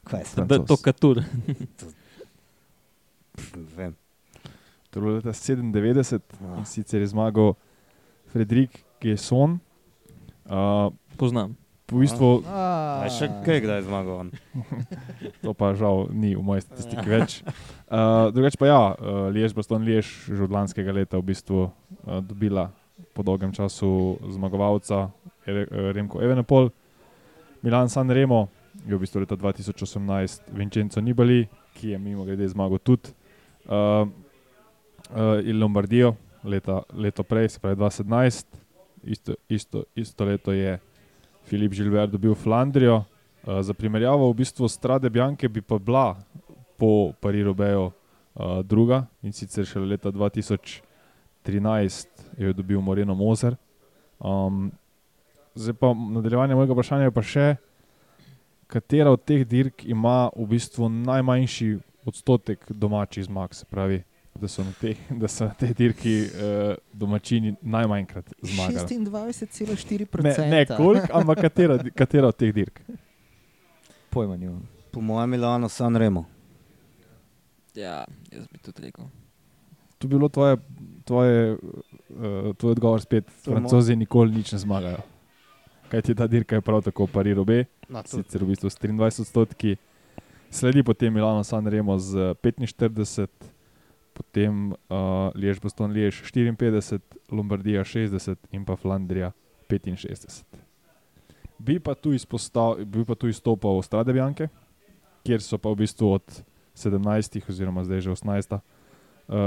Kaj 0.02 0.24
sem? 0.24 0.46
Da, 0.46 0.58
to 0.60 0.76
katur. 0.78 1.20
Vem. 3.76 3.92
To 4.90 4.94
je 4.94 5.02
bilo 5.02 5.14
leta 5.14 5.30
97 5.30 6.20
Ah. 6.40 6.56
in 6.56 6.64
sicer 6.64 7.00
je 7.00 7.06
zmagal 7.08 7.52
Frederik 8.26 8.70
Gesson. 8.98 9.60
Uh, 10.46 10.88
Poznam. 11.16 11.52
V 11.88 12.04
bistvu 12.04 12.44
A 12.44 13.08
še 13.12 13.30
kaj, 13.44 13.62
kdaj 13.64 13.80
je 13.80 13.86
zmagal 13.88 14.14
on? 14.26 14.28
To 15.44 15.54
pa 15.56 15.72
žal 15.72 16.08
ni 16.12 16.34
v 16.36 16.42
moji 16.44 16.64
statistiki 16.66 17.08
več. 17.08 17.40
Uh, 17.88 18.28
drugače 18.34 18.60
pa 18.60 18.66
ja, 18.68 18.82
uh, 18.92 19.28
Liež, 19.32 19.56
Baston 19.56 19.86
Liež, 19.86 20.04
že 20.28 20.44
od 20.44 20.52
lanskega 20.52 20.92
leta 20.92 21.16
v 21.16 21.32
bistvu 21.32 21.68
uh, 21.68 21.70
dobila 22.20 22.68
po 23.16 23.24
dolgem 23.24 23.54
času 23.54 24.18
zmagovalca 24.28 25.08
Ere- 25.48 25.94
Remko 25.96 26.20
Evenepol. 26.20 26.68
Milan 27.64 27.88
San 27.88 28.10
Remo 28.10 28.48
je 28.84 28.94
v 28.94 29.00
bistvu 29.00 29.24
leta 29.24 29.38
2018 29.38 30.52
Vincenzo 30.52 31.00
Nibali, 31.00 31.48
ki 31.78 31.94
je 31.94 31.98
mimo 31.98 32.28
grede 32.28 32.46
zmagal 32.50 32.82
tudi. 32.84 33.14
Uh, 33.64 34.04
uh, 35.14 35.40
in 35.40 35.56
Lombardijo 35.56 36.16
leta, 36.44 36.82
leto 36.92 37.22
prej, 37.22 37.48
se 37.48 37.60
pravi 37.60 37.76
2017, 37.76 38.46
isto, 39.02 39.34
isto, 39.48 39.84
isto 39.94 40.24
leto 40.24 40.52
je 40.52 40.78
Filip 41.48 41.72
Žilver 41.72 42.08
dobil 42.08 42.34
Flandrijo. 42.34 43.04
Uh, 43.46 43.62
za 43.64 43.74
primerjavo, 43.74 44.28
v 44.30 44.34
bistvu 44.34 44.68
Strade 44.68 45.10
Bianche 45.10 45.48
bi 45.48 45.62
pa 45.64 45.78
bila 45.78 46.16
po 46.76 47.12
Parirobeju 47.20 47.84
uh, 47.88 47.92
druga 48.62 49.06
in 49.22 49.32
sicer 49.32 49.64
šele 49.66 49.86
leta 49.86 50.12
2013 50.12 50.82
jo 52.38 52.46
je 52.46 52.52
dobil 52.52 52.80
Moreno 52.80 53.14
Mozer. 53.14 53.56
Um, 54.20 54.72
zdaj 55.54 55.74
pa 55.74 55.94
nadaljevanje 55.94 56.54
mojega 56.54 56.72
vprašanja 56.72 57.08
je 57.08 57.14
pa 57.14 57.22
še, 57.22 57.46
katera 58.66 59.10
od 59.10 59.24
teh 59.24 59.46
dirk 59.48 59.84
ima 59.88 60.28
v 60.36 60.46
bistvu 60.52 60.88
najmanjši 60.88 61.78
odstotek 62.06 62.66
domačih 62.68 63.24
zmag, 63.24 63.54
se 63.54 63.64
pravi, 63.64 64.02
da 64.40 64.48
so 64.48 64.64
na 64.64 64.72
teh, 64.80 64.96
da 65.10 65.28
so 65.28 65.44
na 65.44 65.54
tej 65.54 65.74
dirki 65.74 66.14
uh, 66.22 66.74
domačini 66.92 67.54
najmanjkrat 67.62 68.32
zmagali. 68.42 68.86
26,4%. 68.86 70.22
Ne, 70.22 70.50
ne 70.50 70.66
koliko, 70.66 71.06
ampak 71.12 71.40
katera, 71.40 71.78
katera 71.94 72.28
od 72.28 72.36
teh 72.36 72.54
dirk? 72.54 72.80
Pojma 74.10 74.36
nimam. 74.36 74.62
Po 74.90 75.00
mojem 75.00 75.30
Milano 75.30 75.68
San 75.68 75.96
Remo. 75.96 76.24
Ja, 77.74 78.04
jaz 78.32 78.46
bi 78.52 78.58
tudi 78.58 78.82
rekel. 78.82 79.04
To 79.98 80.08
bi 80.08 80.14
bilo 80.14 80.28
tvoje, 80.28 80.56
tvoje, 81.04 81.52
uh, 81.52 82.56
tvoj 82.56 82.70
odgovor 82.70 83.00
spet. 83.00 83.26
To 83.44 83.50
je 83.50 83.56
Francozi 83.56 83.96
nikoli 83.96 84.34
nič 84.34 84.52
ne 84.52 84.58
zmagajo. 84.58 85.02
Kaj 85.88 86.02
ti 86.02 86.14
ta 86.14 86.26
dirka 86.26 86.54
je 86.54 86.60
prav 86.60 86.82
tako 86.82 87.06
Paris 87.06 87.36
B, 87.46 87.64
No, 87.88 88.02
sicer 88.04 88.44
v 88.44 88.52
bistvu 88.52 88.68
s 88.68 88.76
23 88.76 89.24
odstotki, 89.24 89.76
sledi 90.52 90.84
potem 90.84 91.08
Milano 91.08 91.40
San 91.44 91.64
Remo 91.64 91.96
z 91.98 92.36
45, 92.36 93.28
potem 94.18 94.74
uh, 94.74 95.30
Liež 95.38 95.62
Boston 95.62 95.94
Liež 95.94 96.18
54, 96.26 96.98
Lombardija 97.30 97.84
60 97.86 98.50
in 98.50 98.66
pa 98.66 98.74
Flandrija 98.74 99.30
65. 99.70 100.42
Bi 101.58 101.78
pa 101.78 101.94
tu, 101.94 102.12
izpostav, 102.14 102.82
bi 102.82 103.04
pa 103.06 103.14
tu 103.14 103.30
izstopal 103.30 103.82
Strade 103.82 104.12
Bianche, 104.12 104.48
kjer 105.26 105.42
so 105.42 105.58
pa 105.58 105.70
v 105.70 105.86
bistvu 105.86 106.18
od 106.18 106.42
17 106.74 107.42
oziroma 107.48 107.84
zdaj 107.86 108.06
že 108.06 108.10
18 108.10 108.58
uh, 108.58 108.60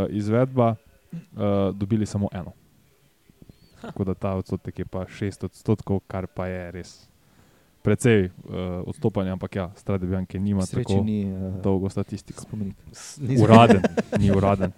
izvedba 0.10 0.76
uh, 0.76 1.72
dobili 1.76 2.06
samo 2.06 2.32
eno. 2.32 2.56
Tako 3.82 4.04
da 4.04 4.14
ta 4.14 4.36
odstotek 4.38 4.80
je 4.80 4.86
pa 4.86 5.06
6 5.06 5.46
odstotkov, 5.46 6.04
kar 6.08 6.28
pa 6.28 6.48
je 6.48 6.72
res 6.72 7.11
precej 7.82 8.30
uh, 8.30 8.86
odstopanja, 8.86 9.34
ampak 9.34 9.56
ja, 9.56 9.72
Strade 9.76 10.06
Bianche 10.06 10.40
nima 10.40 10.66
Sreči 10.66 10.94
tako 10.94 11.04
ni 11.04 11.26
uh, 11.26 11.62
dolgo 11.62 11.90
statistiko. 11.90 12.42
spomenik. 12.42 12.78
Uraden, 13.44 13.82
ni 14.20 14.32
uraden. 14.32 14.72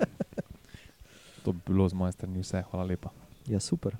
To 1.43 1.51
bi 1.51 1.59
bilo 1.67 1.89
z 1.89 1.93
moje 1.93 2.11
strani 2.11 2.39
vse, 2.39 2.63
hvala 2.71 2.85
lepa. 2.87 3.11
Ja, 3.47 3.59
super. 3.59 3.97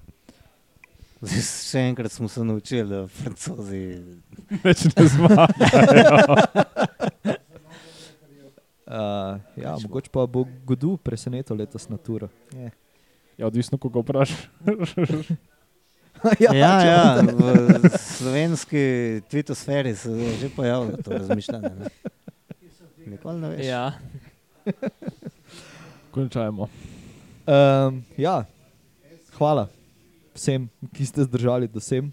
Zdaj, 1.24 1.44
še 1.44 1.82
enkrat 1.88 2.12
smo 2.12 2.28
se 2.28 2.44
naučili, 2.44 2.88
da 2.90 3.08
francozi. 3.08 3.82
Več 4.66 4.86
ne 4.92 5.06
zmagajo. 5.08 6.36
Uh, 8.84 9.40
ja, 9.64 9.76
mogoče 9.84 10.12
pa 10.12 10.26
bo 10.28 10.46
Godu 10.68 10.98
presenetil 10.98 11.60
letos 11.60 11.88
na 11.92 11.98
turo. 11.98 12.28
Je. 12.52 12.72
Ja, 13.38 13.48
odvisno, 13.48 13.80
koga 13.80 14.04
vprašaš. 14.04 14.48
Ja, 16.40 16.52
ja, 16.54 16.74
ja 16.86 17.22
v 17.22 17.90
slovenski 18.00 18.84
tvitosferi 19.30 19.96
se 19.96 20.10
je 20.12 20.38
že 20.38 20.50
pojavilo 20.50 20.98
to 21.04 21.12
razmišljanje. 21.12 21.70
Ne? 21.70 21.88
Nikoli 23.06 23.40
ne 23.40 23.50
veš. 23.50 23.66
Ja, 23.66 23.94
Končajmo. 26.12 26.70
Um, 27.48 28.04
ja, 28.18 28.46
hvala 29.38 29.68
vsem, 30.34 30.70
ki 30.94 31.06
ste 31.06 31.24
zdržali 31.24 31.68
do 31.68 31.80
sem. 31.80 32.12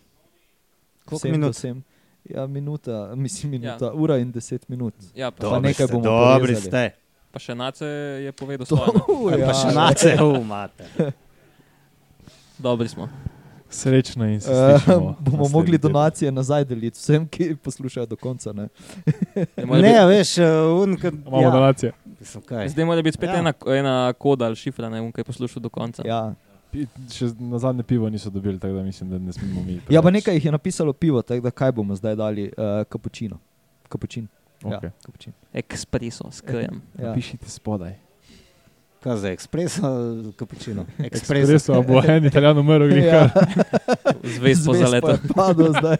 Koliko 1.05 1.16
Vsem 1.19 1.31
minut? 1.32 1.49
do 1.49 1.53
sem. 1.53 1.82
Ja, 2.24 2.47
minuta, 2.47 3.11
mislim, 3.16 3.51
minuta, 3.51 3.85
ja. 3.85 3.89
Ja. 3.89 3.95
ura 3.95 4.19
in 4.19 4.32
deset 4.32 4.69
minut. 4.69 4.95
ja 5.15 5.31
pa, 5.31 5.37
Pa 5.37 5.43
Dobri 5.55 5.69
nekaj 5.69 5.87
ste, 5.87 5.93
bomo 5.93 6.05
Dobri 6.05 6.55
porezali. 6.55 6.66
ste. 6.66 6.82
pa 7.31 7.39
še 7.39 7.55
Nace 7.55 7.87
je 8.27 8.32
povedal 8.32 8.66
To, 8.66 8.77
svoje. 8.77 9.39
Ja, 9.39 9.41
ja, 9.43 9.47
pa 9.47 9.55
še 9.55 9.70
nace, 9.74 10.11
umate. 10.23 10.85
Dobri 12.59 12.89
smo. 12.89 13.09
Srečno 13.71 14.25
in 14.25 14.41
se 14.41 14.51
Uh, 14.51 14.57
slišimo. 14.75 14.95
bomo 14.97 15.15
naslednji 15.33 15.53
mogli 15.53 15.73
teden. 15.73 15.81
donacije 15.83 16.33
nazaj 16.33 16.65
deliti 16.65 16.97
vsem, 16.97 17.29
ki 17.29 17.57
poslušajo 17.57 18.07
do 18.07 18.17
konca. 18.17 18.53
Ne? 18.53 18.69
Ne, 19.57 19.95
a 19.95 20.05
veš, 20.05 20.39
uh, 20.39 20.45
un, 20.79 20.97
kad, 20.97 21.15
Imamo 21.17 21.43
ja, 21.43 21.51
donacije. 21.51 21.93
mislim, 22.21 22.43
kaj. 22.43 22.69
Zdaj 22.69 22.85
mora 22.85 23.03
biti 23.03 23.15
spet 23.15 23.29
Ja. 23.29 23.39
ena, 23.39 23.53
ena 23.69 24.13
koda 24.13 24.45
ali 24.45 24.57
šifra, 24.57 24.89
ne 24.89 25.01
vem, 25.01 25.13
kaj 25.13 25.25
poslušal 25.25 25.61
do 25.61 25.69
konca. 25.71 26.03
Ja. 26.05 26.35
Pi- 26.71 26.87
Še 27.11 27.25
na 27.41 27.59
zadnje 27.59 27.83
pivo 27.83 28.09
niso 28.09 28.31
dobili, 28.31 28.59
tako 28.59 28.75
da 28.75 28.83
mislim, 28.83 29.11
da 29.11 29.19
ne 29.19 29.33
smemo 29.33 29.63
mi. 29.63 29.73
ja, 29.75 29.81
pa 29.93 30.03
preveč. 30.03 30.13
nekaj 30.15 30.35
jih 30.35 30.45
je 30.45 30.53
napisalo 30.53 30.93
pivo, 30.93 31.23
tako 31.23 31.41
da 31.41 31.51
kaj 31.53 31.73
bomo 31.73 31.97
zdaj 31.97 32.17
dali? 32.17 32.45
Uh, 32.49 32.53
kapučino. 32.85 33.39
Kapučin. 33.89 34.29
Okay. 34.63 34.85
Ja, 34.85 34.91
kapučin. 35.03 35.33
Ekspreso, 35.53 36.31
s 36.31 36.41
kajem. 36.41 36.83
Ja. 36.97 37.15
Pišite 37.15 37.49
spodaj. 37.49 37.95
Kaj 39.01 39.16
za 39.16 39.28
ekspres 39.28 39.82
ali 39.82 40.32
kapučino? 40.32 40.86
Ekspreso, 40.98 41.72
a 41.72 41.81
bo 41.81 42.02
en 42.09 42.24
italijan 42.24 42.59
umrl, 42.59 42.89
gre 42.89 43.01
Ja. 43.01 43.28
kar. 43.28 43.44
Zvezd 44.24 44.66
po 44.66 44.74
zaletu. 44.74 45.14
Padel 45.35 45.70
zdaj. 45.70 45.97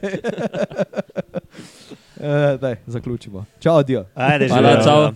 uh, 2.16 2.27
daj, 2.62 2.77
zaključimo. 2.86 3.44
Čau, 3.59 3.82
Dio. 3.82 4.05
Ajde, 4.14 4.48
Hvala, 4.48 4.68
živjo. 4.70 4.85
čau. 4.85 5.12